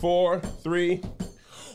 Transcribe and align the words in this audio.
four, 0.00 0.40
three. 0.62 0.96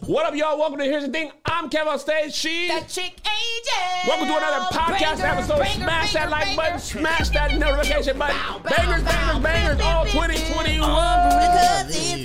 What 0.07 0.25
up, 0.25 0.35
y'all? 0.35 0.57
Welcome 0.57 0.79
to 0.79 0.85
Here's 0.85 1.05
the 1.05 1.11
Thing. 1.11 1.31
I'm 1.45 1.69
Kevin 1.69 1.93
on 1.93 1.99
stage. 1.99 2.33
She. 2.33 2.67
The 2.67 2.81
chick 2.87 3.13
angel. 3.23 4.07
Welcome 4.07 4.27
to 4.27 4.37
another 4.37 4.65
podcast 4.65 5.17
Banger, 5.17 5.25
episode. 5.25 5.59
banger, 5.59 5.83
smash 5.83 6.13
that 6.13 6.19
banger, 6.29 6.31
like 6.31 6.45
banger. 6.45 6.55
button, 6.57 6.79
smash 6.79 7.29
that 7.29 7.57
notification 7.57 8.17
button. 8.17 8.35
Bow, 8.35 8.59
bow, 8.63 8.69
bangers, 8.75 9.03
bow, 9.03 9.39
bangers, 9.39 9.43
bangers, 9.43 9.77
bow, 9.77 9.97
all 9.99 10.05
2021. 10.05 10.89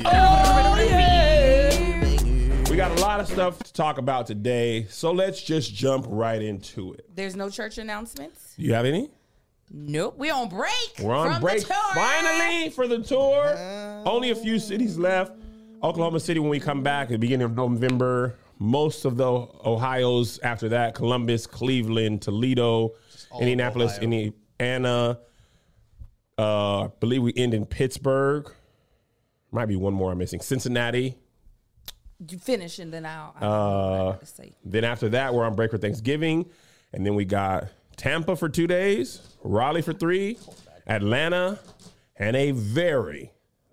Oh, 0.07 0.87
yeah. 0.89 2.71
We 2.71 2.77
got 2.77 2.91
a 2.99 3.01
lot 3.03 3.21
of 3.21 3.29
stuff 3.29 3.59
to 3.63 3.73
talk 3.73 3.99
about 3.99 4.27
today, 4.27 4.87
so 4.89 5.13
let's 5.13 5.43
just 5.43 5.75
jump 5.75 6.07
right 6.09 6.41
into 6.41 6.95
it. 6.95 7.05
There's 7.15 7.37
no 7.37 7.51
church 7.51 7.79
announcements. 7.79 8.55
You 8.57 8.73
have 8.75 8.87
any? 8.87 9.11
Nope. 9.71 10.17
We're 10.19 10.35
on 10.35 10.49
break. 10.49 10.73
We're 11.01 11.15
on 11.15 11.33
from 11.33 11.41
break 11.43 11.61
The 11.61 11.67
tour. 11.75 11.95
finally 11.95 12.71
for 12.71 12.89
the 12.89 12.99
tour. 12.99 13.55
Only 14.07 14.31
a 14.31 14.35
few 14.35 14.59
cities 14.59 14.99
left. 14.99 15.33
Oklahoma 15.83 16.21
City 16.21 16.41
when 16.41 16.51
we 16.51 16.61
come 16.61 16.83
back 16.83 17.07
at 17.07 17.13
the 17.13 17.19
beginning 17.19 17.45
of 17.45 17.57
November. 17.57 18.37
Most 18.59 19.05
of 19.07 19.17
the 19.17 19.25
Ohio's 19.27 20.39
after 20.41 20.69
that: 20.71 20.95
Columbus, 20.95 21.47
Cleveland, 21.47 22.21
Toledo, 22.23 22.93
Indianapolis, 23.39 23.99
Indiana. 23.99 25.19
Uh, 26.39 26.85
I 26.85 26.89
believe 27.01 27.23
we 27.23 27.33
end 27.37 27.55
in 27.55 27.65
Pittsburgh. 27.67 28.53
Might 29.53 29.67
be 29.67 29.77
one 29.77 29.95
more 29.95 30.13
I'm 30.13 30.19
missing. 30.19 30.41
Cincinnati. 30.41 31.17
You 32.31 32.39
finish 32.39 32.79
and 32.79 32.93
then 32.93 33.07
I'll. 33.07 33.35
I'll 33.41 34.09
Uh, 34.21 34.25
say. 34.25 34.53
Then 34.65 34.85
after 34.85 35.09
that, 35.11 35.33
we're 35.33 35.45
on 35.45 35.55
break 35.55 35.71
for 35.71 35.79
Thanksgiving, 35.79 36.45
and 36.93 37.05
then 37.07 37.15
we 37.15 37.25
got 37.25 37.69
Tampa 37.97 38.37
for 38.37 38.49
two 38.51 38.67
days, 38.67 39.21
Raleigh 39.43 39.81
for 39.83 39.95
three, 39.95 40.37
Atlanta, 40.87 41.59
and 42.17 42.37
a 42.37 42.51
very 42.51 43.33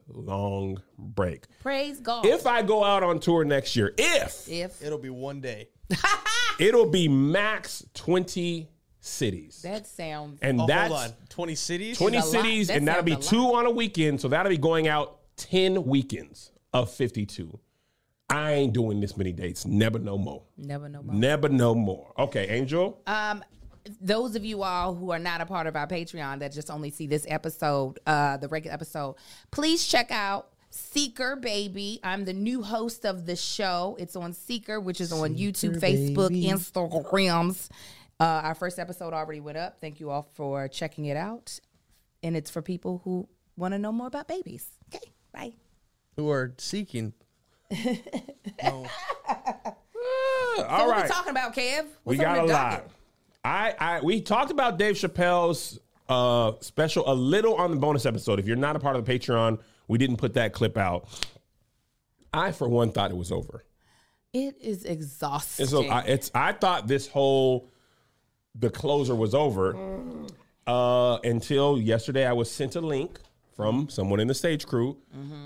long 0.10 0.82
break. 0.98 1.46
Praise 1.62 2.00
God. 2.00 2.26
If 2.26 2.46
I 2.48 2.62
go 2.62 2.84
out 2.84 3.04
on 3.04 3.20
tour 3.20 3.44
next 3.46 3.76
year, 3.76 3.94
if 3.98 4.48
if 4.50 4.82
It'll 4.82 4.98
be 4.98 5.10
one 5.10 5.42
day. 5.42 5.70
it'll 6.60 6.90
be 6.90 7.08
max 7.08 7.86
twenty 7.94 8.70
cities, 9.00 9.62
that 9.64 9.88
sounds. 9.88 10.40
and 10.42 10.60
Oh, 10.62 10.68
that's 10.68 10.92
hold 10.94 11.04
on. 11.06 11.12
20 11.30 11.56
cities? 11.56 11.98
twenty 11.98 12.18
That's 12.18 12.34
a 12.34 12.36
lot. 12.38 12.44
cities, 12.44 12.68
That 12.68 12.78
and 12.78 12.88
that'll 12.88 13.04
be 13.04 13.14
sounds 13.14 13.28
a 13.28 13.30
two 13.30 13.44
on 13.56 13.66
a 13.66 13.72
weekend. 13.72 14.20
So 14.22 14.28
that'll 14.28 14.50
be 14.50 14.58
going 14.58 14.88
out 14.88 15.20
ten 15.38 15.86
weekends 15.86 16.52
of 16.74 16.92
fifty-two. 16.92 17.60
I 18.30 18.52
ain't 18.54 18.74
doing 18.74 19.00
this 19.00 19.16
many 19.16 19.32
dates. 19.32 19.66
Never 19.66 20.00
no 20.00 20.18
more. 20.18 20.44
Never 20.58 20.90
know. 20.90 21.02
More. 21.02 21.16
Never 21.16 21.48
no 21.48 21.74
more. 21.74 22.12
Okay, 22.20 22.48
Angel. 22.50 23.02
Um, 23.08 23.42
those 24.02 24.36
of 24.36 24.44
you 24.46 24.64
all 24.64 24.96
who 24.96 25.12
are 25.12 25.20
not 25.20 25.42
a 25.42 25.46
part 25.46 25.68
of 25.68 25.76
our 25.76 25.88
Patreon 25.88 26.40
that 26.40 26.52
just 26.52 26.70
only 26.70 26.90
see 26.92 27.08
this 27.08 27.26
episode, 27.30 28.00
uh, 28.06 28.38
the 28.38 28.48
regular 28.48 28.74
episode, 28.74 29.16
please 29.52 29.86
check 29.86 30.12
out 30.12 30.50
Seeker 30.70 31.36
Baby. 31.36 32.00
I'm 32.04 32.26
the 32.26 32.34
new 32.34 32.62
host 32.62 33.06
of 33.06 33.26
the 33.26 33.36
show. 33.36 33.96
It's 34.00 34.16
on 34.16 34.34
Seeker, 34.34 34.80
which 34.80 35.00
is 35.02 35.12
on 35.12 35.36
YouTube, 35.36 35.80
Facebook, 35.80 36.30
Instagrams. 36.44 37.70
Uh, 38.20 38.24
our 38.44 38.56
first 38.56 38.80
episode 38.80 39.14
already 39.14 39.40
went 39.40 39.58
up. 39.58 39.78
Thank 39.80 40.00
you 40.00 40.10
all 40.10 40.24
for 40.36 40.68
checking 40.68 41.06
it 41.06 41.18
out. 41.18 41.60
And 42.24 42.36
it's 42.36 42.50
for 42.50 42.62
people 42.62 43.02
who 43.04 43.28
want 43.56 43.74
to 43.74 43.80
know 43.80 43.92
more 43.92 44.08
about 44.08 44.28
babies. 44.28 44.68
Okay, 44.94 45.12
bye. 45.32 45.54
Who 46.16 46.30
are 46.32 46.54
seeking. 46.58 47.14
All 48.64 48.88
What 50.58 50.90
right. 50.90 51.04
we 51.04 51.10
talking 51.10 51.32
about, 51.32 51.54
Kev? 51.56 51.84
We 52.06 52.18
What's 52.18 52.20
on 52.20 52.36
got 52.36 52.44
a 52.46 52.48
docket? 52.48 52.84
lot. 52.86 52.92
I, 53.48 53.76
I 53.80 54.02
we 54.02 54.20
talked 54.20 54.52
about 54.52 54.78
Dave 54.78 54.96
Chappelle's 54.96 55.80
uh 56.10 56.54
special 56.60 57.10
a 57.10 57.16
little 57.16 57.56
on 57.56 57.72
the 57.72 57.78
bonus 57.78 58.06
episode. 58.06 58.40
If 58.40 58.48
you're 58.48 58.58
not 58.58 58.76
a 58.76 58.80
part 58.80 58.96
of 58.98 59.06
the 59.06 59.20
Patreon, 59.20 59.60
we 59.88 59.98
didn't 59.98 60.18
put 60.18 60.34
that 60.34 60.52
clip 60.52 60.78
out. 60.78 61.08
I 62.34 62.52
for 62.52 62.68
one 62.68 62.92
thought 62.92 63.10
it 63.10 63.18
was 63.18 63.32
over. 63.32 63.64
It 64.34 64.58
is 64.62 64.84
exhausting. 64.84 65.64
And 65.64 65.70
so 65.70 65.86
I, 65.86 66.02
it's 66.02 66.30
I 66.36 66.52
thought 66.52 66.88
this 66.88 67.08
whole 67.08 67.72
the 68.54 68.70
closer 68.70 69.16
was 69.16 69.34
over 69.34 69.78
uh 70.66 71.18
until 71.24 71.80
yesterday 71.80 72.26
I 72.26 72.34
was 72.34 72.52
sent 72.52 72.76
a 72.76 72.82
link 72.82 73.20
from 73.56 73.88
someone 73.90 74.20
in 74.20 74.28
the 74.28 74.34
stage 74.34 74.68
crew 74.68 74.98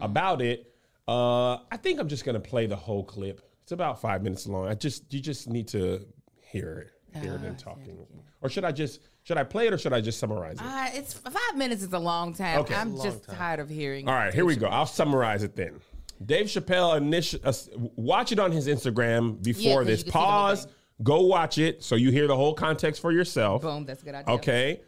about 0.01 0.41
it. 0.41 0.73
Uh 1.07 1.57
I 1.71 1.77
think 1.77 1.99
I'm 1.99 2.07
just 2.07 2.25
going 2.25 2.33
to 2.41 2.49
play 2.49 2.65
the 2.65 2.75
whole 2.75 3.03
clip. 3.03 3.41
It's 3.61 3.71
about 3.71 4.01
5 4.01 4.23
minutes 4.23 4.47
long. 4.47 4.67
I 4.67 4.73
just 4.73 5.13
you 5.13 5.19
just 5.19 5.47
need 5.47 5.67
to 5.69 6.03
hear 6.41 6.79
it. 6.79 7.00
Hear 7.13 7.35
it 7.35 7.41
and 7.41 7.57
talking. 7.59 7.97
Or 8.41 8.49
should 8.49 8.63
I 8.63 8.71
just 8.71 9.01
should 9.23 9.37
I 9.37 9.43
play 9.43 9.67
it 9.67 9.73
or 9.73 9.77
should 9.77 9.93
I 9.93 10.01
just 10.01 10.19
summarize 10.19 10.55
it? 10.55 10.63
Uh, 10.65 10.87
it's 10.93 11.13
five 11.13 11.55
minutes 11.55 11.83
is 11.83 11.93
a 11.93 11.99
long 11.99 12.33
time. 12.33 12.59
Okay. 12.59 12.73
I'm 12.75 12.95
Long 12.95 13.05
just 13.05 13.23
time. 13.25 13.35
tired 13.35 13.59
of 13.59 13.69
hearing. 13.69 14.07
All 14.07 14.13
right, 14.15 14.33
here 14.33 14.45
we 14.45 14.55
go. 14.55 14.67
I'll 14.67 14.85
summarize 14.85 15.43
it 15.43 15.55
then. 15.55 15.79
Dave 16.25 16.45
Chappelle 16.47 16.97
initial 16.97 17.39
uh, 17.43 17.51
watch 17.95 18.31
it 18.31 18.39
on 18.39 18.51
his 18.51 18.67
Instagram 18.67 19.37
Yeah, 19.45 19.53
this. 19.83 19.99
you 19.99 20.03
can 20.05 20.05
see 20.05 20.11
the 20.11 20.11
whole 20.11 20.21
Pause. 20.25 20.67
Go 21.03 21.21
watch 21.21 21.57
it 21.57 21.83
so 21.83 21.95
you 21.95 22.11
hear 22.11 22.27
the 22.27 22.35
whole 22.35 22.53
context 22.53 23.01
for 23.01 23.11
yourself. 23.11 23.61
Boom, 23.63 23.85
that's 23.85 24.01
a 24.03 24.05
good 24.05 24.15
idea. 24.15 24.35
Okay. 24.35 24.81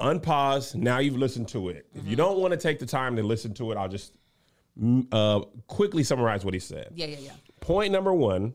Unpause. 0.00 0.74
Now 0.74 0.98
you've 0.98 1.16
listened 1.16 1.48
to 1.48 1.68
it. 1.68 1.86
If 1.94 2.00
Mm-hmm. 2.02 2.10
you 2.10 2.16
don't 2.16 2.38
want 2.38 2.52
to 2.52 2.56
take 2.58 2.78
the 2.78 2.86
time 2.86 3.14
to 3.16 3.22
listen 3.22 3.54
to 3.54 3.70
it, 3.72 3.76
I'll 3.78 3.88
just 3.88 4.12
mm, 4.80 5.06
uh, 5.12 5.44
quickly 5.68 6.02
summarize 6.02 6.44
what 6.44 6.54
he 6.54 6.60
said. 6.60 6.88
Yeah, 6.94 7.06
yeah, 7.06 7.18
yeah. 7.20 7.32
Point 7.60 7.92
number 7.92 8.12
one, 8.12 8.52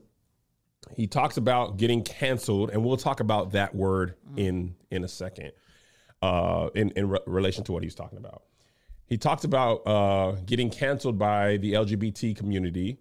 he 0.95 1.07
talks 1.07 1.37
about 1.37 1.77
getting 1.77 2.03
canceled, 2.03 2.71
and 2.71 2.83
we'll 2.83 2.97
talk 2.97 3.19
about 3.19 3.51
that 3.51 3.75
word 3.75 4.15
in 4.35 4.75
in 4.91 5.03
a 5.03 5.07
second, 5.07 5.51
uh, 6.21 6.69
in 6.75 6.91
in 6.91 7.09
re- 7.09 7.19
relation 7.25 7.63
to 7.65 7.71
what 7.71 7.83
he's 7.83 7.95
talking 7.95 8.17
about. 8.17 8.43
He 9.05 9.17
talks 9.17 9.43
about 9.43 9.87
uh, 9.87 10.31
getting 10.45 10.69
canceled 10.69 11.17
by 11.17 11.57
the 11.57 11.73
LGBT 11.73 12.35
community. 12.35 12.99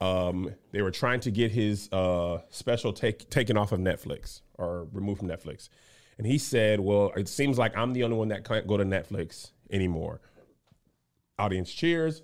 Um, 0.00 0.54
they 0.72 0.82
were 0.82 0.90
trying 0.90 1.20
to 1.20 1.30
get 1.30 1.50
his 1.50 1.88
uh, 1.90 2.42
special 2.50 2.92
take, 2.92 3.30
taken 3.30 3.56
off 3.56 3.72
of 3.72 3.80
Netflix 3.80 4.42
or 4.54 4.86
removed 4.92 5.20
from 5.20 5.28
Netflix, 5.28 5.68
and 6.18 6.26
he 6.26 6.38
said, 6.38 6.80
"Well, 6.80 7.12
it 7.16 7.28
seems 7.28 7.58
like 7.58 7.76
I'm 7.76 7.92
the 7.92 8.04
only 8.04 8.16
one 8.16 8.28
that 8.28 8.44
can't 8.44 8.66
go 8.66 8.76
to 8.76 8.84
Netflix 8.84 9.50
anymore." 9.70 10.20
Audience 11.38 11.72
cheers. 11.72 12.22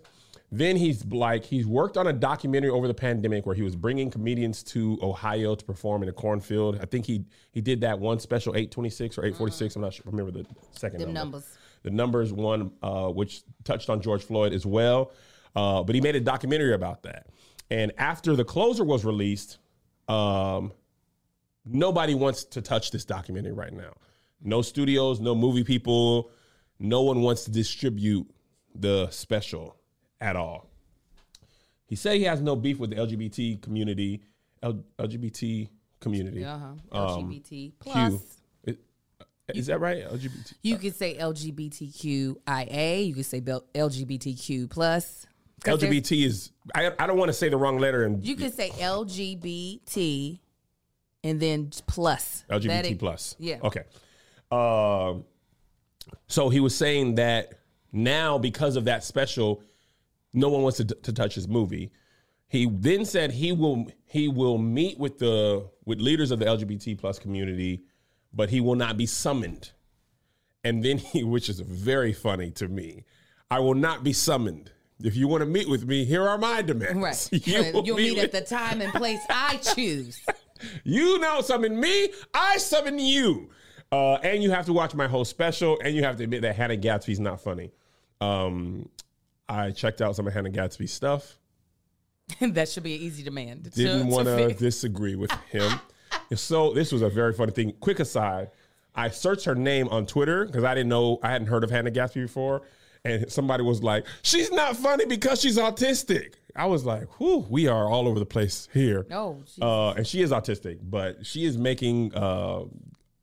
Then 0.56 0.76
he's 0.76 1.04
like, 1.06 1.44
he's 1.44 1.66
worked 1.66 1.96
on 1.96 2.06
a 2.06 2.12
documentary 2.12 2.70
over 2.70 2.86
the 2.86 2.94
pandemic 2.94 3.44
where 3.44 3.56
he 3.56 3.62
was 3.62 3.74
bringing 3.74 4.08
comedians 4.08 4.62
to 4.62 4.96
Ohio 5.02 5.56
to 5.56 5.64
perform 5.64 6.04
in 6.04 6.08
a 6.08 6.12
cornfield. 6.12 6.78
I 6.80 6.84
think 6.84 7.06
he 7.06 7.24
he 7.50 7.60
did 7.60 7.80
that 7.80 7.98
one 7.98 8.20
special 8.20 8.54
826 8.54 9.18
or 9.18 9.22
846. 9.22 9.74
I'm 9.74 9.82
not 9.82 9.94
sure. 9.94 10.04
Remember 10.06 10.30
the 10.30 10.46
second 10.70 11.00
Them 11.00 11.12
number. 11.12 11.38
numbers. 11.38 11.58
The 11.82 11.90
numbers 11.90 12.32
one, 12.32 12.70
uh, 12.84 13.08
which 13.08 13.42
touched 13.64 13.90
on 13.90 14.00
George 14.00 14.22
Floyd 14.22 14.52
as 14.52 14.64
well. 14.64 15.10
Uh, 15.56 15.82
but 15.82 15.96
he 15.96 16.00
made 16.00 16.14
a 16.14 16.20
documentary 16.20 16.74
about 16.74 17.02
that. 17.02 17.26
And 17.68 17.90
after 17.98 18.36
the 18.36 18.44
closer 18.44 18.84
was 18.84 19.04
released, 19.04 19.58
um, 20.06 20.72
nobody 21.64 22.14
wants 22.14 22.44
to 22.44 22.62
touch 22.62 22.92
this 22.92 23.04
documentary 23.04 23.54
right 23.54 23.72
now. 23.72 23.94
No 24.40 24.62
studios, 24.62 25.18
no 25.18 25.34
movie 25.34 25.64
people, 25.64 26.30
no 26.78 27.02
one 27.02 27.22
wants 27.22 27.42
to 27.44 27.50
distribute 27.50 28.30
the 28.72 29.10
special 29.10 29.80
at 30.24 30.36
all. 30.36 30.70
He 31.86 31.96
said 31.96 32.16
he 32.16 32.24
has 32.24 32.40
no 32.40 32.56
beef 32.56 32.78
with 32.78 32.90
the 32.90 32.96
LGBT 32.96 33.60
community, 33.60 34.22
L- 34.62 34.82
LGBT 34.98 35.68
community. 36.00 36.44
Uh 36.44 36.58
huh. 36.58 36.66
Um, 36.98 37.30
LGBT 37.30 37.72
plus. 37.78 38.14
Is, 39.52 39.66
that 39.66 39.78
right? 39.78 40.08
LGBT. 40.08 40.54
You 40.62 40.78
could 40.78 40.96
say 40.96 41.18
LGBTQIA. 41.18 43.06
You 43.06 43.14
could 43.14 43.26
say 43.26 43.42
LGBTQ 43.42 44.70
plus. 44.70 45.26
LGBT 45.60 46.24
is. 46.24 46.50
I, 46.74 46.90
I 46.98 47.06
don't 47.06 47.18
want 47.18 47.28
to 47.28 47.34
say 47.34 47.50
the 47.50 47.58
wrong 47.58 47.78
letter 47.78 48.04
and 48.04 48.24
You 48.24 48.36
could 48.36 48.54
say 48.54 48.70
LGBT 48.70 50.38
and 51.24 51.38
then 51.38 51.70
plus. 51.86 52.44
LGBT 52.50 52.92
it- 52.92 52.98
plus. 52.98 53.36
Yeah. 53.38 53.58
Okay. 53.62 53.82
Um, 54.50 55.24
so 56.26 56.48
he 56.48 56.60
was 56.60 56.74
saying 56.74 57.16
that 57.16 57.58
now 57.92 58.38
because 58.38 58.76
of 58.76 58.84
that 58.86 59.04
special, 59.04 59.62
no 60.34 60.48
one 60.48 60.62
wants 60.62 60.78
to, 60.78 60.84
to 60.84 61.12
touch 61.12 61.34
his 61.34 61.48
movie. 61.48 61.92
He 62.48 62.68
then 62.70 63.04
said 63.04 63.30
he 63.32 63.52
will 63.52 63.86
he 64.06 64.28
will 64.28 64.58
meet 64.58 64.98
with 64.98 65.18
the 65.18 65.68
with 65.84 66.00
leaders 66.00 66.30
of 66.30 66.38
the 66.38 66.44
LGBT 66.44 66.98
plus 66.98 67.18
community, 67.18 67.82
but 68.32 68.50
he 68.50 68.60
will 68.60 68.74
not 68.74 68.96
be 68.96 69.06
summoned. 69.06 69.70
And 70.62 70.82
then 70.84 70.98
he, 70.98 71.24
which 71.34 71.48
is 71.48 71.60
very 71.60 72.12
funny 72.12 72.50
to 72.52 72.68
me, 72.68 73.04
I 73.50 73.60
will 73.60 73.74
not 73.74 74.04
be 74.04 74.12
summoned. 74.12 74.70
if 75.02 75.16
you 75.16 75.26
want 75.28 75.40
to 75.42 75.46
meet 75.46 75.68
with 75.68 75.86
me, 75.86 76.04
here 76.04 76.26
are 76.28 76.38
my 76.38 76.62
demands. 76.62 77.30
Right. 77.32 77.46
will 77.74 77.84
You'll 77.84 77.96
meet 77.96 78.14
with- 78.16 78.24
at 78.24 78.32
the 78.32 78.40
time 78.42 78.80
and 78.80 78.92
place 78.92 79.20
I 79.30 79.56
choose. 79.74 80.20
You 80.84 81.18
now 81.18 81.40
summon 81.40 81.78
me, 81.78 82.10
I 82.32 82.58
summon 82.58 82.98
you. 82.98 83.50
Uh, 83.92 84.14
and 84.22 84.42
you 84.42 84.50
have 84.50 84.66
to 84.66 84.72
watch 84.72 84.94
my 84.94 85.06
whole 85.06 85.24
special, 85.24 85.78
and 85.84 85.94
you 85.94 86.02
have 86.02 86.16
to 86.16 86.24
admit 86.24 86.42
that 86.42 86.56
Hannah 86.56 86.76
Gadsby's 86.76 87.20
not 87.20 87.40
funny. 87.40 87.70
Um, 88.20 88.88
I 89.48 89.70
checked 89.70 90.00
out 90.00 90.16
some 90.16 90.26
of 90.26 90.32
Hannah 90.32 90.50
Gadsby's 90.50 90.92
stuff. 90.92 91.38
that 92.40 92.68
should 92.68 92.82
be 92.82 92.94
an 92.94 93.00
easy 93.00 93.22
demand. 93.22 93.70
Didn't 93.72 94.08
want 94.08 94.26
to 94.26 94.54
disagree 94.54 95.16
with 95.16 95.30
him. 95.50 95.72
so 96.34 96.72
this 96.72 96.92
was 96.92 97.02
a 97.02 97.10
very 97.10 97.32
funny 97.32 97.52
thing. 97.52 97.72
Quick 97.80 98.00
aside, 98.00 98.50
I 98.94 99.10
searched 99.10 99.44
her 99.44 99.54
name 99.54 99.88
on 99.88 100.06
Twitter 100.06 100.46
because 100.46 100.64
I 100.64 100.74
didn't 100.74 100.88
know 100.88 101.18
I 101.22 101.30
hadn't 101.30 101.48
heard 101.48 101.64
of 101.64 101.70
Hannah 101.70 101.90
Gadsby 101.90 102.22
before, 102.22 102.62
and 103.04 103.30
somebody 103.30 103.62
was 103.62 103.82
like, 103.82 104.06
"She's 104.22 104.50
not 104.50 104.76
funny 104.76 105.04
because 105.04 105.40
she's 105.40 105.58
autistic." 105.58 106.34
I 106.56 106.66
was 106.66 106.86
like, 106.86 107.08
"Whew, 107.20 107.46
we 107.50 107.66
are 107.66 107.88
all 107.88 108.08
over 108.08 108.18
the 108.18 108.26
place 108.26 108.68
here." 108.72 109.06
Oh, 109.10 109.42
uh, 109.60 109.90
and 109.90 110.06
she 110.06 110.22
is 110.22 110.30
autistic, 110.30 110.78
but 110.82 111.26
she 111.26 111.44
is 111.44 111.58
making 111.58 112.14
uh, 112.14 112.64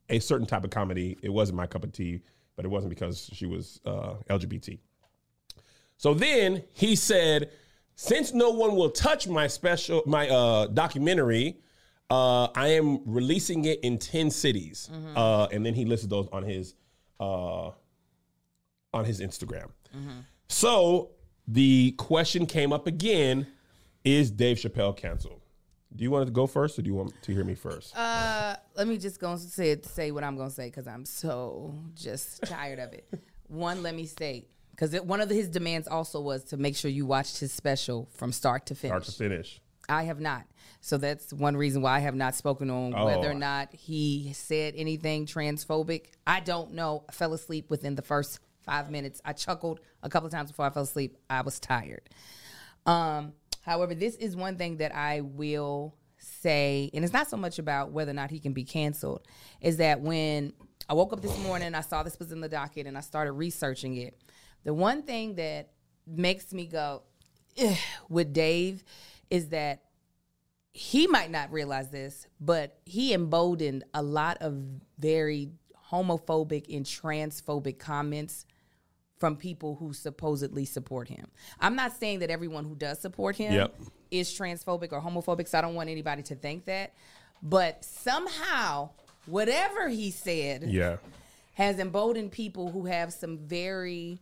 a 0.10 0.20
certain 0.20 0.46
type 0.46 0.64
of 0.64 0.70
comedy. 0.70 1.18
It 1.24 1.30
wasn't 1.30 1.56
my 1.56 1.68
cup 1.68 1.84
of 1.84 1.94
tea, 1.94 2.22
but 2.56 2.66
it 2.66 2.68
wasn't 2.68 2.90
because 2.90 3.30
she 3.34 3.46
was 3.46 3.80
uh, 3.86 4.16
LGBT. 4.30 4.78
So 6.01 6.15
then 6.15 6.63
he 6.74 6.95
said, 6.95 7.51
since 7.94 8.33
no 8.33 8.50
one 8.50 8.75
will 8.75 8.89
touch 8.89 9.27
my 9.27 9.45
special 9.45 10.01
my 10.07 10.27
uh, 10.30 10.65
documentary, 10.65 11.59
uh, 12.09 12.45
I 12.56 12.69
am 12.69 13.01
releasing 13.06 13.65
it 13.65 13.81
in 13.81 14.00
ten 14.00 14.31
cities, 14.31 14.89
uh, 15.15 15.48
and 15.51 15.63
then 15.63 15.75
he 15.75 15.86
listed 15.86 16.09
those 16.09 16.27
on 16.31 16.42
his 16.42 16.74
uh, 17.19 17.69
on 18.92 19.06
his 19.06 19.21
Instagram. 19.21 19.69
So 20.48 21.12
the 21.48 21.92
question 22.00 22.48
came 22.48 22.74
up 22.74 22.88
again: 22.88 23.45
Is 24.03 24.31
Dave 24.31 24.57
Chappelle 24.57 24.98
canceled? 24.98 25.44
Do 25.95 26.03
you 26.03 26.09
want 26.09 26.25
to 26.25 26.31
go 26.31 26.48
first, 26.48 26.80
or 26.80 26.81
do 26.81 26.89
you 26.89 26.95
want 26.95 27.13
to 27.21 27.31
hear 27.31 27.44
me 27.44 27.53
first? 27.53 27.95
Uh, 27.95 28.56
let 28.75 28.88
me 28.88 28.98
just 28.98 29.19
go 29.19 29.33
and 29.33 29.39
say 29.39 29.80
say 29.83 30.09
what 30.09 30.24
I'm 30.24 30.36
gonna 30.36 30.50
say 30.50 30.65
because 30.65 30.88
I'm 30.88 31.06
so 31.06 31.75
just 31.94 32.42
tired 32.42 32.80
of 32.80 32.92
it. 32.92 33.07
One, 33.50 33.83
let 33.83 33.94
me 33.94 34.07
state 34.07 34.48
because 34.81 35.00
one 35.01 35.22
of 35.22 35.30
his 35.30 35.48
demands 35.48 35.88
also 35.88 36.19
was 36.19 36.44
to 36.45 36.57
make 36.57 36.75
sure 36.75 36.89
you 36.89 37.06
watched 37.06 37.39
his 37.39 37.51
special 37.51 38.10
from 38.13 38.31
start 38.31 38.66
to 38.66 38.75
finish. 38.75 38.89
Start 38.92 39.04
to 39.04 39.12
finish. 39.12 39.62
I 39.88 40.04
have 40.04 40.19
not. 40.19 40.45
So 40.80 40.98
that's 40.98 41.31
one 41.31 41.56
reason 41.56 41.83
why 41.83 41.98
I 41.98 42.00
have 42.00 42.16
not 42.16 42.33
spoken 42.33 42.72
on 42.72 42.95
Oh. 42.95 43.06
whether 43.06 43.30
or 43.30 43.36
not 43.36 43.72
he 43.75 44.33
said 44.33 44.74
anything 44.75 45.28
transphobic. 45.28 46.07
I 46.25 46.39
don't 46.39 46.74
know. 46.74 47.04
I 47.07 47.12
fell 47.12 47.33
asleep 47.33 47.69
within 47.69 47.94
the 47.94 48.01
first 48.01 48.39
five 48.63 48.89
minutes. 48.89 49.22
I 49.24 49.33
chuckled 49.33 49.81
a 50.01 50.10
couple 50.10 50.25
of 50.25 50.33
times 50.33 50.50
before 50.50 50.66
I 50.66 50.72
fell 50.72 50.84
asleep. 50.84 51.16
I 51.30 51.42
was 51.42 51.60
tired. 51.60 52.10
Um, 52.88 53.34
however, 53.62 53.94
this 53.94 54.16
is 54.16 54.36
one 54.36 54.57
thing 54.57 54.77
that 54.77 54.95
I 54.95 55.22
will 55.22 55.95
say, 56.18 56.89
and 56.95 57.04
it's 57.04 57.13
not 57.13 57.30
so 57.30 57.38
much 57.38 57.60
about 57.60 57.92
whether 57.92 58.12
or 58.12 58.16
not 58.16 58.31
he 58.31 58.39
can 58.39 58.54
be 58.54 58.63
canceled, 58.63 59.27
is 59.62 59.77
that 59.77 60.01
when 60.01 60.54
I 60.89 60.95
woke 60.95 61.13
up 61.13 61.22
this 61.22 61.38
morning, 61.39 61.75
I 61.75 61.81
saw 61.81 62.01
this 62.01 62.18
was 62.18 62.31
in 62.31 62.42
the 62.42 62.50
docket, 62.50 62.88
and 62.88 62.98
I 62.98 63.01
started 63.01 63.34
researching 63.34 63.98
it. 63.98 64.19
The 64.63 64.74
one 64.74 65.04
thing 65.04 65.36
that 65.36 65.69
makes 66.08 66.54
me 66.54 66.66
go 66.66 67.04
with 68.10 68.34
Dave 68.34 68.84
is 69.30 69.50
that 69.50 69.81
he 70.74 71.08
might 71.08 71.30
not 71.31 71.52
realize 71.52 71.90
this, 71.90 72.28
but 72.40 72.80
he 72.86 73.13
emboldened 73.13 73.84
a 73.94 74.02
lot 74.02 74.38
of 74.42 74.56
very 74.98 75.50
homophobic 75.92 76.74
and 76.74 76.86
transphobic 76.86 77.78
comments 77.78 78.46
from 79.19 79.36
people 79.36 79.75
who 79.75 79.94
supposedly 79.94 80.66
support 80.66 81.08
him. 81.10 81.28
I'm 81.60 81.75
not 81.75 81.92
saying 81.98 82.19
that 82.19 82.30
everyone 82.30 82.63
who 82.66 82.75
does 82.75 83.00
support 83.00 83.36
him 83.36 83.54
Yep. 83.54 83.75
is 84.10 84.30
transphobic 84.30 84.92
or 84.94 85.02
homophobic, 85.02 85.48
so 85.48 85.58
I 85.58 85.62
don't 85.62 85.75
want 85.75 85.90
anybody 85.90 86.24
to 86.24 86.36
think 86.36 86.66
that. 86.66 86.94
But 87.44 87.84
somehow, 87.84 88.90
whatever 89.25 89.90
he 89.90 90.10
said 90.10 90.63
Yeah. 90.63 90.98
has 91.54 91.80
emboldened 91.80 92.31
people 92.31 92.72
who 92.72 92.86
have 92.86 93.12
some 93.13 93.38
very 93.38 94.19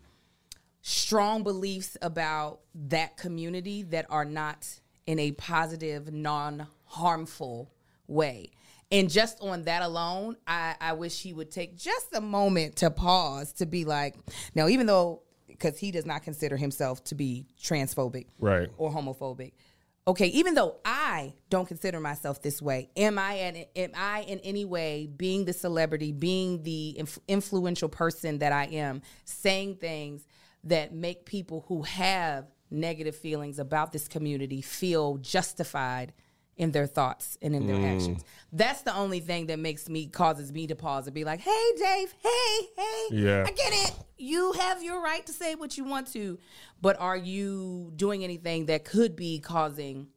strong 0.81 1.43
beliefs 1.43 1.97
about 2.01 2.59
that 2.73 3.17
community 3.17 3.83
that 3.83 4.05
are 4.09 4.25
not 4.25 4.67
in 5.05 5.19
a 5.19 5.31
positive, 5.33 6.11
non 6.13 6.67
harmful 6.85 7.71
way. 8.07 8.51
And 8.91 9.09
just 9.09 9.39
on 9.41 9.63
that 9.65 9.83
alone, 9.83 10.35
I, 10.47 10.75
I 10.81 10.93
wish 10.93 11.21
he 11.21 11.33
would 11.33 11.51
take 11.51 11.77
just 11.77 12.07
a 12.13 12.21
moment 12.21 12.77
to 12.77 12.89
pause 12.89 13.53
to 13.53 13.65
be 13.67 13.85
like, 13.85 14.15
now, 14.55 14.67
even 14.67 14.87
though, 14.87 15.21
because 15.47 15.77
he 15.77 15.91
does 15.91 16.05
not 16.07 16.23
consider 16.23 16.57
himself 16.57 17.03
to 17.05 17.15
be 17.15 17.45
transphobic 17.61 18.27
Right. 18.39 18.69
or 18.77 18.91
homophobic. 18.91 19.51
Okay, 20.07 20.27
even 20.27 20.55
though 20.55 20.77
I 20.83 21.33
don't 21.51 21.67
consider 21.67 21.99
myself 21.99 22.41
this 22.41 22.63
way, 22.63 22.89
am 22.97 23.19
I 23.19 23.33
an, 23.33 23.65
am 23.75 23.91
I 23.95 24.21
in 24.21 24.39
any 24.39 24.65
way 24.65 25.07
being 25.15 25.45
the 25.45 25.53
celebrity, 25.53 26.11
being 26.11 26.63
the 26.63 26.97
inf- 26.97 27.19
influential 27.27 27.89
person 27.89 28.39
that 28.39 28.51
I 28.51 28.65
am, 28.65 29.03
saying 29.25 29.75
things 29.75 30.25
that 30.63 30.93
make 30.93 31.25
people 31.25 31.65
who 31.67 31.83
have 31.83 32.45
negative 32.71 33.15
feelings 33.15 33.59
about 33.59 33.91
this 33.91 34.07
community 34.07 34.61
feel 34.61 35.17
justified 35.17 36.13
in 36.57 36.71
their 36.71 36.85
thoughts 36.87 37.37
and 37.41 37.55
in 37.55 37.65
their 37.67 37.77
Mm. 37.77 37.95
actions. 37.95 38.23
That's 38.51 38.81
the 38.81 38.93
only 38.93 39.21
thing 39.21 39.47
that 39.47 39.59
makes 39.59 39.87
me 39.87 40.07
causes 40.07 40.51
me 40.51 40.67
to 40.67 40.75
pause 40.75 41.07
and 41.07 41.13
be 41.13 41.23
like, 41.23 41.39
"Hey, 41.39 41.71
Dave. 41.77 42.13
Hey, 42.21 42.67
hey. 42.77 43.07
Yeah. 43.11 43.43
I 43.47 43.51
get 43.51 43.71
it. 43.89 43.93
You 44.17 44.51
have 44.53 44.83
your 44.83 45.01
right 45.01 45.25
to 45.25 45.31
say 45.31 45.55
what 45.55 45.77
you 45.77 45.85
want 45.85 46.11
to, 46.13 46.37
but 46.81 46.99
are 46.99 47.15
you 47.15 47.93
doing 47.95 48.25
anything 48.25 48.65
that 48.65 48.83
could 48.83 49.15
be 49.15 49.39
causing 49.39 50.09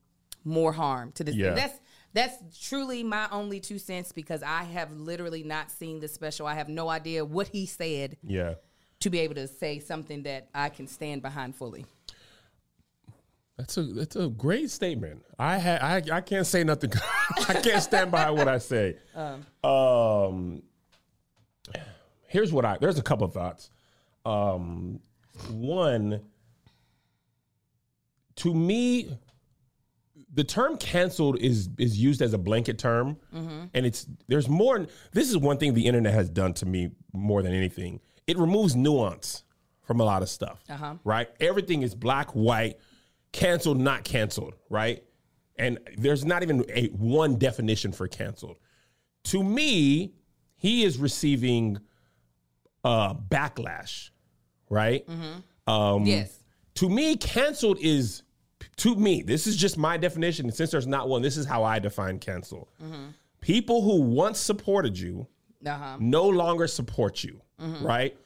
more 0.42 0.72
harm 0.72 1.12
to 1.12 1.22
this? 1.24 1.36
Yeah. 1.36 1.54
That's 1.54 1.78
that's 2.14 2.36
truly 2.68 3.02
my 3.04 3.26
only 3.30 3.58
two 3.60 3.78
cents 3.78 4.12
because 4.12 4.42
I 4.42 4.64
have 4.64 4.92
literally 4.92 5.44
not 5.44 5.70
seen 5.70 6.00
the 6.00 6.08
special. 6.08 6.46
I 6.46 6.54
have 6.56 6.68
no 6.68 6.90
idea 6.90 7.24
what 7.24 7.48
he 7.48 7.64
said 7.64 8.18
Yeah. 8.22 8.54
To 9.02 9.10
be 9.10 9.19
able 9.20 9.34
to 9.34 9.49
say 9.49 9.78
something 9.78 10.22
that 10.22 10.49
I 10.54 10.69
can 10.69 10.87
stand 10.87 11.22
behind 11.22 11.54
fully. 11.56 11.84
That's 13.58 13.76
a 13.76 13.82
that's 13.82 14.16
a 14.16 14.28
great 14.28 14.70
statement. 14.70 15.22
I 15.38 15.58
ha- 15.58 15.78
I 15.81 16.02
I 16.10 16.20
can't 16.20 16.46
say 16.46 16.64
nothing. 16.64 16.93
I 17.49 17.54
can't 17.54 17.82
stand 17.82 18.10
behind 18.10 18.37
what 18.37 18.49
I 18.49 18.58
say. 18.58 18.96
Um, 19.62 20.62
here's 22.26 22.52
what 22.52 22.64
I 22.64 22.78
there's 22.81 22.99
a 22.99 23.02
couple 23.02 23.26
of 23.26 23.32
thoughts. 23.32 23.70
Um, 24.25 25.00
one, 25.50 26.20
to 28.37 28.55
me, 28.55 29.16
the 30.32 30.44
term 30.44 30.76
canceled 30.79 31.38
is 31.41 31.69
is 31.79 31.98
used 31.98 32.22
as 32.22 32.32
a 32.32 32.38
blanket 32.38 32.79
term, 32.79 33.17
and 33.32 33.84
it's 33.86 34.06
there's 34.29 34.48
more. 34.48 34.86
This 35.12 35.29
is 35.29 35.36
one 35.36 35.58
thing 35.58 35.74
the 35.74 35.86
internet 35.86 36.15
has 36.15 36.31
done 36.31 36.55
to 36.55 36.67
me 36.67 36.91
more 37.12 37.43
than 37.43 37.53
anything. 37.53 38.00
It 38.26 38.38
removes 38.38 38.76
nuance 38.76 39.44
from 39.82 40.00
a 40.00 40.05
lot 40.05 40.22
of 40.22 40.29
stuff. 40.29 40.62
Right, 41.05 41.29
everything 41.41 41.82
is 41.82 41.94
black, 41.94 42.31
white, 42.31 42.79
canceled, 43.32 43.79
not 43.79 44.05
canceled. 44.05 44.55
Right, 44.70 45.02
and 45.56 45.79
there's 45.96 46.24
not 46.24 46.43
even 46.43 46.64
a 46.70 46.86
one 46.88 47.36
definition 47.38 47.93
for 47.93 48.06
canceled. 48.08 48.56
To 49.24 49.43
me, 49.43 50.14
he 50.56 50.84
is 50.84 50.98
receiving 50.98 51.79
uh, 52.84 53.14
backlash. 53.14 54.10
Right. 54.70 55.06
Um, 55.67 56.06
yes. 56.06 56.38
to 56.76 56.88
me, 56.88 57.17
canceled 57.17 57.79
is 57.81 58.22
to 58.79 58.96
me. 58.96 59.22
This 59.22 59.46
is 59.46 59.56
just 59.56 59.76
my 59.76 59.96
definition. 59.96 60.46
and 60.46 60.55
Since 60.55 60.70
there's 60.70 60.86
not 60.86 61.08
one, 61.08 61.22
this 61.22 61.36
is 61.36 61.44
how 61.46 61.62
I 61.62 61.79
define 61.79 62.19
cancel. 62.19 62.69
People 63.41 63.82
who 63.82 64.00
once 64.00 64.38
supported 64.41 64.98
you 64.98 65.26
Uh-huh. 65.67 65.96
no 66.00 66.26
longer 66.29 66.67
support 66.67 67.22
you, 67.22 67.41
Mm-hmm. 67.62 67.86
right? 67.86 68.16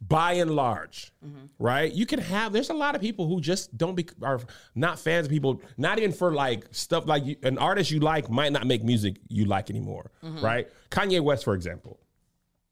By 0.00 0.32
and 0.34 0.50
large, 0.50 1.12
mm-hmm. 1.24 1.46
right? 1.60 1.92
You 1.92 2.06
can 2.06 2.18
have. 2.18 2.52
There's 2.52 2.70
a 2.70 2.74
lot 2.74 2.96
of 2.96 3.00
people 3.00 3.28
who 3.28 3.40
just 3.40 3.76
don't 3.78 3.94
be 3.94 4.06
are 4.20 4.40
not 4.74 4.98
fans 4.98 5.26
of 5.26 5.30
people. 5.30 5.62
Not 5.76 5.98
even 5.98 6.12
for 6.12 6.32
like 6.32 6.66
stuff 6.72 7.06
like 7.06 7.24
you, 7.24 7.36
an 7.44 7.56
artist 7.56 7.92
you 7.92 8.00
like 8.00 8.28
might 8.28 8.52
not 8.52 8.66
make 8.66 8.82
music 8.82 9.18
you 9.28 9.44
like 9.44 9.70
anymore, 9.70 10.10
mm-hmm. 10.24 10.44
right? 10.44 10.68
Kanye 10.90 11.20
West, 11.20 11.44
for 11.44 11.54
example. 11.54 12.00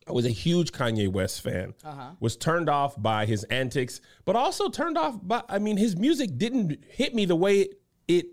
I 0.09 0.13
was 0.13 0.27
a 0.27 0.31
huge 0.31 0.73
Kanye 0.73 1.09
West 1.09 1.41
fan. 1.43 1.75
Uh-huh. 1.85 2.11
Was 2.19 2.37
turned 2.37 2.69
off 2.69 3.01
by 3.01 3.27
his 3.27 3.45
antics, 3.45 4.01
but 4.25 4.35
also 4.35 4.69
turned 4.69 4.99
off 4.99 5.17
by. 5.23 5.43
I 5.49 5.61
mean, 5.61 5.77
his 5.77 5.97
music 5.97 6.37
didn't 6.37 6.83
hit 6.89 7.15
me 7.15 7.27
the 7.27 7.37
way 7.37 7.61
it, 7.61 7.81
it 8.09 8.27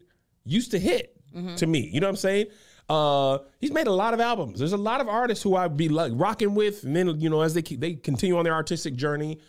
used 0.44 0.72
to 0.72 0.80
hit 0.80 1.14
to 1.58 1.68
me. 1.68 1.88
You 1.94 2.00
know 2.00 2.08
what 2.08 2.12
I'm 2.12 2.16
saying? 2.16 2.48
Uh, 2.90 3.40
he's 3.60 3.72
made 3.72 3.88
a 3.88 3.92
lot 3.92 4.14
of 4.14 4.20
albums. 4.20 4.60
There's 4.60 4.74
a 4.74 4.78
lot 4.78 5.02
of 5.02 5.08
artists 5.10 5.44
who 5.44 5.56
I'd 5.56 5.76
be 5.76 5.90
like 5.90 6.12
rocking 6.16 6.56
with, 6.56 6.84
and 6.84 6.96
then 6.96 7.20
you 7.20 7.30
know 7.30 7.42
as 7.42 7.54
they 7.54 7.62
they 7.62 7.94
continue 7.96 8.38
on 8.38 8.44
their 8.46 8.54
artistic 8.54 8.96
journey, 8.96 9.40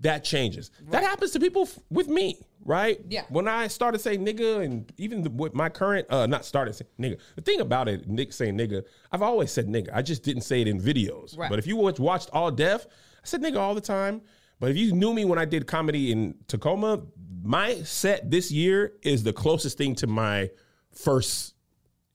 that 0.00 0.24
changes. 0.24 0.70
That 0.90 1.02
happens 1.02 1.32
to 1.32 1.40
people 1.40 1.62
f- 1.62 1.78
with 1.90 2.08
me, 2.08 2.38
right? 2.64 2.98
Yeah. 3.08 3.24
When 3.28 3.48
I 3.48 3.66
started 3.66 4.00
saying 4.00 4.24
nigga, 4.24 4.64
and 4.64 4.90
even 4.96 5.22
the, 5.22 5.30
with 5.30 5.54
my 5.54 5.68
current, 5.68 6.06
uh, 6.10 6.26
not 6.26 6.44
started 6.46 6.74
saying 6.74 6.88
nigga. 6.98 7.18
The 7.36 7.42
thing 7.42 7.60
about 7.60 7.88
it, 7.88 8.08
Nick 8.08 8.32
saying 8.32 8.56
nigga, 8.56 8.82
I've 9.12 9.22
always 9.22 9.50
said 9.52 9.66
nigga. 9.66 9.90
I 9.92 10.00
just 10.02 10.22
didn't 10.22 10.42
say 10.42 10.62
it 10.62 10.68
in 10.68 10.80
videos. 10.80 11.36
Right. 11.36 11.50
But 11.50 11.58
if 11.58 11.66
you 11.66 11.76
watch- 11.76 11.98
watched 12.00 12.30
All 12.32 12.50
Def, 12.50 12.86
I 12.86 13.24
said 13.26 13.42
nigga 13.42 13.58
all 13.58 13.74
the 13.74 13.80
time. 13.80 14.22
But 14.58 14.70
if 14.70 14.76
you 14.76 14.92
knew 14.92 15.12
me 15.14 15.24
when 15.24 15.38
I 15.38 15.44
did 15.46 15.66
comedy 15.66 16.12
in 16.12 16.34
Tacoma, 16.46 17.02
my 17.42 17.76
set 17.82 18.30
this 18.30 18.50
year 18.50 18.92
is 19.02 19.22
the 19.22 19.32
closest 19.32 19.78
thing 19.78 19.94
to 19.96 20.06
my 20.06 20.50
first 20.92 21.54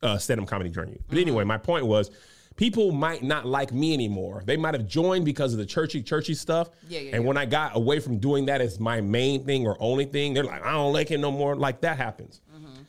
uh, 0.05 0.17
stand-up 0.17 0.47
comedy 0.47 0.69
journey. 0.69 0.97
But 1.07 1.17
mm-hmm. 1.17 1.27
anyway, 1.27 1.43
my 1.43 1.57
point 1.57 1.85
was 1.85 2.11
people 2.55 2.91
might 2.91 3.23
not 3.23 3.45
like 3.45 3.73
me 3.73 3.93
anymore. 3.93 4.43
They 4.45 4.57
might 4.57 4.73
have 4.73 4.87
joined 4.87 5.25
because 5.25 5.53
of 5.53 5.59
the 5.59 5.65
churchy, 5.65 6.01
churchy 6.01 6.33
stuff. 6.33 6.69
Yeah, 6.87 6.99
yeah, 6.99 7.15
and 7.15 7.23
yeah. 7.23 7.27
when 7.27 7.37
I 7.37 7.45
got 7.45 7.75
away 7.75 7.99
from 7.99 8.19
doing 8.19 8.45
that 8.45 8.61
as 8.61 8.79
my 8.79 9.01
main 9.01 9.45
thing 9.45 9.65
or 9.65 9.77
only 9.79 10.05
thing, 10.05 10.33
they're 10.33 10.43
like, 10.43 10.63
I 10.63 10.71
don't 10.71 10.93
like 10.93 11.11
it 11.11 11.19
no 11.19 11.31
more. 11.31 11.55
Like 11.55 11.81
that 11.81 11.97
happens. 11.97 12.41
Mm-hmm. 12.55 12.81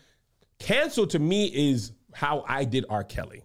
Cancel 0.59 1.07
to 1.09 1.19
me 1.19 1.47
is 1.47 1.93
how 2.13 2.45
I 2.49 2.65
did 2.65 2.85
R. 2.89 3.05
Kelly. 3.05 3.43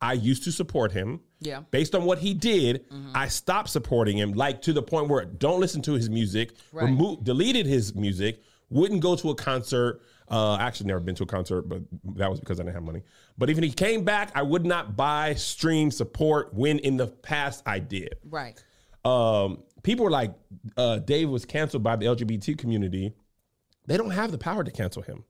I 0.00 0.12
used 0.12 0.44
to 0.44 0.52
support 0.52 0.92
him. 0.92 1.20
Yeah. 1.40 1.62
Based 1.70 1.94
on 1.94 2.04
what 2.04 2.18
he 2.18 2.34
did, 2.34 2.88
mm-hmm. 2.88 3.12
I 3.14 3.28
stopped 3.28 3.70
supporting 3.70 4.16
him, 4.16 4.32
like 4.32 4.62
to 4.62 4.72
the 4.72 4.82
point 4.82 5.08
where 5.08 5.24
don't 5.24 5.60
listen 5.60 5.82
to 5.82 5.92
his 5.92 6.08
music, 6.10 6.52
Right. 6.72 6.96
deleted 7.22 7.66
his 7.66 7.94
music, 7.94 8.42
wouldn't 8.70 9.00
go 9.00 9.16
to 9.16 9.30
a 9.30 9.34
concert. 9.34 10.00
Uh, 10.30 10.56
actually, 10.60 10.86
never 10.86 11.00
been 11.00 11.14
to 11.14 11.22
a 11.22 11.26
concert, 11.26 11.62
but 11.62 11.82
that 12.16 12.30
was 12.30 12.40
because 12.40 12.60
I 12.60 12.62
didn't 12.62 12.74
have 12.74 12.82
money. 12.82 13.02
But 13.38 13.50
even 13.50 13.64
he 13.64 13.70
came 13.70 14.04
back, 14.04 14.30
I 14.34 14.42
would 14.42 14.66
not 14.66 14.96
buy, 14.96 15.34
stream, 15.34 15.90
support. 15.90 16.52
When 16.52 16.78
in 16.80 16.96
the 16.96 17.06
past 17.06 17.62
I 17.66 17.78
did. 17.78 18.16
Right. 18.28 18.62
Um, 19.04 19.62
people 19.82 20.04
were 20.04 20.10
like, 20.10 20.34
uh, 20.76 20.98
Dave 20.98 21.30
was 21.30 21.44
canceled 21.44 21.82
by 21.82 21.96
the 21.96 22.06
LGBT 22.06 22.58
community. 22.58 23.14
They 23.86 23.96
don't 23.96 24.10
have 24.10 24.32
the 24.32 24.38
power 24.38 24.62
to 24.64 24.70
cancel 24.70 25.02
him. 25.02 25.24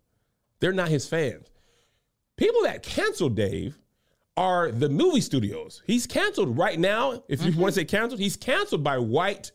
They're 0.61 0.73
not 0.73 0.89
his 0.89 1.07
fans. 1.07 1.49
People 2.37 2.63
that 2.63 2.83
cancel 2.83 3.29
Dave 3.29 3.79
are 4.37 4.71
the 4.71 4.89
movie 4.89 5.21
studios. 5.21 5.83
He's 5.87 6.07
canceled 6.07 6.57
right 6.57 6.79
now. 6.79 7.23
If 7.29 7.45
you 7.45 7.53
want 7.57 7.75
to 7.75 7.81
say 7.81 7.85
canceled, 7.85 8.21
he's 8.21 8.37
canceled 8.37 8.85
by 8.85 8.99
white, 8.99 9.51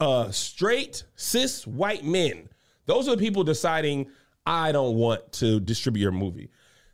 uh, 0.00 0.30
straight, 0.30 1.04
cis 1.16 1.66
white 1.66 2.04
men. 2.04 2.48
Those 2.86 3.08
are 3.08 3.16
the 3.16 3.22
people 3.22 3.44
deciding, 3.44 4.10
I 4.46 4.72
don't 4.72 4.96
want 4.96 5.32
to 5.34 5.60
distribute 5.60 6.02
your 6.02 6.12
movie. 6.12 6.50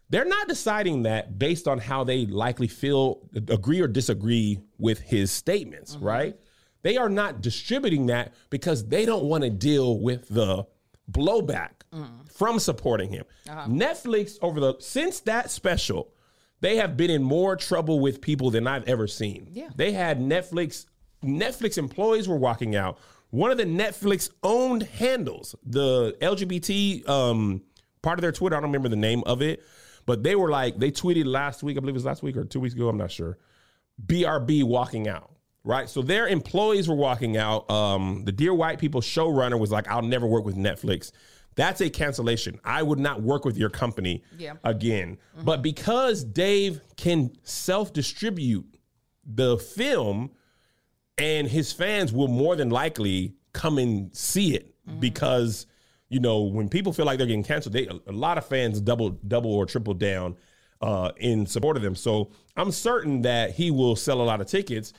They're 0.08 0.24
not 0.24 0.48
deciding 0.48 1.04
that 1.04 1.38
based 1.38 1.68
on 1.68 1.78
how 1.78 2.04
they 2.04 2.26
likely 2.26 2.66
feel, 2.66 3.20
agree 3.34 3.80
or 3.80 3.86
disagree 3.86 4.60
with 4.78 4.98
his 5.00 5.30
statements, 5.30 5.94
mm-hmm. 5.94 6.04
right? 6.04 6.36
They 6.82 6.96
are 6.96 7.08
not 7.08 7.42
distributing 7.42 8.06
that 8.06 8.34
because 8.48 8.86
they 8.88 9.04
don't 9.04 9.24
want 9.24 9.44
to 9.44 9.50
deal 9.50 10.00
with 10.00 10.28
the 10.28 10.66
blowback 11.10 11.70
mm. 11.92 12.28
from 12.32 12.58
supporting 12.58 13.10
him. 13.10 13.24
Uh-huh. 13.48 13.68
Netflix 13.68 14.38
over 14.42 14.60
the 14.60 14.76
since 14.80 15.20
that 15.20 15.50
special, 15.50 16.12
they 16.60 16.76
have 16.76 16.96
been 16.96 17.10
in 17.10 17.22
more 17.22 17.56
trouble 17.56 18.00
with 18.00 18.20
people 18.20 18.50
than 18.50 18.66
I've 18.66 18.88
ever 18.88 19.06
seen. 19.06 19.48
Yeah. 19.50 19.68
They 19.74 19.92
had 19.92 20.20
Netflix 20.20 20.86
Netflix 21.22 21.76
employees 21.76 22.28
were 22.28 22.36
walking 22.36 22.76
out. 22.76 22.98
One 23.30 23.50
of 23.50 23.58
the 23.58 23.64
Netflix 23.64 24.30
owned 24.42 24.82
handles, 24.82 25.54
the 25.64 26.16
LGBT 26.20 27.08
um, 27.08 27.62
part 28.02 28.18
of 28.18 28.22
their 28.22 28.32
Twitter, 28.32 28.56
I 28.56 28.60
don't 28.60 28.70
remember 28.70 28.88
the 28.88 28.96
name 28.96 29.22
of 29.24 29.40
it, 29.42 29.62
but 30.06 30.22
they 30.22 30.34
were 30.34 30.50
like, 30.50 30.78
they 30.78 30.90
tweeted 30.90 31.26
last 31.26 31.62
week, 31.62 31.76
I 31.76 31.80
believe 31.80 31.94
it 31.94 31.98
was 31.98 32.04
last 32.04 32.22
week 32.22 32.36
or 32.36 32.44
two 32.44 32.58
weeks 32.60 32.74
ago, 32.74 32.88
I'm 32.88 32.96
not 32.98 33.10
sure. 33.10 33.38
BRB 34.06 34.64
walking 34.64 35.08
out, 35.08 35.30
right? 35.62 35.88
So 35.88 36.02
their 36.02 36.26
employees 36.26 36.88
were 36.88 36.94
walking 36.96 37.36
out. 37.36 37.70
Um, 37.70 38.24
the 38.24 38.32
Dear 38.32 38.54
White 38.54 38.78
People 38.78 39.00
showrunner 39.00 39.58
was 39.60 39.70
like, 39.70 39.86
I'll 39.88 40.02
never 40.02 40.26
work 40.26 40.44
with 40.44 40.56
Netflix. 40.56 41.12
That's 41.54 41.80
a 41.80 41.90
cancellation. 41.90 42.58
I 42.64 42.82
would 42.82 42.98
not 42.98 43.22
work 43.22 43.44
with 43.44 43.56
your 43.58 43.70
company 43.70 44.22
Yeah. 44.38 44.54
again. 44.64 45.18
But 45.44 45.62
because 45.62 46.24
Dave 46.24 46.80
can 46.96 47.32
self 47.42 47.92
distribute 47.92 48.64
the 49.24 49.58
film, 49.58 50.30
and 51.20 51.46
his 51.46 51.70
fans 51.70 52.12
will 52.12 52.28
more 52.28 52.56
than 52.56 52.70
likely 52.70 53.34
come 53.52 53.76
and 53.76 54.14
see 54.16 54.54
it 54.54 54.74
because 54.98 55.66
you 56.08 56.18
know 56.18 56.40
when 56.40 56.68
people 56.68 56.92
feel 56.92 57.04
like 57.04 57.18
they're 57.18 57.26
getting 57.26 57.44
canceled 57.44 57.74
they 57.74 57.86
a 57.86 58.12
lot 58.12 58.38
of 58.38 58.46
fans 58.46 58.80
double 58.80 59.10
double 59.10 59.52
or 59.52 59.66
triple 59.66 59.94
down 59.94 60.36
uh, 60.80 61.12
in 61.18 61.44
support 61.44 61.76
of 61.76 61.82
them. 61.82 61.94
So 61.94 62.30
i'm 62.56 62.72
certain 62.72 63.22
that 63.22 63.52
he 63.52 63.70
will 63.70 63.96
sell 63.96 64.20
a 64.20 64.24
lot 64.24 64.40
of 64.40 64.46
tickets. 64.46 64.92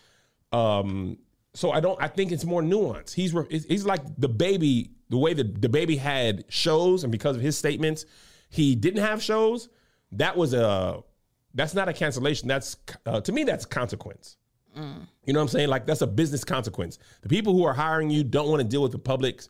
Um, 0.51 1.17
so 1.53 1.71
i 1.71 1.79
don't 1.79 2.01
i 2.01 2.07
think 2.07 2.31
it's 2.31 2.45
more 2.45 2.61
nuanced. 2.61 3.13
He's 3.13 3.33
re- 3.33 3.47
he's 3.49 3.85
like 3.85 4.05
DaBaby 4.17 4.91
the 5.09 5.17
way 5.17 5.33
that 5.33 5.59
DaBaby 5.59 5.97
had 5.97 6.45
shows 6.49 7.03
and 7.03 7.11
because 7.11 7.35
of 7.35 7.41
his 7.41 7.57
statements 7.57 8.05
he 8.49 8.75
didn't 8.75 9.01
have 9.01 9.23
shows. 9.23 9.69
That 10.11 10.37
was 10.37 10.53
a 10.53 11.01
that's 11.53 11.73
not 11.73 11.89
a 11.89 11.93
cancellation. 11.93 12.47
That's 12.47 12.77
uh, 13.05 13.21
to 13.21 13.31
me 13.31 13.43
that's 13.43 13.65
consequence 13.65 14.37
you 14.75 15.33
know 15.33 15.39
what 15.39 15.43
I'm 15.43 15.47
saying? 15.49 15.69
Like 15.69 15.85
that's 15.85 16.01
a 16.01 16.07
business 16.07 16.43
consequence. 16.43 16.99
The 17.21 17.29
people 17.29 17.53
who 17.53 17.63
are 17.65 17.73
hiring 17.73 18.09
you 18.09 18.23
don't 18.23 18.49
want 18.49 18.61
to 18.61 18.67
deal 18.67 18.81
with 18.81 18.91
the 18.91 18.99
public's 18.99 19.49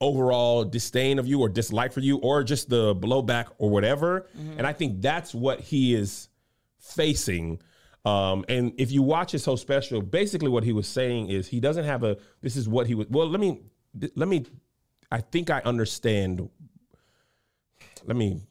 overall 0.00 0.64
disdain 0.64 1.18
of 1.18 1.26
you 1.26 1.40
or 1.40 1.48
dislike 1.48 1.92
for 1.92 2.00
you 2.00 2.18
or 2.18 2.42
just 2.44 2.68
the 2.68 2.94
blowback 2.96 3.46
or 3.58 3.70
whatever. 3.70 4.28
And 4.58 4.66
I 4.66 4.72
think 4.72 5.00
that's 5.00 5.34
what 5.34 5.60
he 5.60 5.94
is 5.94 6.28
facing. 6.78 7.60
Um, 8.04 8.44
and 8.48 8.72
if 8.76 8.92
you 8.92 9.02
watch 9.02 9.32
his 9.32 9.44
whole 9.44 9.56
special, 9.56 10.02
basically 10.02 10.50
what 10.50 10.62
he 10.62 10.72
was 10.72 10.86
saying 10.86 11.28
is 11.28 11.48
he 11.48 11.58
doesn't 11.60 11.84
have 11.84 12.02
a. 12.04 12.18
This 12.42 12.56
is 12.56 12.68
what 12.68 12.86
he 12.86 12.94
was. 12.94 13.08
Well, 13.08 13.28
let 13.28 13.40
me 13.40 13.62
let 14.14 14.28
me. 14.28 14.44
I 15.10 15.20
think 15.20 15.48
I 15.48 15.60
understand. 15.60 16.48
Let 18.04 18.16
me 18.16 18.42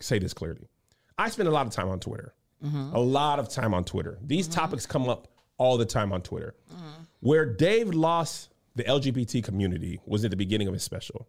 say 0.00 0.18
this 0.20 0.32
clearly. 0.32 0.68
I 1.16 1.28
spend 1.30 1.48
a 1.48 1.52
lot 1.52 1.66
of 1.66 1.72
time 1.72 1.88
on 1.88 1.98
Twitter. 1.98 2.34
Mm-hmm. 2.64 2.94
A 2.94 2.98
lot 2.98 3.38
of 3.38 3.48
time 3.48 3.74
on 3.74 3.84
Twitter. 3.84 4.18
These 4.22 4.48
mm-hmm. 4.48 4.60
topics 4.60 4.86
come 4.86 5.08
up 5.08 5.28
all 5.58 5.76
the 5.76 5.86
time 5.86 6.12
on 6.12 6.22
Twitter. 6.22 6.54
Mm-hmm. 6.72 7.02
Where 7.20 7.46
Dave 7.46 7.88
lost 7.94 8.50
the 8.74 8.84
LGBT 8.84 9.42
community 9.42 10.00
was 10.06 10.24
at 10.24 10.30
the 10.30 10.36
beginning 10.36 10.68
of 10.68 10.74
his 10.74 10.82
special. 10.82 11.28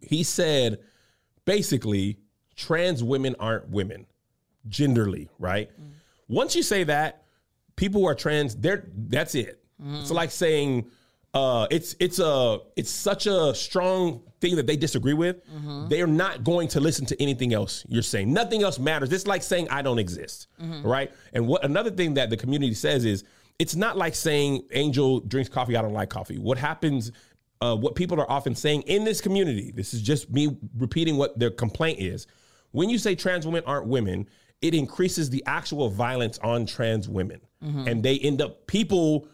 He 0.00 0.22
said 0.22 0.78
basically 1.44 2.18
trans 2.56 3.04
women 3.04 3.36
aren't 3.38 3.68
women 3.68 4.06
genderly, 4.68 5.28
right? 5.38 5.70
Mm. 5.70 5.90
Once 6.28 6.56
you 6.56 6.62
say 6.62 6.84
that, 6.84 7.24
people 7.76 8.00
who 8.00 8.06
are 8.06 8.14
trans, 8.14 8.56
they're 8.56 8.88
that's 8.96 9.34
it. 9.34 9.62
It's 9.78 10.10
mm. 10.10 10.14
like 10.14 10.30
saying 10.30 10.86
uh, 11.34 11.66
it's 11.70 11.94
it's 12.00 12.18
a 12.18 12.60
it's 12.76 12.90
such 12.90 13.26
a 13.26 13.54
strong 13.54 14.22
thing 14.40 14.56
that 14.56 14.66
they 14.66 14.76
disagree 14.76 15.14
with. 15.14 15.44
Mm-hmm. 15.48 15.88
They 15.88 16.02
are 16.02 16.06
not 16.06 16.44
going 16.44 16.68
to 16.68 16.80
listen 16.80 17.06
to 17.06 17.22
anything 17.22 17.54
else 17.54 17.84
you're 17.88 18.02
saying. 18.02 18.32
Nothing 18.32 18.62
else 18.62 18.78
matters. 18.78 19.12
It's 19.12 19.26
like 19.26 19.42
saying 19.42 19.68
I 19.70 19.82
don't 19.82 19.98
exist, 19.98 20.48
mm-hmm. 20.60 20.86
right? 20.86 21.10
And 21.32 21.46
what 21.46 21.64
another 21.64 21.90
thing 21.90 22.14
that 22.14 22.30
the 22.30 22.36
community 22.36 22.74
says 22.74 23.04
is 23.04 23.24
it's 23.58 23.74
not 23.74 23.96
like 23.96 24.14
saying 24.14 24.64
Angel 24.72 25.20
drinks 25.20 25.48
coffee. 25.48 25.76
I 25.76 25.82
don't 25.82 25.94
like 25.94 26.10
coffee. 26.10 26.38
What 26.38 26.58
happens? 26.58 27.12
Uh, 27.62 27.74
what 27.74 27.94
people 27.94 28.20
are 28.20 28.30
often 28.30 28.54
saying 28.54 28.82
in 28.82 29.04
this 29.04 29.22
community. 29.22 29.72
This 29.74 29.94
is 29.94 30.02
just 30.02 30.30
me 30.30 30.56
repeating 30.76 31.16
what 31.16 31.38
their 31.38 31.50
complaint 31.50 32.00
is. 32.00 32.26
When 32.72 32.90
you 32.90 32.98
say 32.98 33.14
trans 33.14 33.46
women 33.46 33.62
aren't 33.66 33.86
women, 33.86 34.28
it 34.60 34.74
increases 34.74 35.30
the 35.30 35.42
actual 35.46 35.88
violence 35.88 36.38
on 36.38 36.66
trans 36.66 37.08
women, 37.08 37.40
mm-hmm. 37.64 37.88
and 37.88 38.02
they 38.02 38.18
end 38.18 38.42
up 38.42 38.66
people 38.66 39.28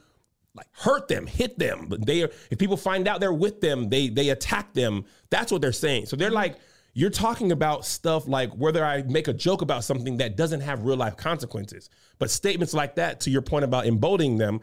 like 0.55 0.67
hurt 0.73 1.09
them, 1.09 1.27
hit 1.27 1.59
them. 1.59 1.87
But 1.89 2.07
they 2.07 2.23
are 2.23 2.31
if 2.51 2.59
people 2.59 2.77
find 2.77 3.09
out 3.09 3.21
they're 3.21 3.33
with 3.33 3.61
them, 3.61 3.89
they 3.89 4.09
they 4.09 4.31
attack 4.31 4.73
them. 4.75 5.05
That's 5.31 5.51
what 5.51 5.61
they're 5.63 5.73
saying. 5.73 6.07
So 6.07 6.17
they're 6.17 6.29
mm-hmm. 6.29 6.35
like, 6.35 6.57
you're 6.95 7.11
talking 7.11 7.53
about 7.53 7.87
stuff 7.87 8.29
like 8.29 8.53
whether 8.53 8.85
I 8.85 9.03
make 9.03 9.29
a 9.29 9.33
joke 9.33 9.63
about 9.63 9.83
something 9.83 10.19
that 10.19 10.37
doesn't 10.37 10.61
have 10.61 10.85
real 10.85 10.97
life 10.97 11.17
consequences. 11.17 11.89
But 12.19 12.31
statements 12.31 12.75
like 12.75 12.97
that, 12.97 13.21
to 13.21 13.31
your 13.31 13.43
point 13.43 13.65
about 13.65 13.87
emboldening 13.87 14.37
them, 14.37 14.61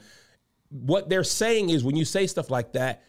what 0.69 1.09
they're 1.09 1.23
saying 1.23 1.71
is 1.71 1.83
when 1.83 1.95
you 1.95 2.05
say 2.05 2.27
stuff 2.27 2.51
like 2.51 2.73
that, 2.73 3.03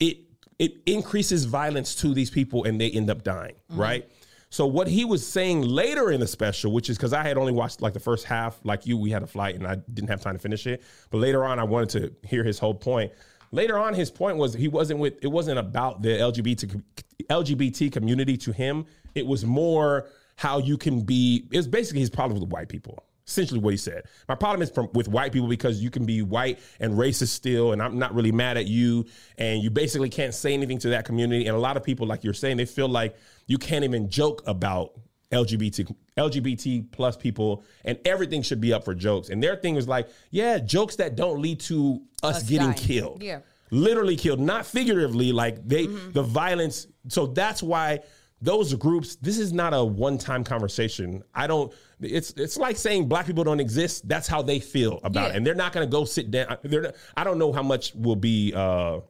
it 0.00 0.18
it 0.58 0.72
increases 0.86 1.44
violence 1.44 1.94
to 1.96 2.12
these 2.14 2.30
people 2.30 2.64
and 2.64 2.80
they 2.80 2.90
end 2.90 3.10
up 3.10 3.22
dying, 3.22 3.54
mm-hmm. 3.70 3.80
right? 3.80 4.10
So 4.56 4.64
what 4.64 4.88
he 4.88 5.04
was 5.04 5.26
saying 5.26 5.60
later 5.60 6.10
in 6.10 6.18
the 6.18 6.26
special, 6.26 6.72
which 6.72 6.88
is 6.88 6.96
because 6.96 7.12
I 7.12 7.22
had 7.22 7.36
only 7.36 7.52
watched 7.52 7.82
like 7.82 7.92
the 7.92 8.00
first 8.00 8.24
half, 8.24 8.58
like 8.64 8.86
you, 8.86 8.96
we 8.96 9.10
had 9.10 9.22
a 9.22 9.26
flight 9.26 9.54
and 9.54 9.66
I 9.66 9.74
didn't 9.92 10.08
have 10.08 10.22
time 10.22 10.34
to 10.34 10.38
finish 10.38 10.66
it. 10.66 10.82
But 11.10 11.18
later 11.18 11.44
on, 11.44 11.58
I 11.58 11.64
wanted 11.64 11.90
to 11.90 12.26
hear 12.26 12.42
his 12.42 12.58
whole 12.58 12.72
point. 12.72 13.12
Later 13.52 13.76
on, 13.76 13.92
his 13.92 14.10
point 14.10 14.38
was 14.38 14.54
he 14.54 14.68
wasn't 14.68 14.98
with. 14.98 15.22
It 15.22 15.26
wasn't 15.26 15.58
about 15.58 16.00
the 16.00 16.08
LGBT 16.08 16.82
LGBT 17.28 17.92
community 17.92 18.38
to 18.38 18.52
him. 18.52 18.86
It 19.14 19.26
was 19.26 19.44
more 19.44 20.08
how 20.36 20.56
you 20.56 20.78
can 20.78 21.02
be. 21.02 21.46
It's 21.52 21.66
basically 21.66 22.00
his 22.00 22.08
problem 22.08 22.40
with 22.40 22.48
white 22.48 22.70
people. 22.70 23.04
Essentially, 23.26 23.58
what 23.58 23.72
he 23.72 23.76
said. 23.76 24.04
My 24.28 24.36
problem 24.36 24.62
is 24.62 24.70
from, 24.70 24.88
with 24.92 25.08
white 25.08 25.32
people 25.32 25.48
because 25.48 25.82
you 25.82 25.90
can 25.90 26.04
be 26.04 26.22
white 26.22 26.60
and 26.78 26.94
racist 26.94 27.28
still, 27.28 27.72
and 27.72 27.82
I'm 27.82 27.98
not 27.98 28.14
really 28.14 28.30
mad 28.30 28.56
at 28.56 28.66
you. 28.66 29.06
And 29.36 29.62
you 29.62 29.70
basically 29.70 30.08
can't 30.10 30.32
say 30.32 30.54
anything 30.54 30.78
to 30.78 30.90
that 30.90 31.04
community. 31.04 31.46
And 31.46 31.56
a 31.56 31.58
lot 31.58 31.76
of 31.76 31.82
people, 31.82 32.06
like 32.06 32.22
you're 32.22 32.34
saying, 32.34 32.56
they 32.56 32.66
feel 32.66 32.88
like 32.88 33.16
you 33.48 33.58
can't 33.58 33.84
even 33.84 34.10
joke 34.10 34.42
about 34.46 34.92
LGBT 35.32 35.94
LGBT 36.16 36.90
plus 36.92 37.16
people, 37.16 37.64
and 37.84 37.98
everything 38.04 38.42
should 38.42 38.60
be 38.60 38.72
up 38.72 38.84
for 38.84 38.94
jokes. 38.94 39.28
And 39.28 39.42
their 39.42 39.56
thing 39.56 39.74
was 39.74 39.88
like, 39.88 40.08
yeah, 40.30 40.58
jokes 40.58 40.96
that 40.96 41.16
don't 41.16 41.42
lead 41.42 41.60
to 41.60 42.02
us, 42.22 42.36
Us 42.36 42.42
getting 42.44 42.68
dying. 42.68 42.78
killed 42.78 43.22
Yeah. 43.22 43.40
literally 43.70 44.16
killed, 44.16 44.40
not 44.40 44.66
figuratively. 44.66 45.32
Like 45.32 45.66
they, 45.66 45.86
mm-hmm. 45.86 46.12
the 46.12 46.22
violence. 46.22 46.86
So 47.08 47.26
that's 47.26 47.62
why 47.62 48.00
those 48.42 48.74
groups. 48.74 49.16
This 49.16 49.38
is 49.38 49.52
not 49.52 49.72
a 49.74 49.82
one-time 49.84 50.44
conversation. 50.44 51.22
I 51.34 51.46
don't. 51.46 51.72
It's 52.00 52.32
it's 52.32 52.56
like 52.56 52.76
saying 52.76 53.08
black 53.08 53.26
people 53.26 53.44
don't 53.44 53.60
exist. 53.60 54.06
That's 54.08 54.28
how 54.28 54.42
they 54.42 54.60
feel 54.60 55.00
about 55.02 55.30
it, 55.30 55.36
and 55.36 55.46
they're 55.46 55.54
not 55.54 55.72
going 55.72 55.86
to 55.86 55.90
go 55.90 56.04
sit 56.04 56.30
down. 56.30 56.56
They're. 56.62 56.82
Not, 56.82 56.94
I 57.16 57.24
don't 57.24 57.38
know 57.38 57.52
how 57.52 57.62
much 57.62 57.94
will 57.94 58.16
be. 58.16 58.52
uh 58.54 59.00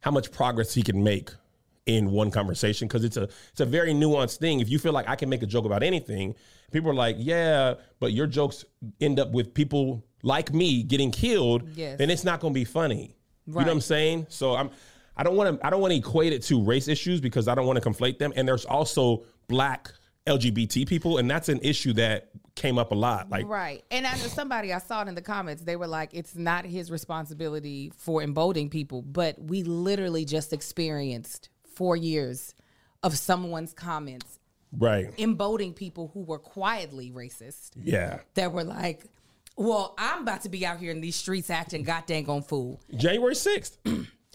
how 0.00 0.12
much 0.12 0.30
progress 0.30 0.72
he 0.72 0.82
can 0.82 1.02
make 1.02 1.30
in 1.86 2.10
one 2.12 2.30
conversation 2.30 2.86
because 2.86 3.02
it's 3.04 3.16
a 3.16 3.24
it's 3.50 3.60
a 3.60 3.66
very 3.66 3.92
nuanced 3.92 4.36
thing. 4.38 4.60
If 4.60 4.68
you 4.68 4.78
feel 4.78 4.92
like 4.92 5.08
I 5.08 5.16
can 5.16 5.28
make 5.28 5.42
a 5.42 5.46
joke 5.46 5.64
about 5.64 5.82
anything, 5.82 6.34
people 6.70 6.90
are 6.90 6.94
like, 6.94 7.16
yeah, 7.18 7.74
but 7.98 8.12
your 8.12 8.26
jokes 8.28 8.64
end 9.00 9.18
up 9.18 9.32
with 9.32 9.52
people 9.52 10.04
like 10.22 10.52
me 10.52 10.82
getting 10.84 11.10
killed, 11.10 11.68
Yes. 11.74 11.98
then 11.98 12.10
it's 12.10 12.22
not 12.24 12.38
going 12.40 12.52
to 12.54 12.58
be 12.60 12.64
funny. 12.64 13.16
You 13.46 13.52
know 13.54 13.58
what 13.58 13.68
I'm 13.68 13.80
saying? 13.80 14.26
So 14.28 14.54
I'm 14.54 14.70
I 15.16 15.22
don't 15.22 15.36
want 15.36 15.58
to 15.58 15.66
I 15.66 15.70
don't 15.70 15.80
want 15.80 15.92
to 15.92 15.98
equate 15.98 16.32
it 16.32 16.42
to 16.44 16.62
race 16.62 16.88
issues 16.88 17.20
because 17.20 17.48
I 17.48 17.54
don't 17.54 17.66
want 17.66 17.82
to 17.82 17.88
conflate 17.88 18.18
them. 18.18 18.32
And 18.36 18.46
there's 18.46 18.64
also 18.64 19.24
black 19.48 19.92
LGBT 20.26 20.86
people, 20.86 21.18
and 21.18 21.30
that's 21.30 21.48
an 21.48 21.60
issue 21.62 21.92
that 21.94 22.30
came 22.56 22.78
up 22.78 22.90
a 22.90 22.94
lot. 22.94 23.30
Like 23.30 23.46
Right. 23.46 23.84
And 23.90 24.06
I 24.06 24.12
know 24.12 24.26
somebody 24.26 24.72
I 24.72 24.78
saw 24.78 25.02
it 25.02 25.08
in 25.08 25.14
the 25.14 25.22
comments, 25.22 25.62
they 25.62 25.76
were 25.76 25.86
like, 25.86 26.10
it's 26.12 26.34
not 26.34 26.64
his 26.64 26.90
responsibility 26.90 27.92
for 27.96 28.22
emboldening 28.22 28.70
people, 28.70 29.02
but 29.02 29.40
we 29.40 29.62
literally 29.62 30.24
just 30.24 30.52
experienced 30.52 31.50
four 31.74 31.96
years 31.96 32.54
of 33.02 33.16
someone's 33.16 33.72
comments 33.72 34.40
right, 34.76 35.12
emboldening 35.18 35.74
people 35.74 36.10
who 36.12 36.20
were 36.20 36.38
quietly 36.38 37.12
racist 37.12 37.72
yeah. 37.76 38.20
that 38.34 38.52
were 38.52 38.64
like, 38.64 39.04
well, 39.56 39.94
I'm 39.96 40.22
about 40.22 40.42
to 40.42 40.48
be 40.48 40.66
out 40.66 40.78
here 40.78 40.90
in 40.90 41.00
these 41.00 41.16
streets 41.16 41.50
acting 41.50 41.82
goddamn 41.82 42.28
on 42.28 42.42
fool. 42.42 42.80
January 42.96 43.34
sixth. 43.34 43.78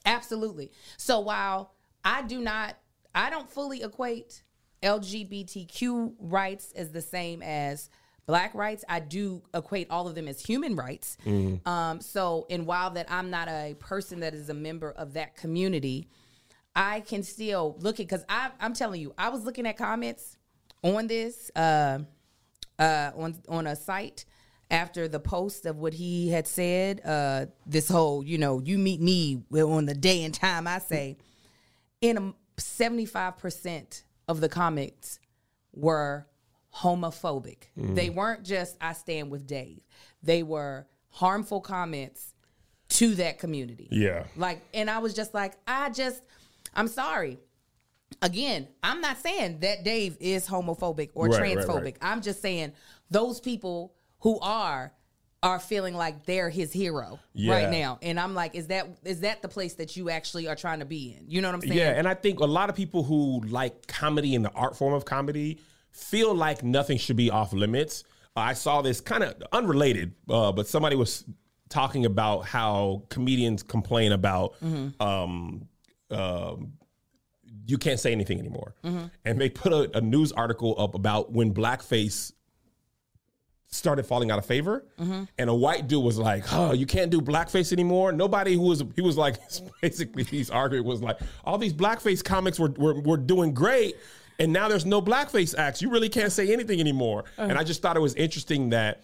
Absolutely. 0.06 0.72
So 0.98 1.20
while 1.20 1.74
I 2.04 2.22
do 2.24 2.42
not, 2.42 2.78
I 3.14 3.30
don't 3.30 3.50
fully 3.50 3.84
equate 3.84 4.44
LGBTQ 4.84 6.16
rights 6.20 6.72
as 6.76 6.92
the 6.92 7.02
same 7.02 7.42
as 7.42 7.90
black 8.26 8.54
rights. 8.56 8.84
I 8.88 9.00
do 9.00 9.44
equate 9.54 9.88
all 9.90 10.08
of 10.08 10.16
them 10.16 10.28
as 10.28 10.44
human 10.44 10.76
rights. 10.76 11.18
Um, 11.66 12.02
so, 12.02 12.48
and 12.50 12.66
while 12.66 12.90
that 12.92 13.12
I'm 13.12 13.30
not 13.30 13.48
a 13.48 13.76
person 13.80 14.22
that 14.22 14.34
is 14.34 14.50
a 14.50 14.54
member 14.54 14.92
of 14.92 15.14
that 15.14 15.36
community, 15.36 16.08
I 16.76 17.02
can 17.02 17.24
still 17.24 17.76
look 17.80 18.00
at 18.00 18.08
because 18.08 18.24
I'm 18.30 18.74
telling 18.74 19.02
you, 19.02 19.14
I 19.18 19.30
was 19.30 19.44
looking 19.44 19.68
at 19.68 19.78
comments 19.78 20.38
on 20.84 21.08
this 21.08 21.52
uh, 21.56 22.00
uh, 22.80 23.12
on 23.16 23.36
on 23.50 23.68
a 23.68 23.76
site 23.76 24.26
after 24.72 25.08
the 25.08 25.20
post 25.20 25.66
of 25.68 25.78
what 25.78 25.94
he 25.94 26.30
had 26.30 26.48
said. 26.48 27.02
Uh, 27.06 27.46
this 27.68 27.88
whole, 27.90 28.24
you 28.24 28.38
know, 28.40 28.60
you 28.60 28.80
meet 28.80 29.02
me 29.02 29.44
on 29.54 29.86
the 29.86 29.94
day 29.94 30.24
and 30.24 30.34
time 30.34 30.66
I 30.66 30.80
say, 30.80 31.18
in 32.00 32.34
five 33.06 33.38
percent 33.38 34.04
of 34.28 34.42
the 34.42 34.50
comments 34.50 35.20
were 35.74 36.26
homophobic. 36.74 37.64
They 37.76 38.10
weren't 38.10 38.44
just 38.44 38.78
I 38.82 38.94
stand 38.94 39.30
with 39.30 39.46
Dave. 39.46 39.82
They 40.24 40.42
were 40.42 40.88
harmful 41.10 41.62
comments 41.62 42.34
to 42.90 43.16
that 43.16 43.40
community. 43.40 43.88
Yeah. 43.92 44.24
Like, 44.36 44.62
and 44.74 44.90
I 44.90 45.00
was 45.00 45.14
just 45.14 45.34
like, 45.34 45.54
I 45.68 45.90
just, 45.90 46.24
I'm 46.74 46.88
sorry. 46.88 47.40
Again, 48.22 48.68
I'm 48.84 49.02
not 49.02 49.18
saying 49.18 49.60
that 49.62 49.84
Dave 49.84 50.18
is 50.20 50.48
homophobic 50.48 51.10
or 51.14 51.28
Right, 51.28 51.40
right, 51.42 51.58
transphobic. 51.58 51.84
right. 51.84 51.98
I'm 52.02 52.22
just 52.22 52.42
saying 52.42 52.74
those 53.10 53.40
people 53.40 53.94
who 54.22 54.40
are 54.40 54.94
are 55.44 55.60
feeling 55.60 55.96
like 55.96 56.24
they're 56.28 56.52
his 56.52 56.72
hero 56.72 57.20
Yeah. 57.34 57.54
right 57.54 57.70
now. 57.72 57.98
And 58.04 58.20
I'm 58.20 58.36
like, 58.36 58.54
is 58.56 58.68
that 58.68 58.88
is 59.04 59.22
that 59.22 59.42
the 59.42 59.48
place 59.48 59.74
that 59.76 59.98
you 59.98 60.10
actually 60.10 60.48
are 60.48 60.56
trying 60.56 60.80
to 60.80 60.86
be 60.86 61.16
in? 61.18 61.26
You 61.28 61.42
know 61.42 61.48
what 61.50 61.56
I'm 61.56 61.62
saying? 61.62 61.74
Yeah, 61.78 61.90
and 61.98 62.08
I 62.08 62.14
think 62.14 62.40
a 62.40 62.46
lot 62.46 62.70
of 62.70 62.76
people 62.76 63.04
who 63.04 63.42
like 63.48 63.88
comedy 63.88 64.36
and 64.36 64.46
the 64.46 64.52
art 64.52 64.78
form 64.78 64.94
of 64.94 65.04
comedy 65.06 65.60
feel 65.92 66.34
like 66.36 66.64
nothing 66.64 66.98
should 66.98 67.18
be 67.18 67.30
off 67.32 67.54
limits. 67.54 68.04
I 68.36 68.54
saw 68.54 68.82
this 68.82 69.02
kind 69.02 69.24
of 69.24 69.34
unrelated, 69.52 70.14
uh, 70.30 70.52
but 70.52 70.68
somebody 70.68 70.96
was 70.96 71.26
talking 71.70 72.06
about 72.06 72.46
how 72.46 73.04
comedians 73.10 73.64
complain 73.64 74.12
about 74.12 74.56
um, 74.62 75.68
um, 76.12 76.74
you 77.66 77.78
can't 77.78 78.00
say 78.00 78.12
anything 78.12 78.40
anymore, 78.40 78.76
and 79.26 79.40
they 79.42 79.50
put 79.50 79.74
a, 79.74 79.98
a 79.98 80.02
news 80.02 80.32
article 80.32 80.76
up 80.78 80.94
about 80.96 81.32
when 81.32 81.54
blackface 81.54 82.32
started 83.72 84.06
falling 84.06 84.32
out 84.32 84.40
of 84.40 84.46
favor. 84.46 84.86
And 85.38 85.50
a 85.50 85.56
white 85.56 85.88
dude 85.88 86.04
was 86.04 86.18
like, 86.18 86.44
"Oh, 86.54 86.74
you 86.74 86.86
can't 86.86 87.10
do 87.10 87.22
blackface 87.22 87.72
anymore." 87.72 88.12
Nobody 88.12 88.54
who 88.54 88.62
was 88.64 88.84
he 88.96 89.02
was 89.02 89.18
like 89.18 89.38
basically 89.82 90.24
he's 90.24 90.50
arguing 90.50 90.86
was 90.86 91.02
like, 91.02 91.20
"All 91.44 91.58
these 91.58 91.74
blackface 91.74 92.24
comics 92.24 92.60
were 92.60 92.74
were, 92.78 93.00
were 93.02 93.18
doing 93.18 93.54
great." 93.54 93.96
And 94.40 94.52
now 94.52 94.68
there's 94.68 94.86
no 94.86 95.02
blackface 95.02 95.56
acts. 95.58 95.82
You 95.82 95.92
really 95.92 96.10
can't 96.10 96.32
say 96.32 96.52
anything 96.52 96.80
anymore. 96.80 97.26
And 97.38 97.58
I 97.58 97.64
just 97.64 97.82
thought 97.82 97.96
it 97.96 98.02
was 98.02 98.16
interesting 98.16 98.70
that 98.70 99.04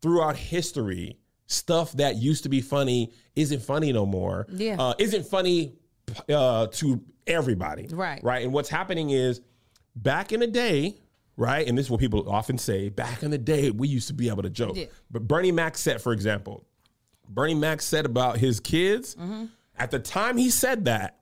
throughout 0.00 0.36
history, 0.36 1.18
stuff 1.46 1.92
that 1.92 2.16
used 2.16 2.44
to 2.44 2.48
be 2.48 2.60
funny 2.60 3.12
isn't 3.34 3.62
funny 3.62 3.92
no 3.92 4.06
more. 4.06 4.46
Yeah. 4.48 4.76
Uh, 4.78 4.94
isn't 4.98 5.26
funny 5.26 5.74
uh, 6.28 6.68
to 6.68 7.02
everybody. 7.26 7.88
Right. 7.90 8.22
Right. 8.22 8.44
And 8.44 8.52
what's 8.52 8.68
happening 8.68 9.10
is 9.10 9.40
back 9.96 10.32
in 10.32 10.38
the 10.40 10.46
day, 10.46 10.98
right? 11.36 11.66
And 11.66 11.76
this 11.76 11.86
is 11.86 11.90
what 11.90 12.00
people 12.00 12.28
often 12.30 12.58
say 12.58 12.88
back 12.88 13.22
in 13.22 13.30
the 13.30 13.38
day, 13.38 13.70
we 13.70 13.88
used 13.88 14.08
to 14.08 14.14
be 14.14 14.28
able 14.28 14.42
to 14.42 14.50
joke. 14.50 14.76
Yeah. 14.76 14.86
But 15.10 15.26
Bernie 15.28 15.52
Mac 15.52 15.76
said, 15.76 16.00
for 16.00 16.12
example, 16.12 16.64
Bernie 17.28 17.54
Mac 17.54 17.82
said 17.82 18.06
about 18.06 18.38
his 18.38 18.60
kids, 18.60 19.14
Mm-hmm. 19.16 19.46
at 19.76 19.90
the 19.90 19.98
time 19.98 20.36
he 20.36 20.50
said 20.50 20.84
that, 20.86 21.18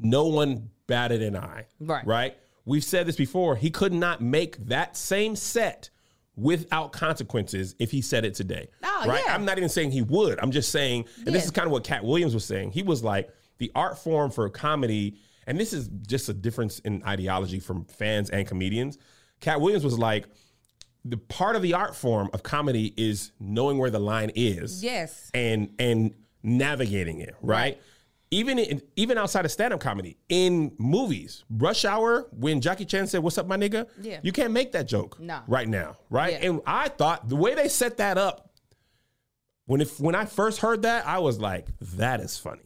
no 0.00 0.26
one 0.26 0.70
batted 0.86 1.22
an 1.22 1.36
eye. 1.36 1.66
Right. 1.78 2.06
Right. 2.06 2.36
We've 2.64 2.84
said 2.84 3.06
this 3.06 3.16
before. 3.16 3.56
He 3.56 3.70
could 3.70 3.92
not 3.92 4.20
make 4.20 4.56
that 4.66 4.96
same 4.96 5.34
set 5.36 5.90
without 6.36 6.92
consequences 6.92 7.74
if 7.78 7.90
he 7.90 8.00
said 8.00 8.24
it 8.24 8.34
today. 8.34 8.68
Oh, 8.82 9.04
right. 9.06 9.22
yeah. 9.26 9.34
I'm 9.34 9.44
not 9.44 9.58
even 9.58 9.68
saying 9.68 9.90
he 9.90 10.02
would. 10.02 10.38
I'm 10.40 10.50
just 10.52 10.70
saying, 10.70 11.06
and 11.26 11.34
this 11.34 11.44
is 11.44 11.50
kind 11.50 11.66
of 11.66 11.72
what 11.72 11.84
Katt 11.84 12.04
Williams 12.04 12.34
was 12.34 12.44
saying. 12.44 12.70
He 12.72 12.82
was 12.82 13.02
like, 13.02 13.30
the 13.58 13.72
art 13.74 13.98
form 13.98 14.30
for 14.30 14.48
comedy, 14.48 15.16
and 15.46 15.58
this 15.58 15.72
is 15.72 15.88
just 16.06 16.28
a 16.28 16.32
difference 16.34 16.78
in 16.80 17.02
ideology 17.04 17.60
from 17.60 17.84
fans 17.86 18.30
and 18.30 18.46
comedians. 18.46 18.98
Katt 19.40 19.60
Williams 19.60 19.84
was 19.84 19.98
like, 19.98 20.26
the 21.04 21.16
part 21.16 21.56
of 21.56 21.62
the 21.62 21.72
art 21.74 21.96
form 21.96 22.28
of 22.34 22.42
comedy 22.42 22.92
is 22.96 23.32
knowing 23.40 23.78
where 23.78 23.90
the 23.90 23.98
line 23.98 24.30
is 24.34 24.82
Yes. 24.84 25.30
and 25.32 25.72
and 25.78 26.14
navigating 26.42 27.20
it 27.20 27.34
right, 27.42 27.80
even 28.30 28.58
in, 28.58 28.82
even 28.96 29.16
outside 29.18 29.44
of 29.46 29.50
stand-up 29.50 29.80
comedy 29.80 30.16
in 30.28 30.72
movies 30.78 31.42
rush 31.50 31.84
hour 31.84 32.28
when 32.32 32.60
jackie 32.60 32.84
chan 32.84 33.06
said 33.06 33.22
what's 33.22 33.36
up 33.38 33.46
my 33.46 33.56
nigga 33.56 33.86
Yeah. 34.00 34.20
you 34.22 34.30
can't 34.32 34.52
make 34.52 34.72
that 34.72 34.86
joke 34.88 35.18
No. 35.20 35.40
right 35.48 35.66
now 35.68 35.96
right 36.10 36.34
Yeah. 36.34 36.48
and 36.48 36.60
i 36.66 36.88
thought 36.88 37.28
the 37.30 37.36
way 37.36 37.54
they 37.54 37.68
set 37.68 37.96
that 37.98 38.16
up 38.18 38.50
when 39.66 39.80
if 39.80 39.98
when 40.00 40.14
i 40.14 40.24
first 40.26 40.60
heard 40.60 40.82
that 40.82 41.06
i 41.06 41.18
was 41.18 41.38
like 41.40 41.66
that 41.80 42.20
is 42.20 42.38
funny 42.38 42.62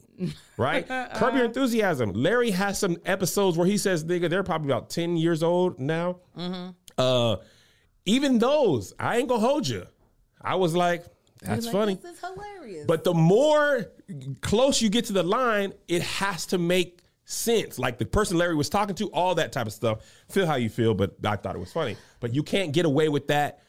right 0.56 0.86
curb 1.14 1.34
your 1.34 1.44
enthusiasm 1.44 2.12
larry 2.12 2.50
has 2.50 2.78
some 2.78 2.96
episodes 3.04 3.56
where 3.58 3.66
he 3.66 3.76
says 3.76 4.04
nigga 4.04 4.28
they're 4.30 4.42
probably 4.42 4.70
about 4.70 4.90
10 4.90 5.16
years 5.16 5.42
old 5.42 5.78
now 5.78 6.18
Mm-hmm. 6.38 6.70
uh 6.98 7.36
even 8.06 8.38
those 8.38 8.92
i 8.98 9.16
ain't 9.18 9.28
gonna 9.28 9.40
hold 9.40 9.66
you 9.66 9.86
i 10.40 10.54
was 10.54 10.74
like 10.74 11.04
that's 11.42 11.66
Like, 11.66 11.72
funny 11.72 11.94
This 11.96 12.12
is 12.16 12.20
hilarious. 12.20 12.86
but 12.86 13.04
the 13.04 13.12
more 13.14 13.86
close 14.40 14.80
you 14.80 14.88
get 14.88 15.04
to 15.06 15.12
the 15.12 15.22
line, 15.22 15.74
it 15.88 16.00
has 16.00 16.46
to 16.46 16.58
make 16.58 17.00
sense. 17.26 17.78
Like 17.78 17.98
the 17.98 18.06
person 18.06 18.38
Larry 18.38 18.54
was 18.54 18.70
talking 18.70 18.94
to, 18.96 19.08
all 19.08 19.34
that 19.34 19.52
type 19.52 19.66
of 19.66 19.72
stuff. 19.74 19.98
Feel 20.30 20.46
how 20.46 20.54
you 20.54 20.70
feel, 20.70 20.94
but 20.94 21.16
I 21.22 21.36
thought 21.36 21.54
it 21.54 21.58
was 21.58 21.70
funny. 21.72 21.96
But 22.20 22.34
you 22.34 22.42
can't 22.42 22.72
get 22.72 22.86
away 22.86 23.10
with 23.10 23.26
that. 23.28 23.60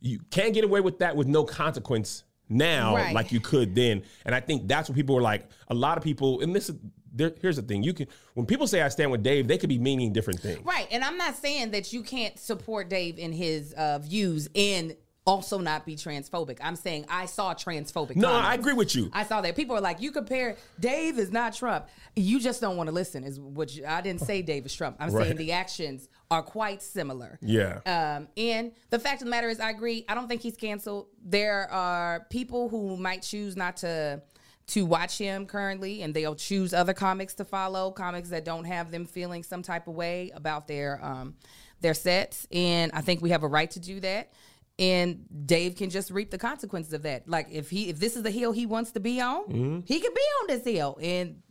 You 0.00 0.20
can't 0.30 0.54
get 0.54 0.64
away 0.64 0.80
with 0.80 1.00
that 1.00 1.16
with 1.16 1.26
no 1.26 1.44
consequence 1.44 2.24
now, 2.48 2.94
Right. 2.96 3.14
like 3.14 3.32
you 3.32 3.40
could 3.40 3.74
then. 3.74 4.02
And 4.24 4.34
I 4.34 4.40
think 4.40 4.68
that's 4.68 4.88
what 4.88 4.96
people 4.96 5.14
were 5.14 5.22
like. 5.22 5.46
A 5.68 5.74
lot 5.74 5.98
of 5.98 6.04
people, 6.04 6.40
and 6.40 6.54
this 6.54 6.68
is 6.68 6.76
there, 7.12 7.32
here's 7.40 7.56
the 7.56 7.62
thing: 7.62 7.82
you 7.82 7.92
can 7.94 8.06
when 8.34 8.46
people 8.46 8.66
say 8.66 8.82
I 8.82 8.88
stand 8.88 9.10
with 9.10 9.22
Dave, 9.22 9.48
they 9.48 9.58
could 9.58 9.68
be 9.68 9.78
meaning 9.78 10.12
different 10.12 10.40
things. 10.40 10.64
Right. 10.64 10.86
And 10.90 11.02
I'm 11.02 11.16
not 11.16 11.36
saying 11.36 11.70
that 11.72 11.92
you 11.92 12.02
can't 12.02 12.38
support 12.38 12.88
Dave 12.88 13.18
in 13.18 13.32
his 13.32 13.72
uh, 13.72 13.98
views 13.98 14.48
and 14.54 14.94
also 15.26 15.58
not 15.58 15.84
be 15.84 15.94
transphobic. 15.94 16.56
I'm 16.62 16.74
saying 16.76 17.04
I 17.10 17.26
saw 17.26 17.52
transphobic. 17.52 18.16
No, 18.16 18.28
comments. 18.28 18.48
I 18.48 18.54
agree 18.54 18.72
with 18.72 18.96
you. 18.96 19.10
I 19.12 19.24
saw 19.24 19.42
that 19.42 19.56
people 19.56 19.76
are 19.76 19.80
like, 19.80 20.00
you 20.00 20.10
compare 20.10 20.56
Dave 20.80 21.18
is 21.18 21.30
not 21.30 21.52
Trump. 21.54 21.86
You 22.16 22.40
just 22.40 22.62
don't 22.62 22.78
want 22.78 22.86
to 22.88 22.94
listen. 22.94 23.24
Is 23.24 23.38
what 23.38 23.74
you, 23.76 23.84
I 23.86 24.00
didn't 24.00 24.22
say. 24.22 24.40
Dave 24.40 24.64
is 24.64 24.74
Trump. 24.74 24.96
I'm 24.98 25.10
Right. 25.10 25.26
saying 25.26 25.36
the 25.36 25.52
actions 25.52 26.08
are 26.30 26.42
quite 26.42 26.82
similar. 26.82 27.38
Yeah. 27.40 27.80
Um, 27.86 28.28
and 28.36 28.72
the 28.90 28.98
fact 28.98 29.22
of 29.22 29.26
the 29.26 29.30
matter 29.30 29.48
is, 29.48 29.60
I 29.60 29.70
agree. 29.70 30.04
I 30.08 30.14
don't 30.14 30.28
think 30.28 30.42
he's 30.42 30.56
canceled. 30.56 31.06
There 31.24 31.70
are 31.70 32.26
people 32.30 32.68
who 32.68 32.96
might 32.96 33.22
choose 33.22 33.56
not 33.56 33.78
to 33.78 34.22
to 34.68 34.84
watch 34.84 35.16
him 35.16 35.46
currently, 35.46 36.02
and 36.02 36.12
they'll 36.12 36.34
choose 36.34 36.74
other 36.74 36.92
comics 36.92 37.32
to 37.34 37.44
follow, 37.44 37.90
comics 37.90 38.28
that 38.28 38.44
don't 38.44 38.64
have 38.64 38.90
them 38.90 39.06
feeling 39.06 39.42
some 39.42 39.62
type 39.62 39.88
of 39.88 39.94
way 39.94 40.30
about 40.34 40.68
their 40.68 41.02
um, 41.02 41.36
their 41.80 41.94
sets. 41.94 42.46
And 42.52 42.92
I 42.92 43.00
think 43.00 43.22
we 43.22 43.30
have 43.30 43.42
a 43.42 43.48
right 43.48 43.70
to 43.70 43.80
do 43.80 44.00
that. 44.00 44.32
And 44.78 45.24
Dave 45.46 45.74
can 45.74 45.90
just 45.90 46.10
reap 46.10 46.30
the 46.30 46.38
consequences 46.38 46.92
of 46.92 47.02
that. 47.02 47.28
Like 47.28 47.48
if 47.50 47.70
he 47.70 47.88
if 47.88 47.98
this 47.98 48.14
is 48.14 48.22
the 48.22 48.30
hill 48.30 48.52
he 48.52 48.66
wants 48.66 48.92
to 48.92 49.00
be 49.00 49.20
on, 49.20 49.82
he 49.86 50.00
could 50.00 50.14
be 50.14 50.20
on 50.42 50.46
this 50.48 50.64
hill. 50.64 50.98
And 51.00 51.42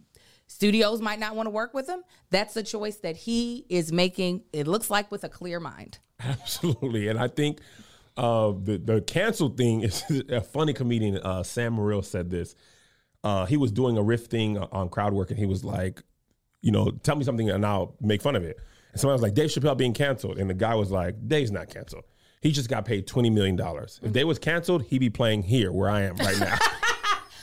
studios 0.47 1.01
might 1.01 1.19
not 1.19 1.35
want 1.35 1.45
to 1.47 1.51
work 1.51 1.73
with 1.73 1.87
him. 1.87 2.01
That's 2.31 2.55
a 2.57 2.63
choice 2.63 2.97
that 2.97 3.15
he 3.17 3.65
is 3.69 3.91
making. 3.91 4.43
It 4.53 4.67
looks 4.67 4.89
like 4.89 5.11
with 5.11 5.23
a 5.23 5.29
clear 5.29 5.59
mind. 5.59 5.99
Absolutely, 6.19 7.07
and 7.09 7.19
I 7.19 7.27
think 7.27 7.59
uh, 8.15 8.51
the 8.63 8.77
the 8.83 9.01
cancel 9.01 9.49
thing 9.49 9.81
is 9.83 10.03
a 10.29 10.41
funny 10.41 10.73
comedian. 10.73 11.17
Uh, 11.17 11.43
Sam 11.43 11.73
Morril 11.75 12.01
said 12.03 12.29
this. 12.29 12.55
uh, 13.23 13.45
he 13.45 13.57
was 13.57 13.71
doing 13.71 13.97
a 13.97 14.03
riff 14.03 14.25
thing 14.25 14.57
on 14.57 14.89
crowd 14.89 15.13
work, 15.13 15.29
and 15.29 15.37
he 15.39 15.45
was 15.45 15.63
like, 15.63 16.01
you 16.61 16.71
know, 16.71 16.89
tell 17.03 17.15
me 17.15 17.23
something 17.23 17.49
and 17.49 17.65
I'll 17.65 17.95
make 18.01 18.21
fun 18.21 18.35
of 18.35 18.43
it. 18.43 18.57
And 18.93 18.99
someone 18.99 19.13
was 19.13 19.21
like, 19.21 19.33
Dave 19.35 19.49
Chappelle 19.49 19.77
being 19.77 19.93
canceled, 19.93 20.39
and 20.39 20.49
the 20.49 20.53
guy 20.55 20.73
was 20.75 20.89
like, 20.91 21.27
Dave's 21.27 21.51
not 21.51 21.69
canceled. 21.69 22.05
He 22.41 22.51
just 22.51 22.69
got 22.69 22.85
paid 22.85 23.05
twenty 23.05 23.29
million 23.29 23.55
dollars. 23.55 23.99
If 24.01 24.13
Dave 24.13 24.27
was 24.27 24.39
canceled, 24.39 24.83
he'd 24.83 24.99
be 24.99 25.09
playing 25.09 25.43
here 25.43 25.71
where 25.71 25.89
I 25.89 26.01
am 26.03 26.15
right 26.17 26.39
now. 26.39 26.57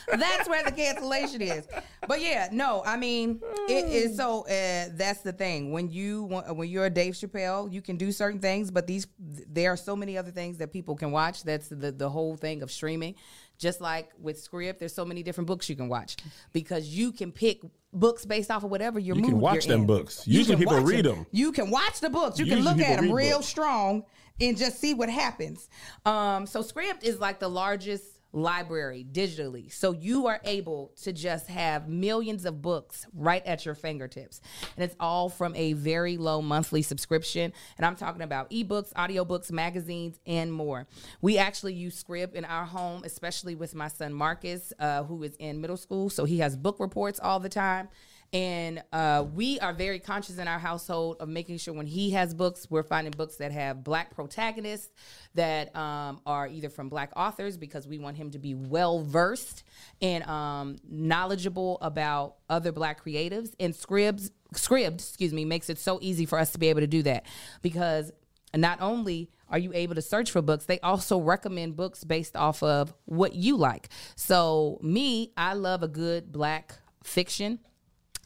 that's 0.09 0.49
where 0.49 0.62
the 0.64 0.73
cancellation 0.73 1.43
is. 1.43 1.67
But 2.07 2.21
yeah, 2.21 2.49
no, 2.53 2.83
I 2.85 2.97
mean, 2.97 3.40
it 3.69 3.87
is 3.88 4.17
so. 4.17 4.43
Uh, 4.47 4.90
that's 4.93 5.21
the 5.23 5.33
thing 5.33 5.73
when 5.73 5.90
you 5.90 6.25
when 6.25 6.69
you're 6.69 6.87
a 6.87 6.90
Dave 6.90 7.14
Chappelle, 7.14 7.73
you 7.73 7.81
can 7.83 7.97
do 7.97 8.12
certain 8.12 8.40
things, 8.40 8.71
but 8.71 8.87
these 8.87 9.07
there 9.19 9.73
are 9.73 9.77
so 9.77 9.97
many 9.97 10.17
other 10.19 10.31
things 10.31 10.59
that 10.59 10.73
people 10.73 10.97
can 10.97 11.11
watch. 11.12 11.43
That's 11.45 11.69
the 11.69 11.93
the 11.93 12.09
whole 12.11 12.37
thing 12.37 12.62
of 12.62 12.71
streaming. 12.71 13.14
Just 13.57 13.81
like 13.81 14.11
with 14.21 14.37
Scribd, 14.37 14.81
there's 14.81 14.93
so 14.95 15.05
many 15.05 15.23
different 15.23 15.47
books 15.47 15.69
you 15.69 15.77
can 15.77 15.88
watch 15.88 16.17
because 16.53 16.88
you 16.88 17.12
can 17.12 17.31
pick 17.31 17.62
books 17.93 18.27
based 18.27 18.51
off 18.51 18.64
of 18.64 18.71
whatever 18.71 18.99
your 18.99 19.14
You 19.14 19.23
mood 19.23 19.31
can 19.31 19.40
watch 19.40 19.67
them 19.67 19.83
in. 19.83 19.87
books. 19.87 20.27
You 20.27 20.38
Usually 20.38 20.57
people 20.57 20.81
read 20.81 21.05
them. 21.05 21.19
them. 21.19 21.27
You 21.31 21.53
can 21.53 21.71
watch 21.71 22.01
the 22.01 22.11
books. 22.11 22.38
You 22.40 22.47
can 22.47 22.61
look 22.64 22.81
at 22.81 23.01
them 23.01 23.12
real 23.12 23.37
books. 23.38 23.47
strong 23.47 24.05
and 24.40 24.57
just 24.57 24.81
see 24.81 24.93
what 24.93 25.09
happens. 25.09 25.69
Um, 26.05 26.47
so 26.47 26.64
Scribd 26.64 27.05
is 27.05 27.21
like 27.21 27.38
the 27.38 27.49
largest 27.49 28.05
library 28.35 29.07
digitally. 29.11 29.73
So 29.73 29.92
you 29.92 30.27
are 30.27 30.40
able 30.44 30.92
to 31.03 31.12
just 31.12 31.47
have 31.49 31.88
millions 31.88 32.44
of 32.44 32.61
books 32.61 33.07
right 33.14 33.44
at 33.47 33.64
your 33.64 33.75
fingertips. 33.75 34.40
And 34.77 34.85
it's 34.85 34.97
all 34.99 35.29
from 35.29 35.55
a 35.55 35.73
very 35.75 36.16
low 36.16 36.42
monthly 36.42 36.83
subscription. 36.83 37.53
And 37.79 37.87
I'm 37.87 37.97
talking 37.97 38.23
about 38.23 38.51
ebooks, 38.51 38.92
audiobooks, 38.94 39.53
magazines, 39.53 40.18
and 40.27 40.53
more. 40.53 40.87
We 41.23 41.38
actually 41.38 41.75
use 41.75 42.03
Scribd 42.03 42.35
in 42.35 42.44
our 42.44 42.64
home, 42.64 43.03
especially 43.05 43.55
with 43.55 43.75
my 43.75 43.88
son 43.88 44.12
Marcus, 44.12 44.73
uh, 44.79 45.05
who 45.05 45.23
is 45.23 45.37
in 45.38 45.61
middle 45.61 45.77
school. 45.77 46.11
So 46.11 46.25
he 46.25 46.38
has 46.38 46.57
book 46.57 46.81
reports 46.81 47.20
all 47.20 47.38
the 47.38 47.49
time. 47.49 47.88
And 48.35 48.83
uh, 48.92 49.25
we 49.33 49.61
are 49.61 49.73
very 49.73 50.01
conscious 50.01 50.38
in 50.38 50.49
our 50.49 50.59
household 50.59 51.18
of 51.20 51.29
making 51.29 51.59
sure 51.59 51.73
when 51.73 51.87
he 51.87 52.11
has 52.11 52.35
books, 52.35 52.66
we're 52.68 52.83
finding 52.83 53.12
books 53.12 53.37
that 53.37 53.53
have 53.53 53.85
black 53.85 54.12
protagonists 54.12 54.90
that 55.35 55.75
um, 55.77 56.20
are 56.27 56.49
either 56.49 56.68
from 56.68 56.88
black 56.88 57.12
authors 57.14 57.57
because 57.57 57.87
we 57.87 58.01
want 58.01 58.16
him 58.16 58.33
to 58.33 58.40
be 58.40 58.55
well 58.55 59.05
versed 59.05 59.62
and 60.03 60.25
um, 60.25 60.79
knowledgeable 60.90 61.79
about 61.81 62.35
other 62.51 62.73
black 62.73 63.05
creatives. 63.05 63.55
And 63.61 63.73
Scribs, 63.73 64.33
Scribd, 64.53 64.94
excuse 64.94 65.33
me, 65.33 65.44
makes 65.44 65.70
it 65.70 65.79
so 65.79 66.01
easy 66.03 66.27
for 66.27 66.37
us 66.37 66.51
to 66.53 66.59
be 66.59 66.70
able 66.70 66.81
to 66.81 66.88
do 66.88 67.05
that 67.05 67.27
because 67.62 68.11
not 68.53 68.81
only 68.81 69.31
are 69.49 69.59
you 69.59 69.70
able 69.75 69.94
to 69.94 70.03
search 70.03 70.33
for 70.33 70.42
books, 70.42 70.64
they 70.64 70.81
also 70.81 71.20
recommend 71.20 71.77
books 71.77 72.03
based 72.03 72.35
off 72.35 72.64
of 72.64 72.92
what 73.05 73.37
you 73.37 73.57
like. 73.57 73.90
So, 74.16 74.81
me, 74.83 75.33
I 75.37 75.55
love 75.55 75.85
a 75.85 75.88
good 75.88 76.33
black 76.33 76.75
fiction 77.05 77.61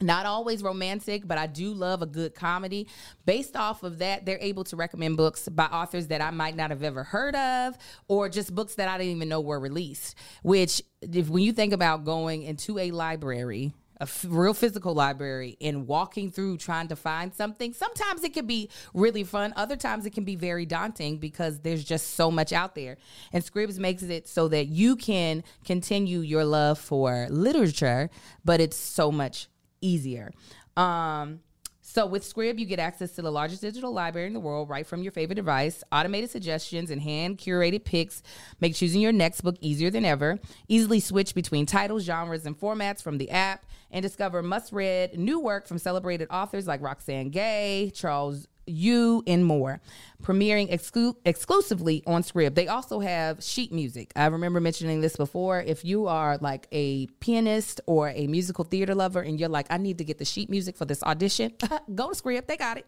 not 0.01 0.25
always 0.25 0.63
romantic, 0.63 1.27
but 1.27 1.37
I 1.37 1.47
do 1.47 1.73
love 1.73 2.01
a 2.01 2.05
good 2.05 2.35
comedy. 2.35 2.87
Based 3.25 3.55
off 3.55 3.83
of 3.83 3.99
that, 3.99 4.25
they're 4.25 4.39
able 4.39 4.63
to 4.65 4.75
recommend 4.75 5.17
books 5.17 5.47
by 5.49 5.65
authors 5.65 6.07
that 6.07 6.21
I 6.21 6.31
might 6.31 6.55
not 6.55 6.69
have 6.69 6.83
ever 6.83 7.03
heard 7.03 7.35
of, 7.35 7.77
or 8.07 8.29
just 8.29 8.53
books 8.53 8.75
that 8.75 8.87
I 8.87 8.97
didn't 8.97 9.15
even 9.15 9.29
know 9.29 9.41
were 9.41 9.59
released. 9.59 10.15
Which, 10.43 10.81
if 11.01 11.29
when 11.29 11.43
you 11.43 11.53
think 11.53 11.73
about 11.73 12.05
going 12.05 12.43
into 12.43 12.79
a 12.79 12.91
library, 12.91 13.73
a 13.99 14.03
f- 14.03 14.25
real 14.29 14.53
physical 14.53 14.93
library, 14.93 15.57
and 15.59 15.85
walking 15.85 16.31
through 16.31 16.57
trying 16.57 16.87
to 16.87 16.95
find 16.95 17.33
something, 17.33 17.73
sometimes 17.73 18.23
it 18.23 18.33
can 18.33 18.47
be 18.47 18.69
really 18.93 19.25
fun. 19.25 19.53
Other 19.57 19.75
times 19.75 20.05
it 20.05 20.11
can 20.11 20.23
be 20.23 20.37
very 20.37 20.65
daunting 20.65 21.17
because 21.17 21.59
there's 21.59 21.83
just 21.83 22.15
so 22.15 22.31
much 22.31 22.53
out 22.53 22.75
there. 22.75 22.97
And 23.33 23.43
Scribs 23.43 23.77
makes 23.77 24.03
it 24.03 24.27
so 24.27 24.47
that 24.47 24.67
you 24.67 24.95
can 24.95 25.43
continue 25.65 26.19
your 26.19 26.45
love 26.45 26.79
for 26.79 27.27
literature, 27.29 28.09
but 28.45 28.61
it's 28.61 28.77
so 28.77 29.11
much 29.11 29.49
easier. 29.81 30.31
Um, 30.77 31.39
so 31.81 32.05
with 32.05 32.23
Scribd, 32.23 32.59
you 32.59 32.67
get 32.67 32.77
access 32.77 33.13
to 33.13 33.23
the 33.23 33.31
largest 33.31 33.61
digital 33.61 33.91
library 33.91 34.27
in 34.27 34.33
the 34.33 34.39
world 34.39 34.69
right 34.69 34.85
from 34.85 35.01
your 35.01 35.11
favorite 35.11 35.35
device. 35.35 35.83
Automated 35.91 36.29
suggestions 36.29 36.91
and 36.91 37.01
hand 37.01 37.39
curated 37.39 37.83
picks 37.83 38.21
make 38.59 38.75
choosing 38.75 39.01
your 39.01 39.11
next 39.11 39.41
book 39.41 39.55
easier 39.59 39.89
than 39.89 40.05
ever. 40.05 40.37
Easily 40.67 40.99
switch 40.99 41.33
between 41.33 41.65
titles, 41.65 42.03
genres, 42.03 42.45
and 42.45 42.59
formats 42.59 43.01
from 43.01 43.17
the 43.17 43.31
app 43.31 43.65
and 43.89 44.03
discover 44.03 44.43
must 44.43 44.71
read 44.71 45.17
new 45.17 45.39
work 45.39 45.67
from 45.67 45.79
celebrated 45.79 46.27
authors 46.29 46.67
like 46.67 46.79
Roxane 46.79 47.31
Gay, 47.31 47.91
Charles 47.95 48.47
Yu 48.69 49.23
and 49.27 49.45
more 49.45 49.81
premiering 50.23 50.69
exclu- 50.69 51.15
exclusively 51.25 52.03
on 52.05 52.23
Scribd. 52.23 52.55
they 52.55 52.67
also 52.67 52.99
have 52.99 53.43
sheet 53.43 53.71
music. 53.71 54.11
I 54.15 54.25
remember 54.27 54.59
mentioning 54.59 55.01
this 55.01 55.15
before. 55.15 55.61
If 55.61 55.85
you 55.85 56.07
are 56.07 56.37
like 56.37 56.67
a 56.71 57.07
pianist 57.21 57.81
or 57.85 58.09
a 58.09 58.27
musical 58.27 58.65
theater 58.65 58.93
lover 58.93 59.21
and 59.21 59.39
you're 59.39 59.49
like 59.49 59.67
i 59.69 59.77
need 59.77 59.97
to 59.97 60.03
get 60.03 60.17
the 60.17 60.25
sheet 60.25 60.49
music 60.49 60.75
for 60.75 60.85
this 60.85 61.01
audition 61.03 61.53
go 61.95 62.11
to 62.11 62.21
Scribd. 62.21 62.47
they 62.47 62.57
got 62.57 62.77
it. 62.77 62.85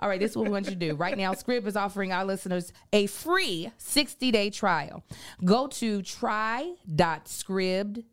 All 0.00 0.08
right 0.08 0.18
this 0.18 0.32
is 0.32 0.36
what 0.36 0.44
we 0.46 0.50
want 0.50 0.64
you 0.66 0.72
to 0.72 0.76
do. 0.76 0.94
Right 0.94 1.16
now 1.16 1.32
Scribd 1.32 1.66
is 1.66 1.76
offering 1.76 2.12
our 2.12 2.24
listeners 2.24 2.72
a 2.92 3.06
free 3.06 3.70
60-day 3.78 4.50
trial. 4.50 5.04
Go 5.44 5.66
to 5.68 6.02
try.scribd.com 6.02 8.04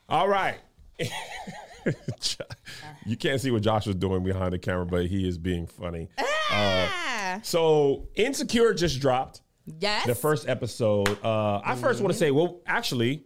All 0.08 0.28
right. 0.28 0.58
you 3.06 3.16
can't 3.16 3.40
see 3.40 3.50
what 3.50 3.62
Josh 3.62 3.86
is 3.86 3.94
doing 3.94 4.22
behind 4.22 4.52
the 4.52 4.58
camera, 4.58 4.86
but 4.86 5.06
he 5.06 5.26
is 5.26 5.38
being 5.38 5.66
funny. 5.66 6.08
Ah, 6.50 7.40
So, 7.42 8.08
Insecure 8.14 8.74
just 8.74 9.00
dropped 9.00 9.40
yes. 9.80 10.06
the 10.06 10.14
first 10.14 10.48
episode. 10.48 11.08
Uh, 11.24 11.60
I 11.64 11.74
first 11.76 12.00
want 12.00 12.12
to 12.12 12.18
say, 12.18 12.30
well, 12.30 12.60
actually, 12.66 13.24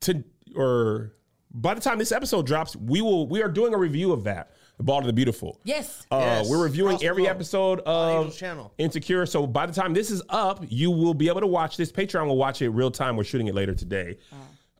to 0.00 0.24
or 0.56 1.12
by 1.54 1.74
the 1.74 1.80
time 1.80 1.98
this 1.98 2.12
episode 2.12 2.46
drops, 2.46 2.74
we 2.76 3.00
will 3.00 3.26
we 3.26 3.42
are 3.42 3.48
doing 3.48 3.74
a 3.74 3.78
review 3.78 4.12
of 4.12 4.24
that, 4.24 4.52
The 4.78 4.82
Ball 4.82 5.00
to 5.00 5.06
the 5.06 5.12
Beautiful. 5.12 5.60
Yes. 5.64 6.06
Uh, 6.10 6.18
Yes. 6.20 6.48
We're 6.50 6.62
reviewing 6.62 6.92
Across 6.92 7.00
the 7.02 7.06
every 7.08 7.28
episode 7.28 7.80
of 7.80 8.36
channel. 8.36 8.72
Insecure. 8.78 9.26
So 9.26 9.46
by 9.46 9.66
the 9.66 9.72
time 9.72 9.94
this 9.94 10.10
is 10.10 10.22
up, 10.28 10.64
you 10.68 10.90
will 10.90 11.14
be 11.14 11.28
able 11.28 11.40
to 11.40 11.46
watch 11.46 11.76
this. 11.76 11.92
Patreon 11.92 12.26
will 12.26 12.36
watch 12.36 12.62
it 12.62 12.70
real 12.70 12.90
time. 12.90 13.16
We're 13.16 13.24
shooting 13.24 13.46
it 13.48 13.54
later 13.54 13.74
today. 13.74 14.18
Uh, 14.32 14.36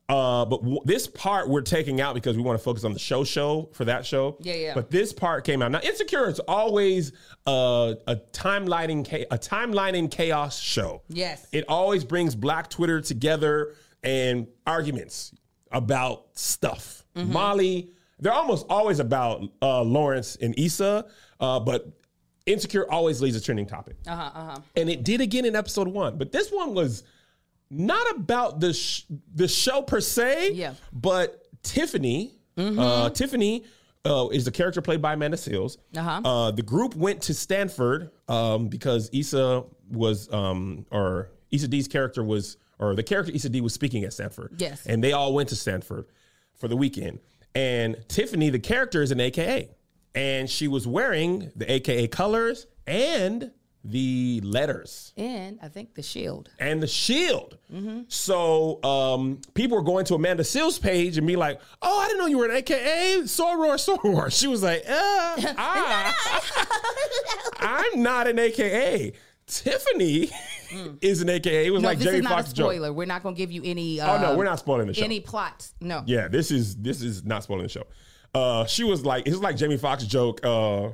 but 0.07 0.57
w- 0.61 0.81
this 0.85 1.07
part 1.07 1.49
we're 1.49 1.61
taking 1.61 2.01
out 2.01 2.13
because 2.13 2.35
we 2.35 2.43
want 2.43 2.59
to 2.59 2.63
focus 2.63 2.83
on 2.83 2.93
the 2.93 2.99
show 2.99 3.23
show 3.23 3.69
for 3.73 3.85
that 3.85 4.05
show. 4.05 4.37
Yeah, 4.41 4.53
yeah. 4.53 4.73
But 4.73 4.91
this 4.91 5.13
part 5.13 5.45
came 5.45 5.61
out. 5.61 5.71
Now, 5.71 5.79
Insecure 5.81 6.27
is 6.29 6.39
always 6.39 7.13
uh, 7.47 7.95
a 8.07 8.17
timelining 8.31 9.07
cha- 9.07 9.27
a 9.33 9.37
timelining 9.37 10.11
chaos 10.11 10.59
show. 10.59 11.01
Yes. 11.07 11.47
It 11.51 11.65
always 11.67 12.03
brings 12.03 12.35
Black 12.35 12.69
Twitter 12.69 13.01
together 13.01 13.75
and 14.03 14.47
arguments 14.67 15.33
about 15.71 16.27
stuff. 16.33 17.03
Mm-hmm. 17.15 17.31
Molly, 17.31 17.89
they're 18.19 18.33
almost 18.33 18.65
always 18.69 18.99
about 18.99 19.43
uh, 19.61 19.81
Lawrence 19.81 20.35
and 20.41 20.57
Issa, 20.57 21.05
uh, 21.39 21.59
but 21.59 21.87
Insecure 22.45 22.89
always 22.91 23.21
leads 23.21 23.35
a 23.35 23.41
trending 23.41 23.65
topic. 23.65 23.95
Uh-huh, 24.05 24.31
uh-huh. 24.33 24.59
And 24.75 24.89
it 24.89 25.03
did 25.03 25.21
again 25.21 25.45
in 25.45 25.55
episode 25.55 25.87
one. 25.87 26.17
But 26.17 26.31
this 26.31 26.51
one 26.51 26.73
was 26.73 27.03
not 27.73 28.15
about 28.15 28.59
the 28.59 28.73
sh- 28.73 29.05
the 29.33 29.47
show 29.47 29.81
per 29.81 30.01
se. 30.01 30.51
Yeah. 30.53 30.69
Mm-hmm. 30.69 30.99
But 30.99 31.43
Tiffany, 31.63 32.33
uh, 32.57 33.09
Tiffany 33.09 33.65
uh, 34.05 34.27
is 34.31 34.45
the 34.45 34.51
character 34.51 34.81
played 34.81 35.01
by 35.01 35.13
Amanda 35.13 35.37
Seales. 35.37 35.77
Uh-huh. 35.95 36.21
Uh, 36.23 36.51
the 36.51 36.61
group 36.61 36.95
went 36.95 37.21
to 37.23 37.33
Stanford 37.33 38.11
um, 38.27 38.67
because 38.67 39.09
Issa 39.13 39.63
was, 39.89 40.31
um, 40.33 40.85
or 40.91 41.29
Issa 41.51 41.67
D's 41.67 41.87
character 41.87 42.23
was, 42.23 42.57
or 42.79 42.95
the 42.95 43.03
character 43.03 43.31
Issa 43.33 43.49
D 43.49 43.61
was 43.61 43.73
speaking 43.73 44.03
at 44.03 44.13
Stanford. 44.13 44.55
Yes. 44.57 44.85
And 44.85 45.03
they 45.03 45.13
all 45.13 45.33
went 45.33 45.49
to 45.49 45.55
Stanford 45.55 46.05
for 46.55 46.67
the 46.67 46.75
weekend. 46.75 47.19
And 47.55 47.97
Tiffany, 48.07 48.49
the 48.49 48.59
character, 48.59 49.01
is 49.01 49.11
an 49.11 49.19
AKA. 49.19 49.69
And 50.15 50.49
she 50.49 50.67
was 50.67 50.87
wearing 50.87 51.51
the 51.55 51.71
AKA 51.71 52.07
colors 52.09 52.67
and 52.85 53.51
the 53.85 54.39
letters 54.43 55.11
And 55.17 55.59
I 55.61 55.67
think 55.67 55.93
the 55.95 56.01
shield. 56.01 56.49
and 56.59 56.81
the 56.81 56.87
shield. 56.87 57.57
So 58.07 58.81
um, 58.83 59.41
people 59.55 59.77
were 59.77 59.83
going 59.83 60.05
to 60.05 60.15
Amanda 60.15 60.43
Seales' 60.43 60.79
page 60.81 61.17
and 61.17 61.25
be 61.27 61.35
like, 61.35 61.59
"Oh, 61.81 61.99
I 61.99 62.05
didn't 62.07 62.19
know 62.19 62.27
you 62.27 62.37
were 62.37 62.45
an 62.45 62.55
AKA 62.55 63.21
Soror 63.23 63.75
Soror." 63.75 64.31
She 64.31 64.47
was 64.47 64.63
like, 64.63 64.83
uh, 64.87 64.93
I, 65.57 66.13
I'm 67.93 68.01
not 68.03 68.27
an 68.27 68.39
AKA. 68.39 69.13
Tiffany 69.45 70.29
is 71.01 71.21
an 71.21 71.29
AKA. 71.29 71.65
It 71.67 71.71
was 71.71 71.81
No, 71.81 71.89
like 71.89 71.99
Jamie 71.99 72.17
is 72.19 72.23
not 72.23 72.31
a 72.31 72.35
Foxx 72.43 72.53
joke. 72.53 72.95
We're 72.95 73.05
not 73.05 73.23
going 73.23 73.35
to 73.35 73.37
give 73.39 73.51
you 73.51 73.61
any. 73.65 73.99
Oh 73.99 74.17
no, 74.21 74.31
um, 74.31 74.37
we're 74.37 74.45
not 74.45 74.59
spoiling 74.59 74.87
the 74.87 74.93
show. 74.93 75.03
Any 75.03 75.19
plots. 75.19 75.73
No. 75.81 76.03
Yeah, 76.05 76.27
this 76.29 76.51
is 76.51 76.75
this 76.77 77.01
is 77.01 77.25
not 77.25 77.43
spoiling 77.43 77.63
the 77.63 77.69
show. 77.69 77.83
Uh, 78.33 78.65
she 78.65 78.83
was 78.83 79.05
like, 79.05 79.27
it's 79.27 79.37
like 79.37 79.57
Jamie 79.57 79.77
Foxx 79.77 80.05
joke. 80.05 80.39
Uh, 80.43 80.89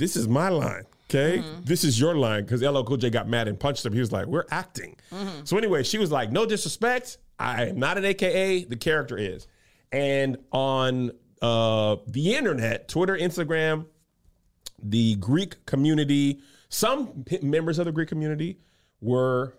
this 0.00 0.16
is 0.16 0.26
my 0.26 0.48
line. 0.48 0.84
Okay, 1.08 1.42
this 1.64 1.82
is 1.84 1.98
your 2.00 2.14
line 2.14 2.44
because 2.44 2.62
LL 2.62 2.82
Cool 2.82 2.96
J 2.96 3.10
got 3.10 3.28
mad 3.28 3.46
and 3.48 3.58
punched 3.58 3.84
him. 3.84 3.92
He 3.92 4.00
was 4.00 4.10
like, 4.12 4.26
"We're 4.26 4.46
acting." 4.50 4.96
So 5.44 5.56
anyway, 5.58 5.82
she 5.82 5.98
was 5.98 6.10
like, 6.12 6.30
"No 6.32 6.46
disrespect, 6.46 7.18
I 7.38 7.66
am 7.66 7.78
not 7.78 7.98
an 7.98 8.04
AKA. 8.04 8.64
The 8.64 8.76
character 8.76 9.16
is." 9.18 9.46
And 9.92 10.38
on 10.52 11.10
uh, 11.42 11.96
the 12.06 12.34
internet, 12.36 12.86
Twitter, 12.88 13.16
Instagram, 13.16 13.86
the 14.82 15.16
Greek 15.16 15.66
community, 15.66 16.40
some 16.68 17.24
p- 17.24 17.38
members 17.42 17.78
of 17.80 17.86
the 17.86 17.92
Greek 17.92 18.08
community 18.08 18.60
were 19.00 19.54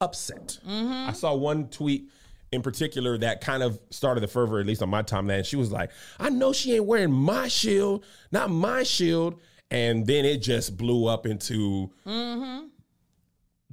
upset. 0.00 0.58
I 0.68 1.12
saw 1.12 1.34
one 1.34 1.68
tweet 1.68 2.10
in 2.52 2.62
particular 2.62 3.18
that 3.18 3.40
kind 3.40 3.62
of 3.62 3.78
started 3.90 4.20
the 4.20 4.28
fervor, 4.28 4.60
at 4.60 4.66
least 4.66 4.82
on 4.82 4.88
my 4.88 5.02
timeline. 5.02 5.44
She 5.44 5.56
was 5.56 5.72
like, 5.72 5.90
I 6.18 6.30
know 6.30 6.52
she 6.52 6.74
ain't 6.74 6.84
wearing 6.84 7.12
my 7.12 7.48
shield, 7.48 8.04
not 8.30 8.50
my 8.50 8.82
shield. 8.82 9.40
And 9.70 10.06
then 10.06 10.24
it 10.24 10.38
just 10.38 10.76
blew 10.76 11.06
up 11.06 11.26
into 11.26 11.90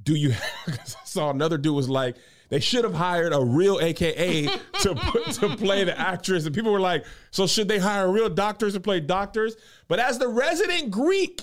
do 0.02 0.14
you 0.14 0.32
I 0.66 0.76
saw 1.04 1.30
another 1.30 1.58
dude 1.58 1.74
was 1.74 1.88
like 1.88 2.16
they 2.50 2.60
should 2.60 2.84
have 2.84 2.94
hired 2.94 3.32
a 3.32 3.42
real 3.42 3.80
AKA 3.80 4.46
to 4.80 4.94
put, 4.94 5.24
to 5.32 5.56
play 5.56 5.84
the 5.84 5.98
actress 5.98 6.44
and 6.46 6.54
people 6.54 6.72
were 6.72 6.80
like 6.80 7.04
so 7.30 7.46
should 7.46 7.68
they 7.68 7.78
hire 7.78 8.10
real 8.10 8.28
doctors 8.28 8.74
to 8.74 8.80
play 8.80 9.00
doctors 9.00 9.56
but 9.88 9.98
as 9.98 10.18
the 10.18 10.28
resident 10.28 10.90
Greek 10.90 11.42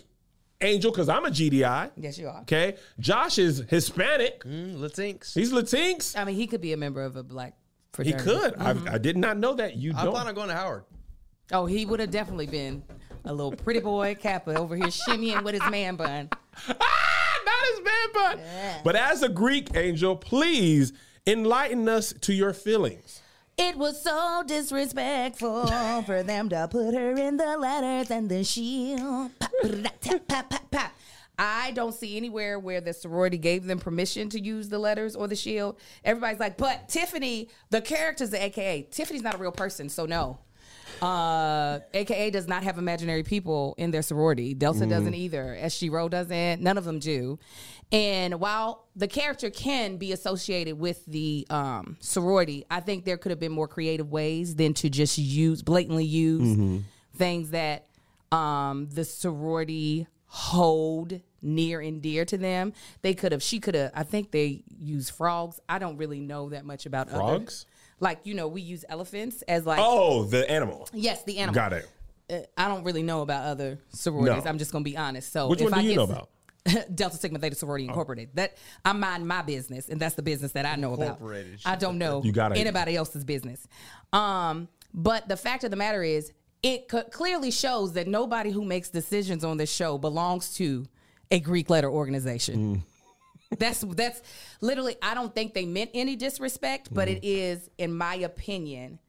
angel 0.63 0.91
cuz 0.91 1.09
I'm 1.09 1.25
a 1.25 1.29
GDI 1.29 1.91
Yes, 1.97 2.17
you 2.17 2.27
are. 2.27 2.41
okay 2.41 2.75
Josh 2.99 3.37
is 3.37 3.63
Hispanic 3.69 4.43
Mm, 4.43 4.77
Latinx. 4.79 5.33
he's 5.33 5.51
Latinx 5.51 6.17
I 6.17 6.23
mean, 6.25 6.35
he 6.35 6.47
could 6.47 6.61
be 6.61 6.73
a 6.73 6.77
member 6.77 7.03
of 7.03 7.15
a 7.15 7.23
black 7.23 7.55
fraternity. 7.93 8.23
he 8.23 8.29
fraternity. 8.29 8.79
could 8.79 8.87
I, 8.89 8.93
I 8.95 8.97
did 8.97 9.17
not 9.17 9.37
know 9.37 9.53
that 9.55 9.75
you 9.77 9.93
I 9.95 10.03
don't 10.05 10.13
plan 10.13 10.27
on 10.27 10.35
going 10.35 10.47
to 10.49 10.55
Howard. 10.55 10.83
Oh, 11.53 11.65
he 11.65 11.85
would 11.85 11.99
have 11.99 12.11
definitely 12.11 12.47
been 12.47 12.81
a 13.25 13.33
little 13.33 13.51
pretty 13.51 13.81
boy 13.81 14.15
Kappa 14.15 14.57
over 14.57 14.75
here 14.75 14.85
shimmying 14.87 15.43
with 15.43 15.53
his 15.61 15.69
man 15.69 15.95
bun. 15.97 16.29
ah, 16.69 17.39
not 17.45 17.65
his 17.69 17.81
man 17.83 18.07
bun. 18.13 18.81
But 18.83 18.95
as 18.95 19.21
a 19.21 19.29
Greek 19.29 19.75
angel, 19.75 20.15
please 20.15 20.93
enlighten 21.27 21.87
us 21.89 22.13
to 22.21 22.33
your 22.33 22.53
feelings. 22.53 23.20
It 23.63 23.77
was 23.77 24.01
so 24.01 24.41
disrespectful 24.47 25.67
for 26.07 26.23
them 26.23 26.49
to 26.49 26.67
put 26.67 26.95
her 26.95 27.11
in 27.11 27.37
the 27.37 27.57
letters 27.57 28.09
and 28.09 28.27
the 28.27 28.43
shield. 28.43 29.29
Pop, 29.37 29.51
pop, 30.01 30.27
pop, 30.27 30.49
pop, 30.49 30.71
pop. 30.71 30.91
I 31.37 31.69
don't 31.69 31.93
see 31.93 32.17
anywhere 32.17 32.57
where 32.57 32.81
the 32.81 32.91
sorority 32.91 33.37
gave 33.37 33.65
them 33.65 33.77
permission 33.77 34.29
to 34.29 34.39
use 34.39 34.69
the 34.69 34.79
letters 34.79 35.15
or 35.15 35.27
the 35.27 35.35
shield. 35.35 35.77
Everybody's 36.03 36.39
like, 36.39 36.57
but 36.57 36.89
Tiffany, 36.89 37.49
the 37.69 37.81
character's 37.81 38.31
the 38.31 38.43
AKA. 38.43 38.87
Tiffany's 38.89 39.21
not 39.21 39.35
a 39.35 39.37
real 39.37 39.51
person, 39.51 39.89
so 39.89 40.07
no. 40.07 40.39
Uh, 40.99 41.79
AKA 41.93 42.31
does 42.31 42.47
not 42.47 42.63
have 42.63 42.79
imaginary 42.79 43.23
people 43.23 43.75
in 43.77 43.91
their 43.91 44.01
sorority. 44.01 44.55
Delta 44.55 44.87
doesn't 44.87 45.13
either. 45.13 45.57
SGRO 45.61 46.09
doesn't. 46.09 46.61
None 46.61 46.77
of 46.79 46.83
them 46.83 46.97
do. 46.97 47.37
And 47.91 48.39
while 48.39 48.87
the 48.95 49.07
character 49.07 49.49
can 49.49 49.97
be 49.97 50.13
associated 50.13 50.79
with 50.79 51.05
the 51.05 51.45
um, 51.49 51.97
sorority, 51.99 52.65
I 52.71 52.79
think 52.79 53.03
there 53.03 53.17
could 53.17 53.31
have 53.31 53.39
been 53.39 53.51
more 53.51 53.67
creative 53.67 54.09
ways 54.09 54.55
than 54.55 54.73
to 54.75 54.89
just 54.89 55.17
use 55.17 55.61
blatantly 55.61 56.05
use 56.05 56.81
things 57.15 57.51
that 57.51 57.87
um, 58.31 58.87
the 58.93 59.03
sorority 59.03 60.07
hold 60.27 61.19
near 61.41 61.81
and 61.81 62.01
dear 62.01 62.23
to 62.23 62.37
them. 62.37 62.71
They 63.01 63.13
could 63.13 63.33
have. 63.33 63.43
She 63.43 63.59
could 63.59 63.75
have. 63.75 63.91
I 63.93 64.03
think 64.03 64.31
they 64.31 64.63
use 64.79 65.09
frogs. 65.09 65.59
I 65.67 65.77
don't 65.79 65.97
really 65.97 66.21
know 66.21 66.49
that 66.49 66.63
much 66.65 66.85
about 66.85 67.09
other- 67.09 67.17
Frogs? 67.17 67.65
like 67.99 68.19
you 68.23 68.33
know, 68.33 68.47
we 68.47 68.61
use 68.61 68.85
elephants 68.89 69.41
as 69.43 69.65
like 69.65 69.79
Oh, 69.81 70.23
the 70.23 70.49
animal. 70.49 70.87
yes, 70.93 71.23
the 71.25 71.39
animal. 71.39 71.55
Got 71.55 71.73
it. 71.73 71.89
Uh, 72.31 72.39
I 72.57 72.67
don't 72.69 72.83
really 72.85 73.03
know 73.03 73.21
about 73.21 73.43
other 73.45 73.79
sororities. 73.89 74.45
No. 74.45 74.49
I'm 74.49 74.57
just 74.57 74.71
gonna 74.71 74.83
be 74.83 74.95
honest. 74.97 75.31
So 75.33 75.49
Which 75.49 75.59
if 75.59 75.65
one 75.69 75.73
do 75.73 75.79
I 75.79 75.81
you 75.81 75.89
get 75.89 75.95
know 75.97 76.03
about? 76.03 76.29
Oh. 76.69 76.83
Delta 76.93 77.17
Sigma 77.17 77.39
Theta 77.39 77.55
Sorority 77.55 77.85
Incorporated. 77.87 78.29
That 78.35 78.57
I 78.85 78.93
mind 78.93 79.27
my 79.27 79.41
business, 79.41 79.89
and 79.89 79.99
that's 79.99 80.15
the 80.15 80.21
business 80.21 80.51
that 80.51 80.65
I 80.65 80.75
know 80.75 80.93
about. 80.93 81.19
I 81.65 81.75
don't 81.75 81.97
know 81.97 82.21
You 82.23 82.31
gotta- 82.31 82.55
anybody 82.55 82.95
else's 82.95 83.23
business. 83.23 83.67
Um, 84.13 84.67
but 84.93 85.27
the 85.27 85.37
fact 85.37 85.63
of 85.63 85.71
the 85.71 85.77
matter 85.77 86.03
is, 86.03 86.31
it 86.63 86.87
co- 86.87 87.03
clearly 87.03 87.49
shows 87.49 87.93
that 87.93 88.07
nobody 88.07 88.51
who 88.51 88.63
makes 88.63 88.89
decisions 88.89 89.43
on 89.43 89.57
this 89.57 89.71
show 89.73 89.97
belongs 89.97 90.53
to 90.55 90.85
a 91.31 91.39
Greek 91.39 91.69
letter 91.69 91.89
organization. 91.89 92.75
Mm. 92.75 92.81
That's 93.59 93.81
that's 93.81 94.21
literally. 94.61 94.95
I 95.01 95.13
don't 95.13 95.33
think 95.35 95.53
they 95.53 95.65
meant 95.65 95.89
any 95.93 96.15
disrespect, 96.15 96.87
but 96.93 97.07
Mm. 97.09 97.17
it 97.17 97.23
is, 97.27 97.69
in 97.77 97.93
my 97.93 98.15
opinion, 98.15 98.99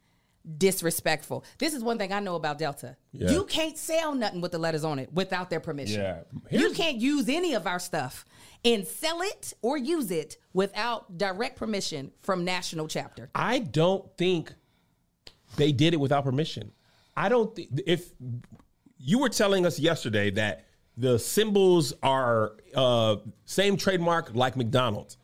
disrespectful. 0.59 1.45
This 1.59 1.75
is 1.75 1.83
one 1.83 1.99
thing 1.99 2.13
I 2.13 2.21
know 2.21 2.35
about 2.35 2.59
Delta. 2.59 2.97
Yeah. 3.13 3.31
You 3.31 3.45
can't 3.45 3.79
sell 3.79 4.15
nothing 4.15 4.41
with 4.41 4.53
the 4.53 4.59
letters 4.59 4.85
on 4.85 4.99
it 4.99 5.13
without 5.13 5.51
their 5.51 5.61
permission. 5.61 6.01
Yeah. 6.01 6.21
You 6.51 6.73
can't 6.73 6.99
use 6.99 7.29
any 7.29 7.55
of 7.55 7.67
our 7.67 7.79
stuff 7.79 8.25
and 8.65 8.87
sell 8.87 9.23
it 9.23 9.55
or 9.63 9.77
use 9.77 10.11
it 10.11 10.37
without 10.53 11.19
direct 11.19 11.57
permission 11.57 12.13
from 12.21 12.45
national 12.45 12.89
chapter. 12.89 13.31
I 13.35 13.61
don't 13.61 14.05
think 14.17 14.53
they 15.57 15.73
did 15.73 15.95
it 15.95 16.01
without 16.01 16.25
permission. 16.25 16.73
I 17.17 17.29
don't 17.29 17.55
think 17.55 17.81
if 17.87 18.13
you 18.99 19.19
were 19.19 19.29
telling 19.29 19.67
us 19.67 19.79
yesterday 19.79 20.31
that 20.31 20.67
the 20.97 21.19
symbols 21.19 21.93
are 22.03 22.53
uh, 22.75 23.17
same 23.45 23.77
trademark 23.77 24.35
like 24.35 24.57
McDonald's. 24.57 25.17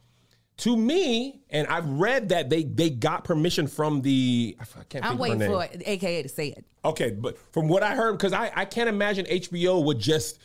To 0.58 0.76
me, 0.76 1.40
and 1.50 1.68
I've 1.68 1.88
read 1.88 2.30
that 2.30 2.50
they 2.50 2.64
they 2.64 2.90
got 2.90 3.22
permission 3.22 3.68
from 3.68 4.02
the 4.02 4.56
I 4.60 4.82
can't 4.88 5.04
I'm 5.04 5.16
waiting 5.16 5.40
for. 5.40 5.62
AKA 5.86 6.22
to 6.24 6.28
say 6.28 6.48
it. 6.48 6.64
Okay, 6.84 7.10
but 7.10 7.38
from 7.52 7.68
what 7.68 7.82
I 7.84 7.94
heard, 7.94 8.12
because 8.18 8.32
I, 8.32 8.50
I 8.54 8.64
can't 8.64 8.88
imagine 8.88 9.24
HBO 9.26 9.84
would 9.84 10.00
just, 10.00 10.40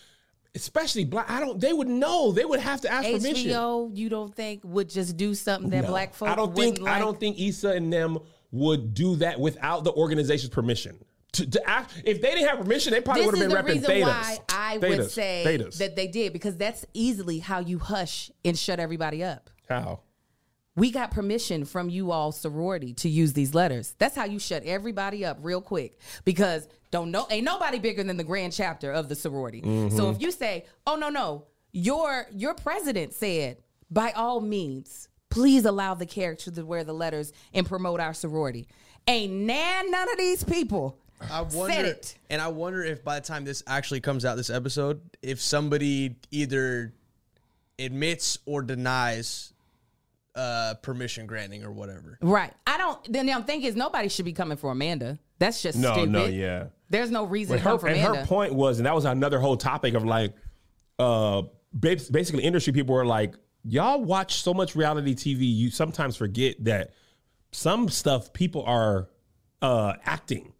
especially 0.53 1.03
black. 1.05 1.29
I 1.31 1.39
don't. 1.39 1.59
They 1.59 1.73
would 1.73 1.87
know. 1.87 2.31
They 2.31 2.45
would 2.45 2.59
have 2.59 2.81
to 2.81 2.91
ask 2.91 3.07
permission. 3.09 3.49
HBO, 3.49 3.89
you 3.97 4.07
don't 4.07 4.35
think 4.35 4.61
would 4.63 4.87
just 4.89 5.17
do 5.17 5.33
something 5.33 5.71
that 5.71 5.83
No. 5.83 5.89
black 5.89 6.13
folks? 6.13 6.31
I 6.31 6.35
don't 6.35 6.55
think 6.55 6.79
like? 6.79 6.95
I 6.95 6.99
don't 6.99 7.19
think 7.19 7.39
Issa 7.39 7.69
and 7.69 7.91
them 7.91 8.19
would 8.51 8.93
do 8.93 9.15
that 9.15 9.39
without 9.39 9.83
the 9.83 9.91
organization's 9.93 10.51
permission. 10.53 11.03
To, 11.33 11.49
to 11.49 11.67
act, 11.67 12.03
if 12.05 12.21
they 12.21 12.35
didn't 12.35 12.47
have 12.49 12.59
permission, 12.59 12.93
they 12.93 13.01
probably 13.01 13.25
would 13.25 13.33
is 13.33 13.41
have 13.41 13.49
been 13.49 13.57
repping 13.65 13.81
reason 13.81 13.89
Thetas. 13.89 14.03
why 14.03 14.37
I 14.49 14.77
would 14.77 15.09
say 15.09 15.43
Thetas. 15.43 15.79
that 15.79 15.95
they 15.95 16.05
did 16.05 16.31
because 16.33 16.55
that's 16.55 16.85
easily 16.93 17.39
how 17.39 17.57
you 17.57 17.79
hush 17.79 18.29
and 18.45 18.55
shut 18.55 18.79
everybody 18.79 19.23
up. 19.23 19.49
how 19.67 20.01
We 20.75 20.89
got 20.89 21.11
permission 21.11 21.65
from 21.65 21.89
you 21.89 22.11
all 22.11 22.31
sorority 22.31 22.93
to 22.95 23.09
use 23.09 23.33
these 23.33 23.53
letters. 23.53 23.95
That's 23.99 24.15
how 24.15 24.25
you 24.25 24.39
shut 24.39 24.63
everybody 24.63 25.23
up 25.23 25.37
real 25.41 25.61
quick 25.61 25.99
because 26.25 26.67
don't 26.89 27.11
know 27.11 27.27
ain't 27.29 27.45
nobody 27.45 27.79
bigger 27.79 28.03
than 28.03 28.17
the 28.17 28.23
grand 28.23 28.53
chapter 28.53 28.91
of 28.91 29.07
the 29.07 29.15
sorority. 29.15 29.61
Mm-hmm. 29.61 29.95
So 29.95 30.09
if 30.09 30.21
you 30.21 30.31
say, 30.31 30.65
"Oh 30.87 30.95
no, 30.95 31.09
no, 31.09 31.45
your 31.71 32.27
your 32.31 32.55
president 32.55 33.13
said 33.13 33.57
by 33.91 34.11
all 34.11 34.41
means, 34.41 35.09
please 35.29 35.65
allow 35.65 35.93
the 35.93 36.07
character 36.07 36.49
to 36.49 36.65
wear 36.65 36.83
the 36.83 36.93
letters 36.93 37.33
and 37.53 37.67
promote 37.67 37.99
our 37.99 38.13
sorority." 38.13 38.67
Ain't 39.07 39.33
nan 39.33 39.91
none 39.91 40.11
of 40.11 40.17
these 40.17 40.43
people 40.43 40.97
I 41.29 41.41
wonder, 41.41 41.73
said 41.73 41.85
it. 41.85 42.15
and 42.29 42.41
I 42.41 42.47
wonder 42.47 42.83
if 42.83 43.03
by 43.03 43.19
the 43.19 43.25
time 43.25 43.43
this 43.45 43.63
actually 43.67 44.01
comes 44.01 44.25
out, 44.25 44.37
this 44.37 44.49
episode, 44.49 45.01
if 45.21 45.39
somebody 45.41 46.15
either 46.31 46.93
admits 47.79 48.37
or 48.45 48.61
denies 48.61 49.52
uh, 50.35 50.73
permission 50.81 51.25
granting 51.25 51.63
or 51.63 51.71
whatever. 51.71 52.17
Right. 52.21 52.51
I 52.65 52.77
don't 52.77 53.03
Then 53.11 53.25
the 53.25 53.33
damn 53.33 53.43
thing 53.43 53.63
is 53.63 53.75
nobody 53.75 54.09
should 54.09 54.25
be 54.25 54.33
coming 54.33 54.57
for 54.57 54.71
Amanda. 54.71 55.19
That's 55.39 55.61
just 55.61 55.77
no, 55.77 55.93
stupid. 55.93 56.11
no, 56.11 56.25
yeah. 56.25 56.65
There's 56.89 57.11
no 57.11 57.23
reason 57.23 57.57
But 57.57 57.63
her, 57.63 57.77
for 57.79 57.87
and 57.87 57.97
Amanda. 57.97 58.19
her 58.21 58.25
point 58.25 58.53
was, 58.53 58.79
and 58.79 58.85
that 58.85 58.95
was 58.95 59.05
another 59.05 59.39
whole 59.39 59.57
topic 59.57 59.93
of 59.93 60.03
like, 60.05 60.33
uh, 60.99 61.43
basically 61.79 62.43
industry 62.43 62.73
people 62.73 62.95
were 62.95 63.05
like, 63.05 63.35
y'all 63.63 64.03
watch 64.03 64.41
so 64.41 64.53
much 64.53 64.75
reality 64.75 65.15
TV, 65.15 65.39
you 65.41 65.69
sometimes 65.69 66.15
forget 66.15 66.63
that 66.63 66.91
some 67.51 67.89
stuff 67.89 68.33
people 68.33 68.63
are 68.63 69.09
uh 69.61 69.93
acting, 70.03 70.53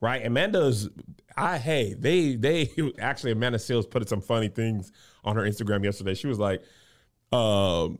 right? 0.00 0.24
Amanda's, 0.24 0.88
I 1.36 1.58
hey, 1.58 1.94
they 1.94 2.34
they 2.36 2.70
actually 2.98 3.32
Amanda 3.32 3.58
Seales 3.58 3.88
put 3.88 4.08
some 4.08 4.20
funny 4.20 4.48
things 4.48 4.92
on 5.24 5.36
her 5.36 5.42
Instagram 5.42 5.84
yesterday. 5.84 6.14
She 6.14 6.26
was 6.26 6.38
like, 6.38 6.62
um. 7.32 7.98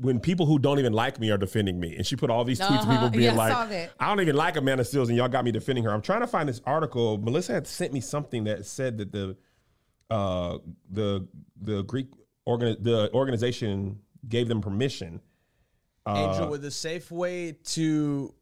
When 0.00 0.18
people 0.20 0.46
who 0.46 0.58
don't 0.58 0.78
even 0.78 0.92
like 0.92 1.20
me 1.20 1.30
are 1.30 1.36
defending 1.36 1.78
me, 1.78 1.94
and 1.96 2.06
she 2.06 2.16
put 2.16 2.30
all 2.30 2.44
these 2.44 2.58
tweets 2.58 2.68
of 2.82 2.88
Uh-huh. 2.88 2.92
people 2.92 3.10
being 3.10 3.24
Yeah, 3.24 3.32
like, 3.34 3.52
saw. 3.52 3.86
I 4.00 4.08
don't 4.08 4.20
even 4.20 4.34
like 4.36 4.56
Amanda 4.56 4.82
Seales, 4.82 5.08
and 5.08 5.16
y'all 5.16 5.28
got 5.28 5.44
me 5.44 5.52
defending 5.52 5.84
her. 5.84 5.90
I'm 5.90 6.00
trying 6.02 6.20
to 6.20 6.26
find 6.26 6.48
this 6.48 6.60
article. 6.64 7.18
Melissa 7.18 7.52
had 7.52 7.66
sent 7.66 7.92
me 7.92 8.00
something 8.00 8.44
that 8.44 8.64
said 8.66 8.98
that 8.98 9.12
the 9.12 9.36
uh, 10.10 10.58
the 10.90 11.26
the 11.60 11.82
Greek 11.82 12.08
organ 12.46 12.76
the 12.80 13.12
organization 13.12 14.00
gave 14.28 14.48
them 14.48 14.60
permission. 14.60 15.20
Angel, 16.06 16.48
with 16.48 16.64
a 16.64 16.70
safe 16.70 17.10
way 17.12 17.52
to 17.64 18.34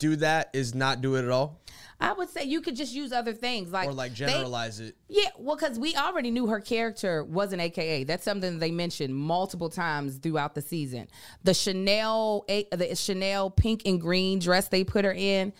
do 0.00 0.16
that 0.16 0.50
is 0.52 0.74
not 0.74 1.00
do 1.00 1.14
it 1.14 1.22
at 1.24 1.30
all, 1.30 1.60
I 2.00 2.12
would 2.14 2.30
say 2.30 2.44
you 2.44 2.60
could 2.62 2.74
just 2.74 2.92
use 2.92 3.12
other 3.12 3.32
things 3.32 3.70
like 3.70 3.86
or 3.88 3.92
like 3.92 4.12
they- 4.12 4.26
generalize 4.26 4.80
it. 4.80 4.96
Yeah, 5.08 5.28
well, 5.38 5.54
because 5.54 5.78
we 5.78 5.94
already 5.94 6.30
knew 6.32 6.48
her 6.48 6.58
character 6.60 7.22
was 7.22 7.52
an 7.52 7.60
AKA. 7.60 8.04
That's 8.04 8.24
something 8.24 8.58
they 8.58 8.70
mentioned 8.72 9.14
multiple 9.14 9.68
times 9.68 10.16
throughout 10.16 10.54
the 10.54 10.62
season. 10.62 11.06
The 11.44 11.54
Chanel, 11.54 12.44
the 12.48 12.96
Chanel 12.96 13.50
pink 13.50 13.82
and 13.84 14.00
green 14.00 14.40
dress 14.40 14.66
they 14.68 14.82
put 14.82 15.04
her 15.04 15.12
in. 15.12 15.52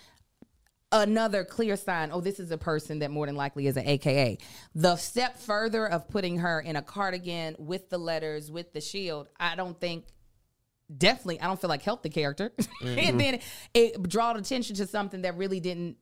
another 0.92 1.44
clear 1.44 1.76
sign 1.76 2.10
oh 2.12 2.20
this 2.20 2.40
is 2.40 2.50
a 2.50 2.58
person 2.58 2.98
that 2.98 3.12
more 3.12 3.24
than 3.26 3.36
likely 3.36 3.68
is 3.68 3.76
an 3.76 3.86
aka 3.86 4.36
the 4.74 4.96
step 4.96 5.38
further 5.38 5.86
of 5.86 6.08
putting 6.08 6.38
her 6.38 6.58
in 6.60 6.74
a 6.74 6.82
cardigan 6.82 7.54
with 7.60 7.88
the 7.90 7.96
letters 7.98 8.50
with 8.50 8.72
the 8.72 8.80
shield 8.80 9.28
i 9.38 9.54
don't 9.54 9.78
think 9.78 10.04
definitely 10.98 11.40
i 11.40 11.46
don't 11.46 11.60
feel 11.60 11.70
like 11.70 11.82
helped 11.82 12.02
the 12.02 12.10
character 12.10 12.52
mm-hmm. 12.82 12.98
and 12.98 13.20
then 13.20 13.38
it 13.74 14.02
drawed 14.08 14.36
attention 14.36 14.74
to 14.76 14.86
something 14.86 15.22
that 15.22 15.36
really 15.36 15.60
didn't 15.60 15.96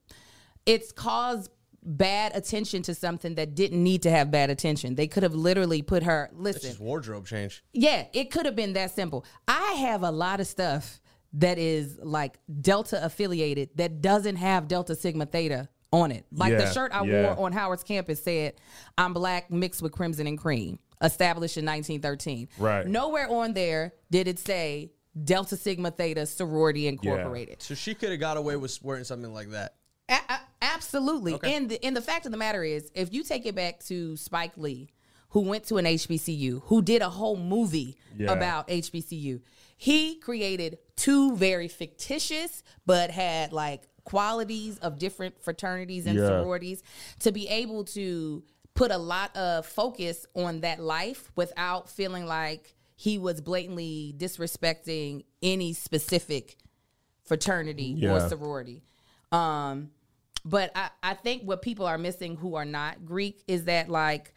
it's 0.66 0.92
caused 0.92 1.50
bad 1.82 2.34
attention 2.34 2.82
to 2.82 2.94
something 2.94 3.36
that 3.36 3.54
didn't 3.54 3.82
need 3.82 4.02
to 4.02 4.10
have 4.10 4.30
bad 4.30 4.50
attention 4.50 4.94
they 4.94 5.06
could 5.06 5.22
have 5.22 5.34
literally 5.34 5.80
put 5.82 6.02
her 6.02 6.28
listen 6.32 6.74
wardrobe 6.84 7.26
change. 7.26 7.62
yeah, 7.72 8.04
it 8.12 8.30
could 8.30 8.46
have 8.46 8.56
been 8.56 8.72
that 8.74 8.90
simple. 8.90 9.24
I 9.46 9.72
have 9.72 10.02
a 10.02 10.10
lot 10.10 10.40
of 10.40 10.46
stuff 10.46 11.00
that 11.34 11.58
is 11.58 11.98
like 12.02 12.38
Delta 12.60 13.04
affiliated 13.04 13.70
that 13.76 14.00
doesn't 14.00 14.36
have 14.36 14.68
Delta 14.68 14.94
Sigma 14.94 15.26
Theta 15.26 15.68
on 15.92 16.10
it. 16.10 16.26
Like 16.32 16.56
the 16.56 16.70
shirt 16.72 16.92
I 16.92 17.04
yeah. 17.04 17.34
wore 17.34 17.46
on 17.46 17.52
Howard's 17.52 17.84
campus 17.84 18.22
said, 18.22 18.54
I'm 18.96 19.12
black 19.12 19.50
mixed 19.50 19.82
with 19.82 19.92
crimson 19.92 20.26
and 20.26 20.38
cream, 20.38 20.78
established 21.02 21.56
in 21.56 21.64
1913. 21.64 22.48
Right. 22.58 22.86
Nowhere 22.86 23.28
on 23.30 23.52
there 23.54 23.92
did 24.10 24.28
it 24.28 24.38
say 24.38 24.92
Delta 25.24 25.56
Sigma 25.56 25.90
Theta 25.90 26.26
Sorority 26.26 26.86
Incorporated. 26.86 27.62
So 27.62 27.74
she 27.74 27.94
could 27.94 28.10
have 28.10 28.20
got 28.20 28.36
away 28.36 28.56
with 28.56 28.78
wearing 28.82 29.04
something 29.04 29.32
like 29.32 29.50
that. 29.50 29.74
A- 30.08 30.14
a- 30.28 30.40
absolutely. 30.62 31.38
And 31.42 31.68
the, 31.68 31.84
and 31.84 31.96
the 31.96 32.00
fact 32.02 32.24
of 32.26 32.32
the 32.32 32.38
matter 32.38 32.64
is, 32.64 32.90
if 32.94 33.12
you 33.12 33.22
take 33.22 33.44
it 33.46 33.54
back 33.54 33.80
to 33.86 34.16
Spike 34.16 34.56
Lee, 34.56 34.88
who 35.30 35.40
went 35.40 35.64
to 35.64 35.76
an 35.76 35.84
HBCU, 35.84 36.62
who 36.64 36.80
did 36.82 37.02
a 37.02 37.10
whole 37.10 37.36
movie 37.36 37.96
Yeah. 38.16 38.32
about 38.32 38.68
HBCU, 38.68 39.40
he 39.76 40.16
created 40.16 40.78
two 40.96 41.36
very 41.36 41.68
fictitious 41.68 42.62
but 42.86 43.10
had 43.10 43.52
like 43.52 43.82
qualities 44.04 44.78
of 44.78 44.98
different 44.98 45.40
fraternities 45.42 46.06
and 46.06 46.18
Yeah. 46.18 46.26
sororities 46.28 46.82
to 47.20 47.30
be 47.30 47.46
able 47.48 47.84
to 47.84 48.42
put 48.78 48.92
a 48.92 48.96
lot 48.98 49.36
of 49.36 49.66
focus 49.66 50.24
on 50.34 50.60
that 50.60 50.78
life 50.80 51.32
without 51.34 51.88
feeling 51.88 52.26
like 52.26 52.76
he 52.94 53.18
was 53.18 53.40
blatantly 53.40 54.14
disrespecting 54.16 55.24
any 55.42 55.72
specific 55.72 56.56
fraternity 57.24 58.06
or 58.06 58.20
sorority. 58.28 58.82
Um, 59.32 59.90
but 60.44 60.70
I, 60.76 60.90
I 61.02 61.14
think 61.14 61.42
what 61.42 61.60
people 61.60 61.86
are 61.86 61.98
missing 61.98 62.36
who 62.36 62.54
are 62.54 62.64
not 62.64 63.04
Greek 63.04 63.42
is 63.48 63.64
that 63.64 63.88
like 63.88 64.32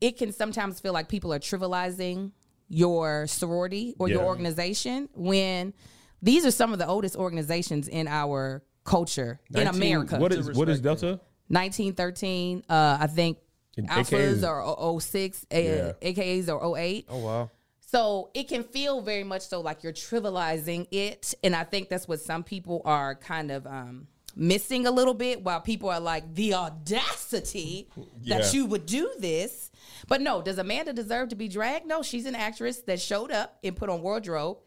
it 0.00 0.16
can 0.16 0.32
sometimes 0.32 0.80
feel 0.80 0.94
like 0.94 1.08
people 1.08 1.32
are 1.32 1.38
trivializing 1.38 2.32
your 2.68 3.26
sorority 3.26 3.94
or 3.98 4.08
your 4.08 4.22
organization 4.22 5.10
when 5.14 5.74
these 6.22 6.46
are 6.46 6.50
some 6.50 6.72
of 6.72 6.78
the 6.78 6.86
oldest 6.86 7.16
organizations 7.16 7.86
in 7.86 8.08
our 8.08 8.62
culture 8.84 9.40
in 9.54 9.66
America. 9.66 10.16
What 10.16 10.32
is 10.32 10.50
what 10.52 10.70
is 10.70 10.80
Delta? 10.80 11.20
1913, 11.52 12.64
uh, 12.68 12.98
I 13.00 13.06
think 13.06 13.38
And 13.76 13.88
alphas 13.88 14.40
AKAs. 14.40 14.44
are 14.48 15.00
06, 15.00 15.46
Yeah. 15.52 15.92
AKAs 16.02 16.48
are 16.48 16.76
08. 16.78 17.06
Oh 17.08 17.18
wow. 17.18 17.50
So 17.80 18.30
it 18.32 18.48
can 18.48 18.64
feel 18.64 19.02
very 19.02 19.22
much 19.24 19.42
so 19.42 19.60
like 19.60 19.82
you're 19.82 19.92
trivializing 19.92 20.88
it. 20.90 21.34
And 21.44 21.54
I 21.54 21.64
think 21.64 21.88
that's 21.90 22.08
what 22.08 22.20
some 22.20 22.42
people 22.42 22.80
are 22.86 23.14
kind 23.14 23.50
of 23.50 23.66
um, 23.66 24.06
missing 24.34 24.86
a 24.86 24.90
little 24.90 25.12
bit, 25.12 25.42
while 25.44 25.60
people 25.60 25.90
are 25.90 26.00
like, 26.00 26.34
the 26.34 26.54
audacity 26.54 27.88
Yeah. 28.22 28.38
that 28.38 28.54
you 28.54 28.64
would 28.66 28.86
do 28.86 29.12
this. 29.18 29.70
But 30.08 30.22
no, 30.22 30.40
does 30.40 30.56
Amanda 30.58 30.92
deserve 30.94 31.28
to 31.30 31.36
be 31.36 31.48
dragged? 31.48 31.86
No, 31.86 32.02
she's 32.02 32.24
an 32.24 32.34
actress 32.34 32.78
that 32.82 32.98
showed 32.98 33.30
up 33.30 33.58
and 33.62 33.76
put 33.76 33.90
on 33.90 34.00
wardrobe. 34.00 34.58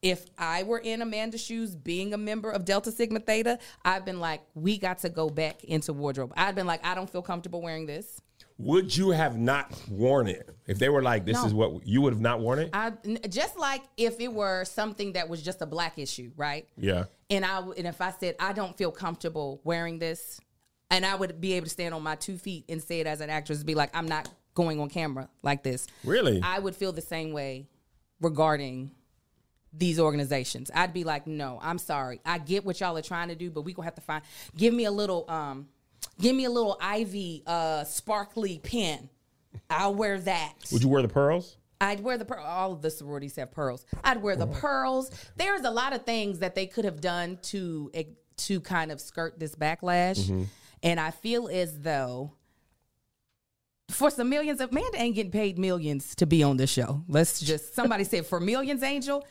If 0.00 0.26
I 0.38 0.62
were 0.62 0.78
in 0.78 1.02
Amanda's 1.02 1.42
shoes, 1.42 1.74
being 1.74 2.14
a 2.14 2.18
member 2.18 2.50
of 2.50 2.64
Delta 2.64 2.92
Sigma 2.92 3.18
Theta, 3.18 3.58
I've 3.84 4.04
been 4.04 4.20
like, 4.20 4.42
we 4.54 4.78
got 4.78 4.98
to 5.00 5.08
go 5.08 5.28
back 5.28 5.64
into 5.64 5.92
wardrobe. 5.92 6.32
I've 6.36 6.54
been 6.54 6.66
like, 6.68 6.84
I 6.86 6.94
don't 6.94 7.10
feel 7.10 7.22
comfortable 7.22 7.60
wearing 7.60 7.86
this. 7.86 8.20
Would 8.58 8.96
you 8.96 9.10
have 9.10 9.38
not 9.38 9.72
worn 9.88 10.26
it 10.28 10.50
if 10.66 10.78
they 10.80 10.88
were 10.88 11.02
like, 11.02 11.24
"This 11.24 11.34
No. 11.34 11.46
is 11.46 11.54
what 11.54 11.86
you 11.86 12.00
would 12.02 12.12
have 12.12 12.20
not 12.20 12.40
worn 12.40 12.58
it"? 12.58 12.70
I 12.72 12.92
just 13.28 13.56
like 13.56 13.82
if 13.96 14.18
it 14.20 14.32
were 14.32 14.64
something 14.64 15.12
that 15.12 15.28
was 15.28 15.42
just 15.42 15.62
a 15.62 15.66
black 15.66 15.96
issue, 15.96 16.32
right? 16.36 16.68
yeah. 16.76 17.04
And 17.30 17.44
I 17.44 17.60
and 17.60 17.86
if 17.86 18.00
I 18.00 18.12
said 18.18 18.34
I 18.40 18.52
don't 18.52 18.76
feel 18.76 18.90
comfortable 18.90 19.60
wearing 19.62 20.00
this, 20.00 20.40
and 20.90 21.06
I 21.06 21.14
would 21.14 21.40
be 21.40 21.52
able 21.52 21.66
to 21.66 21.70
stand 21.70 21.94
on 21.94 22.02
my 22.02 22.16
two 22.16 22.36
feet 22.36 22.64
and 22.68 22.82
say 22.82 22.98
it 22.98 23.06
as 23.06 23.20
an 23.20 23.30
actress, 23.30 23.62
be 23.62 23.76
like, 23.76 23.96
I'm 23.96 24.08
not 24.08 24.28
going 24.54 24.80
on 24.80 24.88
camera 24.88 25.28
like 25.42 25.62
this. 25.62 25.86
Really? 26.02 26.40
I 26.42 26.58
would 26.58 26.74
feel 26.74 26.90
the 26.90 27.00
same 27.00 27.32
way 27.32 27.68
regarding 28.20 28.90
these 29.72 30.00
organizations. 30.00 30.70
I'd 30.74 30.92
be 30.92 31.04
like, 31.04 31.26
no, 31.26 31.58
I'm 31.62 31.78
sorry. 31.78 32.20
I 32.24 32.38
get 32.38 32.64
what 32.64 32.80
y'all 32.80 32.96
are 32.96 33.02
trying 33.02 33.28
to 33.28 33.34
do, 33.34 33.50
but 33.50 33.62
we 33.62 33.72
gonna 33.72 33.86
have 33.86 33.94
to 33.96 34.00
find. 34.00 34.22
Give 34.56 34.72
me 34.72 34.84
a 34.84 34.90
little, 34.90 35.28
um, 35.28 35.68
give 36.20 36.34
me 36.34 36.44
a 36.44 36.50
little 36.50 36.76
Ivy, 36.80 37.42
uh, 37.46 37.84
sparkly 37.84 38.58
pen. 38.58 39.08
I'll 39.70 39.94
wear 39.94 40.18
that. 40.20 40.54
Would 40.72 40.82
you 40.82 40.88
wear 40.88 41.02
the 41.02 41.08
pearls? 41.08 41.56
I'd 41.80 42.00
wear 42.00 42.18
the 42.18 42.24
pearl. 42.24 42.44
All 42.44 42.72
of 42.72 42.82
the 42.82 42.90
sororities 42.90 43.36
have 43.36 43.52
pearls. 43.52 43.86
I'd 44.02 44.20
wear 44.20 44.36
the 44.36 44.46
pearls. 44.46 45.10
There's 45.36 45.62
a 45.62 45.70
lot 45.70 45.92
of 45.92 46.04
things 46.04 46.40
that 46.40 46.54
they 46.54 46.66
could 46.66 46.84
have 46.84 47.00
done 47.00 47.38
to 47.42 47.90
eh, 47.94 48.04
to 48.38 48.60
kind 48.60 48.90
of 48.90 49.00
skirt 49.00 49.38
this 49.38 49.54
backlash, 49.54 50.46
and 50.82 51.00
I 51.00 51.10
feel 51.10 51.48
as 51.48 51.80
though 51.80 52.32
for 53.90 54.10
some 54.10 54.28
millions 54.28 54.60
of 54.60 54.70
Amanda 54.70 55.00
ain't 55.00 55.14
getting 55.14 55.32
paid 55.32 55.58
millions 55.58 56.14
to 56.16 56.26
be 56.26 56.42
on 56.42 56.56
this 56.56 56.70
show. 56.70 57.02
Let's 57.08 57.40
just 57.40 57.74
somebody 57.74 58.04
said 58.04 58.26
for 58.26 58.40
millions, 58.40 58.82
Angel. 58.82 59.24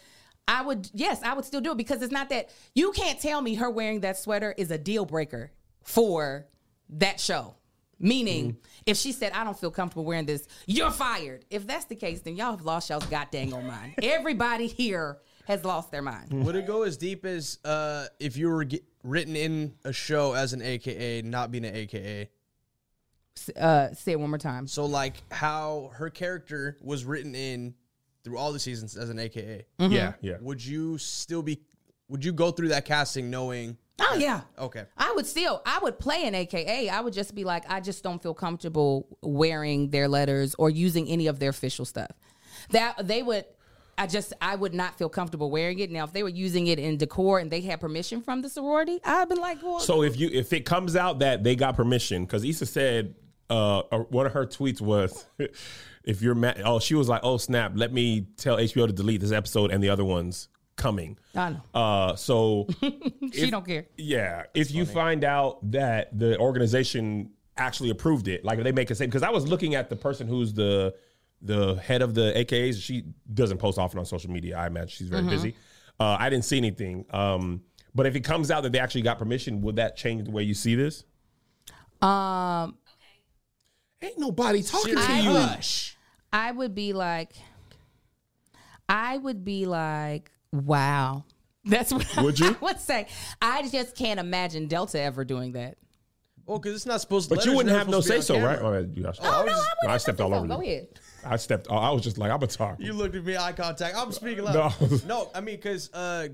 I 0.48 0.62
would 0.62 0.90
yes, 0.94 1.22
I 1.24 1.34
would 1.34 1.46
still 1.46 1.62
do 1.62 1.72
it 1.72 1.78
because 1.78 2.02
it's 2.02 2.12
not 2.12 2.30
that 2.30 2.50
you 2.74 2.92
can't 2.92 3.20
tell 3.20 3.42
me 3.42 3.56
her 3.56 3.70
wearing 3.70 4.02
that 4.02 4.18
sweater 4.18 4.54
is 4.58 4.72
a 4.72 4.78
deal 4.78 5.06
breaker 5.06 5.52
for 5.84 6.48
that 6.90 7.20
show. 7.20 7.56
Meaning, 8.00 8.58
if 8.86 8.96
she 8.96 9.12
said, 9.12 9.32
I 9.32 9.44
don't 9.44 9.58
feel 9.58 9.72
comfortable 9.72 10.06
wearing 10.06 10.28
this, 10.28 10.48
you're 10.68 10.92
fired. 10.92 11.46
If 11.50 11.66
that's 11.66 11.86
the 11.86 11.96
case, 11.96 12.22
then 12.22 12.36
y'all 12.36 12.52
have 12.52 12.62
lost 12.62 12.92
y'all's 12.92 13.08
goddamn 13.08 13.50
mind. 13.50 13.96
Everybody 14.04 14.68
here 14.68 15.18
has 15.46 15.66
lost 15.66 15.92
their 15.92 16.04
mind. 16.04 16.46
Would 16.46 16.56
it 16.56 16.68
go 16.68 16.84
as 16.84 16.98
deep 16.98 17.26
as 17.26 17.58
uh, 17.66 18.06
if 18.20 18.38
you 18.38 18.50
were 18.50 18.66
get, 18.66 18.84
written 19.04 19.36
in 19.36 19.74
a 19.84 19.92
show 19.92 20.34
as 20.34 20.54
an 20.54 20.62
AKA, 20.62 21.24
not 21.24 21.52
being 21.52 21.66
an 21.66 21.76
AKA? 21.76 22.30
Uh, 23.60 23.94
say 23.94 24.12
it 24.12 24.20
one 24.20 24.30
more 24.30 24.38
time. 24.38 24.68
So 24.68 24.86
like 24.86 25.16
how 25.32 25.92
her 25.96 26.12
character 26.12 26.78
was 26.82 27.04
written 27.04 27.34
in 27.34 27.74
through 28.28 28.38
all 28.38 28.52
the 28.52 28.60
seasons 28.60 28.98
as 28.98 29.10
an 29.10 29.20
AKA. 29.20 29.66
Yeah, 29.80 30.13
yeah. 30.20 30.36
Would 30.42 30.63
you 30.63 30.98
still 30.98 31.42
be? 31.42 31.62
Would 32.10 32.26
you 32.26 32.34
go 32.34 32.52
through 32.52 32.70
that 32.70 32.84
casting 32.84 33.30
knowing? 33.30 33.78
Oh, 34.00 34.16
yeah. 34.20 34.42
Okay. 34.60 34.86
I 34.98 35.13
would 35.16 35.26
still, 35.26 35.62
I 35.66 35.80
would 35.82 35.98
play 35.98 36.28
an 36.28 36.36
AKA. 36.36 36.90
I 36.90 37.02
would 37.02 37.13
just 37.13 37.34
be 37.34 37.44
like, 37.44 37.63
I 37.68 37.80
just 37.80 38.04
don't 38.04 38.22
feel 38.22 38.34
comfortable 38.34 39.08
wearing 39.22 39.90
their 39.90 40.08
letters 40.08 40.56
or 40.60 40.70
using 40.70 41.08
any 41.08 41.28
of 41.28 41.40
their 41.40 41.50
official 41.50 41.84
stuff. 41.84 42.12
That 42.70 43.08
they 43.08 43.24
would, 43.24 43.46
I 43.98 44.06
just, 44.06 44.34
I 44.40 44.56
would 44.56 44.74
not 44.76 44.98
feel 44.98 45.10
comfortable 45.10 45.50
wearing 45.50 45.80
it. 45.80 45.90
Now, 45.90 46.04
if 46.04 46.13
they 46.13 46.22
were 46.22 46.30
using 46.30 46.68
it 46.68 46.78
in 46.80 46.98
decor 46.98 47.40
and 47.40 47.50
they 47.50 47.62
had 47.62 47.82
permission 47.82 48.22
from 48.22 48.42
the 48.42 48.50
sorority, 48.50 49.00
I'd 49.04 49.30
been 49.30 49.40
like, 49.40 49.63
well, 49.63 49.80
So 49.80 50.04
if 50.04 50.18
you 50.20 50.30
if 50.32 50.54
it 50.54 50.63
comes 50.66 50.96
out 50.96 51.20
that 51.20 51.44
they 51.44 51.56
got 51.56 51.76
permission, 51.76 52.24
because 52.24 52.44
Issa 52.44 52.68
said 52.68 53.16
uh, 53.50 53.80
uh, 53.80 54.00
one 54.10 54.28
of 54.28 54.34
her 54.34 54.46
tweets 54.46 54.80
was, 54.80 55.26
if 56.08 56.22
you're 56.22 56.36
mad, 56.36 56.62
oh 56.65 56.80
she 56.80 56.96
was 56.96 57.08
like, 57.08 57.22
oh 57.24 57.38
snap, 57.38 57.74
let 57.76 57.93
me 57.93 58.28
tell 58.38 58.58
HBO 58.58 58.88
to 58.88 58.93
delete 58.93 59.22
this 59.22 59.32
episode 59.32 59.72
and 59.72 59.84
the 59.84 59.89
other 59.89 60.06
ones 60.06 60.48
coming. 60.76 61.17
I 61.36 61.50
know. 61.52 61.62
Uh, 61.74 62.15
so 62.15 62.67
she 63.34 63.52
don't 63.52 63.65
care. 63.65 63.86
yeah, 63.98 64.43
if 64.56 64.72
you 64.72 64.86
find 64.86 65.24
out 65.24 65.72
that 65.72 66.17
the 66.17 66.38
organization 66.39 67.32
actually 67.58 67.89
approved 67.89 68.28
it, 68.28 68.43
like 68.46 68.58
if 68.58 68.63
they 68.63 68.72
make 68.72 68.89
a 68.89 68.96
statement, 68.96 69.12
because 69.13 69.28
I 69.28 69.32
was 69.32 69.48
looking 69.48 69.76
at 69.76 69.89
the 69.89 69.96
person 69.96 70.28
who's 70.28 70.54
the 70.54 70.96
the 71.41 71.76
head 71.76 72.02
of 72.02 72.15
the 72.15 72.34
AKAs. 72.36 72.82
She 72.82 73.04
doesn't 73.34 73.58
post 73.60 73.78
often 73.78 74.00
on 74.00 74.06
social 74.06 74.32
media. 74.32 74.58
I 74.58 74.67
imagine 74.67 74.89
she's 74.89 75.10
very 75.10 75.24
busy. 75.24 75.56
Uh, 76.00 76.17
I 76.20 76.30
didn't 76.30 76.46
see 76.46 76.58
anything. 76.58 77.06
Um, 77.12 77.62
but 77.93 78.06
if 78.06 78.15
it 78.15 78.22
comes 78.22 78.52
out 78.52 78.63
that 78.63 78.72
they 78.72 78.80
actually 78.80 79.02
got 79.04 79.20
permission, 79.20 79.62
would 79.62 79.76
that 79.76 79.98
change 79.98 80.26
the 80.26 80.32
way 80.32 80.43
you 80.43 80.54
see 80.54 80.76
this? 80.76 81.04
Um, 82.02 82.77
Ain't 84.02 84.19
nobody 84.19 84.62
talking 84.62 84.96
to 84.96 85.02
I 85.02 85.19
you. 85.19 85.32
would, 85.32 85.65
I 86.32 86.52
would 86.52 86.75
be 86.75 86.94
like, 86.94 87.32
I 88.90 89.17
would 89.17 89.44
be 89.44 89.65
like, 89.65 90.32
wow. 90.52 91.23
That's 91.65 91.92
what 91.92 92.08
Would 92.23 92.40
you? 92.40 92.48
I 92.50 92.56
would 92.62 92.80
say. 92.80 93.08
I 93.42 93.67
just 93.67 93.96
can't 93.96 94.19
imagine 94.19 94.67
Delta 94.67 95.00
ever 95.02 95.25
doing 95.25 95.52
that. 95.54 95.78
Well, 96.46 96.60
because 96.60 96.75
it's 96.75 96.86
not 96.86 97.02
supposed. 97.02 97.28
To. 97.30 97.36
But 97.36 97.46
you 97.46 97.56
wouldn't 97.58 97.75
have 97.75 97.90
no 97.90 98.00
say 98.00 98.21
supposed 98.21 98.28
to 98.28 98.34
be 98.34 98.40
so, 98.40 98.46
on 98.46 98.50
right? 98.50 98.60
camera. 98.60 98.78
Oh, 98.80 98.90
you 98.96 99.04
guys- 99.04 99.19
Oh, 99.21 99.44
no, 99.46 99.52
I, 99.52 99.63
No, 99.84 99.90
I 99.90 99.98
stepped 99.98 100.21
all 100.21 100.34
over 100.34 100.48
Go 100.48 100.62
you. 100.62 100.71
ahead. 100.71 100.88
I 101.25 101.36
stepped. 101.36 101.67
I 101.69 101.92
was 101.92 102.04
just 102.04 102.17
like, 102.17 102.32
I'm 102.32 102.42
a 102.42 102.48
talk. 102.48 102.78
You 102.80 102.94
looked 102.94 103.15
at 103.15 103.25
me, 103.25 103.36
eye 103.36 103.52
contact. 103.52 103.98
I'm 103.98 104.13
speaking 104.13 104.46
loud. 104.46 104.54
No. 104.80 104.98
No, 105.06 105.32
I 105.36 105.42
mean, 105.42 105.58
because 105.58 105.92
uh, 105.94 106.30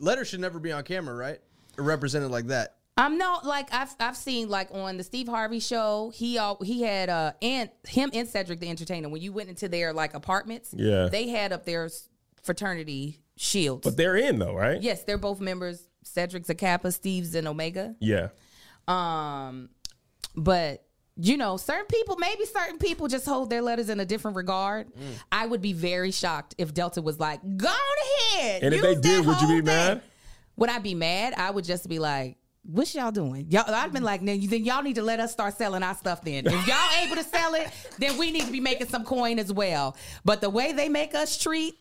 letters 0.00 0.28
should 0.28 0.40
never 0.40 0.58
be 0.58 0.72
on 0.72 0.82
camera, 0.82 1.14
right? 1.14 1.38
Or 1.78 1.84
represented 1.84 2.32
like 2.32 2.48
that. 2.48 2.78
I'm 2.96 3.16
not 3.16 3.46
like 3.46 3.72
I've 3.72 3.94
I've 3.98 4.16
seen 4.16 4.48
like 4.48 4.68
on 4.72 4.96
the 4.98 5.04
Steve 5.04 5.26
Harvey 5.28 5.60
show. 5.60 6.12
He 6.14 6.36
all 6.38 6.58
he 6.62 6.82
had 6.82 7.08
uh 7.08 7.32
and 7.40 7.70
him 7.88 8.10
and 8.12 8.28
Cedric 8.28 8.60
the 8.60 8.68
Entertainer. 8.68 9.08
When 9.08 9.22
you 9.22 9.32
went 9.32 9.48
into 9.48 9.68
their 9.68 9.92
like 9.92 10.12
apartments, 10.14 10.74
Yeah. 10.76 11.08
they 11.10 11.28
had 11.28 11.52
up 11.52 11.64
their 11.64 11.88
fraternity 12.42 13.20
shields. 13.36 13.84
But 13.84 13.96
they're 13.96 14.16
in 14.16 14.38
though, 14.38 14.54
right? 14.54 14.80
yes, 14.82 15.04
they're 15.04 15.16
both 15.18 15.40
members 15.40 15.88
Cedric's 16.04 16.50
a 16.50 16.54
Kappa, 16.54 16.92
Steve's 16.92 17.34
an 17.34 17.46
Omega. 17.46 17.94
Yeah. 18.00 18.28
Um, 18.88 19.70
but 20.36 20.84
you 21.16 21.36
know, 21.36 21.56
certain 21.58 21.86
people, 21.86 22.16
maybe 22.16 22.44
certain 22.46 22.78
people 22.78 23.06
just 23.06 23.26
hold 23.26 23.50
their 23.50 23.60
letters 23.62 23.88
in 23.90 24.00
a 24.00 24.04
different 24.04 24.36
regard. 24.36 24.88
Mm. 24.88 25.00
I 25.30 25.46
would 25.46 25.60
be 25.60 25.72
very 25.74 26.10
shocked 26.10 26.54
if 26.58 26.72
Delta 26.72 27.02
was 27.02 27.20
like, 27.20 27.40
"Go 27.56 27.68
ahead." 28.34 28.62
And 28.62 28.74
if 28.74 28.80
they 28.82 28.94
did, 28.94 29.26
would 29.26 29.40
you 29.42 29.46
be 29.48 29.54
thing." 29.56 29.64
mad? 29.64 30.02
Would 30.56 30.70
I 30.70 30.78
be 30.78 30.94
mad? 30.94 31.34
I 31.36 31.50
would 31.50 31.64
just 31.64 31.86
be 31.88 31.98
like, 31.98 32.36
"What 32.62 32.94
y'all 32.94 33.10
doing?" 33.10 33.46
Y'all, 33.50 33.64
I've 33.66 33.92
been 33.92 34.02
like, 34.02 34.24
"Then 34.24 34.44
then 34.46 34.64
y'all 34.64 34.82
need 34.82 34.96
to 34.96 35.02
let 35.02 35.20
us 35.20 35.32
start 35.32 35.56
selling 35.56 35.82
our 35.82 35.94
stuff. 35.94 36.22
Then, 36.22 36.46
if 36.46 36.66
y'all 36.66 37.02
able 37.04 37.16
to 37.16 37.24
sell 37.24 37.54
it, 37.54 37.68
then 37.98 38.18
we 38.18 38.30
need 38.30 38.46
to 38.46 38.52
be 38.52 38.60
making 38.60 38.88
some 38.88 39.04
coin 39.04 39.38
as 39.38 39.52
well." 39.52 39.96
But 40.24 40.40
the 40.40 40.50
way 40.50 40.72
they 40.72 40.88
make 40.88 41.14
us 41.14 41.38
treat 41.40 41.74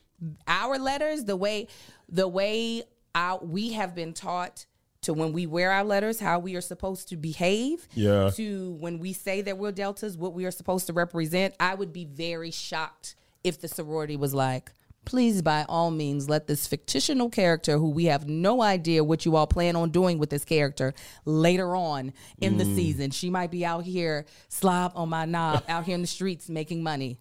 our 0.47 0.77
letters, 0.77 1.25
the 1.25 1.35
way 1.35 1.67
the 2.09 2.27
way 2.27 2.83
our, 3.15 3.39
we 3.43 3.73
have 3.73 3.95
been 3.95 4.13
taught 4.13 4.65
to 5.01 5.13
when 5.13 5.33
we 5.33 5.47
wear 5.47 5.71
our 5.71 5.83
letters, 5.83 6.19
how 6.19 6.39
we 6.39 6.55
are 6.55 6.61
supposed 6.61 7.09
to 7.09 7.17
behave. 7.17 7.87
Yeah. 7.93 8.29
To 8.31 8.73
when 8.79 8.99
we 8.99 9.13
say 9.13 9.41
that 9.41 9.57
we're 9.57 9.71
deltas, 9.71 10.15
what 10.15 10.33
we 10.33 10.45
are 10.45 10.51
supposed 10.51 10.87
to 10.87 10.93
represent. 10.93 11.55
I 11.59 11.73
would 11.75 11.91
be 11.91 12.05
very 12.05 12.51
shocked 12.51 13.15
if 13.43 13.59
the 13.59 13.67
sorority 13.67 14.15
was 14.15 14.33
like. 14.33 14.71
Please, 15.05 15.41
by 15.41 15.65
all 15.67 15.89
means, 15.91 16.29
let 16.29 16.45
this 16.47 16.67
fictional 16.67 17.29
character, 17.29 17.77
who 17.77 17.89
we 17.89 18.05
have 18.05 18.29
no 18.29 18.61
idea 18.61 19.03
what 19.03 19.25
you 19.25 19.35
all 19.35 19.47
plan 19.47 19.75
on 19.75 19.89
doing 19.89 20.19
with 20.19 20.29
this 20.29 20.45
character 20.45 20.93
later 21.25 21.75
on 21.75 22.13
in 22.39 22.57
the 22.57 22.65
season, 22.65 23.09
she 23.11 23.29
might 23.29 23.49
be 23.51 23.65
out 23.65 23.83
here 23.83 24.25
slob 24.47 24.91
on 24.95 25.09
my 25.09 25.25
knob, 25.25 25.63
out 25.67 25.85
here 25.85 25.95
in 25.95 26.01
the 26.01 26.07
streets 26.07 26.49
making 26.49 26.83
money. 26.83 27.17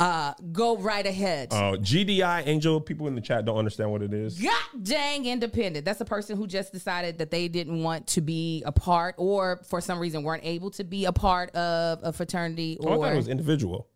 Uh, 0.00 0.32
go 0.52 0.76
right 0.76 1.04
ahead. 1.06 1.48
Uh, 1.50 1.72
GDI 1.72 2.46
Angel. 2.46 2.80
People 2.80 3.08
in 3.08 3.16
the 3.16 3.20
chat 3.20 3.44
don't 3.44 3.56
understand 3.58 3.90
what 3.90 4.00
it 4.00 4.14
is. 4.14 4.38
God 4.38 4.52
dang 4.84 5.26
independent. 5.26 5.84
That's 5.84 6.00
a 6.00 6.04
person 6.04 6.36
who 6.36 6.46
just 6.46 6.72
decided 6.72 7.18
that 7.18 7.32
they 7.32 7.48
didn't 7.48 7.82
want 7.82 8.06
to 8.08 8.20
be 8.20 8.62
a 8.64 8.70
part 8.70 9.16
or 9.18 9.58
for 9.68 9.80
some 9.80 9.98
reason 9.98 10.22
weren't 10.22 10.44
able 10.44 10.70
to 10.72 10.84
be 10.84 11.06
a 11.06 11.10
part 11.12 11.50
of 11.56 11.98
a 12.04 12.12
fraternity 12.12 12.78
Oh, 12.80 12.92
I 12.92 12.96
thought 12.96 13.08
it 13.08 13.12
or 13.14 13.16
was 13.16 13.26
individual. 13.28 13.88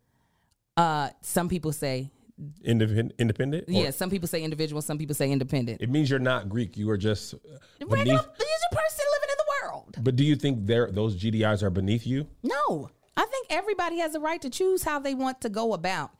uh 0.77 1.11
some 1.20 1.49
people 1.49 1.70
say 1.70 2.11
Independent. 2.64 3.12
Independent. 3.18 3.68
Or- 3.68 3.72
yeah, 3.72 3.90
some 3.90 4.11
people 4.11 4.28
say 4.28 4.43
individual, 4.43 4.82
some 4.82 4.99
people 4.99 5.14
say 5.14 5.30
independent. 5.30 5.80
It 5.80 5.90
means 5.90 6.11
you're 6.11 6.18
not 6.18 6.49
Greek. 6.49 6.76
You 6.76 6.90
are 6.90 6.97
just 6.97 7.34
Regular 7.80 7.97
beneath. 7.97 8.07
you're 8.12 8.20
a 8.20 8.74
person 8.74 9.05
living 9.14 9.30
in 9.30 9.36
the 9.38 9.66
world. 9.66 9.97
But 10.01 10.16
do 10.16 10.24
you 10.24 10.36
think 10.36 10.66
they're, 10.66 10.90
those 10.90 11.16
GDIs 11.16 11.62
are 11.62 11.70
beneath 11.70 12.07
you? 12.07 12.26
No. 12.43 12.90
I 13.16 13.26
think 13.26 13.47
everybody 13.51 13.99
has 13.99 14.14
a 14.14 14.20
right 14.20 14.40
to 14.40 14.49
choose 14.51 14.82
how 14.82 14.99
they 14.99 15.14
want 15.14 15.43
to 15.43 15.49
go 15.51 15.74
about. 15.74 16.12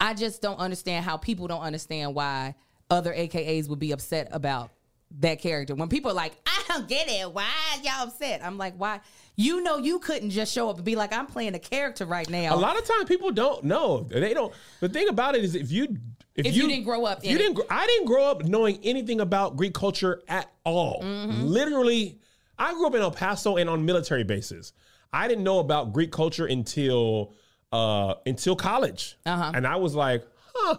I 0.00 0.14
just 0.14 0.40
don't 0.40 0.58
understand 0.58 1.04
how 1.04 1.16
people 1.16 1.48
don't 1.48 1.62
understand 1.62 2.14
why 2.14 2.54
other 2.88 3.12
AKAs 3.12 3.68
would 3.68 3.80
be 3.80 3.90
upset 3.92 4.28
about 4.30 4.70
that 5.18 5.40
character. 5.40 5.74
When 5.74 5.88
people 5.88 6.10
are 6.10 6.14
like, 6.14 6.32
I 6.46 6.55
don't 6.68 6.88
get 6.88 7.08
it. 7.08 7.32
Why 7.32 7.44
are 7.44 7.80
y'all 7.82 8.08
upset? 8.08 8.44
I'm 8.44 8.58
like, 8.58 8.74
why? 8.76 9.00
You 9.36 9.62
know, 9.62 9.76
you 9.76 9.98
couldn't 9.98 10.30
just 10.30 10.52
show 10.52 10.70
up 10.70 10.76
and 10.76 10.84
be 10.84 10.96
like, 10.96 11.12
I'm 11.12 11.26
playing 11.26 11.54
a 11.54 11.58
character 11.58 12.06
right 12.06 12.28
now. 12.28 12.54
A 12.54 12.56
lot 12.56 12.78
of 12.78 12.86
times 12.86 13.04
people 13.06 13.30
don't 13.32 13.64
know. 13.64 14.00
They 14.08 14.32
don't. 14.34 14.52
The 14.80 14.88
thing 14.88 15.08
about 15.08 15.34
it 15.34 15.44
is, 15.44 15.54
if 15.54 15.70
you 15.70 15.96
If 16.34 16.54
you 16.56 16.66
didn't 16.68 16.84
grow 16.84 17.04
up 17.04 17.24
you 17.24 17.34
it. 17.34 17.38
didn't. 17.38 17.60
I 17.70 17.86
didn't 17.86 18.06
grow 18.06 18.24
up 18.24 18.44
knowing 18.44 18.78
anything 18.82 19.20
about 19.20 19.56
Greek 19.56 19.74
culture 19.74 20.22
at 20.28 20.50
all. 20.64 21.02
Mm-hmm. 21.02 21.42
Literally, 21.42 22.18
I 22.58 22.72
grew 22.72 22.86
up 22.86 22.94
in 22.94 23.02
El 23.02 23.10
Paso 23.10 23.56
and 23.56 23.68
on 23.68 23.84
military 23.84 24.24
bases. 24.24 24.72
I 25.12 25.28
didn't 25.28 25.44
know 25.44 25.58
about 25.58 25.92
Greek 25.92 26.10
culture 26.12 26.46
until 26.46 27.34
uh 27.72 28.14
until 28.24 28.56
college, 28.56 29.16
Uh-huh. 29.26 29.52
and 29.54 29.66
I 29.66 29.76
was 29.76 29.94
like, 29.94 30.24
huh. 30.54 30.76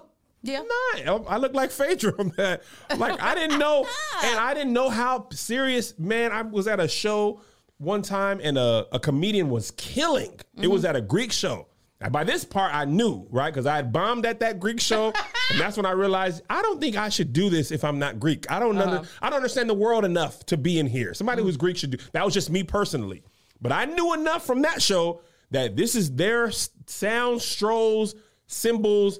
Yeah. 0.47 0.63
Nah, 1.03 1.15
um, 1.15 1.25
I 1.27 1.37
look 1.37 1.53
like 1.53 1.71
Phaedra 1.71 2.13
on 2.17 2.31
that. 2.37 2.63
Like 2.95 3.21
I 3.21 3.35
didn't 3.35 3.59
know, 3.59 3.85
and 4.23 4.39
I 4.39 4.53
didn't 4.53 4.73
know 4.73 4.89
how 4.89 5.27
serious. 5.31 5.97
Man, 5.99 6.31
I 6.31 6.41
was 6.41 6.67
at 6.67 6.79
a 6.79 6.87
show 6.87 7.41
one 7.77 8.01
time, 8.01 8.39
and 8.41 8.57
a, 8.57 8.87
a 8.93 8.99
comedian 8.99 9.49
was 9.49 9.71
killing. 9.71 10.39
It 10.59 10.67
was 10.67 10.81
mm-hmm. 10.81 10.89
at 10.89 10.95
a 10.95 11.01
Greek 11.01 11.31
show. 11.33 11.67
And 11.99 12.13
by 12.13 12.23
this 12.23 12.45
part, 12.45 12.73
I 12.73 12.85
knew 12.85 13.27
right 13.29 13.51
because 13.51 13.65
I 13.65 13.75
had 13.75 13.91
bombed 13.91 14.25
at 14.25 14.39
that 14.39 14.59
Greek 14.59 14.79
show, 14.79 15.07
and 15.51 15.59
that's 15.59 15.75
when 15.75 15.85
I 15.85 15.91
realized 15.91 16.43
I 16.49 16.61
don't 16.61 16.79
think 16.79 16.95
I 16.95 17.09
should 17.09 17.33
do 17.33 17.49
this 17.49 17.71
if 17.71 17.83
I'm 17.83 17.99
not 17.99 18.19
Greek. 18.19 18.49
I 18.49 18.59
don't 18.59 18.77
under, 18.77 18.97
uh-huh. 18.97 19.05
I 19.21 19.29
don't 19.29 19.37
understand 19.37 19.69
the 19.69 19.73
world 19.73 20.05
enough 20.05 20.45
to 20.45 20.57
be 20.57 20.79
in 20.79 20.87
here. 20.87 21.13
Somebody 21.13 21.41
who's 21.41 21.57
mm. 21.57 21.61
Greek 21.61 21.77
should 21.77 21.91
do. 21.91 21.97
That 22.13 22.23
was 22.23 22.33
just 22.33 22.49
me 22.49 22.63
personally, 22.63 23.23
but 23.59 23.73
I 23.73 23.85
knew 23.85 24.13
enough 24.13 24.45
from 24.45 24.61
that 24.61 24.81
show 24.81 25.21
that 25.51 25.75
this 25.75 25.95
is 25.95 26.15
their 26.15 26.51
sound 26.85 27.41
strolls 27.41 28.15
symbols. 28.47 29.19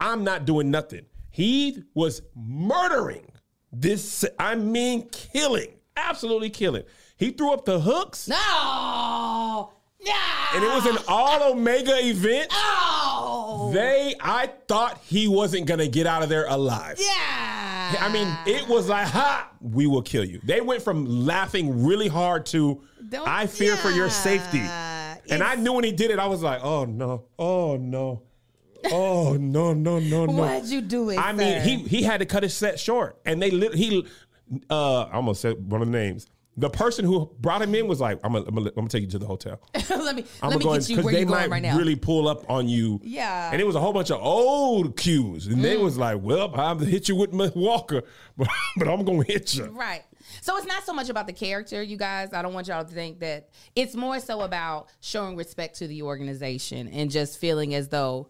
I'm 0.00 0.24
not 0.24 0.44
doing 0.44 0.70
nothing. 0.70 1.06
He 1.30 1.82
was 1.94 2.22
murdering 2.36 3.26
this. 3.72 4.24
I 4.38 4.54
mean, 4.54 5.08
killing, 5.10 5.68
absolutely 5.96 6.50
killing. 6.50 6.84
He 7.16 7.30
threw 7.30 7.52
up 7.52 7.64
the 7.64 7.80
hooks, 7.80 8.28
No. 8.28 9.70
No. 10.06 10.12
and 10.54 10.62
it 10.62 10.68
was 10.68 10.84
an 10.84 10.98
all 11.08 11.52
Omega 11.52 11.96
event. 12.06 12.48
Oh. 12.52 13.70
They, 13.72 14.14
I 14.20 14.50
thought 14.68 15.00
he 15.06 15.28
wasn't 15.28 15.66
gonna 15.66 15.88
get 15.88 16.06
out 16.06 16.22
of 16.22 16.28
there 16.28 16.46
alive. 16.46 16.96
Yeah. 17.00 17.96
I 18.00 18.10
mean, 18.12 18.28
it 18.46 18.68
was 18.68 18.88
like, 18.88 19.06
ha, 19.06 19.50
we 19.60 19.86
will 19.86 20.02
kill 20.02 20.24
you. 20.24 20.40
They 20.44 20.60
went 20.60 20.82
from 20.82 21.06
laughing 21.06 21.84
really 21.86 22.08
hard 22.08 22.44
to, 22.46 22.82
Don't- 23.08 23.26
I 23.26 23.46
fear 23.46 23.76
for 23.76 23.90
your 23.90 24.10
safety. 24.10 24.58
Yeah. 24.58 25.16
And 25.30 25.42
I 25.42 25.54
knew 25.54 25.72
when 25.72 25.84
he 25.84 25.92
did 25.92 26.10
it, 26.10 26.18
I 26.18 26.26
was 26.26 26.42
like, 26.42 26.60
oh 26.62 26.84
no, 26.84 27.24
oh 27.38 27.76
no, 27.78 28.22
oh 28.92 29.36
no, 29.38 29.72
no, 29.72 29.98
no, 29.98 30.26
no. 30.26 30.32
Why'd 30.32 30.66
you 30.66 30.80
do 30.80 31.10
it? 31.10 31.18
I 31.18 31.32
mean, 31.32 31.62
he 31.62 31.76
he 31.78 32.02
had 32.02 32.20
to 32.20 32.26
cut 32.26 32.42
his 32.42 32.54
set 32.54 32.78
short, 32.78 33.18
and 33.24 33.40
they 33.40 33.50
lit, 33.50 33.74
he 33.74 34.06
uh 34.70 35.02
I 35.02 35.12
almost 35.14 35.40
said 35.40 35.70
one 35.70 35.82
of 35.82 35.88
the 35.88 35.92
names. 35.92 36.26
The 36.56 36.70
person 36.70 37.04
who 37.04 37.28
brought 37.40 37.62
him 37.62 37.74
in 37.74 37.88
was 37.88 38.00
like, 38.00 38.20
I'm 38.22 38.32
gonna, 38.34 38.44
I'm 38.46 38.54
gonna, 38.54 38.68
I'm 38.68 38.74
gonna 38.76 38.88
take 38.88 39.02
you 39.02 39.08
to 39.08 39.18
the 39.18 39.26
hotel. 39.26 39.60
let 39.90 40.14
me 40.14 40.24
I'm 40.40 40.50
let 40.50 40.58
me 40.60 40.64
gonna 40.64 40.78
get 40.78 40.88
you 40.88 40.96
because 40.96 41.04
where 41.04 41.12
they 41.12 41.18
you're 41.20 41.28
going 41.28 41.40
might 41.40 41.50
right 41.50 41.62
now. 41.62 41.76
really 41.76 41.96
pull 41.96 42.28
up 42.28 42.48
on 42.48 42.68
you. 42.68 43.00
Yeah. 43.02 43.50
Mm. 43.50 43.52
and 43.54 43.60
it 43.60 43.64
was 43.64 43.74
a 43.74 43.80
whole 43.80 43.92
bunch 43.92 44.12
of 44.12 44.20
old 44.22 44.96
Ques, 44.96 45.46
and 45.46 45.64
they 45.64 45.76
was 45.76 45.98
like, 45.98 46.20
well, 46.22 46.54
I'm 46.54 46.78
gonna 46.78 46.90
hit 46.90 47.08
you 47.08 47.16
with 47.16 47.32
my 47.32 47.50
Walker, 47.56 48.02
but, 48.36 48.46
but 48.76 48.86
I'm 48.86 49.04
gonna 49.04 49.24
hit 49.24 49.54
you. 49.56 49.64
Right. 49.64 50.04
So 50.42 50.56
it's 50.56 50.66
not 50.66 50.84
so 50.84 50.92
much 50.92 51.08
about 51.08 51.26
the 51.26 51.32
character, 51.32 51.82
you 51.82 51.96
guys. 51.96 52.32
I 52.32 52.40
don't 52.42 52.54
want 52.54 52.68
y'all 52.68 52.84
to 52.84 52.90
think 52.90 53.18
that 53.20 53.48
it's 53.74 53.94
more 53.96 54.20
so 54.20 54.42
about 54.42 54.88
showing 55.00 55.36
respect 55.36 55.78
to 55.78 55.88
the 55.88 56.02
organization 56.02 56.86
and 56.88 57.10
just 57.10 57.38
feeling 57.38 57.74
as 57.74 57.88
though 57.88 58.28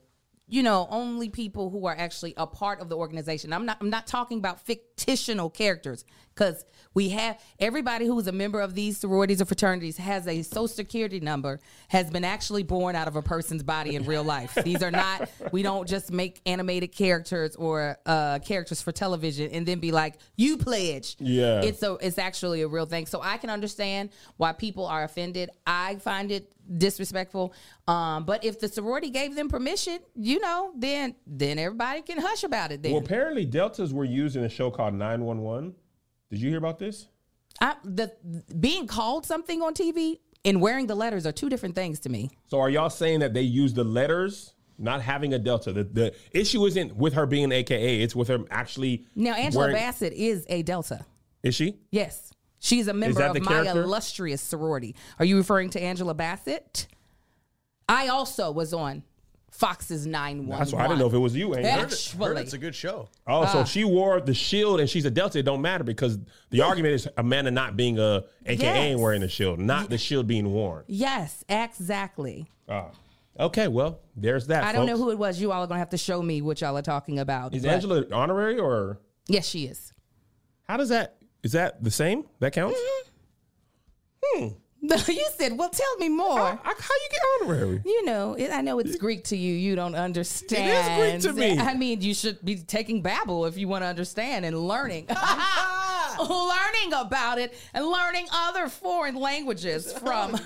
you 0.54 0.62
know 0.62 0.86
only 0.88 1.28
people 1.28 1.68
who 1.68 1.84
are 1.86 1.96
actually 1.98 2.32
a 2.36 2.46
part 2.46 2.80
of 2.80 2.88
the 2.88 2.96
organization. 2.96 3.52
I'm 3.52 3.66
not 3.66 3.78
I'm 3.80 3.90
not 3.90 4.06
talking 4.06 4.38
about 4.38 4.60
fictional 4.60 5.50
characters 5.50 6.04
cuz 6.36 6.64
we 6.94 7.10
have 7.10 7.40
everybody 7.58 8.06
who 8.06 8.18
is 8.18 8.26
a 8.26 8.32
member 8.32 8.60
of 8.60 8.74
these 8.74 8.98
sororities 8.98 9.42
or 9.42 9.44
fraternities 9.44 9.96
has 9.96 10.26
a 10.26 10.42
social 10.42 10.68
security 10.68 11.20
number 11.20 11.60
has 11.88 12.10
been 12.10 12.24
actually 12.24 12.62
born 12.62 12.96
out 12.96 13.08
of 13.08 13.16
a 13.16 13.22
person's 13.22 13.62
body 13.62 13.96
in 13.96 14.04
real 14.06 14.22
life. 14.24 14.56
These 14.64 14.82
are 14.82 14.90
not 14.90 15.28
we 15.52 15.62
don't 15.62 15.88
just 15.88 16.12
make 16.12 16.40
animated 16.46 16.92
characters 16.92 17.56
or 17.56 17.98
uh 18.06 18.38
characters 18.38 18.80
for 18.80 18.92
television 18.92 19.50
and 19.50 19.66
then 19.66 19.80
be 19.80 19.92
like 19.92 20.14
you 20.36 20.56
pledge. 20.56 21.16
Yeah. 21.18 21.62
It's 21.62 21.80
so 21.80 21.96
it's 21.96 22.18
actually 22.18 22.62
a 22.62 22.68
real 22.68 22.86
thing. 22.86 23.06
So 23.06 23.20
I 23.20 23.36
can 23.36 23.50
understand 23.50 24.10
why 24.36 24.52
people 24.52 24.86
are 24.86 25.02
offended. 25.04 25.50
I 25.66 25.96
find 25.96 26.30
it 26.30 26.52
disrespectful. 26.78 27.52
Um, 27.86 28.24
but 28.24 28.44
if 28.44 28.60
the 28.60 28.68
sorority 28.68 29.10
gave 29.10 29.34
them 29.34 29.48
permission, 29.48 29.98
you 30.14 30.40
know, 30.40 30.72
then 30.76 31.14
then 31.26 31.58
everybody 31.58 32.02
can 32.02 32.18
hush 32.18 32.44
about 32.44 32.72
it. 32.72 32.82
Then 32.82 32.92
Well, 32.92 33.02
apparently 33.02 33.44
deltas 33.44 33.92
were 33.92 34.04
used 34.04 34.36
in 34.36 34.44
a 34.44 34.48
show 34.48 34.70
called 34.70 34.94
911. 34.94 35.74
Did 36.34 36.42
you 36.42 36.48
hear 36.48 36.58
about 36.58 36.80
this? 36.80 37.06
I, 37.60 37.76
the 37.84 38.12
being 38.58 38.88
called 38.88 39.24
something 39.24 39.62
on 39.62 39.72
TV 39.72 40.18
and 40.44 40.60
wearing 40.60 40.88
the 40.88 40.96
letters 40.96 41.26
are 41.26 41.32
two 41.32 41.48
different 41.48 41.76
things 41.76 42.00
to 42.00 42.08
me. 42.08 42.32
So 42.48 42.58
are 42.58 42.68
y'all 42.68 42.90
saying 42.90 43.20
that 43.20 43.34
they 43.34 43.42
use 43.42 43.72
the 43.72 43.84
letters, 43.84 44.52
not 44.76 45.00
having 45.00 45.32
a 45.32 45.38
delta? 45.38 45.72
The, 45.72 45.84
the 45.84 46.14
issue 46.32 46.64
isn't 46.66 46.96
with 46.96 47.12
her 47.14 47.24
being 47.26 47.52
AKA; 47.52 48.02
it's 48.02 48.16
with 48.16 48.26
her 48.26 48.38
actually. 48.50 49.06
Now 49.14 49.34
Angela 49.34 49.66
wearing- 49.66 49.76
Bassett 49.76 50.12
is 50.12 50.44
a 50.48 50.62
Delta. 50.62 51.06
is 51.44 51.54
she? 51.54 51.76
Yes. 51.92 52.32
She's 52.58 52.88
a 52.88 52.94
member 52.94 53.22
of 53.22 53.40
my 53.42 53.62
character? 53.62 53.82
illustrious 53.82 54.40
sorority. 54.40 54.96
Are 55.20 55.24
you 55.24 55.36
referring 55.36 55.70
to 55.70 55.80
Angela 55.80 56.14
Bassett? 56.14 56.88
I 57.88 58.08
also 58.08 58.50
was 58.50 58.74
on 58.74 59.04
Fox's 59.56 60.04
911. 60.04 60.58
That's 60.58 60.72
why 60.72 60.80
I 60.84 60.88
didn't 60.88 60.98
know 60.98 61.06
if 61.06 61.12
it 61.14 61.18
was 61.18 61.36
you. 61.36 61.54
Angel. 61.54 61.70
Heard 61.72 61.80
Actually. 61.92 62.42
it's 62.42 62.52
a 62.54 62.58
good 62.58 62.74
show. 62.74 63.08
Oh, 63.26 63.42
Ah. 63.42 63.46
so 63.46 63.64
she 63.64 63.84
wore 63.84 64.20
the 64.20 64.34
shield 64.34 64.80
and 64.80 64.90
she's 64.90 65.04
a 65.04 65.10
delta. 65.12 65.38
It 65.38 65.44
don't 65.44 65.62
matter 65.62 65.84
because 65.84 66.18
the 66.50 66.60
argument 66.62 66.94
is 66.94 67.08
Amanda 67.16 67.52
not 67.52 67.76
being 67.76 67.98
a 68.00 68.24
AKA 68.44 68.66
and 68.90 68.90
Yes. 68.90 68.98
wearing 69.00 69.20
the 69.20 69.28
shield, 69.28 69.60
not 69.60 69.90
the 69.90 69.96
shield 69.98 70.26
being 70.26 70.52
worn. 70.52 70.82
Yes, 70.88 71.44
exactly. 71.48 72.50
Ah. 72.68 72.90
Okay, 73.38 73.68
well, 73.68 74.00
there's 74.16 74.48
that. 74.48 74.64
I 74.64 74.72
don't 74.72 74.86
know 74.86 74.96
who 74.96 75.10
it 75.10 75.18
was. 75.18 75.40
You 75.40 75.52
all 75.52 75.62
are 75.62 75.66
going 75.68 75.76
to 75.76 75.80
have 75.80 75.90
to 75.90 75.98
show 75.98 76.20
me 76.20 76.42
what 76.42 76.60
y'all 76.60 76.76
are 76.76 76.82
talking 76.82 77.20
about. 77.20 77.54
is 77.54 77.62
but- 77.62 77.70
Angela 77.72 78.04
honorary 78.12 78.58
or 78.58 78.98
Yes, 79.28 79.46
she 79.46 79.66
is. 79.66 79.92
how 80.64 80.76
does 80.76 80.88
that? 80.88 81.16
Is 81.44 81.52
that 81.52 81.82
the 81.82 81.90
same? 81.92 82.24
That 82.40 82.52
counts? 82.52 82.78
you 85.08 85.26
said, 85.36 85.56
well, 85.56 85.70
tell 85.70 85.96
me 85.98 86.08
more. 86.08 86.40
I- 86.40 86.58
how 86.62 86.72
you 86.72 87.08
get 87.10 87.20
honorary? 87.42 87.82
you 87.84 88.04
know, 88.04 88.34
it, 88.34 88.50
I 88.50 88.60
know 88.60 88.78
it's 88.78 88.96
Greek 88.96 89.24
to 89.24 89.36
you. 89.36 89.54
You 89.54 89.76
don't 89.76 89.94
understand. 89.94 90.70
It 91.00 91.20
is 91.20 91.22
Greek 91.22 91.34
to 91.34 91.40
me. 91.40 91.58
I 91.58 91.74
mean, 91.74 92.00
you 92.00 92.14
should 92.14 92.44
be 92.44 92.56
taking 92.56 93.02
Babbel 93.02 93.48
if 93.48 93.56
you 93.56 93.68
want 93.68 93.82
to 93.82 93.86
understand 93.86 94.44
and 94.44 94.58
learning. 94.58 95.06
learning 96.18 96.92
about 96.94 97.38
it 97.38 97.54
and 97.72 97.86
learning 97.86 98.26
other 98.32 98.68
foreign 98.68 99.14
languages 99.16 99.92
from 99.92 100.38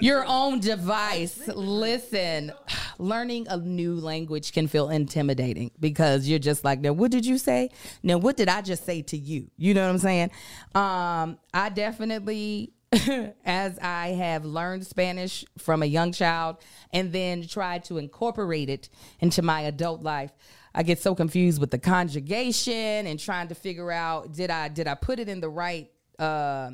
your 0.00 0.24
own 0.26 0.60
device. 0.60 1.48
Listen, 1.48 2.52
learning 2.98 3.46
a 3.48 3.56
new 3.56 3.94
language 3.94 4.52
can 4.52 4.66
feel 4.66 4.88
intimidating 4.90 5.70
because 5.78 6.28
you're 6.28 6.38
just 6.38 6.64
like, 6.64 6.80
now, 6.80 6.92
what 6.92 7.10
did 7.10 7.24
you 7.26 7.38
say? 7.38 7.70
Now, 8.02 8.18
what 8.18 8.36
did 8.36 8.48
I 8.48 8.62
just 8.62 8.84
say 8.84 9.02
to 9.02 9.16
you? 9.16 9.50
You 9.56 9.74
know 9.74 9.84
what 9.84 9.90
I'm 9.90 9.98
saying? 9.98 10.30
Um, 10.74 11.38
I 11.54 11.70
definitely. 11.72 12.72
as 13.44 13.78
I 13.80 14.08
have 14.08 14.44
learned 14.44 14.86
Spanish 14.86 15.44
from 15.58 15.82
a 15.82 15.86
young 15.86 16.12
child 16.12 16.56
and 16.92 17.12
then 17.12 17.46
tried 17.46 17.84
to 17.84 17.98
incorporate 17.98 18.70
it 18.70 18.88
into 19.20 19.42
my 19.42 19.62
adult 19.62 20.02
life, 20.02 20.32
I 20.74 20.82
get 20.82 20.98
so 20.98 21.14
confused 21.14 21.60
with 21.60 21.70
the 21.70 21.78
conjugation 21.78 23.06
and 23.06 23.18
trying 23.18 23.48
to 23.48 23.54
figure 23.54 23.90
out 23.90 24.32
did 24.32 24.50
I 24.50 24.68
did 24.68 24.86
I 24.86 24.94
put 24.94 25.18
it 25.18 25.28
in 25.28 25.40
the 25.40 25.48
right 25.48 25.90
uh, 26.18 26.70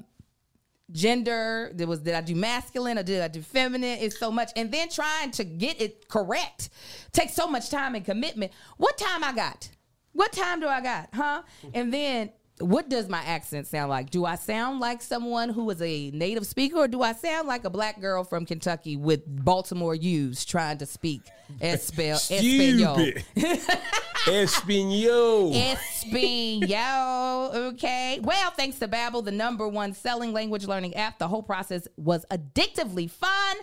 gender? 0.93 1.73
Did 1.75 1.89
was 1.89 2.01
did 2.01 2.15
I 2.15 2.21
do 2.21 2.35
masculine 2.35 2.99
or 2.99 3.03
did 3.03 3.21
I 3.21 3.29
do 3.29 3.43
feminine? 3.43 3.99
It's 4.01 4.19
so 4.19 4.31
much, 4.31 4.53
and 4.57 4.71
then 4.71 4.89
trying 4.91 5.33
to 5.33 5.45
get 5.45 5.81
it 5.81 6.09
correct 6.09 6.71
takes 7.13 7.35
so 7.35 7.49
much 7.49 7.71
time 7.71 7.95
and 7.95 8.05
commitment. 8.05 8.53
What 8.77 8.99
time 8.99 9.25
I 9.25 9.33
got? 9.33 9.69
What 10.13 10.33
time 10.33 10.61
do 10.61 10.69
I 10.69 10.81
got? 10.81 11.09
Huh? 11.13 11.43
And 11.73 11.93
then 11.93 12.31
what 12.61 12.89
does 12.89 13.09
my 13.09 13.23
accent 13.25 13.67
sound 13.67 13.91
like? 13.91 14.11
Do 14.11 14.25
I 14.25 14.37
sound 14.37 14.79
like 14.79 15.03
someone 15.03 15.49
who 15.49 15.69
is 15.71 15.83
a 15.83 16.11
native 16.13 16.47
speaker, 16.47 16.79
or 16.79 16.89
do 16.89 17.03
I 17.03 17.13
sound 17.13 17.49
like 17.49 17.65
a 17.65 17.71
black 17.71 18.01
girl 18.01 18.23
from 18.23 18.47
Kentucky 18.47 18.97
with 18.97 19.23
Baltimore 19.27 19.95
U's 19.95 20.45
trying 20.45 20.79
to 20.79 20.87
speak 20.87 21.23
Espanol? 21.61 22.19
Stupid. 22.19 23.25
Espanol. 24.29 25.53
Espanol. 25.55 27.51
Okay. 27.73 28.21
Well, 28.23 28.51
thanks 28.53 28.79
to 28.79 28.89
Babbel, 28.89 29.25
the 29.25 29.33
number 29.33 29.69
one 29.69 29.93
selling 29.93 30.33
language 30.33 30.67
learning 30.67 30.95
app, 30.95 31.19
the 31.19 31.29
whole 31.29 31.43
process 31.43 31.89
was 31.97 32.25
addictively 32.31 33.11
fun, 33.11 33.57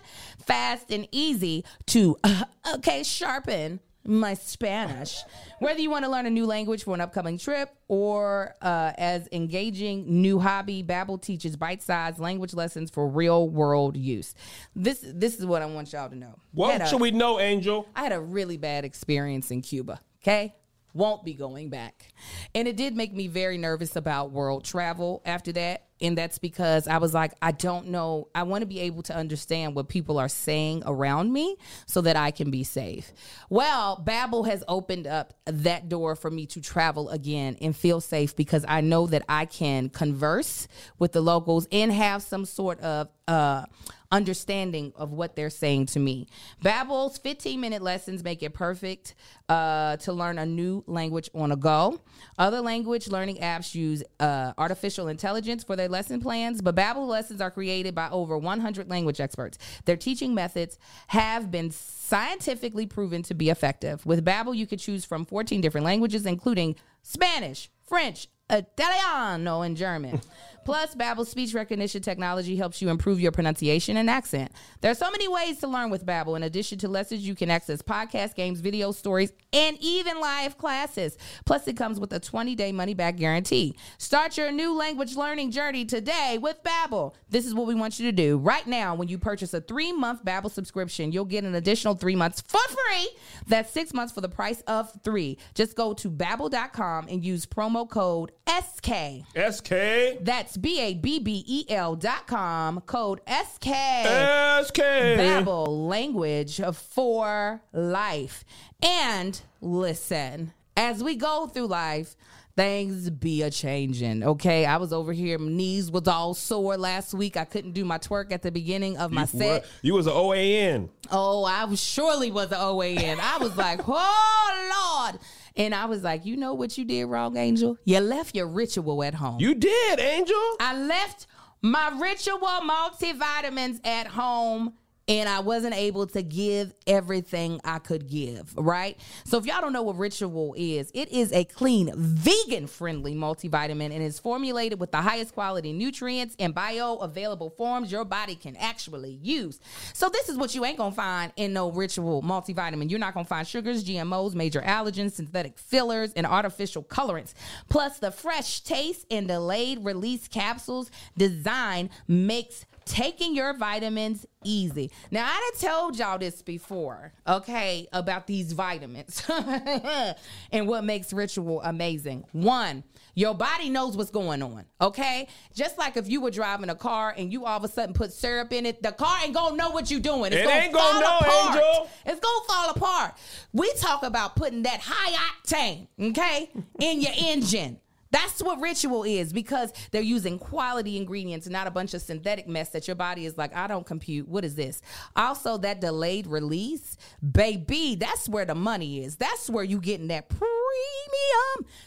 fast, 0.44 0.90
and 0.90 1.08
easy 1.10 1.64
to 1.86 2.16
uh, 2.22 2.44
okay 2.74 3.02
sharpen 3.02 3.80
my 4.04 4.34
Spanish. 4.34 5.22
Whether 5.58 5.80
you 5.80 5.90
want 5.90 6.04
to 6.04 6.10
learn 6.10 6.26
a 6.26 6.30
new 6.30 6.46
language 6.46 6.84
for 6.84 6.94
an 6.94 7.00
upcoming 7.00 7.38
trip 7.38 7.70
or 7.88 8.56
uh, 8.60 8.92
as 8.98 9.28
engaging 9.32 10.22
new 10.22 10.38
hobby, 10.38 10.82
Babbel 10.82 11.20
teaches 11.20 11.56
bite-sized 11.56 12.18
language 12.18 12.54
lessons 12.54 12.90
for 12.90 13.08
real-world 13.08 13.96
use. 13.96 14.34
This 14.74 15.04
this 15.04 15.38
is 15.38 15.46
what 15.46 15.62
I 15.62 15.66
want 15.66 15.92
y'all 15.92 16.08
to 16.08 16.16
know. 16.16 16.38
What 16.52 16.86
should 16.88 17.00
we 17.00 17.10
know, 17.10 17.38
Angel? 17.38 17.86
I 17.94 18.02
had 18.02 18.12
a 18.12 18.20
really 18.20 18.56
bad 18.56 18.84
experience 18.84 19.50
in 19.50 19.62
Cuba. 19.62 20.00
Okay. 20.22 20.54
Won't 20.94 21.24
be 21.24 21.32
going 21.32 21.70
back. 21.70 22.12
And 22.54 22.68
it 22.68 22.76
did 22.76 22.94
make 22.94 23.14
me 23.14 23.26
very 23.26 23.56
nervous 23.56 23.96
about 23.96 24.30
world 24.30 24.62
travel 24.62 25.22
after 25.24 25.50
that. 25.52 25.86
And 26.02 26.18
that's 26.18 26.38
because 26.38 26.88
I 26.88 26.98
was 26.98 27.14
like, 27.14 27.32
I 27.40 27.52
don't 27.52 27.88
know. 27.88 28.28
I 28.34 28.42
want 28.42 28.62
to 28.62 28.66
be 28.66 28.80
able 28.80 29.02
to 29.04 29.14
understand 29.14 29.74
what 29.74 29.88
people 29.88 30.18
are 30.18 30.28
saying 30.28 30.82
around 30.84 31.32
me 31.32 31.56
so 31.86 32.00
that 32.02 32.16
I 32.16 32.32
can 32.32 32.50
be 32.50 32.64
safe. 32.64 33.12
Well, 33.48 34.02
Babbel 34.04 34.46
has 34.48 34.64
opened 34.66 35.06
up 35.06 35.32
that 35.46 35.88
door 35.88 36.16
for 36.16 36.30
me 36.30 36.46
to 36.46 36.60
travel 36.60 37.08
again 37.10 37.56
and 37.60 37.74
feel 37.74 38.00
safe 38.00 38.34
because 38.34 38.64
I 38.66 38.80
know 38.80 39.06
that 39.06 39.22
I 39.28 39.46
can 39.46 39.88
converse 39.88 40.66
with 40.98 41.12
the 41.12 41.20
locals 41.20 41.68
and 41.70 41.92
have 41.92 42.22
some 42.22 42.44
sort 42.44 42.80
of 42.80 43.08
uh 43.28 43.64
understanding 44.12 44.92
of 44.94 45.12
what 45.12 45.34
they're 45.34 45.50
saying 45.50 45.86
to 45.86 45.98
me. 45.98 46.28
Babbel's 46.62 47.18
15-minute 47.18 47.82
lessons 47.82 48.22
make 48.22 48.42
it 48.42 48.52
perfect 48.54 49.14
uh, 49.48 49.96
to 49.96 50.12
learn 50.12 50.38
a 50.38 50.46
new 50.46 50.84
language 50.86 51.30
on 51.34 51.50
a 51.50 51.56
go. 51.56 52.00
Other 52.38 52.60
language 52.60 53.08
learning 53.08 53.38
apps 53.38 53.74
use 53.74 54.04
uh, 54.20 54.52
artificial 54.58 55.08
intelligence 55.08 55.64
for 55.64 55.74
their 55.74 55.88
lesson 55.88 56.20
plans, 56.20 56.60
but 56.62 56.76
Babbel 56.76 57.08
lessons 57.08 57.40
are 57.40 57.50
created 57.50 57.94
by 57.94 58.08
over 58.10 58.36
100 58.38 58.88
language 58.88 59.20
experts. 59.20 59.58
Their 59.86 59.96
teaching 59.96 60.34
methods 60.34 60.78
have 61.08 61.50
been 61.50 61.70
scientifically 61.70 62.86
proven 62.86 63.22
to 63.24 63.34
be 63.34 63.48
effective. 63.50 64.04
With 64.04 64.24
Babbel, 64.24 64.54
you 64.54 64.66
could 64.66 64.78
choose 64.78 65.04
from 65.04 65.24
14 65.24 65.60
different 65.62 65.86
languages, 65.86 66.26
including 66.26 66.76
Spanish, 67.02 67.70
French, 67.88 68.28
Italiano, 68.50 69.62
and 69.62 69.76
German. 69.76 70.20
Plus, 70.64 70.94
Babbel's 70.94 71.28
speech 71.28 71.54
recognition 71.54 72.02
technology 72.02 72.56
helps 72.56 72.80
you 72.80 72.88
improve 72.88 73.20
your 73.20 73.32
pronunciation 73.32 73.96
and 73.96 74.08
accent. 74.08 74.52
There 74.80 74.90
are 74.90 74.94
so 74.94 75.10
many 75.10 75.28
ways 75.28 75.58
to 75.58 75.68
learn 75.68 75.90
with 75.90 76.06
Babbel. 76.06 76.36
In 76.36 76.42
addition 76.42 76.78
to 76.78 76.88
lessons, 76.88 77.26
you 77.26 77.34
can 77.34 77.50
access 77.50 77.82
podcasts, 77.82 78.34
games, 78.34 78.60
video 78.60 78.92
stories, 78.92 79.32
and 79.52 79.76
even 79.80 80.20
live 80.20 80.58
classes. 80.58 81.18
Plus, 81.44 81.66
it 81.68 81.76
comes 81.76 81.98
with 81.98 82.12
a 82.12 82.20
20-day 82.20 82.72
money-back 82.72 83.16
guarantee. 83.16 83.76
Start 83.98 84.36
your 84.36 84.52
new 84.52 84.74
language 84.74 85.16
learning 85.16 85.50
journey 85.50 85.84
today 85.84 86.38
with 86.40 86.62
Babbel. 86.62 87.14
This 87.28 87.46
is 87.46 87.54
what 87.54 87.66
we 87.66 87.74
want 87.74 87.98
you 87.98 88.06
to 88.06 88.12
do. 88.12 88.38
Right 88.38 88.66
now, 88.66 88.94
when 88.94 89.08
you 89.08 89.18
purchase 89.18 89.54
a 89.54 89.60
three-month 89.60 90.24
Babbel 90.24 90.50
subscription, 90.50 91.12
you'll 91.12 91.24
get 91.24 91.44
an 91.44 91.54
additional 91.54 91.94
three 91.94 92.16
months 92.16 92.40
for 92.40 92.60
free. 92.68 93.08
That's 93.46 93.72
six 93.72 93.92
months 93.92 94.12
for 94.12 94.20
the 94.20 94.28
price 94.28 94.60
of 94.62 94.90
three. 95.02 95.38
Just 95.54 95.76
go 95.76 95.94
to 95.94 96.10
babbel.com 96.10 97.08
and 97.08 97.24
use 97.24 97.46
promo 97.46 97.88
code 97.88 98.32
SK. 98.48 99.24
SK. 99.36 100.22
That's 100.22 100.51
B 100.56 100.80
A 100.80 100.94
B 100.94 101.18
B 101.18 101.44
E 101.46 101.64
L 101.68 101.94
dot 101.96 102.26
com, 102.26 102.80
code 102.82 103.20
SK. 103.26 103.66
SK. 103.66 104.78
Babbel, 105.18 105.88
language 105.88 106.60
for 106.94 107.62
life. 107.72 108.44
And 108.82 109.40
listen, 109.60 110.52
as 110.76 111.02
we 111.02 111.16
go 111.16 111.46
through 111.46 111.66
life, 111.66 112.16
things 112.56 113.08
be 113.10 113.42
a 113.42 113.50
changing. 113.50 114.22
Okay, 114.22 114.66
I 114.66 114.76
was 114.76 114.92
over 114.92 115.12
here, 115.12 115.38
my 115.38 115.50
knees 115.50 115.90
was 115.90 116.06
all 116.06 116.34
sore 116.34 116.76
last 116.76 117.14
week. 117.14 117.36
I 117.36 117.44
couldn't 117.44 117.72
do 117.72 117.84
my 117.84 117.98
twerk 117.98 118.32
at 118.32 118.42
the 118.42 118.50
beginning 118.50 118.98
of 118.98 119.10
my 119.10 119.24
set. 119.24 119.62
What? 119.62 119.70
You 119.82 119.94
was 119.94 120.06
an 120.06 120.12
OAN. 120.12 120.88
Oh, 121.10 121.44
I 121.44 121.64
was 121.64 121.80
surely 121.80 122.30
was 122.30 122.52
an 122.52 122.58
OAN. 122.58 123.18
I 123.20 123.38
was 123.38 123.56
like, 123.56 123.80
oh 123.88 125.08
Lord. 125.10 125.20
And 125.56 125.74
I 125.74 125.86
was 125.86 126.02
like, 126.02 126.24
you 126.24 126.36
know 126.36 126.54
what 126.54 126.76
you 126.78 126.84
did 126.84 127.04
wrong, 127.04 127.36
Angel? 127.36 127.76
You 127.84 128.00
left 128.00 128.34
your 128.34 128.46
ritual 128.46 129.02
at 129.04 129.14
home. 129.14 129.40
You 129.40 129.54
did, 129.54 130.00
Angel. 130.00 130.36
I 130.60 130.76
left 130.76 131.26
my 131.60 131.96
ritual 132.00 132.38
multivitamins 132.38 133.86
at 133.86 134.08
home 134.08 134.74
and 135.08 135.28
I 135.28 135.40
wasn't 135.40 135.74
able 135.74 136.06
to 136.08 136.22
give 136.22 136.72
everything 136.86 137.60
I 137.64 137.78
could 137.78 138.08
give, 138.08 138.56
right? 138.56 138.98
So 139.24 139.38
if 139.38 139.46
y'all 139.46 139.60
don't 139.60 139.72
know 139.72 139.82
what 139.82 139.96
Ritual 139.96 140.54
is, 140.56 140.90
it 140.94 141.10
is 141.10 141.32
a 141.32 141.44
clean, 141.44 141.92
vegan-friendly 141.94 143.14
multivitamin 143.14 143.92
and 143.92 144.02
is 144.02 144.18
formulated 144.18 144.78
with 144.78 144.92
the 144.92 145.00
highest 145.00 145.34
quality 145.34 145.72
nutrients 145.72 146.36
and 146.38 146.54
bioavailable 146.54 147.56
forms 147.56 147.90
your 147.90 148.04
body 148.04 148.34
can 148.34 148.56
actually 148.56 149.18
use. 149.22 149.58
So 149.92 150.08
this 150.08 150.28
is 150.28 150.36
what 150.36 150.54
you 150.54 150.64
ain't 150.64 150.78
gonna 150.78 150.94
find 150.94 151.32
in 151.36 151.52
no 151.52 151.70
Ritual 151.70 152.22
multivitamin. 152.22 152.90
You're 152.90 153.00
not 153.00 153.14
gonna 153.14 153.24
find 153.24 153.46
sugars, 153.46 153.84
GMOs, 153.84 154.34
major 154.34 154.60
allergens, 154.60 155.12
synthetic 155.12 155.58
fillers, 155.58 156.12
and 156.12 156.26
artificial 156.26 156.82
colorants. 156.82 157.34
Plus 157.68 157.98
the 157.98 158.10
fresh 158.10 158.60
taste 158.60 159.06
and 159.10 159.26
delayed 159.26 159.84
release 159.84 160.28
capsules 160.28 160.90
design 161.16 161.90
makes 162.06 162.64
taking 162.84 163.34
your 163.34 163.56
vitamins 163.56 164.26
easy. 164.44 164.90
Now, 165.10 165.26
I 165.26 165.50
done 165.60 165.70
told 165.70 165.98
y'all 165.98 166.18
this 166.18 166.42
before, 166.42 167.12
okay, 167.26 167.86
about 167.92 168.26
these 168.26 168.52
vitamins 168.52 169.22
and 170.52 170.66
what 170.68 170.84
makes 170.84 171.12
Ritual 171.12 171.60
amazing. 171.62 172.24
One, 172.32 172.84
your 173.14 173.34
body 173.34 173.68
knows 173.68 173.96
what's 173.96 174.10
going 174.10 174.42
on, 174.42 174.64
okay? 174.80 175.28
Just 175.54 175.76
like 175.78 175.96
if 175.96 176.08
you 176.08 176.20
were 176.20 176.30
driving 176.30 176.70
a 176.70 176.74
car 176.74 177.14
and 177.16 177.32
you 177.32 177.44
all 177.44 177.56
of 177.58 177.64
a 177.64 177.68
sudden 177.68 177.94
put 177.94 178.12
syrup 178.12 178.52
in 178.52 178.64
it, 178.66 178.82
the 178.82 178.92
car 178.92 179.18
ain't 179.22 179.34
gonna 179.34 179.56
know 179.56 179.70
what 179.70 179.90
you're 179.90 180.00
doing. 180.00 180.32
It's 180.32 180.36
It 180.36 180.44
gonna 180.44 180.54
ain't 180.56 180.72
gonna 180.72 180.92
fall 180.92 181.00
know, 181.00 181.18
apart. 181.18 181.56
Angel. 181.56 181.90
It's 182.06 182.20
gonna 182.20 182.44
fall 182.48 182.70
apart. 182.70 183.14
We 183.52 183.72
talk 183.74 184.02
about 184.02 184.34
putting 184.36 184.62
that 184.62 184.80
high 184.82 185.12
octane, 185.44 185.88
okay, 186.00 186.50
in 186.80 187.00
your 187.00 187.12
engine. 187.18 187.78
That's 188.12 188.42
what 188.42 188.60
ritual 188.60 189.04
is 189.04 189.32
because 189.32 189.72
they're 189.90 190.02
using 190.02 190.38
quality 190.38 190.96
ingredients, 190.96 191.48
not 191.48 191.66
a 191.66 191.70
bunch 191.70 191.94
of 191.94 192.02
synthetic 192.02 192.46
mess 192.46 192.68
that 192.70 192.86
your 192.86 192.94
body 192.94 193.26
is 193.26 193.38
like, 193.38 193.56
I 193.56 193.66
don't 193.66 193.86
compute. 193.86 194.28
What 194.28 194.44
is 194.44 194.54
this? 194.54 194.82
Also, 195.16 195.56
that 195.58 195.80
delayed 195.80 196.26
release, 196.26 196.96
baby, 197.32 197.96
that's 197.96 198.28
where 198.28 198.44
the 198.44 198.54
money 198.54 199.02
is. 199.02 199.16
That's 199.16 199.48
where 199.48 199.64
you 199.64 199.80
getting 199.80 200.08
that 200.08 200.28
premium 200.28 200.52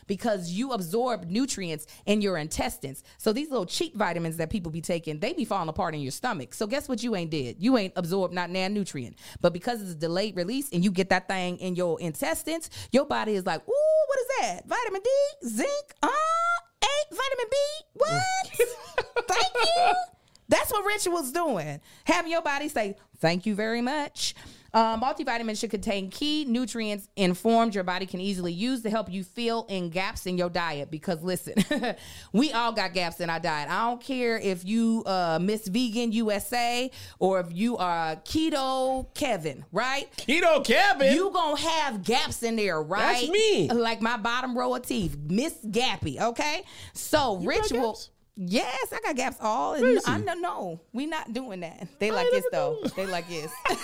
because 0.08 0.50
you 0.52 0.72
absorb 0.72 1.30
nutrients 1.30 1.86
in 2.06 2.22
your 2.22 2.38
intestines. 2.38 3.04
So 3.18 3.32
these 3.32 3.50
little 3.50 3.66
cheap 3.66 3.96
vitamins 3.96 4.38
that 4.38 4.50
people 4.50 4.72
be 4.72 4.82
taking, 4.82 5.20
they 5.20 5.34
be 5.34 5.46
falling 5.46 5.70
apart 5.70 5.94
in 5.94 6.02
your 6.02 6.12
stomach. 6.12 6.54
So 6.54 6.66
guess 6.68 6.90
what 6.90 7.04
you 7.04 7.16
ain't 7.16 7.32
did? 7.32 7.62
You 7.62 7.78
ain't 7.78 7.94
absorbed 7.96 8.34
not 8.34 8.50
nan 8.50 8.74
nutrient. 8.74 9.18
But 9.42 9.54
because 9.54 9.82
it's 9.82 9.92
a 9.92 9.96
delayed 9.96 10.36
release 10.36 10.72
and 10.72 10.84
you 10.84 10.92
get 10.92 11.10
that 11.10 11.28
thing 11.28 11.58
in 11.58 11.76
your 11.76 12.00
intestines, 12.00 12.70
your 12.92 13.06
body 13.06 13.36
is 13.36 13.46
like, 13.46 13.62
ooh, 13.68 13.95
what 14.16 14.22
is 14.22 14.28
that? 14.40 14.66
Vitamin 14.68 15.02
D, 15.02 15.10
zinc, 15.48 15.96
uh, 16.02 16.10
eight, 16.84 17.10
vitamin 17.10 17.46
B. 17.52 17.58
What? 17.94 19.28
Thank 19.28 19.66
you. 19.66 19.94
That's 20.48 20.72
what 20.72 20.86
ritual's 20.86 21.32
doing. 21.32 21.82
Having 22.06 22.32
your 22.32 22.42
body 22.42 22.70
say, 22.70 22.96
thank 23.18 23.46
you 23.46 23.56
very 23.56 23.82
much. 23.82 24.36
Uh, 24.76 25.00
multivitamin 25.00 25.58
should 25.58 25.72
contain 25.72 26.10
key 26.10 26.44
nutrients 26.44 27.08
and 27.16 27.38
forms 27.38 27.74
your 27.74 27.86
body 27.86 28.06
can 28.06 28.20
easily 28.20 28.52
use 28.52 28.82
to 28.82 28.90
help 28.90 29.10
you 29.10 29.24
fill 29.24 29.66
in 29.70 29.90
gaps 29.90 30.26
in 30.26 30.38
your 30.38 30.50
diet. 30.50 30.92
Because 30.92 31.24
listen, 31.24 31.54
we 32.34 32.52
all 32.52 32.74
got 32.74 32.94
gaps 32.94 33.22
in 33.22 33.30
our 33.30 33.40
diet. 33.40 33.70
I 33.72 33.88
don't 33.88 34.02
care 34.02 34.38
if 34.38 34.66
you 34.66 35.02
uh, 35.06 35.40
Miss 35.42 35.70
Vegan 35.70 36.12
USA 36.12 36.92
or 37.20 37.40
if 37.40 37.54
you 37.54 37.78
are 37.78 38.18
Keto 38.18 39.08
Kevin, 39.14 39.64
right? 39.72 40.12
Keto 40.18 40.66
Kevin. 40.66 41.14
You 41.14 41.32
gonna 41.32 41.58
have 41.58 42.04
gaps 42.04 42.44
in 42.44 42.58
there, 42.58 42.82
right? 42.82 43.22
That's 43.22 43.30
me. 43.30 43.70
Like 43.70 44.02
my 44.02 44.18
bottom 44.18 44.58
row 44.58 44.76
of 44.76 44.86
teeth, 44.86 45.18
Miss 45.26 45.54
Gappy. 45.66 46.20
Okay, 46.20 46.64
so 46.92 47.38
got 47.38 47.46
ritual. 47.46 47.98
Yes, 48.36 48.92
I 48.92 49.00
got 49.00 49.16
gaps 49.16 49.38
all. 49.40 49.76
I 50.06 50.18
know, 50.18 50.34
no, 50.34 50.82
we 50.92 51.06
not 51.06 51.32
doing 51.32 51.62
that. 51.62 51.88
They 52.00 52.12
like 52.12 52.30
this 52.30 52.44
though. 52.52 52.78
They 52.98 53.06
like 53.06 53.30
this. 53.30 53.50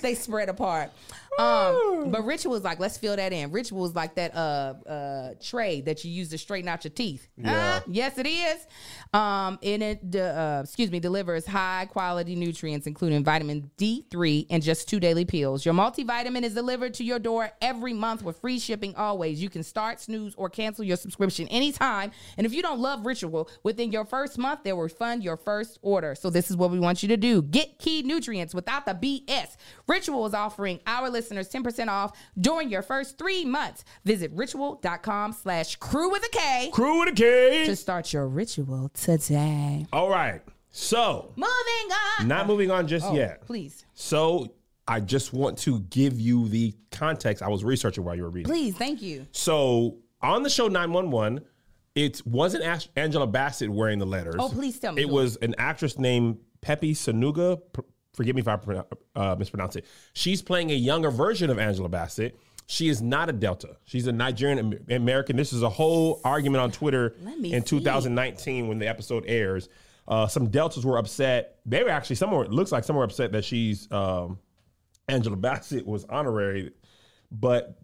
they 0.00 0.14
spread 0.14 0.48
apart. 0.48 0.90
Um, 1.38 2.10
but 2.10 2.24
ritual 2.24 2.54
is 2.54 2.62
like 2.64 2.80
let's 2.80 2.98
fill 2.98 3.16
that 3.16 3.32
in. 3.32 3.52
Ritual 3.52 3.84
is 3.86 3.94
like 3.94 4.14
that 4.16 4.34
uh 4.34 4.74
uh 4.86 5.34
tray 5.40 5.80
that 5.82 6.04
you 6.04 6.10
use 6.10 6.28
to 6.30 6.38
straighten 6.38 6.68
out 6.68 6.84
your 6.84 6.90
teeth. 6.90 7.28
Yeah. 7.36 7.76
Uh, 7.76 7.80
yes, 7.86 8.18
it 8.18 8.26
is. 8.26 8.66
Um, 9.14 9.58
and 9.62 9.82
it 9.82 10.10
de- 10.10 10.20
uh, 10.20 10.62
excuse 10.62 10.90
me 10.90 10.98
delivers 11.00 11.46
high 11.46 11.86
quality 11.90 12.34
nutrients, 12.34 12.86
including 12.86 13.22
vitamin 13.24 13.70
D 13.76 14.06
three 14.10 14.46
and 14.50 14.62
just 14.62 14.88
two 14.88 14.98
daily 14.98 15.24
pills. 15.24 15.64
Your 15.64 15.74
multivitamin 15.74 16.42
is 16.42 16.54
delivered 16.54 16.94
to 16.94 17.04
your 17.04 17.18
door 17.18 17.50
every 17.62 17.92
month 17.92 18.22
with 18.22 18.38
free 18.40 18.58
shipping. 18.58 18.94
Always, 18.96 19.40
you 19.40 19.48
can 19.48 19.62
start, 19.62 20.00
snooze, 20.00 20.34
or 20.34 20.50
cancel 20.50 20.84
your 20.84 20.96
subscription 20.96 21.46
anytime. 21.48 22.10
And 22.36 22.46
if 22.46 22.52
you 22.52 22.62
don't 22.62 22.80
love 22.80 23.06
Ritual 23.06 23.48
within 23.62 23.92
your 23.92 24.04
first 24.04 24.36
month, 24.36 24.60
they'll 24.64 24.76
refund 24.76 25.22
your 25.22 25.36
first 25.36 25.78
order. 25.82 26.14
So 26.14 26.28
this 26.28 26.50
is 26.50 26.56
what 26.56 26.70
we 26.70 26.80
want 26.80 27.02
you 27.02 27.08
to 27.08 27.16
do: 27.16 27.40
get 27.40 27.78
key 27.78 28.02
nutrients 28.02 28.54
without 28.54 28.84
the 28.84 28.94
BS. 28.94 29.56
Ritual 29.86 30.26
is 30.26 30.34
offering 30.34 30.80
our 30.86 31.08
listeners 31.08 31.19
10% 31.28 31.88
off 31.88 32.16
during 32.40 32.70
your 32.70 32.82
first 32.82 33.18
three 33.18 33.44
months. 33.44 33.84
Visit 34.04 34.30
ritual.com 34.34 35.32
slash 35.32 35.76
crew 35.76 36.10
with 36.10 36.24
a 36.24 36.28
K 36.30 36.70
Crew 36.72 37.00
with 37.00 37.10
a 37.10 37.12
K. 37.12 37.66
to 37.66 37.76
start 37.76 38.12
your 38.12 38.26
ritual 38.28 38.88
today. 38.94 39.86
All 39.92 40.08
right. 40.10 40.42
So, 40.70 41.32
Moving 41.36 41.96
on. 42.20 42.28
not 42.28 42.46
moving 42.46 42.70
on 42.70 42.86
just 42.86 43.06
Oh, 43.06 43.14
yet. 43.14 43.44
Please. 43.44 43.84
So, 43.94 44.52
I 44.86 45.00
just 45.00 45.32
want 45.32 45.58
to 45.58 45.80
give 45.80 46.18
you 46.20 46.48
the 46.48 46.74
context. 46.92 47.42
I 47.42 47.48
was 47.48 47.64
researching 47.64 48.04
while 48.04 48.14
you 48.14 48.22
were 48.22 48.30
reading. 48.30 48.50
Please. 48.50 48.74
Thank 48.76 49.02
you. 49.02 49.26
So, 49.32 49.96
on 50.22 50.42
the 50.44 50.50
show 50.50 50.68
911, 50.68 51.40
it 51.96 52.24
wasn't 52.24 52.88
Angela 52.96 53.26
Bassett 53.26 53.68
wearing 53.70 53.98
the 53.98 54.06
letters. 54.06 54.36
Oh, 54.38 54.48
please 54.48 54.78
tell 54.78 54.92
me 54.92 55.02
It 55.02 55.08
was 55.08 55.36
an 55.42 55.56
actress 55.58 55.98
named 55.98 56.38
Pepi 56.60 56.94
Sonuga. 56.94 57.60
Forgive 58.14 58.34
me 58.36 58.42
if 58.42 58.48
I 58.48 58.58
uh, 59.14 59.36
mispronounce 59.38 59.76
it. 59.76 59.86
She's 60.12 60.42
playing 60.42 60.70
a 60.70 60.74
younger 60.74 61.10
version 61.10 61.50
of 61.50 61.58
Angela 61.58 61.88
Bassett. 61.88 62.38
She 62.66 62.88
is 62.88 63.02
not 63.02 63.28
a 63.28 63.32
Delta. 63.32 63.76
She's 63.84 64.06
a 64.06 64.12
Nigerian 64.12 64.78
American. 64.90 65.36
This 65.36 65.52
is 65.52 65.62
a 65.62 65.68
whole 65.68 66.20
argument 66.24 66.62
on 66.62 66.70
Twitter 66.70 67.16
in 67.42 67.42
see. 67.42 67.60
2019 67.60 68.68
when 68.68 68.78
the 68.78 68.88
episode 68.88 69.24
airs. 69.26 69.68
Uh, 70.06 70.26
some 70.26 70.48
Deltas 70.48 70.84
were 70.84 70.98
upset. 70.98 71.58
They 71.66 71.82
were 71.82 71.90
actually 71.90 72.16
some 72.16 72.30
were. 72.30 72.44
It 72.44 72.52
looks 72.52 72.72
like 72.72 72.84
some 72.84 72.96
were 72.96 73.04
upset 73.04 73.32
that 73.32 73.44
she's 73.44 73.90
um, 73.90 74.38
Angela 75.08 75.36
Bassett 75.36 75.86
was 75.86 76.04
honorary, 76.04 76.72
but 77.30 77.76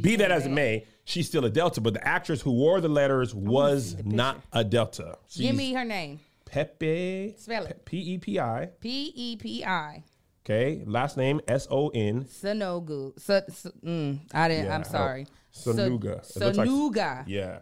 be 0.00 0.16
that 0.16 0.30
as 0.30 0.46
it 0.46 0.50
may, 0.50 0.86
she's 1.04 1.26
still 1.26 1.44
a 1.44 1.50
Delta. 1.50 1.80
But 1.80 1.94
the 1.94 2.06
actress 2.06 2.40
who 2.40 2.52
wore 2.52 2.80
the 2.80 2.88
letters 2.88 3.34
was 3.34 3.96
not 4.04 4.40
a 4.52 4.64
Delta. 4.64 5.18
She's 5.28 5.42
Give 5.42 5.56
me 5.56 5.72
her 5.72 5.84
name. 5.84 6.20
Pepi. 6.50 7.34
Spell 7.38 7.66
it. 7.66 7.84
P 7.84 7.98
E 7.98 8.18
P 8.18 8.38
I. 8.40 8.68
P 8.80 9.12
E 9.14 9.36
P 9.36 9.64
I. 9.64 10.02
Okay. 10.44 10.82
Last 10.86 11.16
name 11.16 11.40
S 11.46 11.68
O 11.70 11.88
N. 11.90 12.24
Sanogu. 12.24 13.18
Sa- 13.20 13.42
sa- 13.48 13.70
mm, 13.84 14.18
I 14.34 14.48
didn't. 14.48 14.66
Yeah, 14.66 14.74
I'm 14.74 14.84
sorry. 14.84 15.26
Sanuga. 15.54 16.24
Sa- 16.24 16.46
It 16.48 16.56
like- 16.56 16.68
Sanuga. 16.68 17.24
Yeah. 17.26 17.58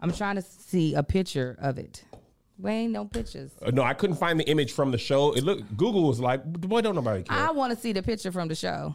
I'm 0.00 0.12
trying 0.12 0.36
to 0.36 0.42
see 0.42 0.94
a 0.94 1.02
picture 1.02 1.56
of 1.60 1.78
it. 1.78 2.04
Well, 2.58 2.72
ain't 2.72 2.92
no 2.92 3.04
pictures. 3.04 3.52
Uh, 3.62 3.70
no, 3.70 3.82
I 3.82 3.94
couldn't 3.94 4.16
find 4.16 4.38
the 4.38 4.48
image 4.48 4.72
from 4.72 4.90
the 4.90 4.98
show. 4.98 5.32
It 5.32 5.42
looked. 5.44 5.76
Google 5.76 6.06
was 6.06 6.20
like, 6.20 6.44
boy, 6.44 6.80
don't 6.82 6.94
nobody 6.94 7.22
care. 7.22 7.36
I 7.38 7.50
want 7.50 7.72
to 7.72 7.78
see 7.78 7.92
the 7.92 8.02
picture 8.02 8.30
from 8.32 8.48
the 8.48 8.54
show 8.54 8.94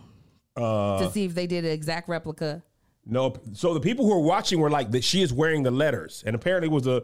Uh, 0.55 0.99
to 0.99 1.11
see 1.11 1.25
if 1.25 1.33
they 1.35 1.47
did 1.47 1.65
an 1.65 1.71
exact 1.71 2.07
replica. 2.09 2.63
Nope. 3.05 3.41
So 3.53 3.73
the 3.73 3.79
people 3.79 4.05
who 4.05 4.11
were 4.11 4.25
watching 4.25 4.59
were 4.59 4.69
like 4.69 4.91
that 4.91 5.03
she 5.03 5.21
is 5.21 5.33
wearing 5.33 5.63
the 5.63 5.71
letters, 5.71 6.23
and 6.25 6.35
apparently 6.35 6.67
it 6.67 6.71
was 6.71 6.87
a 6.87 7.03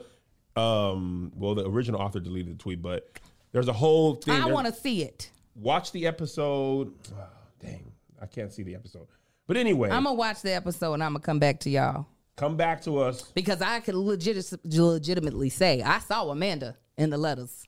um. 0.56 1.32
Well, 1.36 1.56
the 1.56 1.68
original 1.68 2.02
author 2.02 2.20
deleted 2.20 2.58
the 2.58 2.62
tweet, 2.62 2.82
but 2.82 3.20
there's 3.52 3.68
a 3.68 3.74
whole 3.74 4.16
thing. 4.16 4.42
I 4.42 4.46
want 4.46 4.68
to 4.68 4.74
see 4.74 5.04
it. 5.04 5.32
watch 5.56 5.92
the 5.92 6.08
episode. 6.08 6.94
Ah, 7.18 7.28
dang, 7.62 7.92
I 8.22 8.26
can't 8.26 8.52
see 8.52 8.64
the 8.64 8.76
episode. 8.76 9.08
But 9.48 9.58
anyway, 9.58 9.90
I'm 9.90 10.04
gonna 10.06 10.16
watch 10.16 10.42
the 10.42 10.54
episode 10.54 10.94
and 10.94 11.04
I'm 11.04 11.14
gonna 11.14 11.20
come 11.22 11.40
back 11.40 11.60
to 11.62 11.70
y'all 11.70 12.08
come 12.36 12.58
back 12.58 12.82
to 12.84 13.00
us. 13.00 13.22
because 13.34 13.62
I 13.62 13.80
could 13.80 13.96
legit- 13.96 14.52
legitimately 14.64 15.50
say 15.50 15.82
I 15.82 16.00
saw 16.00 16.30
Amanda 16.30 16.78
in 16.98 17.10
the 17.10 17.18
letters. 17.18 17.66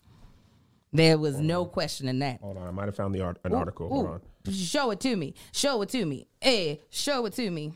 There 0.93 1.17
was 1.17 1.39
no 1.39 1.65
question 1.65 2.07
in 2.07 2.19
that. 2.19 2.39
Hold 2.41 2.57
on, 2.57 2.67
I 2.67 2.71
might 2.71 2.85
have 2.85 2.95
found 2.95 3.13
the 3.13 3.21
art, 3.21 3.38
an 3.43 3.53
article. 3.53 3.89
Hold 3.89 4.05
Ooh, 4.05 4.09
on. 4.09 4.53
Show 4.53 4.91
it 4.91 4.99
to 5.01 5.15
me. 5.15 5.33
Show 5.51 5.81
it 5.81 5.89
to 5.89 6.05
me. 6.05 6.27
Hey, 6.39 6.81
show 6.89 7.25
it 7.25 7.33
to 7.33 7.51
me. 7.51 7.73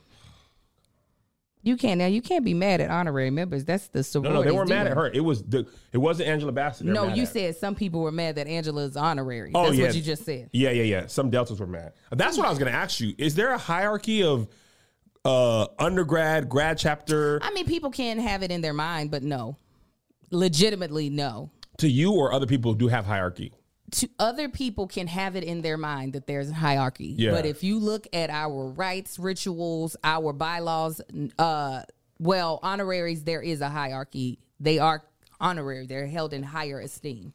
You 1.64 1.78
can't 1.78 2.00
now. 2.00 2.08
You 2.08 2.22
can't 2.22 2.44
be 2.44 2.54
mad 2.56 2.82
at 2.82 2.90
honorary 2.90 3.30
members. 3.30 3.66
That's 3.66 3.88
the 3.90 4.00
No, 4.00 4.04
sorority. 4.04 4.34
no, 4.34 4.44
they 4.44 4.52
weren't 4.52 4.70
mad 4.70 4.88
at 4.88 4.98
her. 4.98 5.08
It 5.08 5.20
was 5.20 5.44
the. 5.44 5.68
It 5.92 6.00
wasn't 6.00 6.30
Angela 6.30 6.52
Bassett. 6.52 6.88
No, 6.88 7.08
you 7.08 7.26
said 7.28 7.56
some 7.56 7.76
people 7.76 8.02
were 8.02 8.12
mad 8.12 8.36
that 8.36 8.48
Angela 8.48 8.82
is 8.84 8.98
honorary. 8.98 9.52
Oh 9.54 9.66
That's 9.66 9.78
yeah, 9.78 9.86
what 9.86 9.96
you 9.96 10.02
just 10.02 10.26
said. 10.26 10.50
Yeah, 10.54 10.72
yeah, 10.72 10.84
yeah. 10.84 11.08
Some 11.08 11.30
deltas 11.30 11.60
were 11.60 11.68
mad. 11.68 11.94
That's 12.12 12.36
what 12.38 12.48
I 12.48 12.50
was 12.50 12.58
going 12.58 12.72
to 12.72 12.78
ask 12.78 13.00
you. 13.00 13.14
Is 13.18 13.36
there 13.36 13.52
a 13.52 13.58
hierarchy 13.60 14.24
of 14.24 14.48
uh 15.24 15.68
undergrad, 15.78 16.50
grad 16.50 16.80
chapter 16.80 17.38
I 17.44 17.52
mean, 17.52 17.68
people 17.68 17.92
can 17.92 18.18
have 18.18 18.42
it 18.42 18.50
in 18.50 18.62
their 18.62 18.74
mind, 18.74 19.12
but 19.12 19.22
no, 19.22 19.56
legitimately 20.32 21.10
no. 21.12 21.52
to 21.78 21.88
you, 21.88 22.14
or 22.14 22.34
other 22.34 22.48
people 22.48 22.72
who 22.72 22.78
do 22.80 22.88
have 22.88 23.06
hierarchy? 23.06 23.54
To 23.92 24.10
other 24.20 24.48
people 24.50 24.88
can 24.88 25.08
have 25.08 25.36
it 25.36 25.44
in 25.44 25.62
their 25.62 25.78
mind 25.78 26.14
that 26.14 26.26
there's 26.28 26.50
a 26.50 26.54
hierarchy. 26.54 27.14
Yeah. 27.18 27.32
But 27.32 27.46
if 27.46 27.64
you 27.64 27.78
look 27.80 28.08
at 28.14 28.30
our 28.30 28.68
rights, 28.68 29.20
rituals, 29.20 29.96
our 30.04 30.34
bylaws, 30.34 31.02
uh, 31.38 31.84
well, 32.20 32.60
honoraries, 32.64 33.24
there 33.24 33.42
is 33.42 33.62
a 33.62 33.70
hierarchy. 33.70 34.40
They 34.60 34.80
are 34.80 35.04
honorary. 35.40 35.88
They're 35.88 36.08
held 36.08 36.34
in 36.34 36.44
higher 36.44 36.80
esteem. 36.80 37.34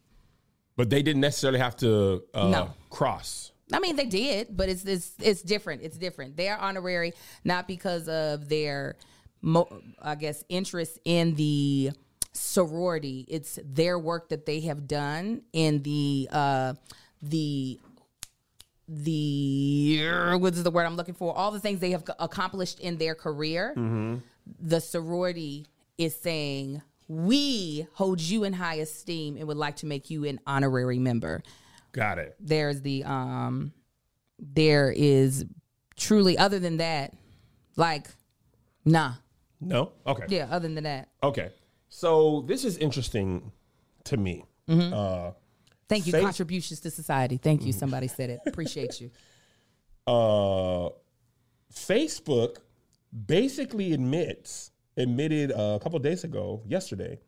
But 0.77 0.91
they 0.91 1.03
didn't 1.03 1.21
necessarily 1.23 1.59
have 1.59 1.77
to 1.79 2.23
uh, 2.35 2.49
No. 2.49 2.75
cross. 2.91 3.53
I 3.73 3.81
mean, 3.81 3.97
they 3.97 4.07
did, 4.07 4.57
but 4.57 4.69
it's 4.69 4.85
it's 4.85 5.13
it's 5.21 5.43
different. 5.43 5.83
It's 5.83 5.99
different. 5.99 6.37
They 6.37 6.49
are 6.49 6.59
honorary 6.59 7.15
not 7.45 7.67
because 7.67 8.09
of 8.09 8.49
their, 8.49 8.97
mo- 9.43 9.83
I 10.01 10.15
guess, 10.15 10.45
interest 10.49 11.01
in 11.05 11.35
the 11.35 11.91
sorority. 12.37 13.24
It's 13.28 13.59
their 13.64 13.99
work 13.99 14.28
that 14.30 14.47
they 14.47 14.61
have 14.61 14.87
done 14.87 15.43
in 15.53 15.82
the 15.82 16.28
uh, 16.32 16.74
the 17.22 17.78
the 18.89 20.37
what 20.39 20.55
is 20.55 20.62
the 20.62 20.70
word 20.70 20.84
I'm 20.84 20.97
looking 20.97 21.14
for? 21.14 21.37
All 21.37 21.51
the 21.51 21.61
things 21.61 21.80
they 21.80 21.91
have 21.91 22.05
accomplished 22.18 22.80
in 22.80 22.99
their 22.99 23.14
career. 23.14 23.74
The 24.61 24.80
sorority 24.80 25.66
is 25.99 26.14
saying 26.14 26.82
we 27.09 27.87
hold 27.95 28.20
you 28.20 28.45
in 28.45 28.53
high 28.53 28.76
esteem 28.76 29.37
and 29.37 29.49
would 29.49 29.57
like 29.57 29.76
to 29.76 29.87
make 29.87 30.11
you 30.11 30.24
an 30.24 30.39
honorary 30.47 30.99
member 30.99 31.43
Got 31.93 32.18
it. 32.18 32.34
there's 32.41 32.80
the 32.82 33.05
um 33.05 33.72
there 34.39 34.93
is 34.95 35.45
truly 35.97 36.37
other 36.37 36.59
than 36.59 36.76
that 36.78 37.14
like 37.76 38.09
nah 38.84 39.14
No. 39.61 39.93
Okay. 40.07 40.24
yeah 40.28 40.49
other 40.51 40.68
than 40.68 40.82
that 40.84 41.09
Okay. 41.22 41.51
So 41.97 42.45
this 42.47 42.65
is 42.65 42.77
interesting 42.77 43.53
to 44.05 44.17
me. 44.17 44.45
Uh, 44.69 45.33
thank 45.89 46.07
you 46.07 46.13
Faith- 46.13 46.25
contributions 46.25 46.81
to 46.81 46.91
society 46.91 47.37
thank 47.37 47.65
you 47.65 47.73
somebody 47.73 48.09
said 48.09 48.31
it 48.31 48.41
appreciate 48.45 49.01
you 49.01 49.13
uh, 50.09 50.89
Facebook 51.73 52.57
basically 53.27 53.93
admits 53.93 54.73
admitted 54.97 55.53
uh, 55.53 55.77
a 55.79 55.81
couple 55.81 55.99
days 55.99 56.25
ago, 56.25 56.63
yesterday. 56.67 57.19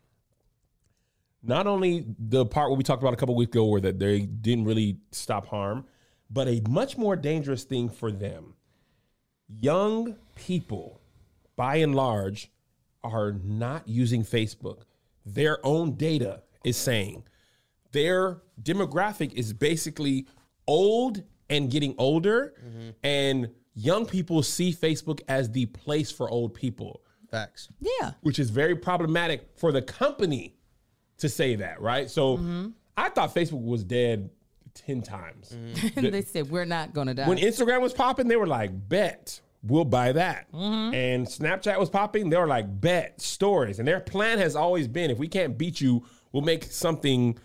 Not 1.43 1.67
only 1.67 2.05
the 2.19 2.47
part 2.47 2.71
where 2.71 2.77
we 2.77 2.85
talked 2.85 3.03
about 3.03 3.15
a 3.15 3.17
couple 3.17 3.37
weeks 3.37 3.51
ago, 3.51 3.67
where 3.67 3.81
that 3.81 3.99
they 3.99 4.21
didn't 4.21 4.65
really 4.65 4.99
stop 5.13 5.47
harm, 5.47 5.87
but 6.31 6.49
a 6.49 6.63
much 6.69 6.99
more 6.99 7.15
dangerous 7.15 7.65
thing 7.65 7.89
for 7.89 8.11
them. 8.11 8.55
Young 9.49 10.17
people, 10.35 11.01
by 11.57 11.77
and 11.77 11.95
large, 11.95 12.51
are 13.09 13.33
not 13.45 13.89
using 13.89 14.25
Facebook. 14.25 14.83
Their 15.27 15.65
own 15.65 15.95
data 15.97 16.43
is 16.65 16.77
saying 16.77 17.25
their 17.93 18.43
demographic 18.63 19.33
is 19.35 19.53
basically 19.53 20.27
old 20.67 21.23
and 21.51 21.71
getting 21.71 21.95
older, 21.99 22.55
and 23.03 23.49
young 23.75 24.05
people 24.07 24.43
see 24.43 24.73
Facebook 24.73 25.21
as 25.29 25.51
the 25.51 25.67
place 25.67 26.11
for 26.11 26.29
old 26.29 26.53
people, 26.55 27.03
Facts. 27.31 27.69
yeah 27.81 28.13
which 28.23 28.39
is 28.39 28.51
very 28.51 28.75
problematic 28.77 29.49
for 29.57 29.73
the 29.73 29.83
company 29.83 30.57
to 31.19 31.29
say 31.29 31.57
that, 31.57 31.81
right? 31.81 32.11
So 32.11 32.73
I 32.97 33.09
thought 33.09 33.35
Facebook 33.35 33.65
was 33.65 33.85
dead 33.85 34.31
ten 34.75 35.03
times. 35.03 35.57
they 35.97 36.23
said 36.23 36.51
we're 36.51 36.65
not 36.65 36.93
gonna 36.93 37.15
die. 37.15 37.29
When 37.29 37.39
Instagram 37.39 37.81
was 37.81 37.93
popping, 37.93 38.29
they 38.29 38.37
were 38.37 38.47
like, 38.47 38.71
bet. 38.89 39.41
We'll 39.63 39.85
buy 39.85 40.13
that. 40.13 40.51
Mm-hmm. 40.53 40.95
And 40.95 41.27
Snapchat 41.27 41.79
was 41.79 41.91
popping, 41.91 42.31
they 42.31 42.37
were 42.37 42.47
like, 42.47 42.81
bet 42.81 43.21
stories. 43.21 43.79
And 43.79 43.89
their 43.89 44.01
plan 44.01 44.39
has 44.39 44.55
always 44.55 44.87
been 44.87 45.11
if 45.11 45.19
we 45.19 45.29
can't 45.29 45.59
beat 45.59 45.81
you, 45.81 46.05
we'll 46.33 46.45
make 46.45 46.65
something 46.65 47.39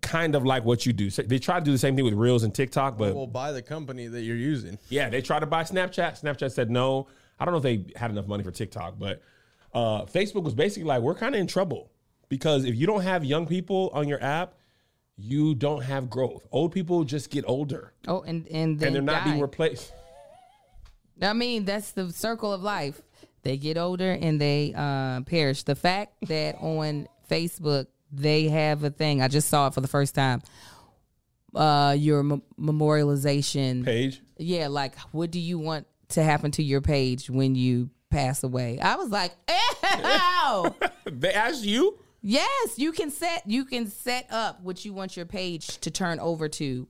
kind 0.00 0.34
of 0.34 0.44
like 0.44 0.64
what 0.64 0.86
you 0.86 0.92
do. 0.92 1.10
So 1.10 1.22
they 1.22 1.38
try 1.38 1.58
to 1.58 1.64
do 1.64 1.72
the 1.72 1.78
same 1.78 1.94
thing 1.94 2.04
with 2.04 2.14
Reels 2.14 2.42
and 2.42 2.54
TikTok, 2.54 2.98
but 2.98 3.14
We'll 3.14 3.26
buy 3.26 3.52
the 3.52 3.62
company 3.62 4.08
that 4.08 4.22
you're 4.22 4.36
using. 4.36 4.78
yeah, 4.88 5.08
they 5.08 5.20
tried 5.20 5.40
to 5.40 5.46
buy 5.46 5.62
Snapchat. 5.62 6.20
Snapchat 6.20 6.52
said 6.52 6.70
no. 6.70 7.06
I 7.38 7.44
don't 7.44 7.52
know 7.52 7.58
if 7.58 7.62
they 7.62 7.98
had 7.98 8.10
enough 8.10 8.26
money 8.26 8.42
for 8.42 8.50
TikTok, 8.50 8.98
but 8.98 9.20
uh, 9.74 10.02
Facebook 10.04 10.42
was 10.44 10.54
basically 10.54 10.84
like, 10.84 11.02
we're 11.02 11.14
kind 11.14 11.34
of 11.34 11.40
in 11.40 11.46
trouble 11.46 11.90
because 12.28 12.64
if 12.64 12.74
you 12.74 12.86
don't 12.86 13.02
have 13.02 13.24
young 13.24 13.46
people 13.46 13.90
on 13.92 14.08
your 14.08 14.22
app, 14.22 14.54
you 15.16 15.54
don't 15.54 15.82
have 15.82 16.08
growth. 16.08 16.46
Old 16.50 16.72
people 16.72 17.04
just 17.04 17.30
get 17.30 17.44
older 17.46 17.92
oh, 18.08 18.22
and 18.22 18.46
and, 18.48 18.78
they 18.80 18.86
and 18.86 18.94
they're 18.94 19.02
not 19.02 19.24
being 19.24 19.40
replaced. 19.40 19.92
I 21.20 21.32
mean, 21.32 21.64
that's 21.64 21.92
the 21.92 22.10
circle 22.12 22.52
of 22.52 22.62
life. 22.62 23.00
They 23.42 23.56
get 23.56 23.76
older 23.76 24.12
and 24.12 24.40
they 24.40 24.72
uh, 24.76 25.22
perish. 25.22 25.64
The 25.64 25.74
fact 25.74 26.14
that 26.28 26.56
on 26.60 27.08
Facebook 27.28 27.86
they 28.12 28.44
have 28.48 28.84
a 28.84 28.90
thing, 28.90 29.20
I 29.22 29.28
just 29.28 29.48
saw 29.48 29.66
it 29.68 29.74
for 29.74 29.80
the 29.80 29.88
first 29.88 30.14
time. 30.14 30.42
Uh, 31.54 31.94
your 31.98 32.22
mem- 32.22 32.42
memorialization 32.58 33.84
Page. 33.84 34.22
Yeah, 34.38 34.68
like 34.68 34.96
what 35.12 35.30
do 35.30 35.38
you 35.38 35.58
want 35.58 35.86
to 36.10 36.22
happen 36.22 36.50
to 36.52 36.62
your 36.62 36.80
page 36.80 37.28
when 37.28 37.54
you 37.54 37.90
pass 38.10 38.42
away? 38.42 38.78
I 38.80 38.96
was 38.96 39.10
like, 39.10 39.32
ew. 39.48 40.74
They 41.04 41.32
asked 41.32 41.64
you? 41.64 41.98
yes, 42.22 42.78
you 42.78 42.92
can 42.92 43.10
set 43.10 43.42
you 43.46 43.64
can 43.64 43.88
set 43.88 44.26
up 44.30 44.62
what 44.62 44.84
you 44.84 44.92
want 44.92 45.16
your 45.16 45.26
page 45.26 45.78
to 45.80 45.90
turn 45.90 46.20
over 46.20 46.48
to 46.48 46.86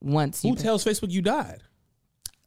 once 0.00 0.44
you. 0.44 0.50
Who 0.50 0.56
tells 0.56 0.84
Facebook 0.84 1.10
you 1.10 1.22
died? 1.22 1.62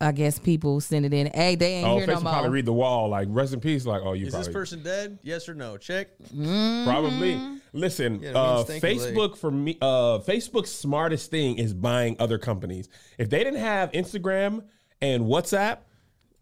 I 0.06 0.12
guess 0.12 0.38
people 0.40 0.80
send 0.82 1.06
it 1.06 1.14
in. 1.14 1.28
Hey, 1.34 1.56
they 1.56 1.76
ain't 1.76 1.88
Oh, 1.88 1.98
here 1.98 2.06
no 2.08 2.14
Facebook 2.18 2.24
more. 2.24 2.34
probably 2.34 2.50
read 2.52 2.66
the 2.66 2.74
wall 2.74 3.10
like 3.10 3.28
rest 3.32 3.54
in 3.54 3.60
peace. 3.60 3.86
Like, 3.86 4.02
oh, 4.04 4.14
you 4.14 4.28
Is 4.28 4.32
probably 4.34 4.48
this 4.48 4.54
person 4.54 4.84
dead? 4.84 5.20
Yes 5.24 5.50
or 5.50 5.56
no? 5.56 5.78
Check. 5.78 6.10
probably 6.86 7.42
listen. 7.74 8.20
Yeah, 8.22 8.32
uh, 8.36 8.56
means 8.58 8.68
thank 8.82 8.84
Facebook 8.84 9.36
for 9.38 9.50
me. 9.52 9.78
Uh, 9.82 10.20
Facebook's 10.20 10.72
smartest 10.72 11.32
thing 11.32 11.58
is 11.58 11.74
buying 11.74 12.16
other 12.20 12.38
companies. 12.38 12.88
If 13.18 13.30
they 13.30 13.44
didn't 13.44 13.60
have 13.60 13.92
Instagram 13.94 14.64
and 15.02 15.24
WhatsApp, 15.24 15.80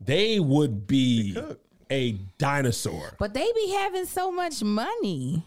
they 0.01 0.39
would 0.39 0.85
be 0.85 1.37
a 1.89 2.13
dinosaur 2.37 3.15
But 3.19 3.33
they 3.33 3.49
be 3.55 3.69
having 3.71 4.05
so 4.05 4.31
much 4.31 4.61
money. 4.63 5.43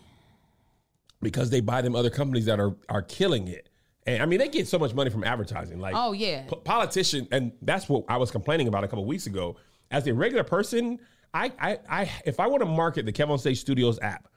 because 1.20 1.50
they 1.50 1.60
buy 1.60 1.82
them 1.82 1.94
other 1.96 2.10
companies 2.10 2.46
that 2.46 2.60
are 2.60 2.76
are 2.88 3.02
killing 3.02 3.48
it. 3.48 3.65
And 4.06 4.22
I 4.22 4.26
mean, 4.26 4.38
they 4.38 4.48
get 4.48 4.68
so 4.68 4.78
much 4.78 4.94
money 4.94 5.10
from 5.10 5.24
advertising. 5.24 5.80
Like, 5.80 5.94
Oh, 5.96 6.12
yeah. 6.12 6.44
po- 6.46 6.56
politician, 6.56 7.26
and 7.32 7.52
that's 7.62 7.88
what 7.88 8.04
I 8.08 8.16
was 8.18 8.30
complaining 8.30 8.68
about 8.68 8.84
a 8.84 8.88
couple 8.88 9.04
weeks 9.04 9.26
ago. 9.26 9.56
As 9.90 10.06
a 10.06 10.14
regular 10.14 10.44
person, 10.44 10.98
I, 11.34 11.52
I, 11.60 11.78
I, 11.88 12.10
if 12.24 12.38
I 12.40 12.46
want 12.46 12.60
to 12.62 12.66
market 12.68 13.04
the 13.04 13.12
KevOnStage 13.12 13.56
Studios 13.56 13.98
app, 14.00 14.28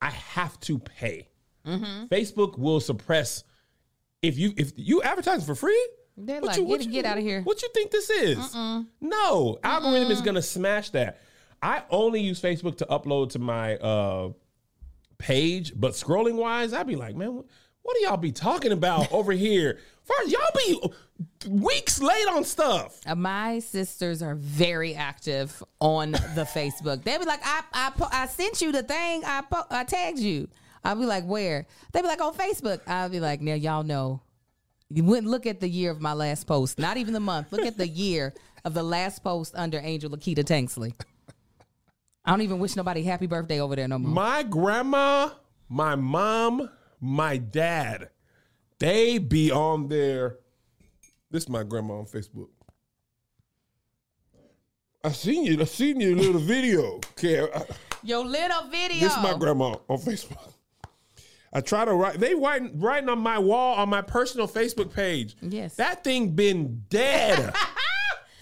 I 0.00 0.10
have 0.10 0.58
to 0.60 0.78
pay. 0.78 1.28
Mm-hmm. 1.66 2.06
Facebook 2.06 2.56
will 2.58 2.80
suppress 2.80 3.42
if 4.22 4.38
you 4.38 4.52
if 4.56 4.72
you 4.76 5.02
advertise 5.02 5.44
for 5.44 5.54
free. 5.54 5.88
They're 6.16 6.40
what 6.40 6.56
like, 6.58 6.80
get- 6.80 6.90
get 6.92 7.04
out 7.04 7.18
of 7.18 7.24
here. 7.24 7.42
What 7.42 7.60
you 7.62 7.68
think 7.74 7.90
this 7.90 8.08
is? 8.10 8.54
No, 9.00 9.58
algorithm 9.62 10.10
is 10.10 10.20
gonna 10.22 10.42
smash 10.42 10.90
that. 10.90 11.20
I 11.60 11.82
only 11.90 12.20
use 12.20 12.40
Facebook 12.40 12.78
to 12.78 12.86
upload 12.86 13.30
to 13.30 13.38
my 13.40 13.76
uh 13.76 14.30
page, 15.18 15.72
but 15.76 15.92
scrolling 15.92 16.36
wise, 16.36 16.72
I'd 16.72 16.86
be 16.86 16.96
like, 16.96 17.16
man, 17.16 17.44
what, 17.88 17.96
do 17.98 18.02
y'all 18.06 18.16
be 18.18 18.32
talking 18.32 18.72
about 18.72 19.10
over 19.10 19.32
here? 19.32 19.78
First, 20.04 20.30
y'all 20.30 20.40
be 20.66 21.48
weeks 21.48 22.02
late 22.02 22.28
on 22.28 22.44
stuff. 22.44 23.00
Uh, 23.06 23.14
My 23.14 23.60
sisters 23.60 24.20
are 24.20 24.34
very 24.34 24.94
active 24.94 25.62
on 25.80 26.12
the 26.12 26.46
Facebook. 26.54 27.02
They 27.02 27.16
be 27.16 27.24
like, 27.24 27.40
I 27.42 27.62
I, 27.72 27.92
I 28.12 28.26
sent 28.26 28.60
you 28.60 28.72
the 28.72 28.82
thing. 28.82 29.22
I 29.24 29.42
I 29.70 29.84
tagged 29.84 30.18
you. 30.18 30.48
I'll 30.84 30.96
be 30.96 31.06
like, 31.06 31.24
where? 31.24 31.66
They 31.92 32.02
be 32.02 32.08
like, 32.08 32.20
on 32.20 32.34
Facebook. 32.34 32.82
I'll 32.86 33.08
be 33.08 33.20
like, 33.20 33.40
now 33.40 33.54
y'all 33.54 33.84
know. 33.84 34.20
You 34.90 35.02
wouldn't 35.04 35.28
look 35.28 35.46
at 35.46 35.60
the 35.60 35.68
year 35.68 35.90
of 35.90 36.02
my 36.02 36.12
last 36.12 36.46
post. 36.46 36.78
Not 36.78 36.98
even 36.98 37.14
the 37.14 37.20
month. 37.20 37.52
Look 37.52 37.64
at 37.64 37.78
the 37.78 37.88
year 37.88 38.34
of 38.66 38.74
the 38.74 38.82
last 38.82 39.24
post 39.24 39.54
under 39.56 39.78
Angel 39.82 40.10
Laketa 40.10 40.44
Tanksley. 40.44 40.92
I 42.24 42.32
don't 42.32 42.42
even 42.42 42.58
wish 42.58 42.76
nobody 42.76 43.02
happy 43.02 43.26
birthday 43.26 43.62
over 43.62 43.76
there 43.76 43.88
no 43.88 43.98
more. 43.98 44.12
My 44.12 44.42
grandma, 44.42 45.30
my 45.70 45.94
mom, 45.96 46.68
my 47.00 47.36
dad, 47.36 48.10
they 48.78 49.18
be 49.18 49.50
on 49.50 49.88
there. 49.88 50.36
This 51.30 51.44
is 51.44 51.48
my 51.48 51.62
grandma 51.62 51.98
on 51.98 52.06
Facebook. 52.06 52.48
I 55.04 55.12
seen 55.12 55.44
you. 55.44 55.60
I 55.60 55.64
seen 55.64 56.00
your 56.00 56.16
little 56.16 56.40
video. 56.40 57.00
I- 57.22 57.64
Your 58.02 58.24
little 58.24 58.68
video. 58.70 59.00
this 59.00 59.12
is 59.16 59.22
my 59.22 59.36
grandma 59.38 59.76
on 59.88 59.98
Facebook. 59.98 60.52
I 61.52 61.60
try 61.62 61.84
to 61.84 61.94
write. 61.94 62.20
They 62.20 62.34
writing 62.34 62.78
writing 62.78 63.08
on 63.08 63.20
my 63.20 63.38
wall 63.38 63.76
on 63.76 63.88
my 63.88 64.02
personal 64.02 64.46
Facebook 64.46 64.92
page. 64.92 65.34
Yes. 65.40 65.76
that 65.76 66.04
thing 66.04 66.30
been 66.32 66.84
dead 66.90 67.54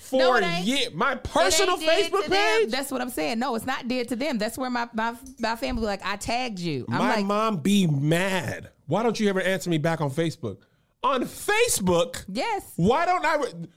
for 0.06 0.18
No, 0.18 0.34
it 0.36 0.42
a 0.42 0.46
ain't. 0.46 0.66
year. 0.66 0.88
My 0.94 1.14
personal 1.16 1.76
Facebook 1.78 2.24
to 2.24 2.30
them. 2.30 2.60
page. 2.60 2.70
That's 2.70 2.90
what 2.90 3.00
I'm 3.00 3.10
saying. 3.10 3.38
No, 3.38 3.54
it's 3.54 3.66
not 3.66 3.86
dead 3.88 4.08
to 4.08 4.16
them. 4.16 4.38
That's 4.38 4.56
where 4.58 4.70
my 4.70 4.88
my, 4.94 5.14
my 5.40 5.56
family 5.56 5.84
like 5.84 6.04
I 6.04 6.16
tagged 6.16 6.58
you. 6.58 6.84
I'm 6.88 6.98
My 6.98 7.16
like, 7.16 7.26
mom 7.26 7.58
be 7.58 7.86
mad. 7.86 8.70
Why 8.86 9.02
don't 9.02 9.18
you 9.18 9.28
ever 9.28 9.40
answer 9.40 9.68
me 9.70 9.78
back 9.78 10.00
on 10.00 10.10
Facebook? 10.10 10.58
On 11.02 11.22
Facebook, 11.22 12.24
yes. 12.28 12.72
why 12.76 13.06
don't 13.06 13.24
I? 13.24 13.36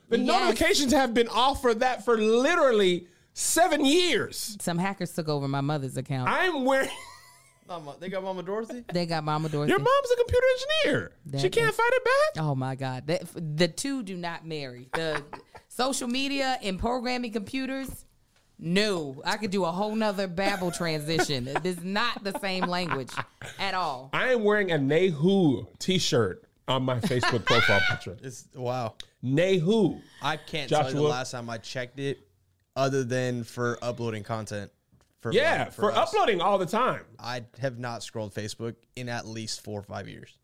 The 0.09 0.17
Yes. 0.19 0.27
notifications 0.27 0.93
have 0.93 1.13
been 1.13 1.27
off 1.27 1.61
for 1.61 1.73
that 1.75 2.03
for 2.05 2.17
literally 2.17 3.07
seven 3.33 3.85
years. 3.85 4.57
Some 4.61 4.77
hackers 4.79 5.13
took 5.13 5.27
over 5.29 5.47
my 5.47 5.61
mother's 5.61 5.97
account. 5.97 6.29
I'm 6.29 6.65
wearing. 6.65 6.89
Mama, 7.67 7.95
they 7.99 8.09
got 8.09 8.23
Mama 8.23 8.41
Dorothy. 8.41 8.83
they 8.91 9.05
got 9.05 9.23
Mama 9.23 9.47
Dorothy. 9.47 9.69
Your 9.69 9.77
mom's 9.77 10.11
a 10.11 10.15
computer 10.15 10.45
engineer. 10.85 11.11
she 11.39 11.49
can't 11.51 11.69
is- 11.69 11.75
fight 11.75 11.91
it 11.93 12.03
back. 12.03 12.43
Oh 12.43 12.55
my 12.55 12.73
God. 12.73 13.05
That, 13.05 13.25
the 13.35 13.67
two 13.67 14.01
do 14.01 14.17
not 14.17 14.43
marry. 14.47 14.89
The 14.93 15.21
social 15.79 16.09
media 16.09 16.59
and 16.61 16.77
programming 16.77 17.31
computers. 17.31 18.05
No, 18.59 19.21
I 19.23 19.37
could 19.37 19.51
do 19.51 19.63
a 19.63 19.71
whole 19.71 19.95
nother 19.95 20.27
Babbel 20.27 20.75
transition. 20.75 21.47
It 21.47 21.65
is 21.65 21.81
not 21.81 22.21
the 22.21 22.37
same 22.41 22.65
language 22.65 23.11
at 23.57 23.73
all. 23.73 24.09
I 24.11 24.33
am 24.33 24.43
wearing 24.43 24.73
a 24.73 24.75
Nehu 24.77 25.65
T-shirt 25.79 26.43
on 26.67 26.83
my 26.83 26.99
Facebook 26.99 27.45
profile 27.45 27.79
picture. 27.89 28.17
It's 28.23 28.49
wow. 28.53 28.95
Nehu. 29.23 30.01
I 30.21 30.35
can't 30.35 30.69
tell 30.69 30.89
you 30.89 30.95
the 30.95 31.01
last 31.01 31.31
time 31.31 31.49
I 31.49 31.57
checked 31.57 31.97
it, 31.99 32.27
other 32.75 33.05
than 33.05 33.45
for 33.45 33.79
uploading 33.81 34.23
content. 34.23 34.71
For 35.21 35.31
Yeah, 35.31 35.63
like, 35.63 35.73
for, 35.73 35.93
uploading 35.93 36.41
all 36.41 36.57
the 36.57 36.65
time. 36.65 37.05
I 37.17 37.45
have 37.61 37.79
not 37.79 38.03
scrolled 38.03 38.33
Facebook 38.33 38.75
in 38.97 39.07
at 39.07 39.25
least 39.25 39.63
four 39.63 39.79
or 39.79 39.83
five 39.83 40.09
years. 40.09 40.37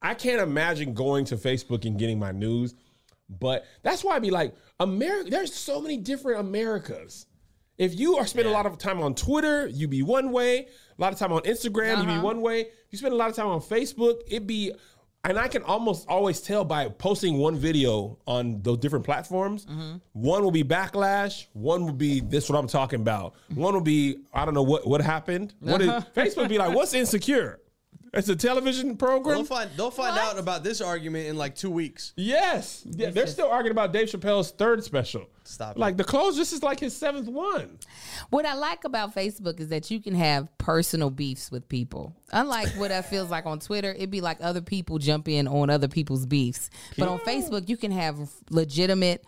I 0.00 0.14
can't 0.14 0.40
imagine 0.40 0.94
going 0.94 1.24
to 1.26 1.36
Facebook 1.36 1.84
and 1.84 1.98
getting 1.98 2.18
my 2.20 2.30
news, 2.30 2.74
but 3.38 3.64
that's 3.82 4.02
why 4.02 4.16
I'd 4.16 4.22
be 4.22 4.30
like, 4.30 4.54
America. 4.80 5.30
There's 5.30 5.54
so 5.54 5.80
many 5.80 5.96
different 5.96 6.40
Americas. 6.40 7.26
If 7.78 7.98
you 7.98 8.16
are 8.16 8.26
spending 8.26 8.52
a 8.52 8.54
lot 8.54 8.66
of 8.66 8.76
time 8.76 9.00
on 9.00 9.14
Twitter, 9.14 9.66
you 9.66 9.88
be 9.88 10.02
one 10.02 10.32
way. 10.32 10.66
A 10.98 11.00
lot 11.00 11.12
of 11.12 11.18
time 11.18 11.32
on 11.32 11.40
Instagram, 11.42 11.98
you 11.98 12.04
be 12.04 12.10
uh-huh. 12.12 12.22
one 12.22 12.42
way. 12.42 12.60
If 12.60 12.68
you 12.90 12.98
spend 12.98 13.14
a 13.14 13.16
lot 13.16 13.30
of 13.30 13.36
time 13.36 13.46
on 13.46 13.60
Facebook, 13.60 14.20
it 14.26 14.46
be. 14.46 14.72
And 15.22 15.38
I 15.38 15.48
can 15.48 15.62
almost 15.62 16.08
always 16.08 16.40
tell 16.40 16.64
by 16.64 16.88
posting 16.88 17.36
one 17.38 17.56
video 17.56 18.18
on 18.26 18.62
those 18.62 18.78
different 18.78 19.04
platforms. 19.04 19.66
Mm-hmm. 19.66 19.96
One 20.12 20.42
will 20.42 20.50
be 20.50 20.64
backlash. 20.64 21.46
One 21.52 21.84
will 21.84 21.92
be 21.92 22.20
this 22.20 22.48
what 22.48 22.58
I'm 22.58 22.66
talking 22.66 23.00
about. 23.00 23.34
One 23.54 23.74
will 23.74 23.80
be 23.82 24.18
I 24.32 24.44
don't 24.44 24.54
know 24.54 24.62
what 24.62 24.86
what 24.86 25.00
happened. 25.00 25.54
What 25.60 25.82
is 25.82 25.88
uh-huh. 25.88 26.06
Facebook 26.14 26.48
be 26.48 26.58
like? 26.58 26.74
What's 26.74 26.94
insecure? 26.94 27.60
It's 28.12 28.28
a 28.28 28.34
television 28.34 28.96
program. 28.96 29.36
They'll 29.36 29.44
find 29.44 29.70
they'll 29.76 29.90
find 29.92 30.18
out 30.18 30.36
about 30.38 30.64
this 30.64 30.80
argument 30.80 31.28
in 31.28 31.36
like 31.36 31.54
two 31.54 31.70
weeks. 31.70 32.12
Yes, 32.16 32.82
yeah, 32.84 33.10
they're 33.10 33.28
still 33.28 33.48
arguing 33.48 33.70
about 33.70 33.92
Dave 33.92 34.08
Chappelle's 34.08 34.50
third 34.50 34.82
special. 34.82 35.26
Stop 35.44 35.76
it. 35.76 35.78
Like 35.78 35.96
the 35.96 36.02
close, 36.04 36.36
this 36.36 36.52
is 36.52 36.62
like 36.62 36.80
his 36.80 36.96
seventh 36.96 37.28
one. 37.28 37.78
What 38.30 38.46
I 38.46 38.54
like 38.54 38.84
about 38.84 39.14
Facebook 39.14 39.60
is 39.60 39.68
that 39.68 39.90
you 39.92 40.00
can 40.00 40.14
have 40.16 40.48
personal 40.58 41.10
beefs 41.10 41.52
with 41.52 41.68
people. 41.68 42.16
Unlike 42.32 42.70
what 42.78 42.88
that 42.88 43.08
feels 43.08 43.30
like 43.30 43.46
on 43.46 43.60
Twitter, 43.60 43.92
it'd 43.92 44.10
be 44.10 44.20
like 44.20 44.38
other 44.40 44.60
people 44.60 44.98
jump 44.98 45.28
in 45.28 45.46
on 45.46 45.70
other 45.70 45.88
people's 45.88 46.26
beefs. 46.26 46.68
But 46.98 47.08
on 47.08 47.20
Facebook, 47.20 47.68
you 47.68 47.76
can 47.76 47.92
have 47.92 48.18
legitimate 48.50 49.24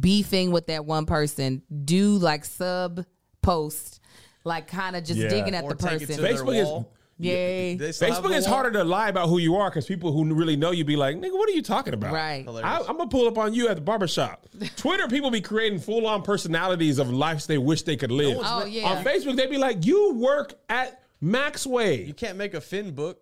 beefing 0.00 0.50
with 0.50 0.66
that 0.66 0.84
one 0.84 1.06
person, 1.06 1.62
do 1.84 2.16
like 2.18 2.44
sub 2.44 3.04
post, 3.40 4.00
like 4.44 4.66
kind 4.68 4.94
of 4.96 5.04
just 5.04 5.20
Yeah. 5.20 5.28
digging 5.28 5.54
at 5.54 5.64
Or 5.64 5.70
the 5.70 5.76
person. 5.76 6.06
Facebook 6.18 6.56
is- 6.56 6.66
wall. 6.66 6.92
Yay. 7.18 7.76
They 7.76 7.92
still 7.92 8.12
have 8.12 8.22
Facebook 8.22 8.36
is 8.36 8.44
harder 8.44 8.70
to 8.72 8.84
lie 8.84 9.08
about 9.08 9.28
who 9.28 9.38
you 9.38 9.56
are 9.56 9.70
because 9.70 9.86
people 9.86 10.12
who 10.12 10.34
really 10.34 10.54
know 10.56 10.70
you 10.70 10.84
be 10.84 10.96
like, 10.96 11.16
nigga, 11.16 11.32
what 11.32 11.48
are 11.48 11.52
you 11.52 11.62
talking 11.62 11.94
about? 11.94 12.12
Right. 12.12 12.46
I, 12.46 12.78
I'm 12.80 12.98
gonna 12.98 13.08
pull 13.08 13.26
up 13.26 13.38
on 13.38 13.54
you 13.54 13.68
at 13.68 13.76
the 13.76 13.80
barbershop. 13.80 14.46
Twitter, 14.76 15.08
people 15.08 15.30
be 15.30 15.40
creating 15.40 15.78
full 15.78 16.06
on 16.06 16.20
personalities 16.22 16.98
of 16.98 17.10
lives 17.10 17.46
they 17.46 17.56
wish 17.58 17.82
they 17.82 17.96
could 17.96 18.12
live. 18.12 18.36
Oh, 18.40 18.66
yeah. 18.66 18.90
On 18.90 19.04
Facebook, 19.04 19.36
they 19.36 19.46
be 19.46 19.56
like, 19.56 19.86
you 19.86 20.12
work 20.14 20.54
at 20.68 21.02
Maxway. 21.22 22.04
You 22.04 22.12
can't 22.12 22.36
make 22.36 22.52
a 22.52 22.60
Finn 22.60 22.94
book. 22.94 23.18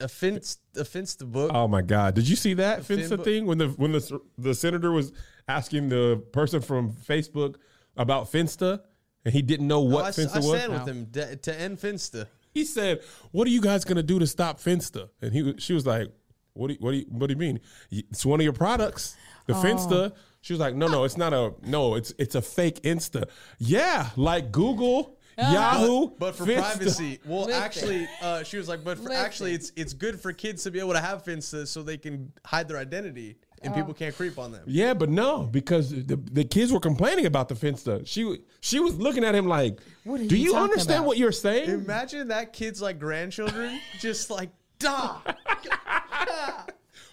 offense, 0.00 0.58
offense 0.76 1.14
the 1.14 1.24
book. 1.24 1.52
Oh 1.54 1.68
my 1.68 1.82
God! 1.82 2.14
Did 2.14 2.28
you 2.28 2.36
see 2.36 2.54
that 2.54 2.80
Finsta 2.80 3.16
Finbo- 3.18 3.24
thing 3.24 3.46
when 3.46 3.58
the 3.58 3.68
when 3.68 3.92
the 3.92 4.20
the 4.38 4.54
senator 4.54 4.90
was 4.90 5.12
asking 5.48 5.88
the 5.88 6.22
person 6.32 6.60
from 6.60 6.92
Facebook 6.92 7.56
about 7.96 8.30
Finsta 8.32 8.80
and 9.24 9.32
he 9.32 9.42
didn't 9.42 9.68
know 9.68 9.80
what 9.80 10.04
I, 10.06 10.08
s- 10.08 10.18
Finsta 10.18 10.36
was? 10.36 10.46
I 10.46 10.50
was? 10.50 10.60
stand 10.60 10.72
with 10.72 10.88
him 10.88 11.06
to, 11.12 11.36
to 11.36 11.60
end 11.60 11.78
Finsta. 11.78 12.26
He 12.58 12.64
said, 12.64 13.00
"What 13.30 13.46
are 13.46 13.50
you 13.50 13.60
guys 13.60 13.84
gonna 13.84 14.02
do 14.02 14.18
to 14.18 14.26
stop 14.26 14.60
Finsta?" 14.60 15.08
And 15.22 15.32
he 15.32 15.54
she 15.58 15.72
was 15.72 15.86
like, 15.86 16.08
"What 16.54 16.68
do 16.68 16.74
you, 16.74 16.78
what 16.80 16.90
do 16.92 16.96
you, 16.98 17.06
what 17.08 17.26
do 17.28 17.32
you 17.32 17.38
mean? 17.38 17.60
It's 17.90 18.26
one 18.26 18.40
of 18.40 18.44
your 18.44 18.52
products, 18.52 19.16
the 19.46 19.54
Finsta." 19.54 20.12
She 20.42 20.52
was 20.52 20.60
like, 20.60 20.74
"No, 20.74 20.86
no, 20.88 21.04
it's 21.04 21.16
not 21.16 21.32
a 21.32 21.54
no. 21.62 21.94
It's 21.94 22.12
it's 22.18 22.34
a 22.34 22.42
fake 22.42 22.82
Insta. 22.82 23.24
Yeah, 23.58 24.10
like 24.16 24.52
Google, 24.52 25.18
Yahoo, 25.38 26.10
But 26.18 26.34
for 26.36 26.44
Finsta." 26.44 26.60
privacy, 26.60 27.20
well, 27.24 27.46
Listen. 27.46 27.62
actually, 27.62 28.08
uh, 28.20 28.42
she 28.42 28.56
was 28.58 28.68
like, 28.68 28.84
but 28.84 28.98
for 28.98 29.04
Listen. 29.04 29.24
actually, 29.24 29.54
it's 29.54 29.72
it's 29.76 29.92
good 29.94 30.20
for 30.20 30.32
kids 30.32 30.64
to 30.64 30.70
be 30.70 30.80
able 30.80 30.92
to 30.92 31.00
have 31.00 31.24
Finsta 31.24 31.66
so 31.66 31.82
they 31.82 31.96
can 31.96 32.32
hide 32.44 32.68
their 32.68 32.78
identity 32.78 33.36
and 33.64 33.74
people 33.74 33.94
can't 33.94 34.14
creep 34.14 34.38
on 34.38 34.52
them. 34.52 34.62
Yeah, 34.66 34.94
but 34.94 35.08
no, 35.08 35.44
because 35.44 35.90
the, 35.90 36.16
the 36.16 36.44
kids 36.44 36.72
were 36.72 36.80
complaining 36.80 37.26
about 37.26 37.48
the 37.48 37.54
Finsta. 37.54 38.06
She 38.06 38.42
she 38.60 38.80
was 38.80 38.94
looking 38.96 39.24
at 39.24 39.34
him 39.34 39.46
like, 39.46 39.80
What 40.04 40.26
"Do 40.28 40.36
you 40.36 40.52
you 40.52 40.56
understand 40.56 40.98
about?" 41.00 41.06
what 41.06 41.18
you're 41.18 41.32
saying?" 41.32 41.70
Imagine 41.70 42.28
that 42.28 42.52
kid's 42.52 42.80
like 42.82 42.98
grandchildren 42.98 43.78
just 44.00 44.30
like, 44.30 44.50
duh. 44.78 45.16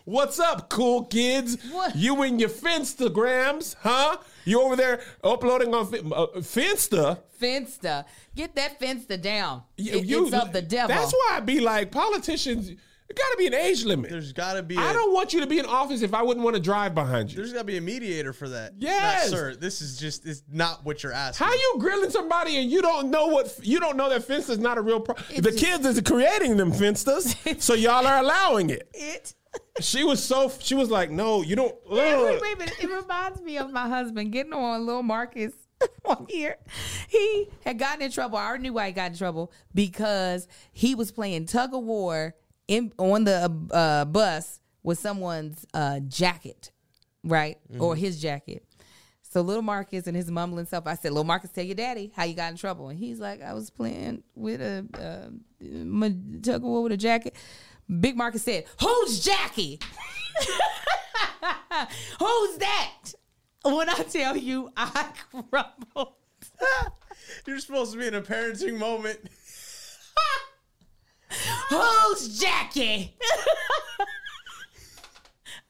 What's 0.06 0.40
up, 0.40 0.70
cool 0.70 1.04
kids? 1.06 1.58
What? 1.72 1.96
You 1.96 2.20
and 2.24 2.40
your 2.40 2.50
Finstagrams, 2.50 3.76
huh? 3.82 4.18
You 4.44 4.62
over 4.62 4.76
there 4.76 5.02
uploading 5.24 5.74
on 5.76 5.86
Fin- 5.86 6.12
uh, 6.12 6.26
Finsta? 6.38 7.20
Finsta. 7.40 8.06
Get 8.36 8.56
that 8.56 8.80
Finsta 8.80 9.22
down. 9.22 9.62
You- 9.78 9.94
It- 10.00 10.06
you- 10.06 10.26
it's 10.26 10.36
of 10.36 10.52
the 10.52 10.64
devil. 10.64 10.88
That's 10.96 11.12
why 11.12 11.34
I 11.34 11.40
be 11.42 11.60
like, 11.60 11.92
politicians, 11.92 12.72
it 13.10 13.18
got 13.18 13.30
to 13.32 13.38
be 13.38 13.48
an 13.48 13.56
age 13.56 13.86
limit. 13.86 14.12
There's 14.12 14.34
got 14.34 14.54
to 14.54 14.62
be. 14.62 14.78
I 14.78 14.90
I 14.90 14.94
don't 14.94 15.12
want 15.14 15.34
you 15.34 15.40
to 15.40 15.48
be 15.48 15.58
in 15.58 15.66
office 15.66 16.04
if 16.04 16.14
I 16.14 16.22
wouldn't 16.22 16.44
want 16.44 16.56
to 16.56 16.62
drive 16.62 16.94
behind 16.94 17.32
you. 17.32 17.38
There's 17.38 17.52
got 17.52 17.60
to 17.60 17.66
be 17.66 17.78
a 17.78 17.82
mediator 17.82 18.34
for 18.34 18.50
that. 18.50 18.74
Yes. 18.78 19.32
Nah, 19.32 19.38
sir. 19.38 19.56
This 19.56 19.82
is 19.82 19.98
just 19.98 20.28
it's 20.28 20.44
not 20.52 20.86
what 20.86 21.02
you're 21.02 21.12
asking. 21.14 21.48
How 21.48 21.54
you 21.54 21.76
grilling 21.80 22.12
somebody 22.12 22.58
and 22.58 22.70
you 22.70 22.82
don't 22.84 23.10
know 23.10 23.28
what 23.28 23.60
you 23.64 23.80
don't 23.80 23.98
know 23.98 24.10
that 24.10 24.26
fence 24.26 24.48
is 24.50 24.60
not 24.60 24.78
a 24.78 24.82
real 24.82 25.00
pro- 25.00 25.16
The 25.36 25.52
kids 25.52 25.86
is 25.86 26.00
creating 26.02 26.58
them 26.58 26.72
fences, 26.72 27.36
so 27.60 27.74
y'all 27.74 28.06
are 28.06 28.20
allowing 28.20 28.70
it. 28.70 28.90
it. 28.94 29.34
She 29.80 30.04
was 30.04 30.24
so 30.24 30.52
she 30.60 30.76
was 30.76 30.92
like, 30.92 31.10
no, 31.10 31.42
you 31.42 31.56
don't. 31.56 31.76
Wait, 31.90 32.14
ugh." 32.14 32.26
wait, 32.26 32.42
wait 32.42 32.56
a 32.56 32.60
minute. 32.60 32.76
It 32.80 32.90
reminds 32.92 33.42
me 33.42 33.58
of 33.58 33.72
my 33.72 33.88
husband 33.88 34.32
getting 34.32 34.54
on 34.54 34.86
little 34.86 35.02
Marcus 35.02 35.54
one 36.04 36.28
year. 36.30 36.58
He 37.08 37.48
had 37.66 37.80
gotten 37.80 38.04
in 38.04 38.12
trouble. 38.12 38.38
I 38.38 38.46
already 38.46 38.64
knew 38.64 38.74
why 38.74 38.88
he 38.88 38.92
got 38.92 39.12
in 39.12 39.18
trouble 39.18 39.52
because 39.74 40.48
he 40.72 40.94
was 40.94 41.12
playing 41.12 41.48
tug 41.48 41.74
of 41.74 41.82
war 41.84 42.36
in 42.70 42.94
on 42.98 43.26
the 43.26 43.52
uh, 43.72 44.06
bus 44.06 44.62
with 44.84 45.00
someone's 45.00 45.66
uh, 45.74 46.00
jacket, 46.02 46.72
right, 47.24 47.58
or 47.80 47.96
his 47.96 48.22
jacket. 48.22 48.64
So 49.24 49.42
little 49.42 49.62
Marcus 49.62 50.08
and 50.08 50.16
his 50.16 50.32
mumbling 50.32 50.66
self. 50.66 50.88
I 50.88 50.96
said, 50.96 51.12
"Little 51.12 51.26
Marcus, 51.26 51.52
tell 51.52 51.64
your 51.64 51.76
daddy 51.76 52.12
how 52.16 52.24
you 52.24 52.34
got 52.36 52.52
in 52.52 52.58
trouble." 52.58 52.90
And 52.90 52.98
he's 52.98 53.20
like, 53.20 53.42
"I 53.42 53.54
was 53.54 53.70
playing 53.70 54.24
with 54.36 54.62
a 54.62 54.86
uh, 54.96 55.30
tug 56.42 56.56
of 56.56 56.64
war 56.64 56.84
with 56.84 56.94
a 56.94 56.98
jacket." 56.98 57.36
Big 58.00 58.16
Marcus 58.16 58.44
said, 58.44 58.66
"Who's 58.80 59.20
Jackie?" 59.20 59.80
Who's 62.20 62.58
that? 62.58 63.14
When 63.64 63.90
I 63.90 64.04
tell 64.10 64.38
you, 64.38 64.70
I 64.78 65.10
crumbled. 65.32 66.14
You're 67.48 67.60
supposed 67.60 67.94
to 67.94 68.00
be 68.00 68.08
in 68.08 68.14
a 68.16 68.22
parenting 68.22 68.78
moment. 68.78 69.20
Who's 71.70 72.40
Jackie? 72.40 73.16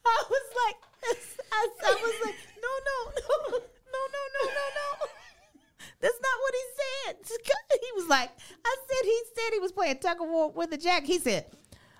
I 0.06 0.24
was 0.28 0.46
like, 0.66 0.76
I, 1.52 1.68
I 1.84 1.94
was 2.02 2.14
like, 2.24 2.34
no, 2.60 2.68
no, 2.88 3.10
no, 3.10 3.22
no, 3.50 3.58
no, 3.92 4.22
no, 4.34 4.44
no, 4.48 4.66
no. 4.74 5.06
That's 6.00 6.20
not 6.20 6.40
what 6.40 6.54
he 6.54 6.64
said. 6.80 7.16
He 7.80 7.92
was 8.00 8.08
like, 8.08 8.30
I 8.64 8.76
said 8.88 9.04
he 9.04 9.22
said 9.34 9.52
he 9.52 9.58
was 9.58 9.72
playing 9.72 9.98
tug 9.98 10.20
of 10.20 10.28
war 10.28 10.50
with 10.50 10.72
a 10.72 10.76
jack. 10.76 11.04
He 11.04 11.18
said, 11.18 11.46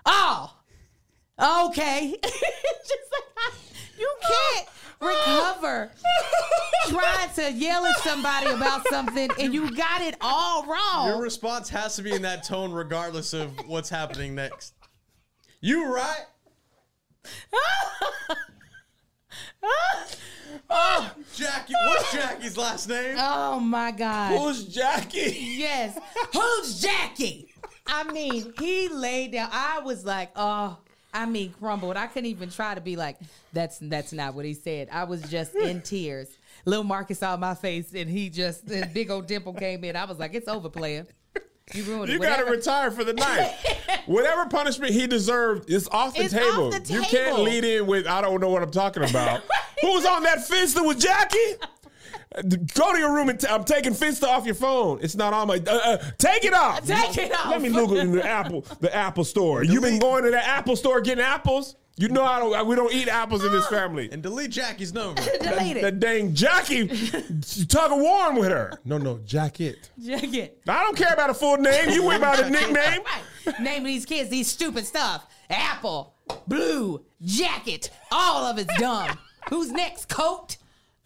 oh, 0.05 0.53
okay. 1.41 2.15
Just 2.23 3.11
like 3.11 3.53
you 3.99 4.13
can't 4.21 4.67
recover 4.99 5.91
trying 6.89 7.29
to 7.33 7.51
yell 7.53 7.85
at 7.85 7.97
somebody 7.99 8.47
about 8.47 8.87
something 8.87 9.29
and 9.39 9.53
you 9.53 9.75
got 9.75 10.01
it 10.01 10.15
all 10.21 10.65
wrong. 10.65 11.07
Your 11.07 11.21
response 11.21 11.69
has 11.69 11.95
to 11.95 12.01
be 12.03 12.11
in 12.11 12.21
that 12.21 12.43
tone, 12.43 12.71
regardless 12.71 13.33
of 13.33 13.51
what's 13.67 13.89
happening 13.89 14.35
next. 14.35 14.73
You 15.59 15.93
right? 15.93 16.25
oh, 20.69 21.11
Jackie. 21.35 21.73
What's 21.87 22.11
Jackie's 22.11 22.57
last 22.57 22.89
name? 22.89 23.15
oh 23.19 23.59
my 23.59 23.91
God. 23.91 24.37
Who's 24.37 24.65
Jackie? 24.65 25.37
Yes. 25.57 25.99
Who's 26.33 26.81
Jackie? 26.81 27.47
I 27.87 28.03
mean, 28.11 28.53
he 28.59 28.87
laid 28.89 29.33
down. 29.33 29.49
I 29.51 29.79
was 29.79 30.05
like, 30.05 30.31
oh, 30.35 30.77
I 31.13 31.25
mean, 31.25 31.53
crumbled. 31.59 31.97
I 31.97 32.07
couldn't 32.07 32.29
even 32.29 32.49
try 32.49 32.73
to 32.75 32.81
be 32.81 32.95
like, 32.95 33.17
that's 33.53 33.79
that's 33.79 34.13
not 34.13 34.33
what 34.33 34.45
he 34.45 34.53
said. 34.53 34.87
I 34.91 35.03
was 35.03 35.21
just 35.23 35.53
in 35.55 35.81
tears. 35.83 36.27
Little 36.65 36.83
Marcus 36.83 37.19
saw 37.19 37.35
my 37.37 37.55
face 37.55 37.93
and 37.93 38.09
he 38.09 38.29
just, 38.29 38.67
the 38.67 38.89
big 38.93 39.09
old 39.11 39.27
dimple 39.27 39.53
came 39.53 39.83
in. 39.83 39.95
I 39.95 40.05
was 40.05 40.19
like, 40.19 40.33
it's 40.33 40.47
over, 40.47 40.69
player. 40.69 41.05
You 41.73 41.83
ruined 41.83 42.09
it. 42.09 42.13
You 42.13 42.19
got 42.19 42.37
to 42.37 42.45
retire 42.45 42.91
for 42.91 43.03
the 43.03 43.13
night. 43.13 43.55
Whatever 44.05 44.45
punishment 44.47 44.93
he 44.93 45.07
deserved 45.07 45.69
is 45.69 45.87
off 45.91 46.15
the 46.15 46.23
It's 46.23 46.33
off 46.33 46.39
table. 46.41 46.69
the 46.71 46.93
You 46.93 47.01
can't 47.01 47.39
lead 47.39 47.63
in 47.63 47.87
with 47.87 48.07
I 48.07 48.21
don't 48.21 48.41
know 48.41 48.49
what 48.49 48.61
I'm 48.61 48.71
talking 48.71 49.03
about. 49.09 49.41
Who's 49.81 50.05
on 50.05 50.23
that 50.23 50.39
Finsta 50.39 50.85
with 50.85 50.99
Jackie? 50.99 51.37
Go 52.75 52.93
to 52.93 52.97
your 52.97 53.13
room 53.13 53.29
and 53.29 53.39
t- 53.39 53.47
I'm 53.47 53.65
taking 53.65 53.93
Finsta 53.93 54.23
off 54.23 54.45
your 54.45 54.55
phone. 54.55 54.99
It's 55.01 55.15
not 55.15 55.33
on 55.33 55.47
my. 55.47 55.55
Uh, 55.55 55.71
uh, 55.83 55.97
take 56.17 56.45
it 56.45 56.53
off. 56.53 56.85
Take 56.85 57.17
it 57.17 57.33
off. 57.33 57.47
Let 57.47 57.61
me 57.61 57.69
look 57.69 57.91
in 57.91 58.11
the 58.11 58.25
Apple 58.25 58.65
the 58.79 58.93
Apple 58.95 59.25
store. 59.25 59.63
You've 59.63 59.83
been 59.83 59.99
going 59.99 60.23
to 60.23 60.31
the 60.31 60.45
Apple 60.45 60.75
store 60.77 61.01
getting 61.01 61.23
apples? 61.23 61.75
You 61.97 62.07
know 62.07 62.23
I 62.23 62.39
don't. 62.39 62.67
We 62.67 62.75
don't 62.75 62.93
eat 62.93 63.09
apples 63.09 63.43
in 63.43 63.51
this 63.51 63.67
family. 63.67 64.09
And 64.11 64.23
delete 64.23 64.49
Jackie's 64.51 64.93
number. 64.93 65.21
Delete 65.41 65.77
it. 65.77 65.81
That 65.81 65.99
dang 65.99 66.33
Jackie 66.33 66.87
tug 67.67 67.91
of 67.91 67.99
war 67.99 68.33
with 68.33 68.49
her. 68.49 68.79
No, 68.85 68.97
no, 68.97 69.19
Jacket. 69.25 69.89
Jacket. 70.01 70.61
I 70.67 70.83
don't 70.83 70.95
care 70.95 71.13
about 71.13 71.29
a 71.29 71.33
full 71.33 71.57
name. 71.57 71.89
You 71.89 72.05
went 72.05 72.21
by 72.21 72.37
the 72.37 72.49
nickname. 72.49 73.01
Right. 73.03 73.59
Naming 73.59 73.87
these 73.87 74.05
kids 74.05 74.29
these 74.29 74.47
stupid 74.47 74.85
stuff. 74.85 75.27
Apple, 75.49 76.15
blue, 76.47 77.03
jacket. 77.21 77.89
All 78.09 78.45
of 78.45 78.57
it's 78.57 78.73
dumb. 78.79 79.17
Who's 79.49 79.71
next? 79.71 80.07
Coat? 80.07 80.57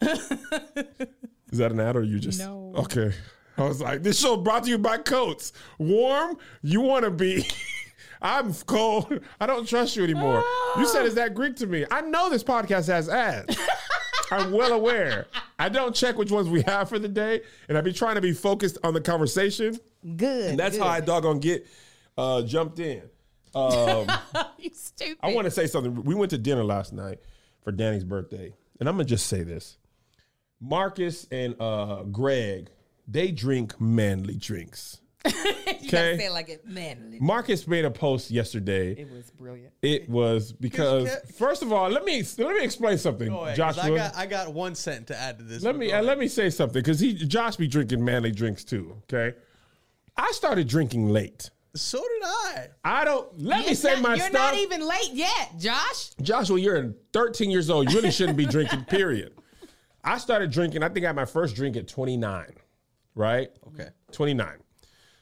Is 1.52 1.58
that 1.58 1.72
an 1.72 1.80
ad 1.80 1.96
or 1.96 2.02
you 2.02 2.18
just 2.18 2.38
No. 2.38 2.72
Okay. 2.76 3.12
I 3.58 3.62
was 3.62 3.80
like, 3.80 4.02
this 4.02 4.20
show 4.20 4.36
brought 4.36 4.64
to 4.64 4.70
you 4.70 4.78
by 4.78 4.98
Coats. 4.98 5.52
Warm, 5.78 6.36
you 6.62 6.82
want 6.82 7.04
to 7.04 7.10
be. 7.10 7.46
I'm 8.22 8.52
cold. 8.52 9.20
I 9.40 9.46
don't 9.46 9.66
trust 9.66 9.96
you 9.96 10.04
anymore. 10.04 10.44
You 10.76 10.86
said, 10.86 11.06
is 11.06 11.14
that 11.14 11.34
Greek 11.34 11.56
to 11.56 11.66
me? 11.66 11.84
I 11.90 12.00
know 12.02 12.28
this 12.28 12.44
podcast 12.44 12.88
has 12.88 13.08
ads. 13.08 13.56
I'm 14.30 14.52
well 14.52 14.72
aware. 14.72 15.26
I 15.58 15.68
don't 15.68 15.94
check 15.94 16.18
which 16.18 16.30
ones 16.30 16.48
we 16.48 16.62
have 16.62 16.88
for 16.88 16.98
the 16.98 17.08
day, 17.08 17.42
and 17.68 17.78
I 17.78 17.80
be 17.80 17.92
trying 17.92 18.16
to 18.16 18.20
be 18.20 18.32
focused 18.32 18.78
on 18.82 18.94
the 18.94 19.00
conversation. 19.00 19.78
Good. 20.16 20.50
And 20.50 20.58
that's 20.58 20.76
good. 20.76 20.82
how 20.82 20.88
I 20.90 21.00
doggone 21.00 21.38
get 21.38 21.66
uh, 22.18 22.42
jumped 22.42 22.78
in. 22.78 23.02
Um, 23.54 24.10
you 24.58 24.70
stupid. 24.74 25.18
I 25.22 25.32
want 25.32 25.46
to 25.46 25.50
say 25.50 25.66
something. 25.66 26.02
We 26.02 26.14
went 26.14 26.30
to 26.30 26.38
dinner 26.38 26.64
last 26.64 26.92
night 26.92 27.20
for 27.62 27.72
Danny's 27.72 28.04
birthday, 28.04 28.52
and 28.80 28.88
I'm 28.88 28.96
gonna 28.96 29.04
just 29.04 29.26
say 29.26 29.42
this: 29.42 29.78
Marcus 30.60 31.26
and 31.30 31.54
uh, 31.60 32.02
Greg, 32.04 32.68
they 33.06 33.30
drink 33.30 33.80
manly 33.80 34.36
drinks. 34.36 35.00
you 35.26 35.32
gotta 35.32 35.68
okay. 35.86 36.16
say 36.18 36.26
it 36.26 36.32
like 36.32 36.48
it 36.48 36.64
manly. 36.66 37.18
Marcus 37.20 37.66
made 37.66 37.84
a 37.84 37.90
post 37.90 38.30
yesterday. 38.30 38.92
It 38.92 39.10
was 39.10 39.28
brilliant. 39.32 39.72
It 39.82 40.08
was 40.08 40.52
because, 40.52 41.10
first 41.36 41.62
of 41.62 41.72
all, 41.72 41.88
let 41.90 42.04
me 42.04 42.22
let 42.38 42.54
me 42.56 42.62
explain 42.64 42.96
something, 42.96 43.28
Go 43.28 43.40
ahead, 43.44 43.58
'cause 43.58 43.76
Joshua. 43.76 43.92
I 43.94 43.96
got 43.96 44.16
I 44.16 44.26
got 44.26 44.52
one 44.54 44.76
cent 44.76 45.08
to 45.08 45.16
add 45.18 45.38
to 45.38 45.44
this. 45.44 45.64
let 45.64 45.72
but 45.72 45.78
me 45.80 45.86
go 45.88 45.92
uh, 45.92 45.94
ahead. 45.96 46.04
let 46.06 46.18
me 46.18 46.28
say 46.28 46.48
something 46.48 46.80
because 46.80 47.00
he 47.00 47.12
Josh 47.14 47.56
be 47.56 47.66
drinking 47.66 48.04
manly 48.04 48.30
drinks 48.30 48.62
too. 48.62 49.02
Okay, 49.12 49.36
I 50.16 50.30
started 50.32 50.68
drinking 50.68 51.08
late. 51.08 51.50
So 51.74 51.98
did 51.98 52.22
I. 52.24 52.68
I 52.84 53.04
don't. 53.04 53.28
Let 53.42 53.60
me 53.60 53.66
You're 53.66 53.74
say 53.74 53.94
not- 53.94 54.02
my 54.02 54.08
You're 54.14 54.28
stuff. 54.28 54.32
not 54.32 54.54
even 54.54 54.80
late 54.86 55.10
yet, 55.12 55.58
Josh. 55.58 56.10
Joshua, 56.22 56.58
you're 56.60 56.94
13 57.12 57.50
years 57.50 57.68
old. 57.68 57.90
You 57.90 57.96
really 57.98 58.12
shouldn't 58.12 58.38
be 58.38 58.46
drinking, 58.46 58.84
period. 58.88 59.32
I 60.06 60.18
started 60.18 60.50
drinking, 60.50 60.82
I 60.82 60.88
think 60.88 61.04
I 61.04 61.08
had 61.08 61.16
my 61.16 61.24
first 61.24 61.56
drink 61.56 61.76
at 61.76 61.88
29, 61.88 62.46
right? 63.14 63.50
Okay. 63.68 63.88
29. 64.12 64.48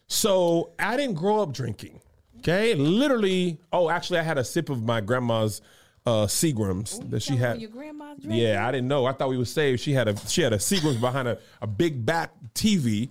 So 0.06 0.72
I 0.78 0.96
didn't 0.96 1.14
grow 1.14 1.40
up 1.40 1.52
drinking. 1.52 2.00
Okay. 2.38 2.74
Literally, 2.74 3.58
oh, 3.72 3.88
actually, 3.88 4.18
I 4.18 4.22
had 4.22 4.36
a 4.38 4.44
sip 4.44 4.68
of 4.68 4.82
my 4.82 5.00
grandma's 5.00 5.62
uh 6.06 6.26
Seagrams 6.26 7.10
that 7.10 7.22
she 7.22 7.36
had. 7.36 7.58
Your 7.60 7.70
grandma's 7.70 8.18
drinking. 8.18 8.38
Yeah, 8.38 8.68
I 8.68 8.70
didn't 8.70 8.88
know. 8.88 9.06
I 9.06 9.12
thought 9.12 9.30
we 9.30 9.38
were 9.38 9.46
saved. 9.46 9.80
She 9.80 9.94
had 9.94 10.06
a 10.06 10.16
she 10.28 10.42
had 10.42 10.52
a 10.52 10.58
Seagrams 10.58 11.00
behind 11.00 11.28
a, 11.28 11.38
a 11.62 11.66
big 11.66 12.04
back 12.04 12.32
TV. 12.54 13.08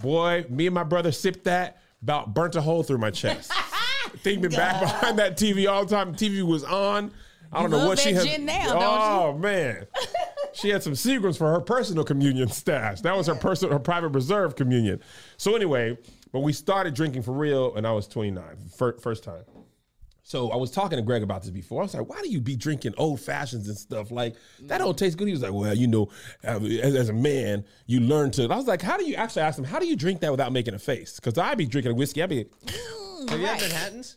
Boy, 0.00 0.46
me 0.48 0.66
and 0.66 0.74
my 0.74 0.84
brother 0.84 1.12
sipped 1.12 1.44
that, 1.44 1.82
about 2.02 2.32
burnt 2.32 2.56
a 2.56 2.62
hole 2.62 2.82
through 2.82 2.98
my 2.98 3.10
chest. 3.10 3.52
thing 4.18 4.40
been 4.40 4.50
back 4.52 4.80
behind 4.80 5.18
that 5.18 5.36
TV 5.36 5.70
all 5.70 5.84
the 5.84 5.94
time. 5.94 6.14
TV 6.14 6.42
was 6.42 6.64
on. 6.64 7.10
I 7.52 7.62
don't 7.62 7.70
know 7.70 7.78
love 7.78 7.88
what 7.88 7.98
she 7.98 8.12
that 8.12 8.26
had. 8.26 8.36
gin 8.36 8.46
now, 8.46 8.72
don't 8.72 8.82
oh 8.82 9.38
man, 9.38 9.86
she 10.54 10.68
had 10.70 10.82
some 10.82 10.94
secrets 10.94 11.36
for 11.36 11.50
her 11.52 11.60
personal 11.60 12.04
communion 12.04 12.48
stash. 12.48 13.00
That 13.02 13.16
was 13.16 13.26
her 13.26 13.34
personal, 13.34 13.72
her 13.74 13.78
private 13.80 14.08
reserve 14.08 14.56
communion. 14.56 15.00
So 15.36 15.54
anyway, 15.56 15.98
but 16.32 16.40
we 16.40 16.52
started 16.52 16.94
drinking 16.94 17.22
for 17.22 17.32
real, 17.32 17.74
and 17.76 17.86
I 17.86 17.92
was 17.92 18.06
29, 18.08 18.42
fir- 18.76 18.98
first 18.98 19.24
time. 19.24 19.44
So 20.26 20.50
I 20.50 20.56
was 20.56 20.70
talking 20.70 20.96
to 20.96 21.02
Greg 21.02 21.22
about 21.22 21.42
this 21.42 21.50
before. 21.50 21.82
I 21.82 21.84
was 21.84 21.92
like, 21.94 22.08
"Why 22.08 22.22
do 22.22 22.30
you 22.30 22.40
be 22.40 22.56
drinking 22.56 22.94
old 22.96 23.20
fashions 23.20 23.68
and 23.68 23.76
stuff 23.76 24.10
like 24.10 24.36
that? 24.62 24.78
Don't 24.78 24.96
taste 24.96 25.18
good." 25.18 25.26
He 25.28 25.32
was 25.34 25.42
like, 25.42 25.52
"Well, 25.52 25.74
you 25.74 25.86
know, 25.86 26.08
as, 26.42 26.62
as 26.62 27.08
a 27.10 27.12
man, 27.12 27.62
you 27.86 28.00
learn 28.00 28.30
to." 28.32 28.44
I 28.44 28.56
was 28.56 28.66
like, 28.66 28.80
"How 28.80 28.96
do 28.96 29.04
you?" 29.04 29.16
Actually, 29.16 29.42
asked 29.42 29.58
him, 29.58 29.66
"How 29.66 29.78
do 29.78 29.86
you 29.86 29.96
drink 29.96 30.20
that 30.20 30.30
without 30.30 30.50
making 30.50 30.72
a 30.72 30.78
face?" 30.78 31.16
Because 31.16 31.36
I'd 31.36 31.58
be 31.58 31.66
drinking 31.66 31.92
a 31.92 31.94
whiskey, 31.94 32.22
I'd 32.22 32.30
be, 32.30 32.46
Have 33.28 33.38
you 33.38 33.46
had 33.46 33.60
Manhattans? 33.60 34.16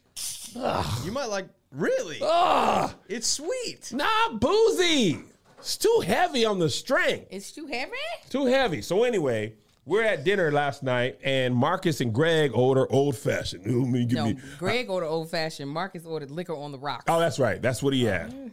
you 1.04 1.12
might 1.12 1.26
like. 1.30 1.50
Really? 1.74 2.20
"Ah, 2.22 2.96
It's 3.10 3.28
sweet. 3.28 3.92
nah, 3.92 4.30
boozy. 4.40 5.20
It's 5.58 5.78
too 5.78 6.04
heavy 6.06 6.46
on 6.46 6.60
the 6.60 6.70
strength. 6.70 7.28
It's 7.30 7.52
too 7.52 7.68
heavy. 7.68 7.92
Too 8.30 8.46
heavy." 8.46 8.82
So 8.82 9.04
anyway, 9.04 9.54
we're 9.86 10.04
at 10.04 10.24
dinner 10.24 10.52
last 10.52 10.84
night, 10.84 11.18
and 11.24 11.56
Marcus 11.56 12.02
and 12.02 12.14
Greg 12.14 12.52
order 12.54 12.92
old 12.92 13.18
fashioned. 13.18 13.66
Ooh, 13.68 13.86
me, 13.86 14.06
give 14.06 14.18
No, 14.18 14.26
me. 14.28 14.38
Greg 14.60 14.90
ordered 14.90 15.08
old 15.08 15.30
fashioned. 15.32 15.70
Marcus 15.70 16.06
ordered 16.06 16.30
liquor 16.32 16.56
on 16.56 16.72
the 16.72 16.78
rocks. 16.78 17.06
Oh, 17.08 17.20
that's 17.20 17.40
right. 17.40 17.62
That's 17.62 17.82
what 17.82 17.94
he 17.94 18.04
had. 18.04 18.32
Mm. 18.32 18.52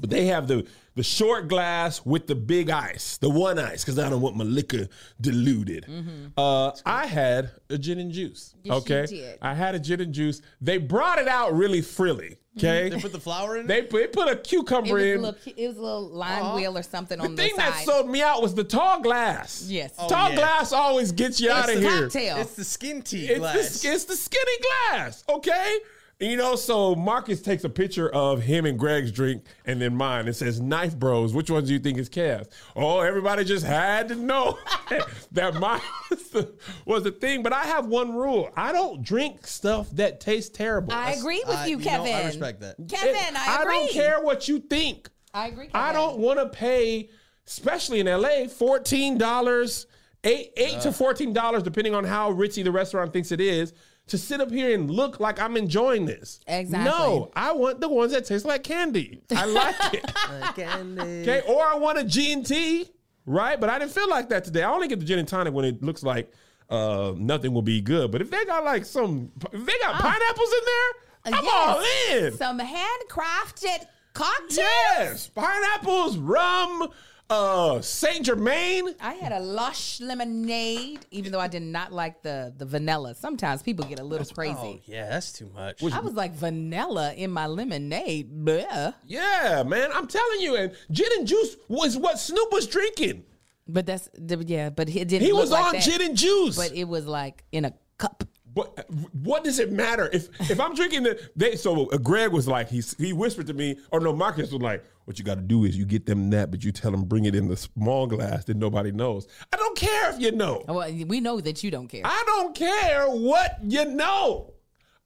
But 0.00 0.10
they 0.10 0.26
have 0.26 0.46
the 0.46 0.66
the 0.98 1.04
short 1.04 1.46
glass 1.46 2.04
with 2.04 2.26
the 2.26 2.34
big 2.34 2.70
ice, 2.70 3.18
the 3.18 3.30
one 3.30 3.56
ice, 3.56 3.84
because 3.84 4.00
I 4.00 4.10
don't 4.10 4.20
want 4.20 4.34
my 4.34 4.42
liquor 4.42 4.88
diluted. 5.20 5.84
Mm-hmm. 5.88 6.26
Uh, 6.36 6.72
I 6.84 7.06
had 7.06 7.52
a 7.70 7.78
gin 7.78 8.00
and 8.00 8.10
juice. 8.10 8.56
Yes, 8.64 8.72
you 8.72 8.72
okay, 8.80 9.06
did. 9.06 9.38
I 9.40 9.54
had 9.54 9.76
a 9.76 9.78
gin 9.78 10.00
and 10.00 10.12
juice. 10.12 10.42
They 10.60 10.78
brought 10.78 11.18
it 11.20 11.28
out 11.28 11.52
really 11.54 11.82
frilly. 11.82 12.38
Mm-hmm. 12.56 12.58
Okay, 12.66 12.88
They 12.88 13.00
put 13.00 13.12
the 13.12 13.20
flour 13.20 13.58
in. 13.58 13.68
they 13.68 13.82
put, 13.82 14.00
they 14.00 14.06
put 14.08 14.26
a 14.26 14.32
It 14.32 14.42
cucumber 14.42 14.98
a 14.98 15.02
in. 15.14 15.22
little, 15.22 15.40
it 15.56 15.68
was 15.68 15.76
a 15.76 15.80
little 15.80 16.08
lime 16.08 16.42
uh-huh. 16.42 16.56
wheel 16.56 16.76
or 16.76 16.82
something 16.82 17.18
The 17.18 17.24
on 17.26 17.36
the 17.36 17.42
thing 17.44 17.54
that 17.58 17.84
sold 17.84 18.10
me 18.10 18.20
out 18.20 18.42
was 18.42 18.56
the 18.56 18.64
tall 18.64 19.00
glass. 19.00 19.66
Yes. 19.68 19.92
Oh, 20.00 20.08
tall 20.08 20.30
yeah. 20.30 20.34
glass 20.36 20.72
always 20.72 21.12
gets 21.12 21.40
you 21.40 21.52
out 21.52 21.68
of 21.70 21.76
It's 21.76 21.80
here. 21.86 22.02
cocktail. 22.02 22.36
It's 22.38 22.54
the 22.54 22.64
skin 22.64 23.02
tea 23.02 23.28
It's 23.28 23.38
glass. 23.38 23.82
the, 23.82 23.88
it's 23.92 24.04
the 24.06 24.16
skinny 24.16 24.58
glass, 24.90 25.22
okay? 25.28 25.76
You 26.20 26.36
know, 26.36 26.56
so 26.56 26.96
Marcus 26.96 27.40
takes 27.40 27.62
a 27.62 27.68
picture 27.68 28.08
of 28.08 28.42
him 28.42 28.66
and 28.66 28.76
Greg's 28.76 29.12
drink 29.12 29.44
and 29.64 29.80
then 29.80 29.94
mine. 29.94 30.26
It 30.26 30.32
says 30.32 30.60
Knife 30.60 30.96
Bros. 30.98 31.32
Which 31.32 31.48
one 31.48 31.64
do 31.64 31.72
you 31.72 31.78
think 31.78 31.96
is 31.96 32.08
Cavs? 32.10 32.48
Oh, 32.74 32.98
everybody 33.00 33.44
just 33.44 33.64
had 33.64 34.08
to 34.08 34.16
know 34.16 34.58
that 35.32 35.54
mine 35.60 35.80
was 36.10 36.28
the, 36.30 36.52
was 36.84 37.04
the 37.04 37.12
thing. 37.12 37.44
But 37.44 37.52
I 37.52 37.66
have 37.66 37.86
one 37.86 38.16
rule 38.16 38.50
I 38.56 38.72
don't 38.72 39.00
drink 39.00 39.46
stuff 39.46 39.88
that 39.92 40.18
tastes 40.18 40.50
terrible. 40.50 40.92
I 40.92 41.12
agree 41.12 41.42
with 41.46 41.56
I- 41.56 41.66
you, 41.66 41.78
you 41.78 41.84
know, 41.84 41.90
Kevin. 41.90 42.12
I 42.12 42.24
respect 42.26 42.60
that. 42.62 42.76
Kevin, 42.88 43.14
It- 43.14 43.36
I 43.48 43.62
agree. 43.62 43.74
I 43.76 43.78
don't 43.78 43.90
care 43.92 44.20
what 44.20 44.48
you 44.48 44.58
think. 44.58 45.08
I 45.32 45.46
agree. 45.48 45.68
I 45.72 45.92
don't 45.92 46.18
want 46.18 46.40
to 46.40 46.48
pay, 46.48 47.10
especially 47.46 48.00
in 48.00 48.06
LA, 48.06 48.48
fourteen 48.48 49.18
dollars, 49.18 49.86
eight 50.24 50.52
eight 50.56 50.80
to 50.80 50.90
fourteen 50.90 51.32
dollars, 51.32 51.62
depending 51.62 51.94
on 51.94 52.02
how 52.02 52.32
ritzy 52.32 52.64
the 52.64 52.72
restaurant 52.72 53.12
thinks 53.12 53.30
it 53.30 53.40
is, 53.40 53.72
to 54.08 54.18
sit 54.18 54.40
up 54.40 54.50
here 54.50 54.74
and 54.74 54.90
look 54.90 55.20
like 55.20 55.40
I'm 55.40 55.56
enjoying 55.56 56.06
this. 56.06 56.40
Exactly. 56.46 56.90
No, 56.90 57.30
I 57.34 57.52
want 57.52 57.80
the 57.80 57.88
ones 57.88 58.12
that 58.12 58.24
taste 58.24 58.44
like 58.44 58.62
candy. 58.64 59.22
I 59.34 59.44
like 59.46 59.94
it. 59.94 60.04
Candy. 60.56 61.22
Okay, 61.22 61.42
or 61.46 61.64
I 61.64 61.74
want 61.76 61.98
a 61.98 62.04
G 62.04 62.32
and 62.32 62.44
T, 62.44 62.88
right? 63.26 63.60
But 63.60 63.70
I 63.70 63.78
didn't 63.78 63.92
feel 63.92 64.08
like 64.08 64.28
that 64.30 64.44
today. 64.44 64.62
I 64.62 64.70
only 64.70 64.88
get 64.88 64.98
the 65.00 65.06
gin 65.06 65.18
and 65.18 65.28
tonic 65.28 65.52
when 65.54 65.64
it 65.64 65.82
looks 65.82 66.02
like 66.02 66.32
uh, 66.70 67.14
nothing 67.16 67.52
will 67.54 67.62
be 67.62 67.80
good. 67.80 68.10
But 68.10 68.20
if 68.22 68.30
they 68.30 68.44
got 68.44 68.64
like 68.64 68.84
some, 68.84 69.30
if 69.52 69.64
they 69.64 69.78
got 69.82 69.94
pineapples 70.00 70.52
in 70.52 70.64
there, 70.64 71.34
I'm 71.38 71.44
Yes. 71.44 71.52
all 71.54 72.16
in. 72.16 72.36
Some 72.36 72.60
handcrafted 72.60 73.86
cocktails. 74.14 74.56
Yes, 74.56 75.30
pineapples, 75.34 76.16
rum, 76.18 76.88
uh, 77.30 77.80
Saint 77.82 78.24
Germain. 78.24 78.94
I 79.00 79.14
had 79.14 79.32
a 79.32 79.40
lush 79.40 80.00
lemonade, 80.00 81.04
even 81.10 81.32
though 81.32 81.40
I 81.40 81.48
did 81.48 81.62
not 81.62 81.92
like 81.92 82.22
the 82.22 82.52
the 82.56 82.64
vanilla. 82.64 83.14
Sometimes 83.14 83.62
people 83.62 83.84
get 83.84 83.98
a 83.98 84.04
little 84.04 84.26
Oh 84.30 84.34
crazy. 84.34 84.82
yeah, 84.86 85.08
that's 85.10 85.32
too 85.32 85.50
much. 85.54 85.82
I 85.92 86.00
was 86.00 86.14
like 86.14 86.32
vanilla 86.34 87.12
in 87.14 87.30
my 87.30 87.46
lemonade. 87.46 88.30
Bleh. 88.44 88.94
Yeah, 89.04 89.62
man, 89.66 89.90
I'm 89.94 90.06
telling 90.06 90.40
you, 90.40 90.56
and 90.56 90.72
gin 90.90 91.08
and 91.18 91.26
juice 91.26 91.56
was 91.68 91.96
what 91.96 92.18
Snoop 92.18 92.50
was 92.52 92.66
drinking. 92.66 93.24
But 93.66 93.84
that's 93.84 94.08
yeah. 94.16 94.70
But 94.70 94.88
it 94.88 95.08
didn't. 95.08 95.26
He 95.26 95.32
look 95.32 95.42
was 95.42 95.50
like 95.50 95.64
on 95.66 95.72
that. 95.74 95.82
gin 95.82 96.00
and 96.00 96.16
juice. 96.16 96.56
But 96.56 96.74
it 96.74 96.84
was 96.88 97.06
like 97.06 97.44
in 97.52 97.66
a 97.66 97.74
cup. 97.98 98.24
What 98.58 98.90
what 99.22 99.44
does 99.44 99.60
it 99.60 99.70
matter 99.70 100.10
if 100.12 100.28
if 100.50 100.58
I'm 100.58 100.74
drinking 100.74 101.04
the 101.04 101.30
they 101.36 101.54
so 101.54 101.86
Greg 101.86 102.32
was 102.32 102.48
like 102.48 102.68
he 102.68 102.82
he 102.98 103.12
whispered 103.12 103.46
to 103.46 103.54
me 103.54 103.76
or 103.92 104.00
no 104.00 104.12
Marcus 104.12 104.50
was 104.50 104.60
like 104.60 104.84
what 105.04 105.16
you 105.16 105.24
got 105.24 105.36
to 105.36 105.42
do 105.42 105.64
is 105.64 105.76
you 105.76 105.84
get 105.84 106.06
them 106.06 106.30
that 106.30 106.50
but 106.50 106.64
you 106.64 106.72
tell 106.72 106.90
them 106.90 107.04
bring 107.04 107.26
it 107.26 107.36
in 107.36 107.46
the 107.46 107.56
small 107.56 108.08
glass 108.08 108.46
that 108.46 108.56
nobody 108.56 108.90
knows. 108.90 109.28
I 109.52 109.56
don't 109.58 109.76
care 109.78 110.10
if 110.10 110.18
you 110.18 110.32
know. 110.32 110.64
Oh, 110.66 110.74
well, 110.74 110.92
we 111.06 111.20
know 111.20 111.40
that 111.40 111.62
you 111.62 111.70
don't 111.70 111.86
care. 111.86 112.02
I 112.04 112.22
don't 112.26 112.52
care 112.52 113.06
what 113.06 113.58
you 113.62 113.84
know. 113.84 114.54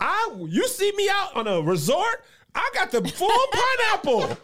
I 0.00 0.34
you 0.48 0.66
see 0.66 0.90
me 0.96 1.10
out 1.12 1.36
on 1.36 1.46
a 1.46 1.60
resort, 1.60 2.24
I 2.54 2.70
got 2.72 2.90
the 2.90 3.06
full 3.06 3.28
pineapple. 3.52 4.38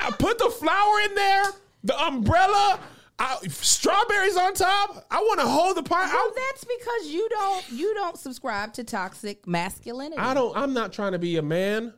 I 0.00 0.10
put 0.12 0.38
the 0.38 0.48
flower 0.48 1.00
in 1.04 1.14
there, 1.14 1.44
the 1.84 2.00
umbrella, 2.02 2.80
I, 3.18 3.36
strawberries 3.48 4.36
on 4.36 4.54
top. 4.54 5.06
I 5.10 5.18
want 5.18 5.40
to 5.40 5.46
hold 5.46 5.76
the 5.76 5.82
pie. 5.82 6.06
well, 6.06 6.14
I, 6.14 6.50
that's 6.52 6.64
because 6.64 7.06
you 7.08 7.28
don't 7.28 7.70
you 7.70 7.94
don't 7.94 8.16
subscribe 8.16 8.74
to 8.74 8.84
toxic 8.84 9.46
masculinity. 9.46 10.18
I 10.18 10.34
don't. 10.34 10.56
I'm 10.56 10.72
not 10.72 10.92
trying 10.92 11.12
to 11.12 11.18
be 11.18 11.36
a 11.36 11.42
man. 11.42 11.94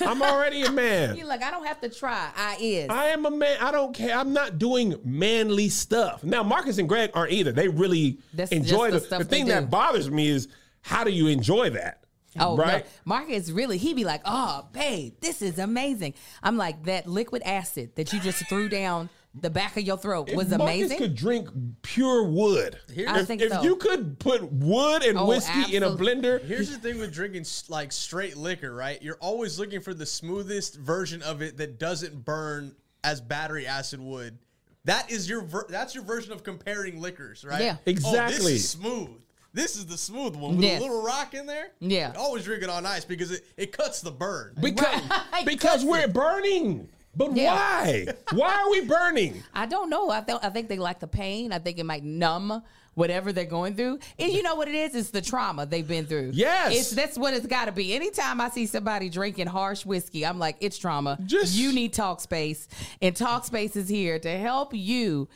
I'm 0.00 0.22
already 0.22 0.62
a 0.62 0.72
man. 0.72 1.16
You're 1.16 1.26
like 1.26 1.42
I 1.42 1.50
don't 1.50 1.66
have 1.66 1.80
to 1.82 1.88
try. 1.88 2.30
I 2.36 2.56
is. 2.60 2.88
I 2.90 3.06
am 3.06 3.26
a 3.26 3.30
man. 3.30 3.56
I 3.60 3.70
don't 3.70 3.94
care. 3.94 4.16
I'm 4.16 4.32
not 4.32 4.58
doing 4.58 4.96
manly 5.04 5.68
stuff. 5.68 6.24
Now, 6.24 6.42
Marcus 6.42 6.78
and 6.78 6.88
Greg 6.88 7.10
aren't 7.14 7.32
either. 7.32 7.52
They 7.52 7.68
really 7.68 8.18
That's 8.32 8.50
enjoy 8.50 8.86
the, 8.86 8.94
the 8.94 9.00
the 9.00 9.06
stuff 9.06 9.18
they 9.20 9.38
thing 9.38 9.46
that 9.46 9.70
bothers 9.70 10.10
me 10.10 10.28
is 10.28 10.48
how 10.82 11.04
do 11.04 11.10
you 11.10 11.28
enjoy 11.28 11.70
that? 11.70 12.00
Oh 12.36 12.56
right. 12.56 12.84
no, 12.84 12.90
Marcus 13.04 13.50
really 13.50 13.78
he'd 13.78 13.94
be 13.94 14.04
like, 14.04 14.22
"Oh, 14.24 14.66
babe, 14.72 15.14
this 15.20 15.40
is 15.40 15.58
amazing." 15.60 16.14
I'm 16.42 16.56
like 16.56 16.84
that 16.84 17.06
liquid 17.06 17.42
acid 17.44 17.94
that 17.94 18.12
you 18.12 18.18
just 18.18 18.44
threw 18.48 18.68
down 18.68 19.08
the 19.40 19.50
back 19.50 19.76
of 19.76 19.82
your 19.82 19.96
throat 19.98 20.32
was 20.32 20.52
if 20.52 20.60
amazing. 20.60 20.88
Marcus 20.90 20.98
could 20.98 21.14
drink 21.16 21.48
pure 21.82 22.22
wood. 22.24 22.78
I 23.08 23.20
if 23.20 23.26
think 23.26 23.42
if 23.42 23.50
so. 23.52 23.62
you 23.62 23.76
could 23.76 24.18
put 24.18 24.50
wood 24.52 25.02
and 25.02 25.18
Oh, 25.18 25.26
whiskey 25.26 25.74
in 25.74 25.82
a 25.82 25.90
blender, 25.90 26.40
Here's 26.44 26.70
the 26.70 26.78
thing 26.78 26.98
with 26.98 27.12
drinking 27.12 27.44
like 27.68 27.90
straight 27.92 28.36
liquor, 28.36 28.72
right? 28.74 29.02
You're 29.02 29.18
always 29.20 29.58
looking 29.58 29.80
for 29.80 29.92
the 29.92 30.06
smoothest 30.06 30.76
version 30.76 31.20
of 31.22 31.42
it 31.42 31.56
that 31.56 31.78
doesn't 31.78 32.24
burn 32.24 32.74
as 33.02 33.20
battery 33.20 33.66
acid 33.66 34.00
would. 34.00 34.38
That 34.84 35.10
is 35.10 35.28
your 35.28 35.40
ver- 35.42 35.66
that's 35.68 35.94
your 35.94 36.04
version 36.04 36.32
of 36.32 36.44
comparing 36.44 37.00
liquors, 37.00 37.44
right? 37.44 37.60
Yeah. 37.62 37.76
Oh, 37.78 37.82
Exactly. 37.86 38.36
this 38.36 38.46
is 38.46 38.68
smooth. 38.68 39.10
This 39.52 39.76
is 39.76 39.86
the 39.86 39.96
smooth 39.96 40.34
one 40.36 40.56
with 40.56 40.64
Yes. 40.64 40.80
a 40.80 40.82
little 40.82 41.02
rock 41.02 41.32
in 41.34 41.46
there. 41.46 41.68
Yeah. 41.80 42.12
Always 42.16 42.44
drink 42.44 42.62
it 42.64 42.68
on 42.68 42.84
ice 42.86 43.04
because 43.04 43.30
it, 43.30 43.44
it 43.56 43.72
cuts 43.72 44.00
the 44.00 44.10
burn. 44.10 44.54
because 44.60 45.00
because 45.44 45.84
we're 45.84 46.08
burning. 46.08 46.88
But 47.16 47.34
Yeah. 47.36 47.54
why? 47.54 48.06
Why 48.32 48.54
are 48.62 48.70
we 48.70 48.80
burning? 48.86 49.42
I 49.54 49.66
don't 49.66 49.90
know. 49.90 50.10
I 50.10 50.20
think 50.20 50.44
I 50.44 50.50
think 50.50 50.68
they 50.68 50.78
like 50.78 51.00
the 51.00 51.06
pain. 51.06 51.52
I 51.52 51.58
think 51.58 51.78
it 51.78 51.84
might 51.84 52.04
numb 52.04 52.62
whatever 52.94 53.32
they're 53.32 53.44
going 53.44 53.74
through. 53.74 53.98
And 54.20 54.32
you 54.32 54.42
know 54.42 54.54
what 54.54 54.68
it 54.68 54.74
is? 54.74 54.94
It's 54.94 55.10
the 55.10 55.20
trauma 55.20 55.66
they've 55.66 55.86
been 55.86 56.06
through. 56.06 56.30
Yes. 56.32 56.72
It's 56.74 56.90
that's 56.90 57.18
what 57.18 57.34
it's 57.34 57.46
gotta 57.46 57.72
be. 57.72 57.92
Anytime 57.94 58.40
I 58.40 58.50
see 58.50 58.66
somebody 58.66 59.08
drinking 59.08 59.48
harsh 59.48 59.84
whiskey, 59.84 60.24
I'm 60.24 60.38
like, 60.38 60.56
it's 60.60 60.78
trauma. 60.78 61.18
Just- 61.26 61.54
you 61.56 61.72
need 61.72 61.92
Talkspace. 61.92 62.68
And 63.02 63.14
Talkspace 63.14 63.74
is 63.76 63.88
here 63.88 64.18
to 64.20 64.38
help 64.38 64.72
you 64.74 65.28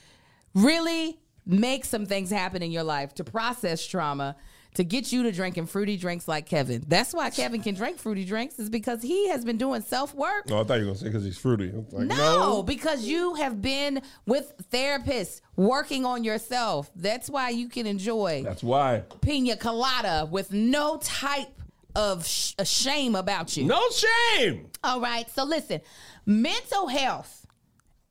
really 0.55 1.19
make 1.47 1.85
some 1.85 2.07
things 2.07 2.31
happen 2.31 2.63
in 2.63 2.71
your 2.71 2.83
life 2.85 3.15
to 3.15 3.25
process 3.25 3.85
trauma. 3.87 4.37
To 4.75 4.85
get 4.85 5.13
you 5.13 5.25
to 5.25 5.33
drinking 5.33 5.67
fruity 5.67 5.97
drinks 5.97 6.29
like 6.29 6.47
Kevin. 6.47 6.85
That's 6.87 7.13
why 7.13 7.31
Kevin 7.31 7.63
can 7.63 7.75
drink 7.75 7.99
fruity 7.99 8.25
drinks, 8.25 8.59
is 8.61 8.71
because 8.71 9.03
he 9.03 9.29
has 9.29 9.45
been 9.45 9.57
doing 9.57 9.83
self 9.83 10.15
work. 10.15 10.45
Oh, 10.51 10.61
I 10.61 10.65
thought 10.65 10.75
you 10.75 10.81
were 10.81 10.87
gonna 10.93 10.99
say 10.99 11.07
because 11.07 11.25
he's 11.25 11.39
fruity. 11.39 11.73
Like, 11.91 12.07
No, 12.07 12.63
because 12.63 13.03
you 13.05 13.35
have 13.35 13.61
been 13.61 14.03
with 14.27 14.53
therapists 14.71 15.41
working 15.57 16.05
on 16.05 16.23
yourself. 16.23 16.91
That's 16.95 17.29
why 17.29 17.49
you 17.51 17.69
can 17.69 17.87
enjoy 17.87 18.43
That's 18.45 18.63
why. 18.63 19.03
pina 19.21 19.57
colada 19.57 20.29
with 20.31 20.53
no 20.53 20.99
type 20.99 21.49
of 21.97 22.25
sh- 22.27 22.55
shame 22.65 23.17
about 23.17 23.57
you. 23.57 23.65
No 23.65 23.83
shame. 23.91 24.69
All 24.85 25.01
right. 25.01 25.29
So 25.31 25.43
listen, 25.45 25.81
mental 26.25 26.87
health 26.87 27.47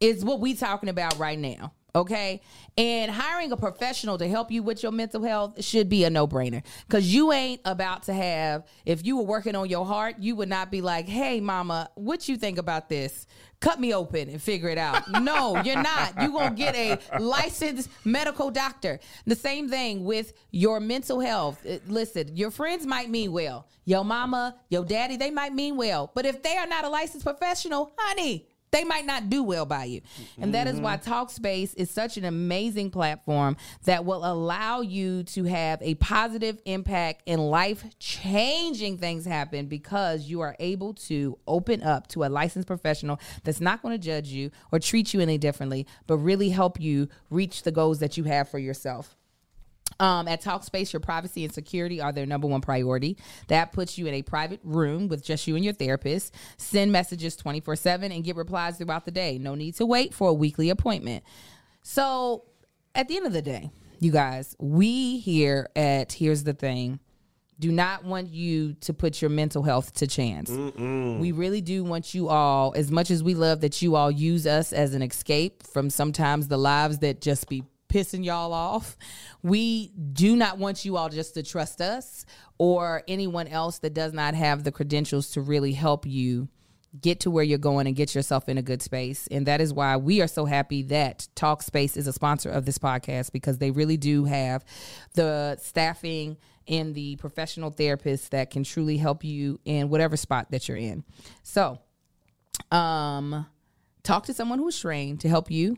is 0.02 0.26
what 0.26 0.42
we 0.42 0.54
talking 0.54 0.90
about 0.90 1.18
right 1.18 1.40
now. 1.40 1.72
Okay. 1.96 2.42
And 2.78 3.10
hiring 3.10 3.52
a 3.52 3.58
professional 3.58 4.20
to 4.20 4.28
help 4.28 4.52
you 4.52 4.62
with 4.62 4.84
your 4.84 4.92
mental 4.92 5.24
health 5.24 5.64
should 5.64 5.90
be 5.90 6.04
a 6.04 6.12
no 6.12 6.28
brainer 6.28 6.64
because 6.88 7.12
you 7.12 7.32
ain't 7.32 7.60
about 7.66 8.04
to 8.04 8.14
have, 8.14 8.68
if 8.86 9.04
you 9.04 9.18
were 9.18 9.24
working 9.24 9.56
on 9.56 9.68
your 9.68 9.84
heart, 9.84 10.18
you 10.20 10.36
would 10.36 10.48
not 10.48 10.70
be 10.70 10.82
like, 10.82 11.08
hey, 11.08 11.40
mama, 11.40 11.90
what 11.96 12.30
you 12.30 12.38
think 12.38 12.60
about 12.60 12.88
this? 12.88 13.26
Cut 13.60 13.80
me 13.80 13.96
open 13.96 14.30
and 14.30 14.40
figure 14.40 14.70
it 14.70 14.78
out. 14.78 15.10
no, 15.24 15.60
you're 15.64 15.82
not. 15.82 16.22
You're 16.22 16.30
going 16.30 16.52
to 16.52 16.56
get 16.56 16.76
a 16.76 17.00
licensed 17.20 17.90
medical 18.06 18.52
doctor. 18.52 19.00
The 19.26 19.36
same 19.36 19.68
thing 19.70 20.04
with 20.04 20.34
your 20.52 20.80
mental 20.80 21.20
health. 21.20 21.66
Uh, 21.68 21.80
Listen, 21.88 22.38
your 22.38 22.52
friends 22.52 22.86
might 22.86 23.10
mean 23.10 23.32
well. 23.32 23.68
Your 23.86 24.06
mama, 24.06 24.56
your 24.70 24.86
daddy, 24.86 25.18
they 25.18 25.32
might 25.32 25.54
mean 25.54 25.78
well. 25.78 26.12
But 26.14 26.28
if 26.28 26.44
they 26.44 26.58
are 26.58 26.68
not 26.68 26.86
a 26.86 26.90
licensed 26.90 27.26
professional, 27.26 27.92
honey, 27.98 28.48
they 28.72 28.84
might 28.84 29.06
not 29.06 29.30
do 29.30 29.44
well 29.44 29.66
by 29.66 29.86
you. 29.86 30.02
And 30.40 30.54
that 30.54 30.68
is 30.68 30.80
why 30.80 30.98
mm-hmm. 30.98 31.12
Talkspace 31.12 31.74
is 31.76 31.90
such 31.90 32.18
an 32.18 32.26
amazing 32.26 32.92
platform 32.92 33.58
that 33.86 34.06
will 34.06 34.26
allow 34.26 34.82
you 34.82 35.24
to 35.24 35.44
have 35.46 35.82
a 35.82 35.96
positive 35.96 36.60
impact 36.66 37.24
and 37.28 37.50
life 37.50 37.86
changing 38.00 38.98
things 38.98 39.26
happen 39.26 39.68
because 39.68 40.26
you 40.26 40.42
are 40.42 40.56
able 40.60 40.94
to 40.94 41.38
open 41.48 41.84
up 41.84 42.08
to 42.08 42.24
a 42.24 42.30
licensed 42.30 42.68
professional 42.68 43.20
that's 43.44 43.62
not 43.62 43.82
going 43.82 43.94
to 43.94 44.04
judge 44.04 44.28
you 44.28 44.52
or 44.72 44.80
treat 44.80 45.14
you 45.14 45.22
any 45.22 45.38
differently, 45.38 45.88
but 46.06 46.18
really 46.18 46.50
help 46.50 46.80
you 46.80 47.10
reach 47.30 47.64
the 47.64 47.72
goals 47.72 48.00
that 48.00 48.18
you 48.18 48.24
have 48.26 48.50
for 48.50 48.60
yourself. 48.60 49.17
Um, 50.00 50.28
at 50.28 50.44
Talkspace, 50.44 50.94
your 50.94 51.00
privacy 51.00 51.44
and 51.44 51.54
security 51.54 52.00
are 52.00 52.12
their 52.12 52.26
number 52.26 52.48
one 52.48 52.62
priority. 52.62 53.18
That 53.48 53.72
puts 53.72 53.98
you 53.98 54.06
in 54.08 54.14
a 54.14 54.22
private 54.22 54.60
room 54.64 55.08
with 55.08 55.24
just 55.24 55.48
you 55.48 55.56
and 55.56 55.66
your 55.66 55.74
therapist. 55.74 56.36
Send 56.58 56.92
messages 56.92 57.36
24 57.36 57.76
7 57.76 58.12
and 58.12 58.24
get 58.24 58.36
replies 58.36 58.78
throughout 58.78 59.06
the 59.06 59.12
day. 59.12 59.38
No 59.38 59.56
need 59.56 59.76
to 59.76 59.86
wait 59.86 60.14
for 60.14 60.30
a 60.30 60.34
weekly 60.34 60.70
appointment. 60.70 61.24
So, 61.82 62.44
at 62.94 63.08
the 63.08 63.18
end 63.18 63.26
of 63.26 63.34
the 63.34 63.42
day, 63.42 63.70
you 64.00 64.12
guys, 64.12 64.56
we 64.60 65.20
here 65.20 65.70
at 65.76 66.14
Here's 66.14 66.44
the 66.44 66.54
Thing 66.54 67.00
do 67.60 67.72
not 67.72 68.04
want 68.04 68.30
you 68.30 68.74
to 68.82 68.94
put 68.94 69.22
your 69.22 69.30
mental 69.30 69.64
health 69.64 69.94
to 69.96 70.08
chance. 70.08 70.50
We 71.20 71.32
really 71.32 71.62
do 71.62 71.84
want 71.84 72.14
you 72.14 72.30
all, 72.30 72.74
as 72.76 72.92
much 72.92 73.10
as 73.10 73.24
we 73.24 73.34
love 73.34 73.62
that 73.62 73.82
you 73.82 73.96
all 73.96 74.12
use 74.12 74.46
us 74.46 74.72
as 74.72 74.94
an 74.94 75.02
escape 75.02 75.64
from 75.64 75.90
sometimes 75.90 76.50
the 76.50 76.58
lives 76.58 77.00
that 77.00 77.20
just 77.20 77.50
be 77.50 77.64
pissing 77.98 78.24
y'all 78.24 78.54
off. 78.54 78.96
We 79.42 79.88
do 79.88 80.36
not 80.36 80.60
want 80.60 80.86
you 80.86 80.98
all 80.98 81.10
just 81.10 81.34
to 81.34 81.42
trust 81.42 81.82
us 81.82 82.26
or 82.60 83.04
anyone 83.08 83.48
else 83.48 83.80
that 83.80 83.96
does 83.96 84.14
not 84.14 84.36
have 84.36 84.64
the 84.64 84.72
credentials 84.72 85.32
to 85.32 85.42
really 85.42 85.74
help 85.74 86.06
you 86.06 86.48
get 87.02 87.20
to 87.22 87.32
where 87.32 87.44
you're 87.44 87.58
going 87.58 87.88
and 87.88 87.96
get 87.96 88.14
yourself 88.14 88.48
in 88.48 88.58
a 88.58 88.62
good 88.62 88.82
space. 88.82 89.28
And 89.32 89.48
that 89.48 89.62
is 89.62 89.74
why 89.74 89.98
we 89.98 90.22
are 90.22 90.28
so 90.28 90.46
happy 90.46 90.84
that 90.84 91.28
Talkspace 91.36 91.98
is 91.98 92.08
a 92.08 92.14
sponsor 92.14 92.50
of 92.50 92.66
this 92.66 92.78
podcast 92.78 93.32
because 93.32 93.58
they 93.58 93.72
really 93.72 93.98
do 93.98 94.26
have 94.26 94.64
the 95.16 95.58
staffing 95.60 96.38
and 96.68 96.94
the 96.94 97.16
professional 97.16 97.72
therapists 97.72 98.30
that 98.30 98.52
can 98.52 98.64
truly 98.64 98.98
help 98.98 99.24
you 99.24 99.60
in 99.66 99.90
whatever 99.90 100.18
spot 100.18 100.52
that 100.52 100.68
you're 100.68 100.78
in. 100.78 101.04
So, 101.42 101.80
um, 102.72 103.48
talk 104.04 104.26
to 104.26 104.34
someone 104.34 104.60
who's 104.60 104.80
trained 104.80 105.22
to 105.22 105.30
help 105.30 105.50
you 105.50 105.78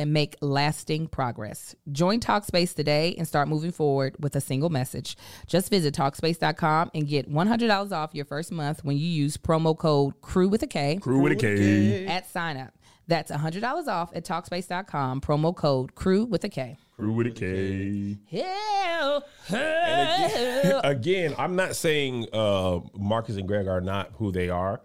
and 0.00 0.12
make 0.12 0.34
lasting 0.40 1.06
progress. 1.06 1.76
Join 1.92 2.18
Talkspace 2.20 2.74
today 2.74 3.14
and 3.18 3.28
start 3.28 3.48
moving 3.48 3.70
forward 3.70 4.16
with 4.18 4.34
a 4.34 4.40
single 4.40 4.70
message. 4.70 5.16
Just 5.46 5.70
visit 5.70 5.94
Talkspace.com 5.94 6.90
and 6.94 7.06
get 7.06 7.30
$100 7.30 7.92
off 7.92 8.14
your 8.14 8.24
first 8.24 8.50
month 8.50 8.82
when 8.84 8.96
you 8.96 9.06
use 9.06 9.36
promo 9.36 9.76
code 9.76 10.14
CREW 10.22 10.50
with 10.50 10.62
a 10.62 10.66
K 10.66 10.96
Crew 10.96 11.20
with 11.20 11.32
a 11.32 11.36
K. 11.36 12.06
at 12.06 12.28
sign 12.28 12.56
up. 12.56 12.72
That's 13.06 13.30
$100 13.30 13.88
off 13.88 14.10
at 14.14 14.24
Talkspace.com, 14.24 15.20
promo 15.20 15.54
code 15.54 15.94
CREW 15.94 16.28
with 16.28 16.44
a 16.44 16.48
K. 16.48 16.78
Crew 16.96 17.12
with 17.12 17.26
a 17.26 17.30
K. 17.30 18.18
Hell, 18.30 19.24
And 19.48 20.32
again, 20.32 20.80
again, 20.84 21.34
I'm 21.38 21.56
not 21.56 21.74
saying 21.76 22.26
uh, 22.32 22.80
Marcus 22.94 23.36
and 23.36 23.48
Greg 23.48 23.66
are 23.68 23.80
not 23.80 24.12
who 24.14 24.30
they 24.32 24.48
are. 24.48 24.80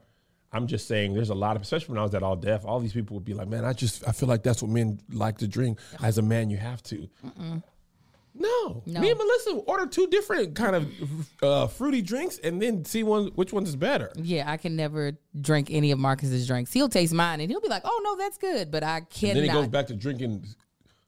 I'm 0.56 0.68
just 0.68 0.88
saying 0.88 1.14
there's 1.14 1.30
a 1.30 1.36
lot 1.36 1.56
of, 1.56 1.62
especially 1.62 1.90
when 1.94 2.00
I 2.00 2.04
was 2.04 2.16
at 2.16 2.24
All 2.24 2.36
Def, 2.36 2.66
all 2.66 2.80
these 2.80 2.94
people 2.94 3.16
would 3.16 3.26
be 3.26 3.34
like, 3.34 3.48
man, 3.48 3.66
I 3.66 3.74
just, 3.74 4.08
I 4.08 4.12
feel 4.12 4.30
like 4.30 4.42
that's 4.44 4.62
what 4.62 4.72
men 4.72 5.00
like 5.12 5.38
to 5.40 5.48
drink. 5.48 5.80
As 6.02 6.18
a 6.18 6.22
man, 6.22 6.50
you 6.50 6.58
have 6.58 6.82
to. 6.84 7.10
No. 8.38 8.84
No. 8.86 9.00
Me 9.00 9.10
and 9.12 9.18
Melissa 9.18 9.52
order 9.66 9.86
two 9.86 10.08
different 10.08 10.56
kind 10.56 10.76
of 10.76 10.92
uh, 11.44 11.68
fruity 11.68 12.02
drinks 12.02 12.38
and 12.40 12.62
then 12.62 12.84
see 12.84 13.02
one 13.04 13.28
which 13.36 13.54
one's 13.54 13.70
is 13.70 13.76
better. 13.78 14.12
Yeah, 14.16 14.50
I 14.52 14.58
can 14.58 14.76
never 14.76 15.14
drink 15.40 15.70
any 15.72 15.92
of 15.92 16.00
Marcus's 16.00 16.46
drinks. 16.46 16.74
He'll 16.74 16.90
taste 16.90 17.14
mine 17.14 17.40
and 17.40 17.50
he'll 17.50 17.62
be 17.62 17.70
like, 17.70 17.84
"Oh 17.86 18.02
no, 18.04 18.18
that's 18.18 18.38
good," 18.38 18.72
but 18.72 18.84
I 18.84 18.98
And 18.98 19.10
cannot. 19.10 19.34
then 19.36 19.44
he 19.44 19.50
goes 19.50 19.68
back 19.70 19.88
to 19.88 19.94
drinking 19.94 20.46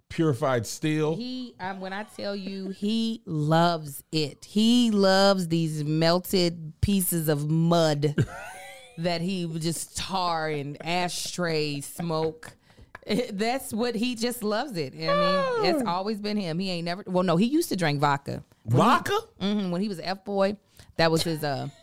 purified 0.07 0.65
steel. 0.65 1.17
He, 1.17 1.53
um, 1.59 1.81
when 1.81 1.91
I 1.91 2.03
tell 2.03 2.33
you, 2.33 2.69
he 2.69 3.21
loves 3.25 4.05
it. 4.13 4.45
He 4.45 4.89
loves 4.91 5.49
these 5.49 5.83
melted 5.83 6.73
pieces 6.79 7.27
of 7.27 7.49
mud 7.49 8.15
that 8.97 9.21
he 9.21 9.45
would 9.45 9.61
just 9.61 9.97
tar 9.97 10.49
and 10.49 10.77
ashtray 10.85 11.81
smoke. 11.81 12.53
That's 13.31 13.71
what 13.71 13.95
he 13.95 14.15
just 14.15 14.43
loves 14.43 14.75
it. 14.77 14.93
I 14.93 14.97
mean, 14.97 15.75
it's 15.75 15.83
always 15.87 16.19
been 16.19 16.37
him. 16.37 16.59
He 16.59 16.69
ain't 16.71 16.85
never. 16.85 17.03
Well, 17.07 17.23
no, 17.23 17.37
he 17.37 17.45
used 17.45 17.69
to 17.69 17.75
drink 17.75 17.99
vodka. 17.99 18.43
Vodka? 18.65 19.17
hmm 19.39 19.71
when 19.71 19.81
he 19.81 19.87
was 19.87 19.99
F 19.99 20.25
boy, 20.25 20.57
that 20.97 21.11
was 21.11 21.23
his. 21.23 21.43
uh 21.43 21.69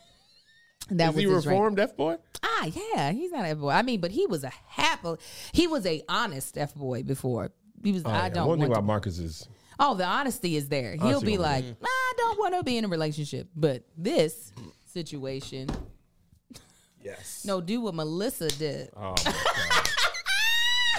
That 0.91 1.11
Is 1.11 1.15
was 1.15 1.23
he 1.23 1.27
reformed, 1.27 1.81
F 1.81 1.97
boy? 1.97 2.19
Ah, 2.43 2.67
yeah, 2.67 3.11
he's 3.11 3.33
not 3.33 3.47
F 3.47 3.57
boy. 3.57 3.71
I 3.71 3.81
mean, 3.81 4.01
but 4.03 4.11
he 4.11 4.27
was 4.27 4.45
a 4.45 4.53
happy. 4.67 5.15
He 5.53 5.67
was 5.67 5.87
a 5.87 6.03
honest 6.11 6.59
F 6.59 6.75
boy 6.75 7.03
before. 7.03 7.53
He 7.83 7.93
was. 7.93 8.05
I 8.05 8.29
don't 8.29 8.45
Oh, 8.45 8.49
One 8.49 8.59
thing 8.61 8.71
about 8.71 8.85
Marcus 8.85 9.19
is 9.19 9.49
Oh, 9.79 9.95
the 9.95 10.05
honesty 10.05 10.57
is 10.57 10.69
there. 10.69 10.95
He'll 10.95 11.21
be 11.21 11.39
like, 11.39 11.65
I 11.83 12.13
don't 12.17 12.39
want 12.39 12.55
to 12.55 12.63
be 12.63 12.77
in 12.77 12.85
a 12.85 12.89
relationship. 12.89 13.49
But 13.57 13.85
this 13.97 14.53
situation, 14.85 15.69
yes. 17.05 17.45
no, 17.47 17.61
do 17.61 17.81
what 17.81 17.95
Melissa 17.95 18.49
did. 18.49 18.91
Oh, 18.97 19.15
my 19.25 19.33
God. 19.33 19.89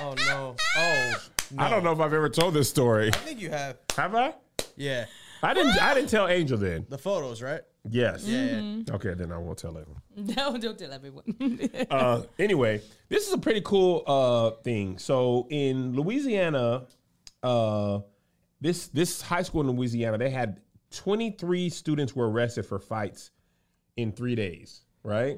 Oh 0.02 0.14
no. 0.28 0.56
Oh. 0.78 1.14
No. 1.52 1.64
I 1.64 1.70
don't 1.70 1.84
know 1.84 1.94
if 1.94 2.02
I've 2.02 2.14
ever 2.14 2.28
told 2.30 2.54
this 2.54 2.70
story. 2.70 3.08
I 3.08 3.12
think 3.12 3.40
you 3.40 3.50
have. 3.50 3.78
Have 3.96 4.14
I? 4.14 4.34
Yeah. 4.76 5.06
I 5.42 5.54
didn't. 5.54 5.82
I 5.82 5.94
didn't 5.94 6.10
tell 6.10 6.28
Angel 6.28 6.58
then. 6.58 6.86
The 6.90 6.98
photos, 6.98 7.42
right? 7.42 7.62
Yes. 7.90 8.26
Yeah. 8.26 8.60
Mm-hmm. 8.60 8.96
Okay, 8.96 9.14
then 9.14 9.32
I 9.32 9.38
won't 9.38 9.58
tell 9.58 9.74
him. 9.74 9.86
No, 10.18 10.58
don't 10.58 10.78
tell 10.78 10.92
everyone. 10.94 11.24
Uh, 11.92 12.24
anyway, 12.40 12.82
this 13.10 13.28
is 13.28 13.34
a 13.34 13.38
pretty 13.38 13.62
cool 13.62 14.04
uh, 14.08 14.52
thing. 14.64 14.98
So 14.98 15.46
in 15.50 15.94
Louisiana, 15.94 16.88
uh, 17.44 18.00
this 18.62 18.88
this 18.88 19.22
high 19.22 19.44
school 19.44 19.62
in 19.62 19.70
Louisiana, 19.72 20.18
they 20.18 20.30
had 20.30 20.62
23 20.92 21.70
students 21.70 22.16
were 22.16 22.30
arrested 22.30 22.66
for 22.66 22.80
fights 22.80 23.32
in 23.98 24.12
three 24.12 24.36
days. 24.36 24.82
Right. 25.04 25.38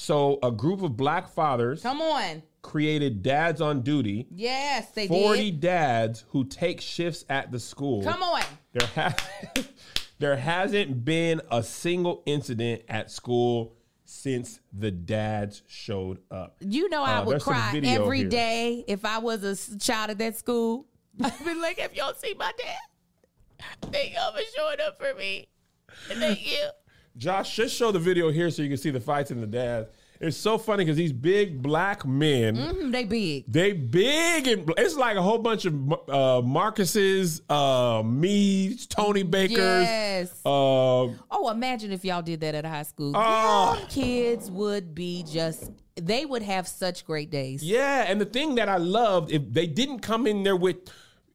So 0.00 0.38
a 0.44 0.52
group 0.52 0.82
of 0.82 0.96
black 0.96 1.28
fathers 1.28 1.82
Come 1.82 2.00
on. 2.00 2.44
created 2.62 3.20
dads 3.20 3.60
on 3.60 3.80
duty. 3.82 4.28
Yes, 4.30 4.90
they 4.92 5.08
40 5.08 5.50
did. 5.50 5.60
dads 5.60 6.24
who 6.28 6.44
take 6.44 6.80
shifts 6.80 7.24
at 7.28 7.50
the 7.50 7.58
school. 7.58 8.04
Come 8.04 8.22
on. 8.22 8.42
There 8.72 8.88
has 8.94 9.14
there 10.20 10.36
hasn't 10.36 11.04
been 11.04 11.40
a 11.50 11.64
single 11.64 12.22
incident 12.26 12.82
at 12.88 13.10
school 13.10 13.74
since 14.04 14.60
the 14.72 14.92
dads 14.92 15.62
showed 15.66 16.18
up. 16.30 16.56
You 16.60 16.88
know, 16.90 17.02
I 17.02 17.16
Uh, 17.16 17.24
would 17.24 17.42
cry 17.42 17.80
every 17.84 18.18
here. 18.20 18.28
day 18.28 18.84
if 18.86 19.04
I 19.04 19.18
was 19.18 19.42
a 19.42 19.78
child 19.80 20.10
at 20.10 20.18
that 20.18 20.36
school. 20.36 20.86
I'd 21.20 21.44
be 21.44 21.54
like, 21.54 21.80
if 21.80 21.96
y'all 21.96 22.14
see 22.14 22.34
my 22.38 22.52
dad, 22.56 23.68
thank 23.90 24.14
y'all 24.14 24.32
for 24.32 24.42
showing 24.56 24.78
up 24.86 24.96
for 24.96 25.12
me. 25.18 25.48
Thank 26.08 26.46
you. 26.48 26.68
Josh, 27.18 27.54
just 27.56 27.74
show 27.74 27.90
the 27.90 27.98
video 27.98 28.30
here 28.30 28.48
so 28.50 28.62
you 28.62 28.68
can 28.68 28.78
see 28.78 28.90
the 28.90 29.00
fights 29.00 29.30
in 29.30 29.40
the 29.40 29.46
dads. 29.46 29.88
It's 30.20 30.36
so 30.36 30.58
funny 30.58 30.84
because 30.84 30.96
these 30.96 31.12
big 31.12 31.62
black 31.62 32.04
men, 32.04 32.56
Mm, 32.56 32.90
they 32.92 33.04
big. 33.04 33.44
they 33.46 33.72
big 33.72 34.48
and 34.48 34.72
it's 34.76 34.96
like 34.96 35.16
a 35.16 35.22
whole 35.22 35.38
bunch 35.38 35.64
of 35.64 35.74
uh, 36.08 36.42
Marcus's, 36.44 37.40
uh, 37.48 38.02
me, 38.04 38.76
Tony 38.88 39.22
Baker's. 39.22 39.58
Yes. 39.58 40.32
Uh, 40.44 41.08
Oh, 41.30 41.50
imagine 41.50 41.92
if 41.92 42.04
y'all 42.04 42.22
did 42.22 42.40
that 42.40 42.54
at 42.56 42.64
a 42.64 42.68
high 42.68 42.82
school. 42.82 43.12
Oh. 43.14 43.84
Kids 43.90 44.50
would 44.50 44.92
be 44.94 45.24
just, 45.28 45.70
they 45.96 46.24
would 46.26 46.42
have 46.42 46.66
such 46.66 47.04
great 47.06 47.30
days. 47.30 47.62
Yeah, 47.62 48.04
and 48.08 48.20
the 48.20 48.24
thing 48.26 48.56
that 48.56 48.68
I 48.68 48.78
loved, 48.78 49.30
if 49.30 49.42
they 49.52 49.66
didn't 49.68 50.00
come 50.00 50.26
in 50.26 50.42
there 50.42 50.56
with 50.56 50.76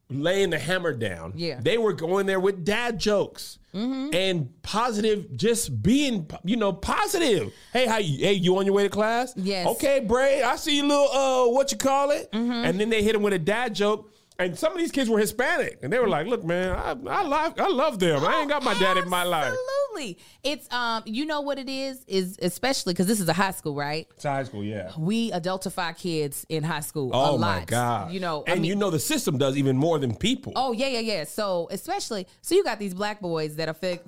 laying 0.09 0.49
the 0.49 0.59
hammer 0.59 0.91
down, 0.93 1.33
Yeah. 1.37 1.59
they 1.61 1.77
were 1.77 1.93
going 1.93 2.25
there 2.25 2.39
with 2.39 2.65
dad 2.65 2.99
jokes 2.99 3.59
and 3.73 4.49
positive, 4.61 5.35
just 5.35 5.81
being, 5.81 6.29
you 6.43 6.55
know, 6.55 6.71
positive. 6.73 7.51
Hey, 7.71 7.87
how 7.87 7.97
you? 7.97 8.19
Hey, 8.19 8.33
you 8.33 8.55
on 8.57 8.65
your 8.65 8.75
way 8.75 8.83
to 8.83 8.89
class? 8.89 9.33
Yes. 9.35 9.67
Okay, 9.67 9.99
Bray, 9.99 10.43
I 10.43 10.55
see 10.57 10.77
you 10.77 10.83
little, 10.87 11.09
uh, 11.09 11.47
what 11.49 11.71
you 11.71 11.77
call 11.77 12.11
it? 12.11 12.29
And 12.31 12.79
then 12.79 12.89
they 12.89 13.01
hit 13.01 13.15
him 13.15 13.23
with 13.23 13.33
a 13.33 13.39
dad 13.39 13.73
joke. 13.73 14.12
And 14.39 14.57
some 14.57 14.71
of 14.73 14.79
these 14.79 14.91
kids 14.91 15.09
were 15.09 15.19
Hispanic, 15.19 15.79
and 15.83 15.93
they 15.93 15.99
were 15.99 16.09
like, 16.09 16.25
"Look, 16.27 16.43
man, 16.43 16.71
I, 16.75 16.91
I 16.91 17.21
love, 17.23 17.53
I 17.59 17.67
love 17.67 17.99
them. 17.99 18.25
I 18.25 18.39
ain't 18.39 18.49
got 18.49 18.63
my 18.63 18.73
dad 18.79 18.97
in 18.97 19.07
my 19.09 19.23
life." 19.23 19.53
Absolutely. 19.53 20.17
It's 20.43 20.71
um 20.73 21.03
you 21.05 21.25
know 21.25 21.41
what 21.41 21.59
it 21.59 21.69
is 21.69 22.03
is 22.07 22.37
especially 22.41 22.93
cuz 22.95 23.05
this 23.05 23.19
is 23.19 23.29
a 23.29 23.33
high 23.33 23.51
school, 23.51 23.75
right? 23.75 24.07
It's 24.15 24.23
high 24.23 24.43
school, 24.43 24.63
yeah. 24.63 24.91
We 24.97 25.31
adultify 25.31 25.95
kids 25.97 26.45
in 26.49 26.63
high 26.63 26.79
school 26.79 27.13
a 27.13 27.15
Oh 27.15 27.35
lot. 27.35 27.39
my 27.59 27.65
god! 27.65 28.11
You 28.11 28.19
know, 28.21 28.43
and 28.47 28.53
I 28.53 28.55
mean, 28.55 28.65
you 28.65 28.75
know 28.75 28.89
the 28.89 28.99
system 28.99 29.37
does 29.37 29.55
even 29.55 29.77
more 29.77 29.99
than 29.99 30.15
people. 30.15 30.53
Oh 30.55 30.71
yeah, 30.71 30.87
yeah, 30.87 30.99
yeah. 30.99 31.23
So 31.25 31.67
especially, 31.69 32.25
so 32.41 32.55
you 32.55 32.63
got 32.63 32.79
these 32.79 32.95
black 32.95 33.21
boys 33.21 33.55
that 33.57 33.69
are 33.69 33.99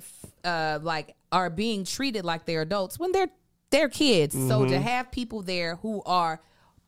uh, 0.44 0.80
like 0.82 1.14
are 1.30 1.50
being 1.50 1.84
treated 1.84 2.24
like 2.24 2.46
they're 2.46 2.62
adults 2.62 2.98
when 2.98 3.12
they're 3.12 3.30
they're 3.70 3.88
kids. 3.88 4.34
So 4.34 4.60
Mm-hmm. 4.60 4.70
to 4.70 4.80
have 4.80 5.10
people 5.12 5.42
there 5.42 5.76
who 5.76 6.02
are 6.04 6.40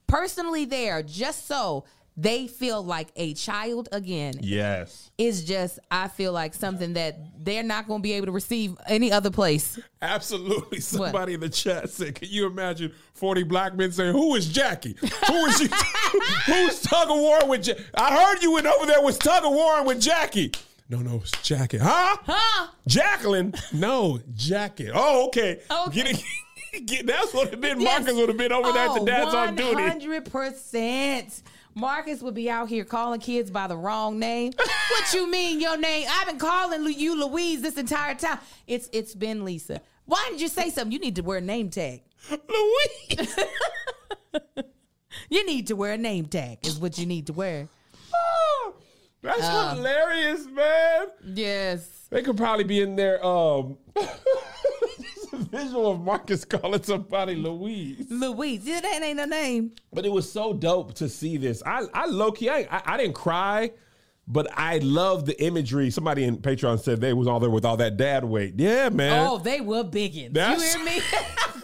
personally 0.09 0.65
there 0.65 1.03
just 1.03 1.47
so 1.47 1.85
they 2.21 2.49
feel 2.49 2.83
like 2.83 3.09
a 3.15 3.33
child 3.35 3.89
again 3.93 4.35
Yes, 4.41 5.11
It's 5.17 5.43
just 5.43 5.79
I 5.91 6.09
feel 6.09 6.33
like 6.33 6.53
something 6.53 6.95
that 6.95 7.17
they're 7.45 7.63
not 7.63 7.87
going 7.87 8.01
to 8.01 8.03
be 8.03 8.13
able 8.15 8.27
to 8.27 8.33
receive 8.33 8.77
any 8.89 9.13
other 9.13 9.31
place. 9.31 9.79
absolutely. 10.03 10.81
Somebody 10.81 11.35
in 11.35 11.41
the 11.41 11.49
chat 11.49 11.89
said, 11.91 12.17
"Can 12.17 12.29
you 12.31 12.47
imagine 12.47 12.93
forty 13.15 13.43
black 13.45 13.77
men 13.77 13.93
saying, 13.93 14.13
"Who 14.13 14.35
is 14.35 14.49
Jackie? 14.49 14.97
Who 15.29 15.47
is 15.47 15.59
she? 15.59 15.69
Who's 16.53 16.81
tug 16.83 17.09
of 17.11 17.17
war 17.19 17.39
with? 17.47 17.67
Ja- 17.69 17.75
I 17.95 18.15
heard 18.17 18.43
you 18.43 18.53
went 18.53 18.67
over 18.67 18.85
there 18.87 19.01
was 19.03 19.17
tug 19.17 19.45
of 19.45 19.53
war 19.53 19.85
with 19.85 20.01
Jackie." 20.01 20.51
No, 20.91 20.99
no, 20.99 21.17
it's 21.17 21.31
Jackie. 21.43 21.79
Huh? 21.79 22.17
Huh? 22.25 22.69
Jacqueline? 22.87 23.55
No, 23.73 24.21
Jackie. 24.35 24.91
Oh, 24.93 25.27
okay. 25.27 25.61
Okay. 25.71 25.95
Get 26.03 26.07
it. 26.19 26.25
Get, 26.87 27.07
that's 27.07 27.33
what 27.35 27.53
it 27.53 27.61
been. 27.61 27.81
Yes. 27.81 28.01
Marcus 28.01 28.15
would 28.19 28.29
have 28.29 28.39
been 28.39 28.53
over 28.53 28.73
there 28.73 28.89
at 28.89 28.95
the 28.99 29.05
dad's 29.05 29.35
on 29.35 29.55
duty. 29.57 29.71
Oh, 29.83 29.89
hundred 29.89 30.31
percent. 30.31 31.43
Marcus 31.75 32.23
would 32.23 32.35
be 32.35 32.51
out 32.51 32.69
here 32.69 32.85
calling 32.85 33.21
kids 33.21 33.51
by 33.51 33.67
the 33.67 33.77
wrong 33.77 34.19
name. 34.19 34.53
what 34.91 35.13
you 35.15 35.31
mean 35.31 35.61
your 35.61 35.77
name? 35.77 36.07
I've 36.11 36.27
been 36.27 36.39
calling 36.39 36.85
you 36.93 37.25
Louise 37.27 37.61
this 37.63 37.77
entire 37.77 38.15
time. 38.15 38.39
It's 38.67 38.89
it's 38.93 39.15
been 39.15 39.45
Lisa. 39.45 39.81
Why 40.07 40.27
did 40.31 40.41
you 40.41 40.49
say 40.49 40.71
something? 40.71 40.91
You 40.93 40.99
need 40.99 41.17
to 41.17 41.23
wear 41.23 41.39
a 41.39 41.43
name 41.43 41.71
tag. 41.71 42.03
Louise. 42.31 43.39
You 45.31 45.45
need 45.45 45.67
to 45.67 45.77
wear 45.77 45.93
a 45.93 45.99
name 45.99 46.25
tag. 46.27 46.67
Is 46.67 46.79
what 46.79 46.97
you 46.99 47.05
need 47.05 47.27
to 47.27 47.35
wear. 47.35 47.69
Oh, 48.15 48.75
that's 49.21 49.43
Uh. 49.43 49.75
hilarious, 49.75 50.47
man. 50.47 51.09
Yes. 51.35 52.07
They 52.09 52.23
could 52.23 52.37
probably 52.39 52.65
be 52.65 52.81
in 52.81 52.97
there. 52.97 53.23
Um, 53.25 53.77
visual 55.39 55.91
of 55.91 56.01
Marcus 56.01 56.45
calling 56.45 56.83
somebody 56.83 57.35
Louise. 57.35 58.07
Louise. 58.11 58.65
Yeah, 58.65 58.81
that 58.81 59.03
ain't 59.03 59.21
a 59.21 59.27
name. 59.27 59.73
But 59.93 60.05
it 60.07 60.13
was 60.13 60.31
so 60.31 60.53
dope 60.53 60.95
to 60.95 61.09
see 61.09 61.37
this. 61.37 61.63
I, 61.65 61.85
I 61.95 62.07
low 62.07 62.33
key, 62.33 62.49
I, 62.49 62.67
I, 62.71 62.83
I 62.87 62.97
didn't 62.97 63.15
cry, 63.15 63.71
but 64.27 64.47
I 64.57 64.79
love 64.79 65.25
the 65.27 65.41
imagery. 65.43 65.91
Somebody 65.91 66.25
in 66.25 66.39
Patreon 66.39 66.81
said 66.81 67.01
they 67.01 67.13
was 67.13 67.27
all 67.27 67.41
there 67.41 67.51
with 67.51 67.65
all 67.65 67.77
that 67.79 67.97
dad 67.97 68.25
weight. 68.25 68.55
Yeah, 68.57 68.89
man. 68.91 69.27
Oh, 69.27 69.39
they 69.39 69.61
were 69.61 69.85
biggins. 69.85 70.35
That's- 70.35 70.75
you 70.75 70.85
hear 70.85 70.97
me? 70.97 71.03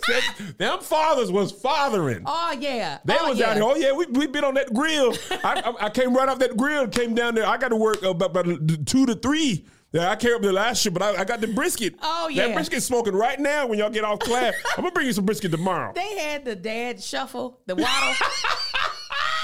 Them- 0.07 0.55
them 0.59 0.81
fathers 0.81 1.33
was 1.33 1.51
fathering. 1.51 2.25
oh 2.27 2.55
yeah. 2.61 2.99
They 3.07 3.17
oh, 3.19 3.31
was 3.31 3.39
yeah. 3.39 3.51
out 3.51 3.55
here. 3.57 3.65
Oh 3.65 3.75
yeah, 3.75 3.93
we 3.93 4.05
we 4.05 4.27
been 4.27 4.45
on 4.45 4.53
that 4.53 4.75
grill. 4.75 5.15
I, 5.43 5.63
I, 5.65 5.87
I 5.87 5.89
came 5.89 6.15
right 6.15 6.29
off 6.29 6.39
that 6.41 6.59
grill. 6.59 6.87
Came 6.89 7.15
down 7.15 7.35
there. 7.35 7.47
I 7.47 7.57
got 7.57 7.69
to 7.69 7.77
work 7.77 8.03
uh, 8.03 8.11
about, 8.11 8.37
about 8.37 8.87
two 8.87 9.07
to 9.07 9.15
three. 9.15 9.65
Yeah, 9.95 10.11
I 10.11 10.17
came 10.17 10.35
up 10.35 10.43
the 10.43 10.53
last 10.53 10.83
shift, 10.83 10.93
but 10.93 11.05
I, 11.05 11.21
I 11.21 11.25
got 11.25 11.41
the 11.41 11.47
brisket. 11.47 11.95
Oh, 12.03 12.27
yeah, 12.27 12.49
that 12.49 12.55
brisket 12.55 12.83
smoking 12.83 13.15
right 13.15 13.39
now. 13.39 13.69
When 13.69 13.79
y'all 13.79 13.91
get 13.91 14.03
off 14.03 14.19
class, 14.19 14.53
I'm 14.77 14.83
gonna 14.83 14.91
bring 14.91 15.07
you 15.07 15.13
some 15.13 15.25
brisket 15.25 15.53
tomorrow. 15.53 15.93
They 15.95 16.19
had 16.19 16.45
the 16.45 16.57
dad 16.57 17.01
shuffle, 17.01 17.61
the 17.67 17.77
waddle. 17.77 18.15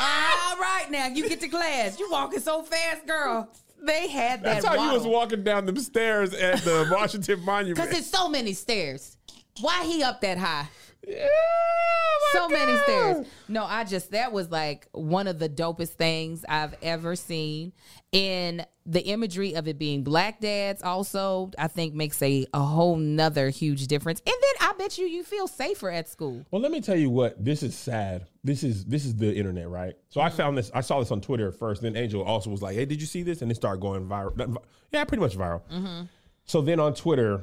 All 0.01 0.57
right, 0.59 0.87
now 0.91 1.07
you 1.07 1.29
get 1.29 1.41
to 1.43 1.49
class. 1.49 2.01
You 2.01 2.11
walking 2.11 2.41
so 2.41 2.65
fast, 2.65 3.07
girl. 3.07 3.49
They 3.81 4.09
had 4.09 4.43
that 4.43 4.63
That's 4.63 4.67
how 4.67 4.89
you 4.89 4.93
was 4.93 5.07
walking 5.07 5.45
down 5.45 5.67
them 5.67 5.77
stairs 5.79 6.35
at 6.35 6.59
the 6.63 6.89
Washington 6.93 7.45
Monument. 7.45 7.79
Cause 7.79 7.97
it's 7.97 8.11
so 8.11 8.29
many 8.29 8.53
stairs. 8.53 9.17
Why 9.61 9.85
he 9.85 10.03
up 10.03 10.21
that 10.23 10.37
high? 10.37 10.69
Yeah, 11.07 11.27
my 11.27 12.41
So 12.41 12.49
many 12.49 12.77
stairs. 12.79 13.27
No, 13.49 13.65
I 13.65 13.85
just 13.85 14.11
that 14.11 14.33
was 14.33 14.51
like 14.51 14.89
one 14.93 15.27
of 15.27 15.39
the 15.39 15.49
dopest 15.49 15.91
things 15.91 16.45
I've 16.49 16.75
ever 16.83 17.17
seen. 17.17 17.73
And 18.13 18.67
the 18.87 19.03
imagery 19.03 19.55
of 19.55 19.69
it 19.69 19.79
being 19.79 20.03
black 20.03 20.41
dads 20.41 20.83
also, 20.83 21.53
I 21.57 21.69
think 21.69 21.95
makes 21.95 22.21
a, 22.23 22.45
a 22.53 22.61
whole 22.61 22.97
nother 22.97 23.51
huge 23.51 23.87
difference. 23.87 24.21
And 24.27 24.35
then 24.35 24.69
I 24.69 24.73
bet 24.77 24.99
you 24.99 25.07
you 25.07 25.23
feel 25.23 25.47
safer 25.47 25.91
at 25.91 26.09
school. 26.09 26.45
Well, 26.51 26.61
let 26.61 26.73
me 26.73 26.81
tell 26.81 26.97
you 26.97 27.09
what. 27.09 27.43
This 27.45 27.63
is 27.63 27.77
sad. 27.77 28.27
This 28.43 28.65
is 28.65 28.85
this 28.87 29.05
is 29.05 29.15
the 29.15 29.33
internet, 29.33 29.69
right? 29.69 29.95
So 30.09 30.21
I 30.21 30.29
found 30.29 30.59
this. 30.59 30.73
I 30.75 30.81
saw 30.81 30.99
this 30.99 31.13
on 31.13 31.21
Twitter 31.21 31.53
first. 31.53 31.83
Then 31.83 31.95
Angel 31.95 32.23
also 32.23 32.51
was 32.51 32.63
like, 32.63 32.75
"Hey, 32.75 32.85
did 32.85 33.01
you 33.01 33.07
see 33.07 33.23
this?" 33.23 33.43
And 33.43 33.51
it 33.51 33.55
started 33.55 33.81
going 33.81 34.09
viral. 34.09 34.57
Yeah, 34.91 35.05
pretty 35.05 35.21
much 35.21 35.37
viral. 35.37 36.09
So 36.47 36.61
then 36.63 36.81
on 36.81 36.95
Twitter, 36.95 37.43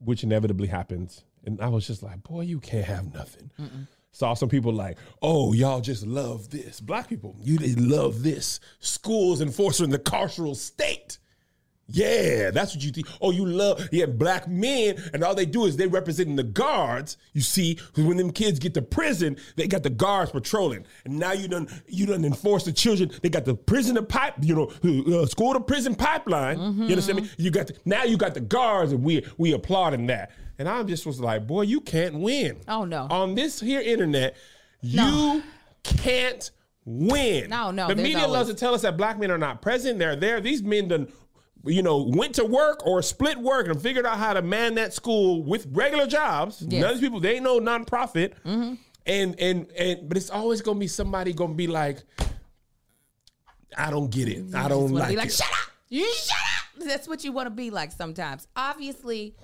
which 0.00 0.22
inevitably 0.22 0.68
happens, 0.68 1.24
and 1.46 1.58
I 1.62 1.68
was 1.68 1.86
just 1.86 2.02
like, 2.02 2.22
"Boy, 2.24 2.42
you 2.42 2.60
can't 2.60 2.84
have 2.84 3.14
nothing." 3.14 3.50
Saw 4.12 4.34
some 4.34 4.48
people 4.48 4.72
like, 4.72 4.98
"Oh, 5.22 5.52
y'all 5.52 5.80
just 5.80 6.06
love 6.06 6.50
this." 6.50 6.80
Black 6.80 7.08
people, 7.08 7.34
you 7.40 7.58
just 7.58 7.78
love 7.78 8.22
this. 8.22 8.60
Schools 8.78 9.40
enforcing 9.40 9.90
the 9.90 9.98
carceral 9.98 10.54
state. 10.54 11.18
Yeah, 11.88 12.50
that's 12.52 12.74
what 12.74 12.82
you 12.84 12.90
think. 12.90 13.06
Oh, 13.20 13.32
you 13.32 13.44
love 13.44 13.86
yeah, 13.92 14.06
black 14.06 14.48
men, 14.48 14.96
and 15.12 15.22
all 15.22 15.34
they 15.34 15.44
do 15.44 15.66
is 15.66 15.76
they 15.76 15.86
representing 15.88 16.36
the 16.36 16.42
guards. 16.44 17.16
You 17.34 17.42
see, 17.42 17.74
'cause 17.74 18.04
when 18.04 18.16
them 18.16 18.30
kids 18.30 18.58
get 18.58 18.72
to 18.74 18.82
prison, 18.82 19.36
they 19.56 19.66
got 19.66 19.82
the 19.82 19.90
guards 19.90 20.30
patrolling, 20.30 20.86
and 21.04 21.18
now 21.18 21.32
you 21.32 21.48
done 21.48 21.68
you 21.88 22.06
done 22.06 22.24
enforce 22.24 22.64
the 22.64 22.72
children. 22.72 23.10
They 23.22 23.28
got 23.28 23.44
the 23.44 23.54
prisoner 23.54 24.02
pipe, 24.02 24.34
you 24.40 24.54
know, 24.54 25.20
uh, 25.20 25.26
school 25.26 25.52
to 25.52 25.60
prison 25.60 25.94
pipeline. 25.94 26.58
You 26.58 26.84
understand 26.84 27.20
me? 27.22 27.28
You 27.36 27.50
got 27.50 27.66
the, 27.66 27.74
now 27.84 28.04
you 28.04 28.16
got 28.16 28.34
the 28.34 28.40
guards, 28.40 28.92
and 28.92 29.02
we 29.04 29.26
we 29.36 29.52
applauding 29.52 30.06
that. 30.06 30.30
And 30.58 30.68
I 30.68 30.82
just 30.84 31.04
was 31.04 31.18
like, 31.20 31.46
boy, 31.46 31.62
you 31.62 31.80
can't 31.80 32.14
win. 32.20 32.58
Oh, 32.68 32.84
no. 32.84 33.08
On 33.10 33.34
this 33.34 33.58
here 33.60 33.80
internet, 33.80 34.36
you 34.82 35.42
can't 35.82 36.50
win. 36.84 37.50
No, 37.50 37.70
no, 37.70 37.88
The 37.88 37.96
media 37.96 38.18
always- 38.20 38.32
loves 38.32 38.48
to 38.50 38.54
tell 38.54 38.74
us 38.74 38.82
that 38.82 38.96
black 38.96 39.18
men 39.18 39.30
are 39.30 39.38
not 39.38 39.62
present. 39.62 39.98
They're 39.98 40.14
there. 40.16 40.40
These 40.40 40.62
men 40.62 40.88
done, 40.88 41.08
you 41.64 41.82
know, 41.82 42.02
went 42.02 42.34
to 42.36 42.44
work 42.44 42.84
or 42.86 43.02
split 43.02 43.38
work 43.38 43.68
and 43.68 43.80
figured 43.80 44.06
out 44.06 44.18
how 44.18 44.32
to 44.32 44.42
man 44.42 44.74
that 44.74 44.92
school 44.92 45.42
with 45.44 45.66
regular 45.70 46.06
jobs. 46.06 46.62
Yes. 46.62 46.68
Mm-hmm. 46.68 46.80
None 46.80 46.90
of 46.90 46.96
these 46.96 47.08
people, 47.08 47.20
they 47.20 47.34
ain't 47.34 47.44
no 47.44 47.60
nonprofit. 47.60 48.32
And 49.04 49.40
and 49.40 49.70
and 49.72 50.08
but 50.08 50.16
it's 50.16 50.30
always 50.30 50.62
gonna 50.62 50.78
be 50.78 50.86
somebody 50.86 51.32
gonna 51.32 51.54
be 51.54 51.66
like, 51.66 52.04
I 53.76 53.90
don't 53.90 54.10
get 54.10 54.28
it. 54.28 54.54
I 54.54 54.68
don't 54.68 54.92
like, 54.92 55.16
like, 55.16 55.26
it. 55.26 55.32
shut 55.32 55.50
up. 55.50 55.70
You 55.88 56.12
shut 56.14 56.36
up. 56.36 56.86
That's 56.86 57.08
what 57.08 57.24
you 57.24 57.32
want 57.32 57.46
to 57.46 57.50
be 57.50 57.70
like 57.70 57.90
sometimes. 57.90 58.46
Obviously, 58.54 59.34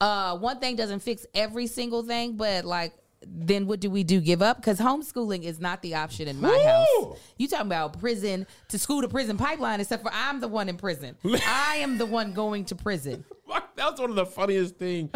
uh, 0.00 0.38
one 0.38 0.58
thing 0.58 0.76
doesn't 0.76 1.00
fix 1.00 1.26
every 1.34 1.66
single 1.66 2.02
thing, 2.02 2.36
but 2.36 2.64
like, 2.64 2.94
then 3.28 3.66
what 3.66 3.80
do 3.80 3.90
we 3.90 4.04
do? 4.04 4.20
Give 4.20 4.42
up? 4.42 4.56
Because 4.56 4.78
homeschooling 4.78 5.44
is 5.44 5.60
not 5.60 5.82
the 5.82 5.94
option 5.94 6.28
in 6.28 6.40
my 6.40 6.48
Woo! 6.48 6.62
house. 6.62 7.18
You 7.38 7.48
talking 7.48 7.66
about 7.66 7.98
prison 7.98 8.46
to 8.68 8.78
school 8.78 9.02
to 9.02 9.08
prison 9.08 9.36
pipeline, 9.36 9.80
except 9.80 10.02
for 10.02 10.10
I'm 10.12 10.40
the 10.40 10.48
one 10.48 10.68
in 10.68 10.76
prison. 10.76 11.16
I 11.46 11.76
am 11.76 11.98
the 11.98 12.06
one 12.06 12.32
going 12.32 12.64
to 12.66 12.74
prison. 12.74 13.24
That 13.76 13.90
was 13.90 14.00
one 14.00 14.10
of 14.10 14.16
the 14.16 14.26
funniest 14.26 14.76
things 14.76 15.10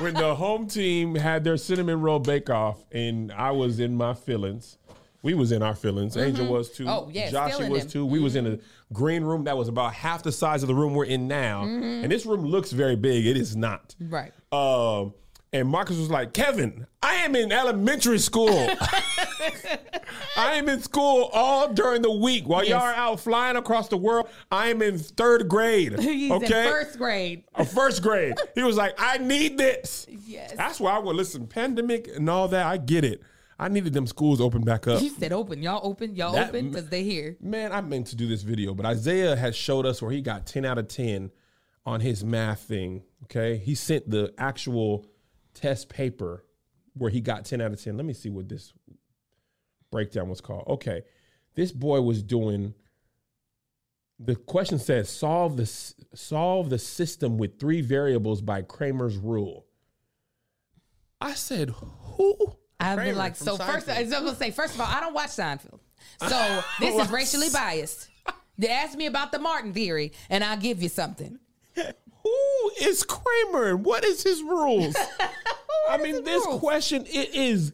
when 0.00 0.14
the 0.14 0.34
home 0.34 0.66
team 0.66 1.14
had 1.14 1.44
their 1.44 1.56
cinnamon 1.56 2.00
roll 2.00 2.18
bake 2.18 2.48
off, 2.48 2.82
and 2.90 3.30
I 3.30 3.50
was 3.50 3.80
in 3.80 3.94
my 3.94 4.14
feelings. 4.14 4.78
We 5.22 5.34
was 5.34 5.52
in 5.52 5.62
our 5.62 5.74
feelings. 5.74 6.16
Mm-hmm. 6.16 6.28
Angel 6.28 6.46
was 6.46 6.70
too. 6.70 6.86
Oh, 6.88 7.10
yeah, 7.12 7.28
in 7.58 7.70
was 7.70 7.86
too. 7.86 8.06
We 8.06 8.18
was 8.18 8.34
in 8.34 8.46
a 8.46 8.50
mm-hmm. 8.50 8.94
green 8.94 9.24
room 9.24 9.44
that 9.44 9.56
was 9.56 9.68
about 9.68 9.92
half 9.92 10.22
the 10.22 10.32
size 10.32 10.62
of 10.62 10.68
the 10.68 10.74
room 10.74 10.94
we're 10.94 11.04
in 11.04 11.28
now, 11.28 11.64
mm-hmm. 11.64 12.04
and 12.04 12.10
this 12.10 12.24
room 12.24 12.46
looks 12.46 12.72
very 12.72 12.96
big. 12.96 13.26
It 13.26 13.36
is 13.36 13.56
not. 13.56 13.94
Right. 14.00 14.32
Um, 14.52 15.12
and 15.52 15.68
Marcus 15.68 15.96
was 15.96 16.10
like, 16.10 16.32
Kevin, 16.32 16.86
I 17.02 17.14
am 17.16 17.34
in 17.34 17.52
elementary 17.52 18.18
school. 18.18 18.68
I 20.36 20.54
am 20.54 20.68
in 20.68 20.80
school 20.80 21.30
all 21.32 21.72
during 21.72 22.02
the 22.02 22.12
week 22.12 22.46
while 22.46 22.64
y'all 22.64 22.80
are 22.82 22.94
out 22.94 23.20
flying 23.20 23.56
across 23.56 23.88
the 23.88 23.96
world. 23.96 24.28
I 24.50 24.68
am 24.68 24.82
in 24.82 24.98
third 24.98 25.48
grade. 25.48 25.98
He's 26.00 26.30
okay, 26.30 26.64
in 26.66 26.70
first 26.70 26.98
grade. 26.98 27.44
a 27.54 27.64
first 27.64 28.02
grade. 28.02 28.34
He 28.54 28.62
was 28.62 28.76
like, 28.76 28.94
I 28.98 29.18
need 29.18 29.58
this. 29.58 30.06
Yes. 30.08 30.52
That's 30.56 30.80
why 30.80 30.92
I 30.92 30.98
would 30.98 31.16
listen. 31.16 31.46
Pandemic 31.46 32.08
and 32.08 32.28
all 32.28 32.48
that, 32.48 32.66
I 32.66 32.76
get 32.76 33.04
it. 33.04 33.22
I 33.58 33.68
needed 33.68 33.92
them 33.92 34.06
schools 34.06 34.40
open 34.40 34.62
back 34.62 34.86
up. 34.86 35.00
He 35.00 35.08
said, 35.08 35.32
"Open, 35.32 35.60
y'all 35.64 35.80
open, 35.82 36.14
y'all 36.14 36.32
That- 36.32 36.50
open, 36.50 36.68
because 36.70 36.88
they 36.90 37.02
here." 37.02 37.36
Man, 37.40 37.72
I 37.72 37.80
meant 37.80 38.06
to 38.08 38.16
do 38.16 38.28
this 38.28 38.42
video, 38.42 38.72
but 38.72 38.86
Isaiah 38.86 39.34
has 39.34 39.56
showed 39.56 39.84
us 39.84 40.00
where 40.00 40.12
he 40.12 40.22
got 40.22 40.46
10 40.46 40.64
out 40.64 40.78
of 40.78 40.86
10 40.86 41.32
on 41.84 42.00
his 42.00 42.24
math 42.24 42.60
thing. 42.60 43.02
Okay. 43.24 43.56
He 43.56 43.74
sent 43.74 44.08
the 44.08 44.32
actual 44.38 45.06
test 45.60 45.88
paper 45.88 46.44
where 46.94 47.10
he 47.10 47.20
got 47.20 47.44
10 47.44 47.60
out 47.60 47.72
of 47.72 47.82
10. 47.82 47.96
Let 47.96 48.06
me 48.06 48.12
see 48.12 48.30
what 48.30 48.48
this 48.48 48.72
breakdown 49.90 50.28
was 50.28 50.40
called. 50.40 50.64
Okay. 50.68 51.02
This 51.54 51.72
boy 51.72 52.00
was 52.00 52.22
doing 52.22 52.74
the 54.20 54.34
question 54.34 54.78
says 54.78 55.08
solve 55.08 55.56
the 55.56 55.66
solve 56.14 56.70
the 56.70 56.78
system 56.78 57.38
with 57.38 57.58
three 57.58 57.80
variables 57.80 58.40
by 58.40 58.62
Cramer's 58.62 59.16
rule. 59.16 59.66
I 61.20 61.34
said, 61.34 61.70
who? 61.70 62.36
I've 62.80 62.96
Kramer 62.96 63.10
been 63.10 63.18
like, 63.18 63.36
from 63.36 63.46
so 63.46 63.56
first, 63.56 63.88
I 63.88 64.04
Seinfeld. 64.04 64.04
was 64.04 64.12
gonna 64.12 64.36
say, 64.36 64.50
first 64.50 64.74
of 64.74 64.80
all, 64.80 64.86
I 64.88 65.00
don't 65.00 65.14
watch 65.14 65.30
Seinfeld, 65.30 65.80
so 66.28 66.62
this 66.80 66.94
is 66.94 67.10
racially 67.10 67.48
biased. 67.52 68.08
They 68.56 68.68
asked 68.68 68.96
me 68.96 69.06
about 69.06 69.32
the 69.32 69.38
Martin 69.38 69.72
theory, 69.72 70.12
and 70.30 70.42
I'll 70.42 70.56
give 70.56 70.82
you 70.82 70.88
something. 70.88 71.38
Who 72.22 72.70
is 72.80 73.04
Kramer 73.04 73.68
and 73.68 73.84
what 73.84 74.04
is 74.04 74.22
his 74.22 74.42
rules? 74.42 74.96
I 75.88 75.96
mean, 75.98 76.24
this 76.24 76.44
rules? 76.46 76.60
question 76.60 77.06
it 77.06 77.34
is 77.34 77.72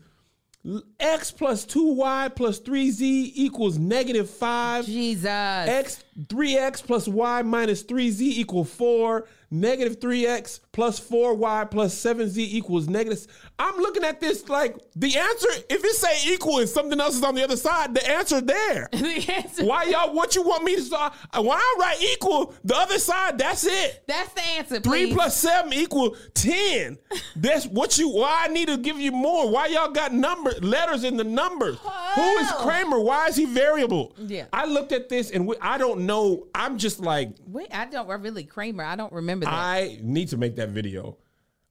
x 0.98 1.30
plus 1.30 1.64
two 1.64 1.92
y 1.92 2.30
plus 2.34 2.58
three 2.58 2.90
z 2.90 3.32
equals 3.34 3.78
negative 3.78 4.30
five. 4.30 4.86
Jesus. 4.86 5.26
X 5.26 6.04
three 6.28 6.56
x 6.56 6.80
plus 6.80 7.06
y 7.06 7.42
minus 7.42 7.82
three 7.82 8.10
z 8.10 8.40
equal 8.40 8.64
four. 8.64 9.26
Negative 9.54 10.00
three 10.00 10.26
x 10.26 10.58
plus 10.72 10.98
four 10.98 11.32
y 11.34 11.64
plus 11.70 11.94
seven 11.94 12.28
z 12.28 12.56
equals 12.56 12.88
negative. 12.88 13.24
I'm 13.56 13.76
looking 13.76 14.02
at 14.02 14.20
this 14.20 14.48
like 14.48 14.76
the 14.96 15.16
answer. 15.16 15.48
If 15.70 15.84
it 15.84 15.92
say 15.92 16.32
equal 16.32 16.58
and 16.58 16.68
something 16.68 17.00
else 17.00 17.14
is 17.14 17.22
on 17.22 17.36
the 17.36 17.44
other 17.44 17.56
side, 17.56 17.94
the 17.94 18.04
answer 18.10 18.40
there. 18.40 18.88
the 18.92 19.32
answer. 19.32 19.64
Why 19.64 19.84
y'all? 19.84 20.12
What 20.12 20.34
you 20.34 20.42
want 20.42 20.64
me 20.64 20.74
to? 20.74 20.82
solve? 20.82 21.14
Why 21.32 21.54
I 21.54 21.76
write 21.78 22.02
equal? 22.02 22.52
The 22.64 22.74
other 22.76 22.98
side. 22.98 23.38
That's 23.38 23.64
it. 23.64 24.02
That's 24.08 24.32
the 24.32 24.42
answer. 24.42 24.80
Three 24.80 25.06
please. 25.06 25.14
plus 25.14 25.36
seven 25.36 25.72
equal 25.72 26.16
ten. 26.34 26.98
That's 27.36 27.66
what 27.66 27.96
you. 27.96 28.08
Why 28.08 28.46
I 28.46 28.48
need 28.48 28.66
to 28.66 28.76
give 28.76 28.98
you 28.98 29.12
more? 29.12 29.48
Why 29.48 29.66
y'all 29.68 29.92
got 29.92 30.12
number 30.12 30.50
letters 30.62 31.04
in 31.04 31.16
the 31.16 31.22
numbers? 31.22 31.78
Who 32.14 32.36
is. 32.38 32.50
Kramer? 32.52 33.00
Why 33.00 33.26
is 33.26 33.36
he 33.36 33.44
variable? 33.46 34.14
Yeah. 34.18 34.46
I 34.52 34.64
looked 34.66 34.92
at 34.92 35.08
this 35.08 35.30
and 35.30 35.46
we, 35.46 35.56
I 35.60 35.78
don't 35.78 36.06
know. 36.06 36.46
I'm 36.54 36.78
just 36.78 37.00
like 37.00 37.30
Wait, 37.46 37.68
I 37.72 37.86
don't 37.86 38.08
I 38.10 38.14
really 38.14 38.44
Kramer. 38.44 38.84
I 38.84 38.96
don't 38.96 39.12
remember 39.12 39.46
that. 39.46 39.52
I 39.54 39.98
need 40.02 40.28
to 40.28 40.36
make 40.36 40.56
that 40.56 40.70
video. 40.70 41.16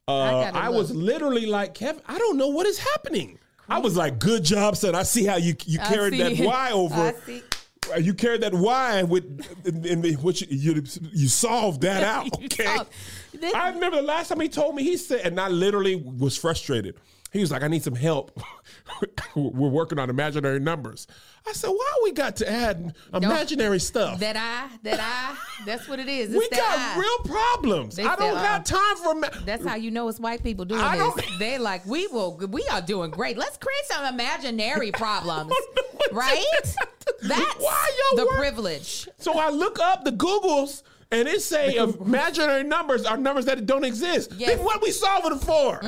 I 0.07 0.11
Uh, 0.11 0.31
gotta 0.51 0.57
I, 0.65 0.69
was 0.69 0.91
literally 0.91 1.45
like 1.45 1.73
Kevin. 1.73 2.01
I 2.07 2.17
don't 2.17 2.37
know 2.37 2.49
what 2.49 2.65
is 2.67 2.77
happening. 2.77 3.39
I 3.69 3.79
was 3.79 3.95
like, 3.95 4.19
"Good 4.19 4.43
job, 4.43 4.75
son. 4.75 4.93
I 4.95 5.03
see 5.03 5.23
how 5.23 5.37
you 5.37 5.55
you 5.65 5.79
I 5.81 5.85
carried 5.85 6.19
that. 6.19 6.37
Y 6.45 6.71
over. 6.73 6.93
I 6.95 7.13
see. 7.25 7.41
Uh, 7.93 7.97
You 7.97 8.13
carried 8.13 8.41
that 8.41 8.53
Y 8.53 9.03
with, 9.03 9.23
in, 9.65 9.85
in 9.85 10.01
the, 10.01 10.13
which 10.15 10.41
you, 10.41 10.73
you 10.73 10.83
you 11.13 11.27
solved 11.29 11.81
that 11.81 12.03
out. 12.15 12.27
Okay. 12.43 12.77
I 13.55 13.69
remember 13.69 13.97
the 13.97 14.03
last 14.03 14.27
time 14.29 14.39
he 14.41 14.49
told 14.49 14.75
me, 14.75 14.83
he 14.83 14.97
said, 14.97 15.21
and 15.25 15.39
I 15.39 15.47
literally 15.47 15.95
was 15.95 16.37
frustrated. 16.37 16.95
He 17.34 17.39
was 17.41 17.49
like, 17.51 17.64
I 17.64 17.68
need 17.68 17.84
some 17.84 17.95
help. 17.95 18.39
We're 19.35 19.69
working 19.69 19.97
on 19.97 20.10
imaginary 20.11 20.60
numbers. 20.60 21.07
I 21.47 21.51
said, 21.53 21.69
why 21.69 21.91
we 22.03 22.11
got 22.11 22.35
to 22.38 22.49
add 22.49 22.93
imaginary 23.14 23.80
stuff? 23.80 24.19
That 24.19 24.38
I, 24.38 24.69
that 24.84 24.99
I, 25.01 25.35
that's 25.65 25.88
what 25.89 25.99
it 25.99 26.07
is. 26.07 26.30
It's 26.30 26.38
we 26.38 26.47
that 26.51 26.60
got 26.60 26.80
I. 26.80 26.99
real 26.99 27.35
problems. 27.35 27.95
They 27.95 28.03
I 28.03 28.15
don't 28.15 28.35
said, 28.35 28.43
got 28.43 28.72
uh, 28.72 28.77
time 28.77 28.97
for 28.97 29.11
ima- 29.14 29.45
That's 29.45 29.65
how 29.65 29.76
you 29.76 29.89
know 29.89 30.07
it's 30.10 30.19
white 30.19 30.43
people 30.43 30.64
doing 30.64 30.80
I 30.80 30.97
this. 31.15 31.26
They're 31.39 31.60
like, 31.60 31.84
we 31.88 32.05
will, 32.07 32.38
we 32.38 32.64
are 32.72 32.81
doing 32.81 33.10
great. 33.10 33.35
Let's 33.38 33.57
create 33.57 33.85
some 33.85 34.05
imaginary 34.14 34.91
problems, 34.93 35.49
know 35.49 35.55
what 35.91 36.10
to- 36.10 36.15
right? 36.15 36.45
That's 37.23 37.55
Why 37.57 37.91
the 38.15 38.26
work- 38.26 38.38
privilege. 38.38 39.10
So 39.18 39.39
I 39.39 39.49
look 39.49 39.80
up 39.80 40.05
the 40.05 40.11
Googles 40.11 40.84
and 41.14 41.27
it 41.27 41.41
say 41.41 41.76
imaginary 41.76 42.64
numbers 42.64 43.06
are 43.06 43.18
numbers 43.18 43.45
that 43.45 43.65
don't 43.65 43.84
exist. 43.84 44.31
Yes. 44.38 44.49
Then 44.56 44.65
what 44.65 44.81
we 44.81 44.91
solving 44.91 45.31
them 45.31 45.40
for? 45.40 45.80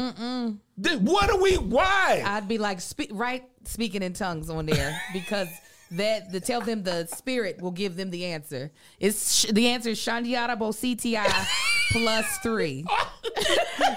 Then 0.77 1.05
what 1.05 1.29
are 1.29 1.41
we? 1.41 1.55
Why? 1.57 2.23
I'd 2.25 2.47
be 2.47 2.57
like, 2.57 2.81
spe- 2.81 3.11
right, 3.11 3.43
speaking 3.63 4.03
in 4.03 4.13
tongues 4.13 4.49
on 4.49 4.65
there 4.65 4.99
because 5.13 5.47
that 5.91 6.31
the 6.31 6.39
tell 6.39 6.61
them 6.61 6.83
the 6.83 7.05
spirit 7.07 7.61
will 7.61 7.71
give 7.71 7.95
them 7.95 8.09
the 8.09 8.25
answer. 8.25 8.71
It's 8.99 9.35
sh- 9.39 9.51
the 9.51 9.67
answer 9.67 9.89
is 9.89 9.99
Shandiara 9.99 10.57
Bo 10.57 10.69
CTI 10.69 11.47
plus 11.91 12.37
three. 12.39 12.83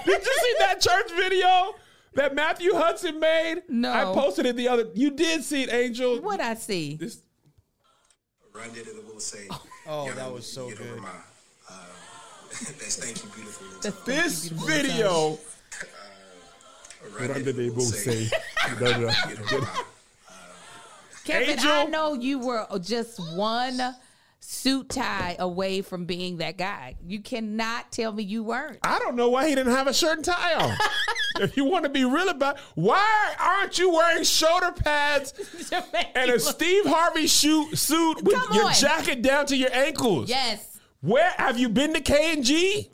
Did 0.05 0.25
you 0.25 0.37
see 0.41 0.55
that 0.59 0.79
church 0.79 1.11
video 1.15 1.73
that 2.15 2.35
Matthew 2.35 2.73
Hudson 2.73 3.19
made? 3.19 3.63
No. 3.67 3.91
I 3.91 4.03
posted 4.13 4.45
it 4.45 4.55
the 4.55 4.67
other. 4.67 4.87
You 4.93 5.11
did 5.11 5.43
see 5.43 5.63
it, 5.63 5.73
Angel. 5.73 6.21
What 6.21 6.39
I 6.39 6.55
see? 6.55 6.95
This, 6.95 7.21
Run 8.59 8.73
did 8.73 8.87
it, 8.87 8.95
I 8.97 9.11
will 9.13 9.19
say. 9.19 9.47
Oh, 9.87 10.05
y'all 10.07 10.15
that 10.15 10.31
was 10.33 10.45
so 10.45 10.69
get 10.69 10.79
over 10.81 10.89
good. 10.95 11.01
my, 11.01 11.09
uh, 11.69 11.73
that's 12.49 12.97
thank 12.97 13.23
you, 13.23 13.29
beautiful. 13.29 13.67
That's- 13.81 14.05
Little 14.07 14.23
this 14.23 14.47
video. 14.49 15.09
tongue. 15.09 15.37
Run 17.29 17.43
did 17.43 17.57
it, 17.57 17.71
I 17.71 17.75
will 17.75 17.81
say. 17.81 18.29
My, 18.81 19.67
Kevin, 21.23 21.49
Angel? 21.51 21.71
I 21.71 21.85
know 21.85 22.13
you 22.15 22.39
were 22.39 22.67
just 22.81 23.19
one 23.37 23.77
suit 24.41 24.89
tie 24.89 25.35
away 25.39 25.81
from 25.81 26.05
being 26.05 26.37
that 26.37 26.57
guy. 26.57 26.95
You 27.07 27.21
cannot 27.21 27.91
tell 27.91 28.11
me 28.11 28.23
you 28.23 28.43
weren't. 28.43 28.79
I 28.83 28.97
don't 28.99 29.15
know 29.15 29.29
why 29.29 29.47
he 29.47 29.55
didn't 29.55 29.73
have 29.73 29.87
a 29.87 29.93
shirt 29.93 30.17
and 30.17 30.25
tie 30.25 30.55
on. 30.55 30.77
if 31.41 31.55
you 31.57 31.65
want 31.65 31.83
to 31.83 31.89
be 31.89 32.05
real 32.05 32.29
about, 32.29 32.57
why 32.75 33.33
aren't 33.39 33.77
you 33.77 33.91
wearing 33.91 34.23
shoulder 34.23 34.71
pads 34.71 35.33
and 36.15 36.31
a 36.31 36.39
Steve 36.39 36.85
Harvey 36.85 37.27
shoe, 37.27 37.73
suit 37.75 38.23
with 38.23 38.33
Come 38.35 38.53
your 38.55 38.65
on. 38.65 38.73
jacket 38.73 39.21
down 39.21 39.45
to 39.47 39.55
your 39.55 39.71
ankles? 39.73 40.29
yes. 40.29 40.78
Where 41.01 41.31
have 41.37 41.57
you 41.57 41.69
been 41.69 41.93
to 41.93 42.01
K 42.01 42.33
and 42.33 42.43
G? 42.43 42.89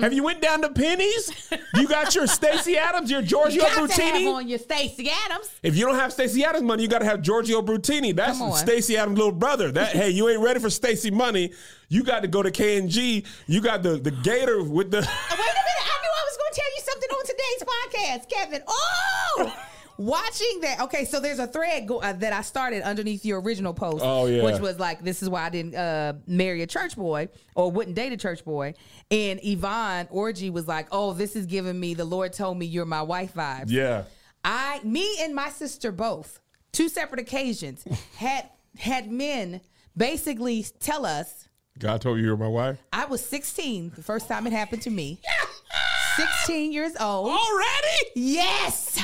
Have 0.00 0.12
you 0.12 0.22
went 0.22 0.40
down 0.40 0.62
to 0.62 0.70
Penny's? 0.70 1.50
You 1.74 1.88
got 1.88 2.14
your 2.14 2.26
Stacy 2.28 2.78
Adams, 2.78 3.10
your 3.10 3.22
Giorgio 3.22 3.62
Got 3.62 3.70
have 3.72 3.90
Brutini. 3.90 4.32
on 4.32 4.46
your 4.46 4.60
Stacy 4.60 5.10
Adams. 5.26 5.50
If 5.60 5.76
you 5.76 5.84
don't 5.84 5.96
have 5.96 6.12
Stacy 6.12 6.44
Adams 6.44 6.62
money, 6.62 6.84
you 6.84 6.88
got 6.88 7.00
to 7.00 7.06
have 7.06 7.22
Giorgio 7.22 7.60
Brutini. 7.60 8.14
That's 8.14 8.38
Stacy 8.60 8.96
Adams' 8.96 9.18
little 9.18 9.32
brother. 9.32 9.72
That 9.72 9.88
hey, 9.96 10.10
you 10.10 10.28
ain't 10.28 10.40
ready 10.40 10.60
for 10.60 10.70
Stacy 10.70 11.10
money. 11.10 11.52
You 11.88 12.04
got 12.04 12.20
to 12.22 12.28
go 12.28 12.40
to 12.40 12.52
K 12.52 12.78
and 12.78 12.88
G. 12.88 13.24
You 13.48 13.60
got 13.60 13.82
the 13.82 13.96
the 13.96 14.12
gator 14.12 14.62
with 14.62 14.92
the. 14.92 14.98
Wait 14.98 15.06
a 15.08 15.36
minute. 15.36 15.86
I 15.86 15.98
knew 16.02 16.12
I 16.14 16.24
was 16.24 16.36
going 16.36 16.52
to 16.52 16.60
tell 16.60 16.70
you 16.76 16.82
something 16.84 17.10
on 17.10 17.26
today's 17.26 17.62
podcast, 17.66 18.28
Kevin. 18.30 18.62
Oh, 18.68 19.56
watching 20.00 20.60
that. 20.62 20.80
Okay, 20.80 21.04
so 21.04 21.20
there's 21.20 21.38
a 21.38 21.46
thread 21.46 21.86
go, 21.86 22.00
uh, 22.00 22.14
that 22.14 22.32
I 22.32 22.40
started 22.40 22.82
underneath 22.82 23.24
your 23.24 23.40
original 23.40 23.74
post. 23.74 24.02
Oh, 24.02 24.26
yeah. 24.26 24.42
Which 24.42 24.58
was 24.58 24.78
like, 24.78 25.02
this 25.04 25.22
is 25.22 25.28
why 25.28 25.44
I 25.44 25.50
didn't 25.50 25.74
uh, 25.74 26.14
marry 26.26 26.62
a 26.62 26.66
church 26.66 26.96
boy 26.96 27.28
or 27.54 27.70
wouldn't 27.70 27.96
date 27.96 28.12
a 28.12 28.16
church 28.16 28.44
boy. 28.44 28.74
And 29.10 29.38
Yvonne 29.42 30.06
Orji 30.06 30.50
was 30.50 30.66
like, 30.66 30.88
oh, 30.90 31.12
this 31.12 31.36
is 31.36 31.46
giving 31.46 31.78
me 31.78 31.94
the 31.94 32.04
Lord 32.06 32.32
told 32.32 32.56
me 32.58 32.66
you're 32.66 32.86
my 32.86 33.02
wife 33.02 33.34
vibes. 33.34 33.70
yeah. 33.70 34.04
I, 34.42 34.80
me 34.82 35.18
and 35.20 35.34
my 35.34 35.50
sister 35.50 35.92
both, 35.92 36.40
two 36.72 36.88
separate 36.88 37.20
occasions, 37.20 37.84
had 38.16 38.48
had 38.78 39.10
men 39.12 39.60
basically 39.94 40.64
tell 40.78 41.04
us 41.04 41.46
God 41.78 42.00
told 42.00 42.18
you 42.18 42.24
you 42.24 42.30
were 42.30 42.36
my 42.36 42.48
wife 42.48 42.78
I 42.92 43.04
was 43.04 43.22
16 43.22 43.92
the 43.96 44.02
first 44.02 44.28
time 44.28 44.46
it 44.46 44.52
happened 44.54 44.80
to 44.82 44.90
me. 44.90 45.20
16 46.16 46.72
years 46.72 46.92
old. 46.98 47.28
already. 47.28 47.98
Yes. 48.14 48.98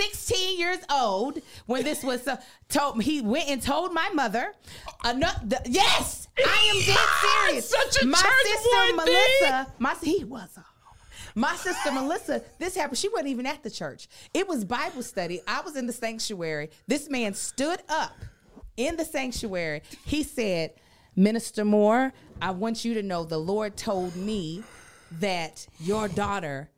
16 0.00 0.58
years 0.58 0.78
old 0.90 1.40
when 1.66 1.84
this 1.84 2.02
was 2.02 2.26
uh, 2.26 2.36
told 2.68 3.02
he 3.02 3.20
went 3.20 3.48
and 3.48 3.60
told 3.60 3.92
my 3.92 4.08
mother 4.14 4.54
another 5.04 5.58
yes 5.66 6.28
I 6.38 6.72
am 6.72 6.86
dead 6.86 7.08
serious 7.46 7.68
Such 7.68 8.02
a 8.02 8.06
my 8.06 8.18
sister 8.18 8.96
Melissa 8.96 9.72
my 9.78 9.94
he 10.02 10.24
was 10.24 10.56
a 10.56 10.64
my 11.34 11.54
sister 11.54 11.92
Melissa, 11.92 12.42
this 12.58 12.74
happened. 12.74 12.98
She 12.98 13.08
wasn't 13.08 13.28
even 13.28 13.46
at 13.46 13.62
the 13.62 13.70
church. 13.70 14.08
It 14.34 14.48
was 14.48 14.64
Bible 14.64 15.02
study. 15.02 15.40
I 15.46 15.60
was 15.60 15.76
in 15.76 15.86
the 15.86 15.92
sanctuary. 15.92 16.70
This 16.88 17.08
man 17.08 17.34
stood 17.34 17.80
up 17.88 18.12
in 18.76 18.96
the 18.96 19.04
sanctuary. 19.04 19.82
He 20.04 20.22
said, 20.22 20.72
Minister 21.14 21.64
Moore, 21.64 22.12
I 22.40 22.50
want 22.50 22.84
you 22.84 22.94
to 22.94 23.02
know 23.02 23.24
the 23.24 23.38
Lord 23.38 23.76
told 23.76 24.16
me 24.16 24.64
that 25.20 25.66
your 25.78 26.08
daughter 26.08 26.70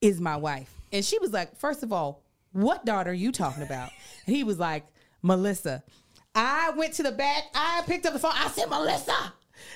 is 0.00 0.20
my 0.20 0.36
wife. 0.36 0.72
And 0.92 1.04
she 1.04 1.18
was 1.18 1.32
like, 1.32 1.56
First 1.56 1.82
of 1.82 1.92
all, 1.92 2.22
what 2.52 2.84
daughter 2.84 3.10
are 3.10 3.14
you 3.14 3.32
talking 3.32 3.62
about? 3.62 3.90
And 4.26 4.36
he 4.36 4.44
was 4.44 4.58
like, 4.58 4.86
Melissa. 5.22 5.82
I 6.34 6.70
went 6.76 6.94
to 6.94 7.02
the 7.02 7.12
back. 7.12 7.44
I 7.54 7.82
picked 7.86 8.06
up 8.06 8.12
the 8.12 8.18
phone. 8.18 8.32
I 8.34 8.48
said, 8.48 8.70
Melissa, 8.70 9.32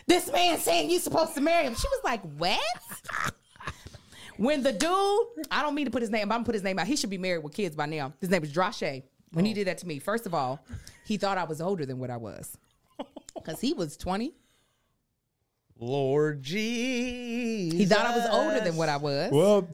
this 0.06 0.30
man 0.30 0.58
saying 0.58 0.90
you 0.90 0.98
supposed 0.98 1.34
to 1.34 1.40
marry 1.40 1.66
him. 1.66 1.74
She 1.74 1.88
was 1.88 2.00
like, 2.04 2.22
What? 2.36 2.60
When 4.36 4.62
the 4.64 4.72
dude, 4.72 5.46
I 5.50 5.62
don't 5.62 5.74
mean 5.74 5.84
to 5.84 5.90
put 5.90 6.02
his 6.02 6.10
name, 6.10 6.28
but 6.28 6.34
I'm 6.34 6.38
gonna 6.38 6.46
put 6.46 6.54
his 6.54 6.64
name 6.64 6.78
out. 6.78 6.86
He 6.86 6.96
should 6.96 7.10
be 7.10 7.18
married 7.18 7.44
with 7.44 7.54
kids 7.54 7.76
by 7.76 7.86
now. 7.86 8.12
His 8.20 8.30
name 8.30 8.42
is 8.42 8.52
Drashe. 8.52 9.04
When 9.32 9.44
he 9.44 9.52
oh. 9.52 9.54
did 9.54 9.66
that 9.66 9.78
to 9.78 9.86
me, 9.86 9.98
first 9.98 10.26
of 10.26 10.34
all, 10.34 10.64
he 11.04 11.16
thought 11.16 11.38
I 11.38 11.44
was 11.44 11.60
older 11.60 11.86
than 11.86 11.98
what 11.98 12.10
I 12.10 12.16
was. 12.16 12.56
Because 13.34 13.60
he 13.60 13.74
was 13.74 13.96
20. 13.96 14.32
Lord 15.78 16.42
Jesus. 16.42 17.78
He 17.78 17.84
thought 17.84 18.06
I 18.06 18.16
was 18.16 18.26
older 18.30 18.60
than 18.60 18.76
what 18.76 18.88
I 18.88 18.96
was. 18.96 19.32
Well, 19.32 19.68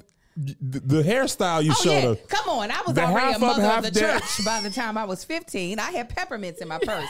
the, 0.61 0.81
the 0.81 1.03
hairstyle 1.03 1.63
you 1.65 1.73
Oh 1.73 1.83
showed 1.83 1.91
yeah, 2.03 2.09
us. 2.11 2.19
come 2.29 2.49
on! 2.49 2.71
I 2.71 2.83
was 2.87 2.95
The 2.95 3.03
already 3.05 3.35
a 3.35 3.39
mother 3.39 3.63
half 3.63 3.85
of 3.85 3.93
the 3.93 4.01
down. 4.01 4.21
church 4.21 4.45
by 4.45 4.61
the 4.61 4.71
time 4.71 4.97
I 4.97 5.05
was 5.05 5.25
15. 5.25 5.79
I 5.79 5.91
had 5.91 6.09
peppermints 6.09 6.61
in 6.61 6.69
my 6.69 6.79
purse. 6.79 7.09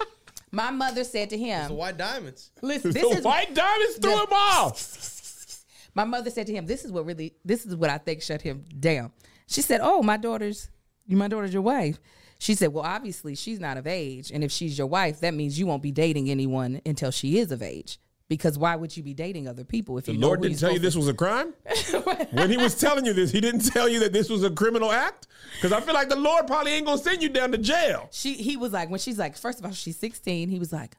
my 0.50 0.70
mother 0.70 1.04
said 1.04 1.30
to 1.30 1.36
The 1.36 1.44
him, 1.44 1.70
white 1.76 1.96
diamonds. 1.98 2.50
"Listen, 2.62 2.92
The 2.92 3.00
is 3.00 3.24
white 3.24 3.54
diamonds 3.54 3.96
threw 3.98 4.12
the- 4.12 4.18
him 4.22 4.32
off. 4.32 5.06
My 5.94 6.04
mother 6.04 6.30
said 6.30 6.46
to 6.46 6.52
him, 6.52 6.66
"This 6.66 6.84
is 6.84 6.92
what 6.92 7.04
really, 7.04 7.34
this 7.44 7.66
is 7.66 7.74
what 7.74 7.90
I 7.90 7.98
think 7.98 8.22
shut 8.22 8.40
him 8.42 8.64
down." 8.78 9.10
She 9.48 9.60
said, 9.60 9.80
"Oh, 9.82 10.02
my 10.04 10.16
daughter's, 10.16 10.70
you 11.06 11.16
my 11.16 11.26
daughter's 11.26 11.52
your 11.52 11.62
wife." 11.62 11.98
She 12.38 12.54
said, 12.54 12.72
"Well, 12.72 12.84
obviously 12.84 13.34
she's 13.34 13.58
not 13.58 13.76
of 13.76 13.88
age, 13.88 14.30
and 14.30 14.44
if 14.44 14.52
she's 14.52 14.78
your 14.78 14.86
wife, 14.86 15.18
that 15.20 15.34
means 15.34 15.58
you 15.58 15.66
won't 15.66 15.82
be 15.82 15.90
dating 15.90 16.30
anyone 16.30 16.80
until 16.86 17.10
she 17.10 17.38
is 17.38 17.50
of 17.50 17.60
age. 17.60 17.98
Because 18.30 18.56
why 18.56 18.76
would 18.76 18.96
you 18.96 19.02
be 19.02 19.12
dating 19.12 19.48
other 19.48 19.64
people 19.64 19.98
if 19.98 20.04
The 20.04 20.12
you 20.12 20.18
know 20.18 20.28
Lord 20.28 20.40
didn't 20.40 20.60
tell 20.60 20.72
you 20.72 20.78
this 20.78 20.94
was 20.94 21.08
a 21.08 21.14
crime? 21.14 21.52
when 22.30 22.48
he 22.48 22.56
was 22.56 22.78
telling 22.78 23.04
you 23.04 23.12
this, 23.12 23.32
he 23.32 23.40
didn't 23.40 23.68
tell 23.68 23.88
you 23.88 23.98
that 24.00 24.12
this 24.12 24.30
was 24.30 24.44
a 24.44 24.50
criminal 24.50 24.92
act? 24.92 25.26
Because 25.56 25.72
I 25.72 25.80
feel 25.80 25.94
like 25.94 26.08
the 26.08 26.14
Lord 26.16 26.46
probably 26.46 26.70
ain't 26.72 26.86
gonna 26.86 26.96
send 26.96 27.22
you 27.22 27.28
down 27.28 27.50
to 27.50 27.58
jail. 27.58 28.08
She 28.12 28.34
he 28.34 28.56
was 28.56 28.72
like 28.72 28.88
when 28.88 29.00
she's 29.00 29.18
like 29.18 29.36
first 29.36 29.58
of 29.58 29.66
all 29.66 29.72
she's 29.72 29.98
16 29.98 30.48
he 30.48 30.60
was 30.60 30.72
like 30.72 30.96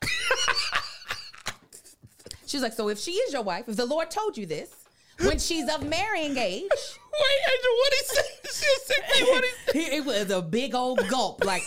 She's 2.46 2.62
like, 2.62 2.72
so 2.72 2.88
if 2.88 2.98
she 2.98 3.12
is 3.12 3.32
your 3.32 3.42
wife, 3.42 3.68
if 3.68 3.76
the 3.76 3.86
Lord 3.86 4.10
told 4.10 4.36
you 4.36 4.44
this, 4.44 4.74
when 5.20 5.38
she's 5.38 5.68
of 5.68 5.86
marrying 5.86 6.36
age, 6.36 6.68
Wait, 7.12 7.40
Angel, 7.52 7.72
what 7.76 7.92
he 7.92 8.04
said? 8.04 8.24
She 8.42 8.66
was 8.66 8.82
16. 8.86 9.26
What 9.26 9.44
he 9.44 9.50
said? 9.84 9.92
it 9.94 10.04
was 10.04 10.30
a 10.30 10.42
big 10.42 10.74
old 10.74 11.06
gulp. 11.08 11.44
Like, 11.44 11.62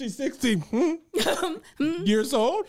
She's 0.00 0.16
16 0.16 0.60
hmm? 0.60 0.94
years 2.06 2.32
old. 2.32 2.64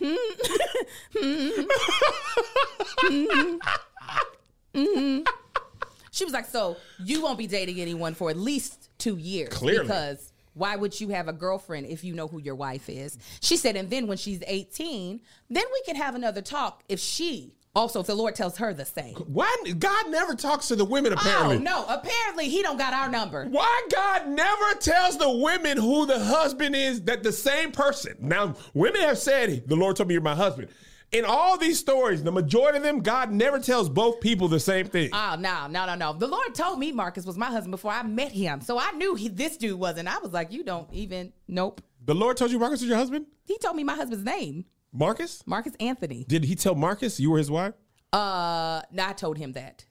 she 6.12 6.26
was 6.26 6.34
like, 6.34 6.48
so 6.48 6.76
you 7.02 7.22
won't 7.22 7.38
be 7.38 7.48
dating 7.48 7.80
anyone 7.80 8.16
for 8.16 8.30
at 8.30 8.36
least 8.36 8.90
two 8.98 9.16
years. 9.16 9.48
Clearly. 9.48 9.84
Because 9.84 10.34
why 10.56 10.76
would 10.76 11.00
you 11.00 11.08
have 11.08 11.30
a 11.30 11.34
girlfriend 11.34 11.86
if 11.86 12.04
you 12.04 12.14
know 12.14 12.28
who 12.28 12.42
your 12.42 12.56
wife 12.56 12.90
is? 12.90 13.18
She 13.40 13.56
said, 13.56 13.78
and 13.78 13.90
then 13.90 14.08
when 14.08 14.18
she's 14.18 14.44
18, 14.46 15.22
then 15.50 15.64
we 15.72 15.84
can 15.86 15.96
have 15.96 16.16
another 16.16 16.42
talk 16.42 16.84
if 16.90 17.00
she 17.00 17.54
also, 17.74 18.02
if 18.02 18.08
the 18.08 18.16
Lord 18.16 18.36
tells 18.36 18.58
her 18.58 18.74
the 18.74 18.84
same. 18.84 19.16
Why 19.16 19.56
God 19.80 20.10
never 20.10 20.36
talks 20.36 20.68
to 20.68 20.76
the 20.76 20.84
women 20.84 21.14
apparently? 21.14 21.56
Oh, 21.56 21.60
no. 21.60 21.86
Apparently, 21.88 22.50
he 22.50 22.62
don't 22.62 22.78
got 22.78 22.94
our 22.94 23.10
number. 23.10 23.46
Why 23.46 23.88
God 23.90 24.28
never 24.28 24.74
tells 24.80 25.18
the 25.18 25.30
women 25.30 25.78
who 25.78 26.06
the 26.06 26.20
husband 26.20 26.76
is 26.76 27.02
that 27.04 27.24
the 27.24 27.32
same 27.32 27.72
person? 27.72 28.18
Now, 28.20 28.56
women 28.74 29.02
have 29.02 29.18
said, 29.18 29.64
The 29.68 29.76
Lord 29.78 29.96
told 29.96 30.10
me 30.10 30.14
you're 30.16 30.22
my 30.22 30.36
husband. 30.36 30.68
In 31.14 31.26
all 31.26 31.58
these 31.58 31.78
stories, 31.80 32.24
the 32.24 32.32
majority 32.32 32.78
of 32.78 32.84
them, 32.84 33.02
God 33.02 33.32
never 33.32 33.60
tells 33.60 33.90
both 33.90 34.22
people 34.22 34.48
the 34.48 34.62
same 34.62 34.88
thing. 34.88 35.10
Oh, 35.14 35.36
no, 35.40 35.68
no, 35.68 35.86
no, 35.86 35.96
no. 35.96 36.14
The 36.14 36.28
Lord 36.28 36.56
told 36.56 36.80
me 36.80 36.92
Marcus 36.92 37.26
was 37.26 37.38
my 37.38 37.48
husband 37.48 37.72
before 37.72 37.92
I 37.92 38.04
met 38.04 38.32
him. 38.32 38.62
So 38.62 38.78
I 38.80 38.92
knew 38.92 39.16
he, 39.16 39.28
this 39.28 39.58
dude 39.58 39.78
wasn't. 39.78 40.08
I 40.08 40.20
was 40.20 40.32
like, 40.32 40.54
you 40.54 40.64
don't 40.64 40.92
even, 40.94 41.34
nope. 41.50 41.82
the 42.06 42.16
Lord 42.16 42.38
told 42.38 42.52
you 42.52 42.60
Marcus 42.60 42.80
was 42.82 42.88
your 42.90 42.98
husband? 42.98 43.26
He 43.44 43.58
told 43.58 43.76
me 43.76 43.84
my 43.84 43.96
husband's 43.96 44.24
name, 44.24 44.64
Marcus? 44.94 45.44
Marcus 45.46 45.74
Anthony. 45.80 46.26
Did 46.28 46.44
he 46.46 46.56
tell 46.56 46.76
Marcus 46.76 47.20
you 47.20 47.32
were 47.32 47.38
his 47.38 47.50
wife? 47.52 47.74
Uh, 48.12 48.82
no, 48.92 49.08
I 49.08 49.14
told 49.14 49.38
him 49.38 49.54
that. 49.54 49.86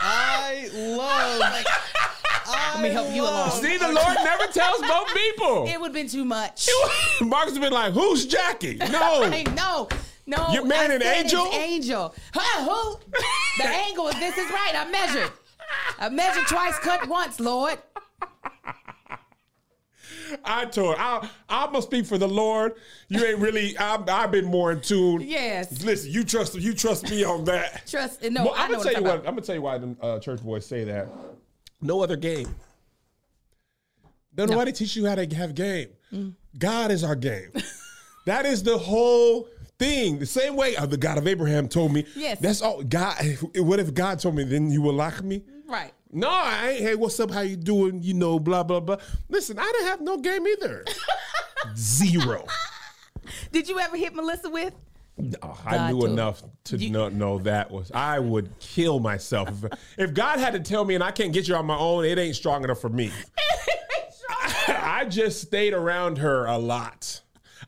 I 0.00 0.68
love. 0.74 1.64
Let 2.74 2.82
me 2.82 2.88
help 2.90 3.14
you 3.14 3.22
along. 3.22 3.50
See, 3.52 3.78
the 3.78 3.90
Lord 3.90 4.16
never 4.22 4.46
tells 4.52 4.80
both 4.82 5.08
people. 5.14 5.66
It 5.66 5.80
would 5.80 5.88
have 5.88 5.92
been 5.94 6.08
too 6.08 6.24
much. 6.24 6.68
Marcus 7.20 7.52
has 7.52 7.58
been 7.58 7.72
like, 7.72 7.92
Who's 7.94 8.26
Jackie? 8.26 8.76
No. 8.76 9.30
Hey, 9.30 9.44
no, 9.44 9.88
no. 10.26 10.48
You're 10.52 10.64
marrying 10.66 10.90
I 10.90 10.94
an 10.96 11.00
said 11.00 11.24
it's 11.24 11.34
angel? 11.34 11.50
Angel. 11.52 12.14
Huh, 12.34 12.64
who? 12.64 12.98
The 13.62 13.68
angle. 13.68 14.06
This 14.18 14.36
is 14.36 14.50
right. 14.50 14.72
I 14.74 14.90
measured. 14.90 15.30
I 15.98 16.08
measured 16.08 16.46
twice, 16.46 16.78
cut 16.78 17.08
once, 17.08 17.40
Lord. 17.40 17.78
I 20.44 20.64
told 20.66 20.96
I 20.98 21.28
I'm 21.48 21.72
gonna 21.72 21.82
speak 21.82 22.06
for 22.06 22.18
the 22.18 22.28
Lord. 22.28 22.74
You 23.08 23.24
ain't 23.24 23.38
really. 23.38 23.76
I've 23.78 24.30
been 24.30 24.46
more 24.46 24.72
in 24.72 24.80
tune. 24.80 25.20
Yes. 25.20 25.82
Listen, 25.82 26.10
you 26.10 26.24
trust 26.24 26.54
you 26.54 26.74
trust 26.74 27.08
me 27.10 27.24
on 27.24 27.44
that. 27.44 27.86
Trust. 27.86 28.22
No, 28.22 28.44
Well, 28.44 28.54
I'm 28.56 28.70
gonna 28.70 28.82
tell 28.82 28.92
you 28.92 28.98
I'm 28.98 29.04
what. 29.04 29.18
I'm 29.18 29.24
gonna 29.24 29.40
tell 29.42 29.54
you 29.54 29.62
why 29.62 29.78
the 29.78 29.96
uh, 30.00 30.18
church 30.18 30.42
boys 30.42 30.66
say 30.66 30.84
that. 30.84 31.08
No 31.80 32.02
other 32.02 32.16
game. 32.16 32.54
Don't 34.34 34.64
they 34.64 34.72
teach 34.72 34.96
you 34.96 35.06
how 35.06 35.14
to 35.14 35.26
have 35.36 35.54
game. 35.54 35.88
Mm. 36.12 36.34
God 36.58 36.90
is 36.90 37.04
our 37.04 37.14
game. 37.14 37.52
that 38.26 38.46
is 38.46 38.62
the 38.62 38.76
whole 38.76 39.48
thing. 39.78 40.18
The 40.18 40.26
same 40.26 40.56
way 40.56 40.76
uh, 40.76 40.86
the 40.86 40.96
God 40.96 41.18
of 41.18 41.28
Abraham 41.28 41.68
told 41.68 41.92
me. 41.92 42.04
Yes. 42.16 42.40
That's 42.40 42.62
all. 42.62 42.82
God. 42.82 43.16
What 43.56 43.78
if 43.78 43.94
God 43.94 44.18
told 44.18 44.34
me? 44.34 44.44
Then 44.44 44.70
you 44.70 44.82
will 44.82 44.94
like 44.94 45.22
me. 45.22 45.44
Right. 45.66 45.92
No, 46.12 46.28
I 46.30 46.70
ain't. 46.70 46.80
Hey, 46.82 46.94
what's 46.94 47.18
up? 47.20 47.30
How 47.30 47.40
you 47.40 47.56
doing? 47.56 48.02
You 48.02 48.14
know, 48.14 48.38
blah 48.38 48.62
blah 48.62 48.80
blah. 48.80 48.96
Listen, 49.28 49.58
I 49.58 49.64
didn't 49.64 49.86
have 49.88 50.00
no 50.00 50.18
game 50.18 50.46
either. 50.46 50.84
Zero. 51.76 52.44
Did 53.52 53.68
you 53.68 53.78
ever 53.78 53.96
hit 53.96 54.14
Melissa 54.14 54.50
with? 54.50 54.74
No, 55.16 55.56
I 55.64 55.76
God 55.76 55.92
knew 55.92 56.06
enough 56.06 56.42
to 56.64 56.76
You- 56.76 56.90
not 56.90 57.12
know 57.12 57.38
that 57.40 57.70
was. 57.70 57.90
I 57.92 58.18
would 58.18 58.58
kill 58.58 58.98
myself 59.00 59.48
if, 59.64 59.72
if 59.96 60.14
God 60.14 60.38
had 60.40 60.52
to 60.54 60.60
tell 60.60 60.84
me, 60.84 60.94
and 60.94 61.04
I 61.04 61.12
can't 61.12 61.32
get 61.32 61.46
you 61.48 61.54
on 61.54 61.66
my 61.66 61.76
own. 61.76 62.04
It 62.04 62.18
ain't 62.18 62.36
strong 62.36 62.64
enough 62.64 62.80
for 62.80 62.90
me. 62.90 63.10
I 64.68 65.06
just 65.08 65.40
stayed 65.42 65.72
around 65.72 66.18
her 66.18 66.46
a 66.46 66.58
lot. 66.58 67.20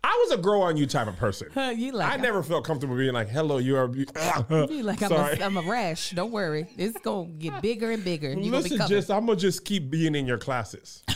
I 0.07 0.24
was 0.24 0.39
a 0.39 0.41
grow 0.41 0.62
on 0.62 0.77
you 0.77 0.87
type 0.87 1.09
of 1.09 1.16
person. 1.16 1.49
Huh, 1.53 1.73
you 1.77 1.91
like 1.91 2.12
I 2.12 2.16
never 2.16 2.41
felt 2.45 2.65
comfortable 2.65 2.97
being 2.97 3.12
like, 3.12 3.28
"Hello, 3.28 3.59
you 3.59 3.77
are." 3.77 3.91
You 3.97 4.83
like 4.83 5.03
I'm 5.03 5.12
a, 5.12 5.45
I'm 5.45 5.57
a 5.57 5.62
rash. 5.62 6.11
Don't 6.11 6.31
worry. 6.31 6.69
It's 6.77 6.99
gonna 7.01 7.28
get 7.31 7.61
bigger 7.61 7.91
and 7.91 8.05
bigger. 8.05 8.33
You 8.33 8.53
Listen, 8.53 8.87
just 8.87 9.11
I'm 9.11 9.27
gonna 9.27 9.37
just 9.37 9.65
keep 9.65 9.91
being 9.91 10.15
in 10.15 10.27
your 10.27 10.39
classes. 10.39 11.03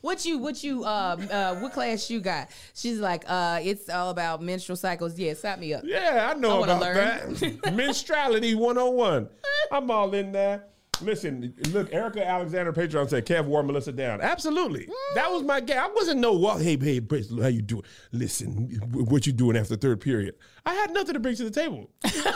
What 0.00 0.24
you 0.24 0.38
what 0.38 0.62
you 0.64 0.84
um 0.84 1.28
uh 1.30 1.54
what 1.56 1.72
class 1.72 2.10
you 2.10 2.20
got? 2.20 2.50
She's 2.74 2.98
like, 2.98 3.24
uh, 3.26 3.60
it's 3.62 3.88
all 3.88 4.10
about 4.10 4.42
menstrual 4.42 4.76
cycles. 4.76 5.18
Yeah, 5.18 5.34
sign 5.34 5.60
me 5.60 5.74
up. 5.74 5.82
Yeah, 5.84 6.30
I 6.30 6.38
know 6.38 6.60
I 6.60 6.64
about 6.64 6.80
learn. 6.80 7.34
that. 7.34 7.62
Menstruality 7.72 8.54
101. 8.56 9.28
I'm 9.70 9.90
all 9.90 10.12
in 10.14 10.32
there. 10.32 10.64
Listen, 11.02 11.54
look, 11.70 11.92
Erica 11.92 12.26
Alexander 12.26 12.72
Patreon 12.72 13.08
said 13.08 13.26
Kev 13.26 13.44
wore 13.46 13.62
Melissa 13.62 13.92
down. 13.92 14.20
Absolutely. 14.20 14.88
That 15.14 15.30
was 15.30 15.42
my 15.42 15.60
game. 15.60 15.78
I 15.78 15.88
wasn't 15.88 16.20
no 16.20 16.32
well, 16.38 16.58
hey, 16.58 16.76
hey, 16.78 16.98
Brace, 16.98 17.28
how 17.40 17.48
you 17.48 17.62
doing? 17.62 17.82
Listen, 18.12 18.68
what 18.92 19.26
you 19.26 19.32
doing 19.32 19.56
after 19.56 19.76
third 19.76 20.00
period? 20.00 20.34
I 20.64 20.74
had 20.74 20.92
nothing 20.92 21.14
to 21.14 21.20
bring 21.20 21.36
to 21.36 21.44
the 21.44 21.50
table. 21.50 21.90
I 22.04 22.34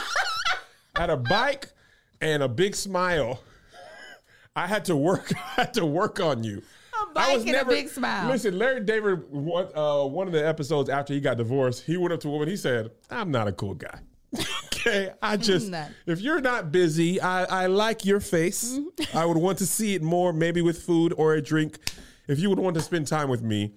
had 0.97 1.11
a 1.11 1.17
bike 1.17 1.69
and 2.21 2.43
a 2.43 2.49
big 2.49 2.75
smile. 2.75 3.41
I 4.55 4.67
had 4.67 4.85
to 4.87 4.97
work. 4.97 5.33
I 5.57 5.61
had 5.63 5.75
to 5.75 5.87
work 5.87 6.21
on 6.21 6.43
you. 6.43 6.63
A 6.95 6.97
I 6.97 7.37
bike 7.37 7.47
and 7.47 7.57
a 7.57 7.65
big 7.65 7.89
smile. 7.89 8.29
Listen, 8.29 8.59
Larry 8.59 8.81
David, 8.81 9.31
one, 9.31 9.69
uh, 9.75 10.05
one 10.05 10.27
of 10.27 10.33
the 10.33 10.47
episodes 10.47 10.89
after 10.89 11.13
he 11.13 11.21
got 11.21 11.37
divorced, 11.37 11.85
he 11.85 11.97
went 11.97 12.13
up 12.13 12.21
to 12.21 12.29
a 12.29 12.31
woman. 12.31 12.49
He 12.49 12.57
said, 12.57 12.91
"I'm 13.11 13.31
not 13.31 13.49
a 13.49 13.53
cool 13.53 13.75
guy." 13.75 14.01
okay, 14.67 15.13
I 15.23 15.37
just 15.37 15.71
not. 15.71 15.91
if 16.07 16.21
you're 16.21 16.41
not 16.41 16.73
busy, 16.73 17.21
I, 17.21 17.65
I 17.65 17.67
like 17.67 18.05
your 18.05 18.21
face. 18.21 18.79
I 19.15 19.25
would 19.25 19.37
want 19.37 19.59
to 19.59 19.67
see 19.67 19.95
it 19.95 20.03
more, 20.03 20.33
maybe 20.33 20.63
with 20.63 20.83
food 20.83 21.15
or 21.17 21.35
a 21.35 21.43
drink. 21.43 21.79
If 22.29 22.39
you 22.41 22.51
would 22.51 22.59
want 22.59 22.75
to 22.75 22.83
spend 22.83 23.07
time 23.07 23.29
with 23.29 23.43
me, 23.43 23.75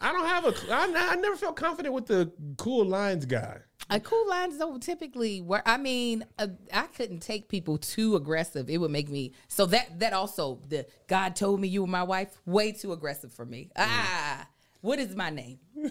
I 0.00 0.12
don't 0.12 0.26
have 0.26 0.44
a. 0.44 0.54
I, 0.72 1.12
I 1.12 1.16
never 1.16 1.36
felt 1.36 1.56
confident 1.56 1.94
with 1.94 2.06
the 2.06 2.32
cool 2.56 2.84
lines 2.84 3.26
guy. 3.26 3.58
A 3.90 3.98
cool 3.98 4.28
lines 4.28 4.58
don't 4.58 4.82
typically 4.82 5.40
work. 5.40 5.62
I 5.64 5.78
mean, 5.78 6.24
uh, 6.38 6.48
I 6.72 6.82
couldn't 6.88 7.20
take 7.20 7.48
people 7.48 7.78
too 7.78 8.16
aggressive. 8.16 8.68
It 8.68 8.78
would 8.78 8.90
make 8.90 9.08
me 9.08 9.32
so 9.48 9.66
that 9.66 9.98
that 10.00 10.12
also 10.12 10.60
the 10.68 10.86
God 11.06 11.34
told 11.34 11.60
me 11.60 11.68
you 11.68 11.82
were 11.82 11.88
my 11.88 12.02
wife. 12.02 12.38
Way 12.44 12.72
too 12.72 12.92
aggressive 12.92 13.32
for 13.32 13.46
me. 13.46 13.70
Ah, 13.76 14.46
what 14.80 14.98
is 14.98 15.16
my 15.16 15.30
name? 15.30 15.58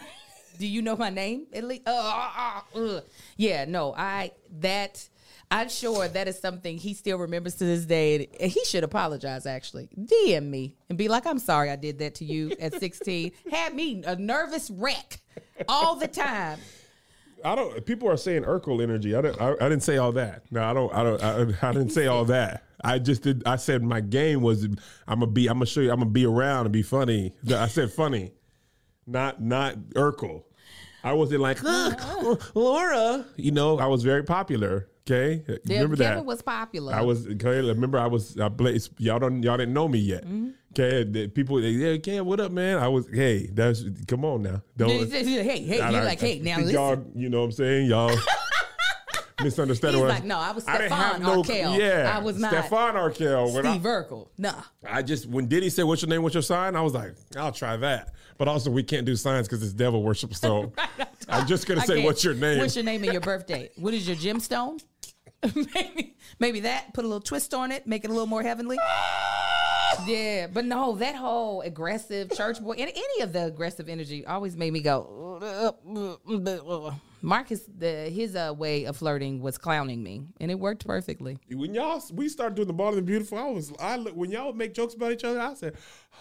Do 0.57 0.67
you 0.67 0.81
know 0.81 0.95
my 0.95 1.09
name? 1.09 1.47
At 1.53 1.63
least, 1.63 1.83
uh, 1.87 1.91
uh, 1.91 2.61
uh, 2.75 2.79
uh. 2.79 3.01
yeah. 3.37 3.65
No, 3.65 3.93
I 3.95 4.31
that. 4.59 5.07
I'm 5.49 5.69
sure 5.69 6.09
that 6.09 6.27
is 6.27 6.37
something 6.37 6.77
he 6.77 6.93
still 6.93 7.17
remembers 7.19 7.55
to 7.55 7.63
this 7.63 7.85
day. 7.85 8.27
And 8.37 8.51
he 8.51 8.65
should 8.65 8.83
apologize, 8.83 9.45
actually. 9.45 9.87
DM 9.97 10.49
me 10.49 10.75
and 10.89 10.97
be 10.97 11.07
like, 11.07 11.25
I'm 11.25 11.39
sorry 11.39 11.69
I 11.69 11.77
did 11.77 11.99
that 11.99 12.15
to 12.15 12.25
you 12.25 12.51
at 12.59 12.73
16. 12.79 13.31
Had 13.49 13.73
me 13.73 14.03
a 14.05 14.17
nervous 14.17 14.69
wreck 14.69 15.21
all 15.69 15.95
the 15.95 16.07
time. 16.09 16.59
I 17.45 17.55
don't. 17.55 17.85
People 17.85 18.09
are 18.09 18.17
saying 18.17 18.43
Urkel 18.43 18.81
energy. 18.81 19.15
I 19.15 19.21
didn't. 19.21 19.41
I, 19.41 19.51
I 19.53 19.69
didn't 19.69 19.83
say 19.83 19.97
all 19.97 20.11
that. 20.13 20.43
No, 20.51 20.63
I 20.63 20.73
don't. 20.73 20.93
I 20.93 21.03
don't. 21.03 21.23
I, 21.23 21.69
I 21.69 21.71
didn't 21.71 21.91
say 21.91 22.07
all 22.07 22.25
that. 22.25 22.63
I 22.83 22.99
just 22.99 23.23
did. 23.23 23.43
I 23.45 23.57
said 23.57 23.83
my 23.83 24.01
game 24.01 24.41
was. 24.41 24.63
I'm 24.63 25.19
gonna 25.19 25.27
be. 25.27 25.47
I'm 25.47 25.57
gonna 25.57 25.65
show 25.65 25.81
you. 25.81 25.91
I'm 25.91 25.99
gonna 25.99 26.09
be 26.09 26.25
around 26.25 26.65
and 26.65 26.73
be 26.73 26.81
funny. 26.81 27.33
I 27.53 27.67
said 27.67 27.91
funny, 27.91 28.31
not 29.05 29.41
not 29.41 29.77
Urkel. 29.95 30.43
I 31.07 31.13
wasn't 31.13 31.41
like 31.41 31.63
"Ugh, 31.63 32.41
Laura. 32.53 33.25
You 33.37 33.51
know, 33.51 33.79
I 33.79 33.85
was 33.85 34.03
very 34.03 34.23
popular. 34.23 34.89
Okay, 35.09 35.41
Yeah, 35.63 35.75
remember 35.75 35.95
Kevin 35.95 36.17
that. 36.17 36.25
was 36.25 36.41
popular. 36.41 36.93
I 36.93 37.01
was 37.01 37.27
okay. 37.27 37.61
Remember, 37.61 37.97
I 37.97 38.07
was. 38.07 38.37
I 38.37 38.49
blazed, 38.49 38.91
y'all 38.97 39.19
don't. 39.19 39.41
Y'all 39.41 39.55
didn't 39.55 39.73
know 39.73 39.87
me 39.87 39.99
yet. 39.99 40.25
Mm-hmm. 40.25 40.49
Okay, 40.77 41.27
people. 41.29 41.61
they, 41.61 41.69
Yeah, 41.69 41.89
okay. 41.91 42.19
What 42.19 42.41
up, 42.41 42.51
man? 42.51 42.77
I 42.77 42.89
was. 42.89 43.07
Hey, 43.07 43.47
that's. 43.53 43.85
Come 44.05 44.25
on 44.25 44.41
now. 44.41 44.61
Don't. 44.75 44.89
hey, 45.11 45.23
hey, 45.43 45.77
you're 45.77 46.03
like, 46.03 46.19
hey, 46.19 46.39
now 46.39 46.57
listen. 46.57 46.73
y'all, 46.73 47.05
you 47.15 47.29
know 47.29 47.39
what 47.39 47.45
I'm 47.45 47.51
saying? 47.53 47.87
Y'all 47.87 48.13
misunderstand. 49.43 49.95
He's 49.95 50.01
what 50.01 50.09
like, 50.09 50.23
no, 50.23 50.37
I 50.37 50.51
was 50.51 50.63
Stefan 50.63 51.25
Urquelle. 51.25 51.79
Yeah, 51.79 52.13
I 52.15 52.19
was 52.19 52.37
not 52.37 52.51
Stefan 52.51 52.95
Urquelle. 52.95 53.49
Steve 53.49 53.81
Urkel. 53.81 54.27
Nah. 54.37 54.61
I, 54.85 54.99
I 54.99 55.01
just 55.01 55.27
when 55.27 55.47
Diddy 55.47 55.69
said, 55.69 55.85
"What's 55.85 56.01
your 56.01 56.09
name? 56.09 56.23
What's 56.23 56.35
your 56.35 56.41
sign?" 56.41 56.75
I 56.75 56.81
was 56.81 56.93
like, 56.93 57.15
"I'll 57.35 57.51
try 57.51 57.77
that." 57.77 58.13
But 58.37 58.47
also, 58.47 58.69
we 58.69 58.83
can't 58.83 59.05
do 59.05 59.15
signs 59.15 59.47
because 59.47 59.63
it's 59.63 59.73
devil 59.73 60.03
worship. 60.03 60.33
So 60.35 60.71
I'm 61.29 61.47
just 61.47 61.67
gonna 61.67 61.81
I 61.81 61.85
say, 61.85 61.95
can't. 61.95 62.05
"What's 62.05 62.23
your 62.23 62.33
name?" 62.33 62.59
What's 62.59 62.75
your 62.75 62.85
name 62.85 63.03
and 63.03 63.11
your 63.11 63.21
birthday? 63.21 63.69
What 63.77 63.93
is 63.93 64.07
your 64.07 64.17
gemstone? 64.17 64.83
maybe, 65.75 66.15
maybe 66.39 66.59
that. 66.61 66.93
Put 66.93 67.05
a 67.05 67.07
little 67.07 67.21
twist 67.21 67.53
on 67.53 67.71
it, 67.71 67.85
make 67.85 68.03
it 68.03 68.09
a 68.09 68.13
little 68.13 68.27
more 68.27 68.41
heavenly. 68.41 68.77
yeah, 70.05 70.47
but 70.47 70.65
no, 70.65 70.95
that 70.95 71.15
whole 71.15 71.61
aggressive 71.61 72.31
church 72.35 72.61
boy 72.61 72.73
and 72.73 72.89
any 72.89 73.21
of 73.21 73.33
the 73.33 73.45
aggressive 73.45 73.87
energy 73.87 74.25
always 74.25 74.57
made 74.57 74.73
me 74.73 74.81
go. 74.81 75.39
Marcus, 77.21 77.63
the 77.77 78.09
his 78.09 78.35
uh, 78.35 78.53
way 78.55 78.85
of 78.85 78.97
flirting 78.97 79.41
was 79.41 79.57
clowning 79.57 80.03
me, 80.03 80.23
and 80.39 80.51
it 80.51 80.59
worked 80.59 80.85
perfectly. 80.85 81.37
When 81.51 81.73
y'all 81.73 82.01
we 82.13 82.29
started 82.29 82.55
doing 82.55 82.67
the 82.67 82.73
ball 82.73 82.89
and 82.89 82.97
the 82.97 83.01
beautiful, 83.01 83.37
I 83.37 83.49
was 83.49 83.73
I 83.79 83.95
look 83.97 84.15
when 84.15 84.31
y'all 84.31 84.53
make 84.53 84.73
jokes 84.73 84.93
about 84.93 85.11
each 85.11 85.23
other, 85.23 85.39
I 85.39 85.53
said, 85.55 85.75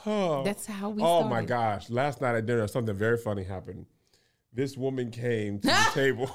"Oh, 0.07 0.43
That's 0.43 0.67
how 0.67 0.91
we 0.91 1.03
Oh 1.03 1.25
my 1.25 1.45
gosh! 1.45 1.91
Last 1.91 2.21
night 2.21 2.35
at 2.35 2.47
dinner, 2.47 2.67
something 2.67 2.95
very 2.95 3.19
funny 3.19 3.45
happened. 3.45 3.87
This 4.53 4.77
woman 4.77 5.11
came 5.11 5.59
to 5.61 5.67
the 5.67 5.91
table. 5.95 6.31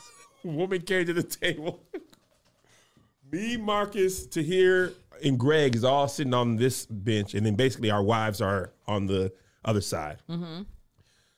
woman 0.44 0.80
came 0.80 1.06
to 1.06 1.12
the 1.12 1.22
table. 1.22 1.80
Me, 3.32 3.56
Marcus, 3.56 4.24
Tahir, 4.26 4.92
and 5.22 5.38
Greg 5.38 5.74
is 5.74 5.82
all 5.84 6.06
sitting 6.06 6.32
on 6.32 6.56
this 6.56 6.86
bench, 6.86 7.34
and 7.34 7.44
then 7.44 7.56
basically 7.56 7.90
our 7.90 8.02
wives 8.02 8.40
are 8.40 8.72
on 8.86 9.06
the 9.06 9.32
other 9.64 9.80
side. 9.80 10.18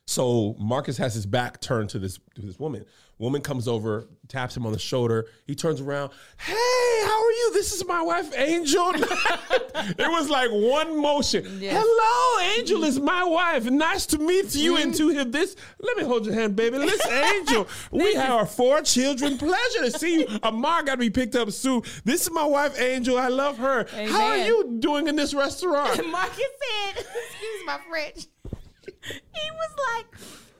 So 0.08 0.56
Marcus 0.58 0.96
has 0.96 1.12
his 1.12 1.26
back 1.26 1.60
turned 1.60 1.90
to 1.90 1.98
this 1.98 2.18
to 2.36 2.40
this 2.40 2.58
woman. 2.58 2.86
Woman 3.18 3.42
comes 3.42 3.68
over, 3.68 4.08
taps 4.26 4.56
him 4.56 4.64
on 4.64 4.72
the 4.72 4.78
shoulder. 4.78 5.26
He 5.46 5.54
turns 5.54 5.82
around. 5.82 6.12
Hey, 6.38 6.54
how 7.04 7.22
are 7.22 7.30
you? 7.30 7.50
This 7.52 7.74
is 7.74 7.84
my 7.84 8.00
wife, 8.00 8.32
Angel. 8.34 8.92
it 8.94 10.10
was 10.10 10.30
like 10.30 10.48
one 10.50 10.98
motion. 10.98 11.58
Yes. 11.60 11.76
Hello, 11.78 12.56
Angel 12.56 12.84
is 12.84 12.98
my 12.98 13.22
wife. 13.22 13.66
Nice 13.66 14.06
to 14.06 14.18
meet 14.18 14.54
you. 14.54 14.78
And 14.78 14.94
to 14.94 15.10
him, 15.10 15.30
this. 15.30 15.56
Let 15.78 15.98
me 15.98 16.04
hold 16.04 16.24
your 16.24 16.34
hand, 16.34 16.56
baby. 16.56 16.78
Listen, 16.78 17.12
Angel. 17.36 17.68
we 17.90 18.14
have 18.14 18.30
our 18.30 18.46
four 18.46 18.80
children. 18.80 19.36
Pleasure 19.36 19.82
to 19.82 19.90
see 19.90 20.20
you. 20.20 20.26
Amar 20.42 20.84
got 20.84 20.92
to 20.92 21.00
be 21.00 21.10
picked 21.10 21.36
up 21.36 21.50
soon. 21.50 21.82
This 22.06 22.22
is 22.22 22.30
my 22.32 22.46
wife, 22.46 22.80
Angel. 22.80 23.18
I 23.18 23.28
love 23.28 23.58
her. 23.58 23.86
How 24.08 24.28
are 24.28 24.38
you 24.38 24.78
doing 24.78 25.06
in 25.06 25.16
this 25.16 25.34
restaurant? 25.34 26.00
Marcus 26.08 26.38
said, 26.38 26.96
"Excuse 26.96 27.66
my 27.66 27.78
French." 27.90 28.26
He 29.08 29.50
was 29.50 29.70
like, 29.96 30.06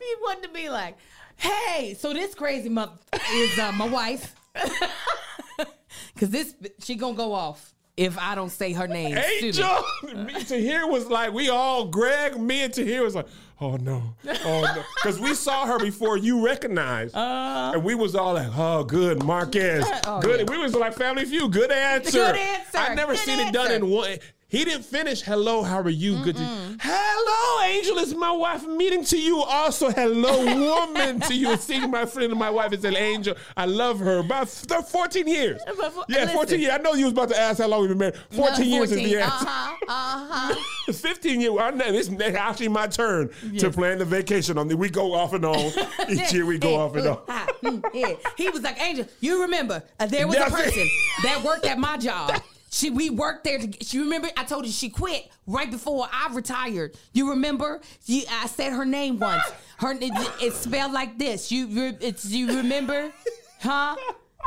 he 0.00 0.14
wanted 0.22 0.42
to 0.44 0.48
be 0.54 0.68
like, 0.68 0.96
"Hey, 1.36 1.94
so 1.98 2.12
this 2.12 2.34
crazy 2.34 2.68
mother 2.68 2.92
is 3.34 3.58
uh, 3.58 3.72
my 3.72 3.88
wife, 3.88 4.34
because 6.14 6.30
this 6.30 6.54
she 6.82 6.94
gonna 6.94 7.14
go 7.16 7.32
off 7.32 7.74
if 7.96 8.16
I 8.18 8.34
don't 8.34 8.50
say 8.50 8.72
her 8.72 8.86
name." 8.88 9.16
Excuse 9.16 9.58
me. 9.58 9.64
Angel, 9.64 10.24
me 10.24 10.44
Tahir 10.44 10.86
was 10.86 11.06
like, 11.08 11.32
we 11.32 11.48
all, 11.48 11.86
Greg, 11.86 12.38
me 12.40 12.62
and 12.62 12.72
Tahir 12.72 13.02
was 13.02 13.14
like, 13.14 13.26
oh 13.60 13.76
no, 13.76 14.14
oh 14.44 14.60
no, 14.62 14.82
because 14.96 15.18
we 15.20 15.34
saw 15.34 15.66
her 15.66 15.78
before 15.78 16.16
you 16.16 16.44
recognized, 16.44 17.14
and 17.16 17.82
we 17.82 17.94
was 17.94 18.14
all 18.14 18.34
like, 18.34 18.48
oh, 18.56 18.84
good, 18.84 19.22
Marquez, 19.24 19.84
Oh, 20.04 20.20
good. 20.20 20.40
yeah. 20.40 20.46
We 20.56 20.58
was 20.62 20.74
like 20.74 20.94
family 20.94 21.24
feud, 21.24 21.52
good 21.52 21.72
answer. 21.72 22.10
Good 22.12 22.36
answer, 22.36 22.78
I 22.78 22.94
never 22.94 23.12
good 23.12 23.20
seen 23.22 23.40
it 23.40 23.52
done 23.52 23.72
in 23.72 23.88
one. 23.90 24.18
He 24.50 24.64
didn't 24.64 24.84
finish. 24.86 25.20
Hello, 25.20 25.62
how 25.62 25.80
are 25.80 25.90
you? 25.90 26.22
Good. 26.24 26.36
To, 26.36 26.42
hello, 26.80 27.64
Angel 27.66 27.98
is 27.98 28.14
my 28.14 28.32
wife. 28.32 28.66
Meeting 28.66 29.04
to 29.04 29.20
you. 29.20 29.42
Also, 29.42 29.90
hello, 29.90 30.42
woman 30.86 31.20
to 31.20 31.34
you. 31.34 31.54
Seeing 31.58 31.90
my 31.90 32.06
friend 32.06 32.30
and 32.32 32.38
my 32.40 32.48
wife 32.48 32.72
is 32.72 32.82
an 32.86 32.96
angel. 32.96 33.34
I 33.58 33.66
love 33.66 33.98
her. 33.98 34.20
About 34.20 34.48
th- 34.48 34.84
14 34.86 35.28
years. 35.28 35.60
Yeah, 36.08 36.26
14 36.28 36.60
years. 36.60 36.72
I 36.72 36.78
know 36.78 36.94
you 36.94 37.04
was 37.04 37.12
about 37.12 37.28
to 37.28 37.38
ask 37.38 37.58
how 37.60 37.68
long 37.68 37.80
we've 37.82 37.90
been 37.90 37.98
married. 37.98 38.16
14 38.30 38.64
years 38.64 38.90
is 38.90 38.96
the 38.96 39.18
answer. 39.18 39.46
Uh 39.46 39.46
huh. 39.46 39.76
Uh 39.86 40.54
huh. 40.54 40.92
15 40.94 41.40
years. 41.42 41.54
I 41.60 41.70
know 41.72 41.92
this 41.92 42.08
is 42.08 42.18
actually 42.18 42.68
my 42.68 42.86
turn 42.86 43.28
to 43.58 43.70
plan 43.70 43.98
the 43.98 44.06
vacation 44.06 44.56
on 44.56 44.66
the. 44.66 44.78
We 44.78 44.88
go 44.88 45.12
off 45.12 45.34
and 45.34 45.44
on. 45.44 45.72
Each 46.08 46.32
year 46.32 46.46
we 46.46 46.56
go 46.56 46.76
off 46.76 46.96
and 46.96 47.06
on. 47.06 47.82
Yeah. 47.92 48.14
He 48.38 48.48
was 48.48 48.62
like, 48.62 48.80
Angel, 48.80 49.06
you 49.20 49.42
remember 49.42 49.82
uh, 50.00 50.06
there 50.06 50.26
was 50.26 50.36
That's 50.36 50.54
a 50.54 50.58
it. 50.58 50.64
person 50.64 50.88
that 51.24 51.42
worked 51.44 51.66
at 51.66 51.76
my 51.78 51.98
job. 51.98 52.40
She 52.70 52.90
we 52.90 53.10
worked 53.10 53.44
there. 53.44 53.58
To, 53.58 53.84
she 53.84 53.98
remember 53.98 54.28
I 54.36 54.44
told 54.44 54.66
you 54.66 54.72
she 54.72 54.90
quit 54.90 55.28
right 55.46 55.70
before 55.70 56.06
I 56.12 56.32
retired. 56.32 56.96
You 57.12 57.30
remember? 57.30 57.80
You, 58.06 58.22
I 58.30 58.46
said 58.46 58.72
her 58.72 58.84
name 58.84 59.18
once. 59.20 59.42
Her 59.78 59.92
it, 59.92 60.12
it's 60.40 60.58
spelled 60.58 60.92
like 60.92 61.18
this. 61.18 61.50
You 61.50 61.66
re- 61.66 61.98
it's 62.00 62.24
you 62.26 62.58
remember? 62.58 63.12
Huh? 63.60 63.96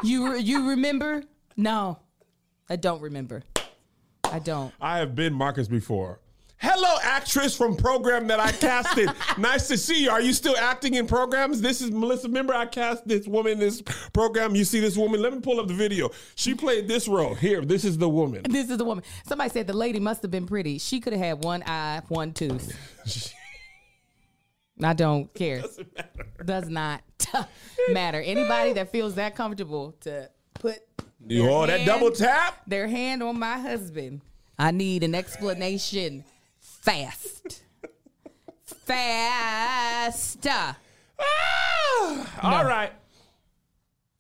You 0.04 0.36
you 0.36 0.70
remember? 0.70 1.24
No, 1.58 2.00
I 2.70 2.78
don't 2.78 3.02
remember. 3.02 3.44
I 4.32 4.40
don't. 4.40 4.74
I 4.80 5.00
have 5.00 5.14
been 5.14 5.34
Marcus 5.34 5.68
before. 5.68 6.21
Hello, 6.62 7.00
actress 7.02 7.58
from 7.58 7.76
program 7.76 8.28
that 8.28 8.40
I 8.40 8.52
casted. 8.52 9.10
nice 9.40 9.68
to 9.70 9.78
see 9.78 10.04
you. 10.04 10.12
Are 10.12 10.22
you 10.22 10.32
still 10.32 10.56
acting 10.56 10.94
in 10.94 11.08
programs? 11.08 11.60
This 11.60 11.82
is 11.82 11.90
Melissa. 11.90 12.28
Remember, 12.28 12.54
I 12.54 12.68
cast 12.68 13.08
this 13.08 13.28
woman 13.28 13.54
in 13.54 13.60
this 13.60 13.82
program. 14.14 14.56
You 14.56 14.64
see 14.64 14.80
this 14.80 14.96
woman? 14.96 15.24
Let 15.24 15.34
me 15.34 15.40
pull 15.40 15.60
up 15.60 15.68
the 15.68 15.74
video. 15.74 16.12
She 16.36 16.54
played 16.54 16.88
this 16.88 17.08
role. 17.08 17.34
Here, 17.34 17.62
this 17.62 17.84
is 17.84 17.98
the 17.98 18.08
woman. 18.08 18.44
This 18.44 18.70
is 18.70 18.78
the 18.78 18.86
woman. 18.86 19.04
Somebody 19.26 19.50
said 19.50 19.66
the 19.66 19.74
lady 19.74 20.00
must 20.00 20.22
have 20.22 20.30
been 20.30 20.46
pretty. 20.46 20.78
She 20.78 21.00
could 21.00 21.14
have 21.14 21.22
had 21.22 21.44
one 21.44 21.64
eye, 21.66 22.04
one 22.10 22.32
tooth. 22.32 22.78
I 24.84 24.94
don't 24.94 25.34
care. 25.34 25.64
Does 26.46 26.70
not 26.70 27.02
matter. 27.90 28.22
Anybody 28.22 28.74
that 28.74 28.92
feels 28.92 29.16
that 29.16 29.36
comfortable 29.36 29.96
to 30.02 30.30
put 30.54 30.78
You 31.26 31.50
all 31.50 31.66
that 31.66 31.88
double 31.88 32.12
tap? 32.12 32.62
their 32.68 32.88
hand 32.88 33.24
on 33.24 33.40
my 33.40 33.58
husband, 33.58 34.22
I 34.60 34.70
need 34.70 35.04
an 35.04 35.16
explanation 35.16 36.24
fast. 36.82 37.64
Fast. 38.66 40.48
Ah! 40.48 42.40
All 42.44 42.66
right. 42.66 42.92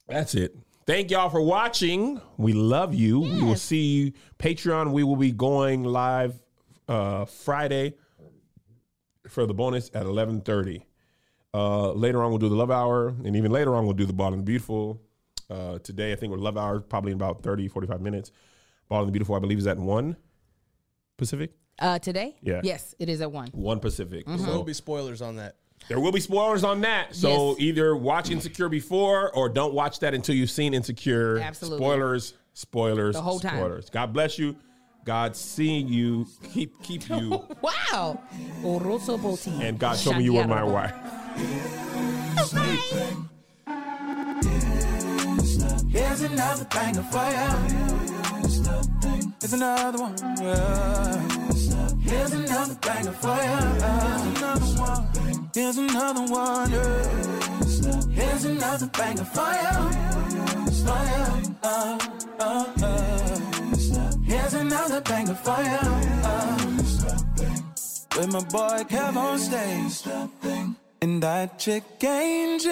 That's 0.07 0.35
it. 0.35 0.55
Thank 0.85 1.11
y'all 1.11 1.29
for 1.29 1.41
watching. 1.41 2.21
We 2.37 2.53
love 2.53 2.93
you. 2.93 3.19
We 3.19 3.41
will 3.43 3.55
see 3.55 3.83
you 3.83 4.13
Patreon. 4.39 4.91
We 4.91 5.03
will 5.03 5.15
be 5.15 5.31
going 5.31 5.83
live 5.83 6.39
uh, 6.87 7.25
Friday 7.25 7.95
for 9.27 9.45
the 9.45 9.53
bonus 9.53 9.89
at 9.93 10.05
11:30. 10.05 10.83
Uh, 11.53 11.91
later 11.91 12.23
on 12.23 12.29
we'll 12.29 12.39
do 12.39 12.49
the 12.49 12.55
love 12.55 12.71
hour 12.71 13.09
and 13.09 13.35
even 13.35 13.51
later 13.51 13.75
on 13.75 13.85
we'll 13.85 13.93
do 13.93 14.05
the 14.05 14.13
ball 14.13 14.33
and 14.33 14.41
the 14.41 14.45
beautiful. 14.45 15.01
Uh, 15.49 15.79
today 15.79 16.13
I 16.13 16.15
think 16.15 16.31
we're 16.31 16.39
love 16.39 16.57
hour 16.57 16.79
probably 16.79 17.11
in 17.11 17.17
about 17.17 17.43
30 17.43 17.67
45 17.67 18.01
minutes. 18.01 18.31
Ball 18.87 18.99
and 18.99 19.07
the 19.07 19.11
beautiful 19.11 19.35
I 19.35 19.39
believe 19.39 19.59
is 19.59 19.67
at 19.67 19.77
1 19.77 20.15
Pacific. 21.17 21.51
Uh, 21.81 21.97
today? 21.99 22.35
Yeah. 22.41 22.61
Yes, 22.63 22.93
it 22.99 23.09
is 23.09 23.19
at 23.21 23.31
one. 23.31 23.47
1 23.53 23.79
Pacific. 23.79 24.25
There 24.27 24.37
So 24.37 24.45
will 24.45 24.63
be 24.63 24.73
spoilers 24.73 25.21
on 25.21 25.35
that. 25.37 25.55
there 25.89 25.99
will 25.99 26.11
be 26.11 26.19
spoilers 26.19 26.63
on 26.63 26.81
that. 26.81 27.15
So 27.15 27.49
Yes. 27.49 27.55
either 27.59 27.95
watch 27.95 28.29
Insecure 28.29 28.69
before 28.69 29.31
or 29.35 29.49
don't 29.49 29.73
watch 29.73 29.99
that 29.99 30.13
until 30.13 30.35
you've 30.35 30.51
seen 30.51 30.73
Insecure. 30.75 31.39
Absolutely. 31.39 31.79
Spoilers, 31.79 32.33
spoilers, 32.53 33.15
The 33.15 33.21
whole 33.23 33.39
time. 33.39 33.57
spoilers. 33.57 33.89
God 33.89 34.13
bless 34.13 34.37
you. 34.37 34.55
God 35.05 35.35
seeing 35.35 35.87
you. 35.87 36.27
Keep 36.53 36.83
keep 36.83 37.09
you. 37.09 37.43
Wow. 37.63 38.21
Oroso 38.61 39.17
Boti. 39.19 39.59
and 39.59 39.79
God 39.79 39.97
told 39.97 40.17
me 40.17 40.23
you 40.23 40.33
were 40.33 40.45
my 40.47 40.63
wife. 40.63 40.93
Here's 45.89 46.21
another 46.21 46.65
banger 46.65 47.03
for 47.03 47.25
you. 47.25 47.49
Here's 49.41 49.53
another 49.53 49.99
one. 49.99 50.15
Yeah. 50.39 51.27
Here's 52.11 52.33
another 52.33 52.75
banger 52.81 53.13
for 53.23 53.37
you. 53.47 53.59
Here's 55.55 55.77
another 55.77 56.25
one. 56.33 56.71
Yeah. 56.71 58.01
Here's 58.11 58.43
another 58.43 58.87
banger 58.87 59.23
for 59.23 59.53
you. 59.63 59.73
For 60.83 61.01
you. 61.11 61.25
Uh, 61.63 61.99
uh, 62.39 62.65
uh. 62.83 63.39
Here's 64.25 64.53
another 64.53 64.99
banger 64.99 65.35
for 65.35 65.61
you. 65.63 65.79
Uh. 66.31 66.57
With 68.17 68.29
my 68.33 68.43
boy 68.55 68.83
KevOnStage. 68.89 69.95
And 71.01 71.23
that 71.23 71.57
chick 71.59 71.83
Angel. 72.03 72.71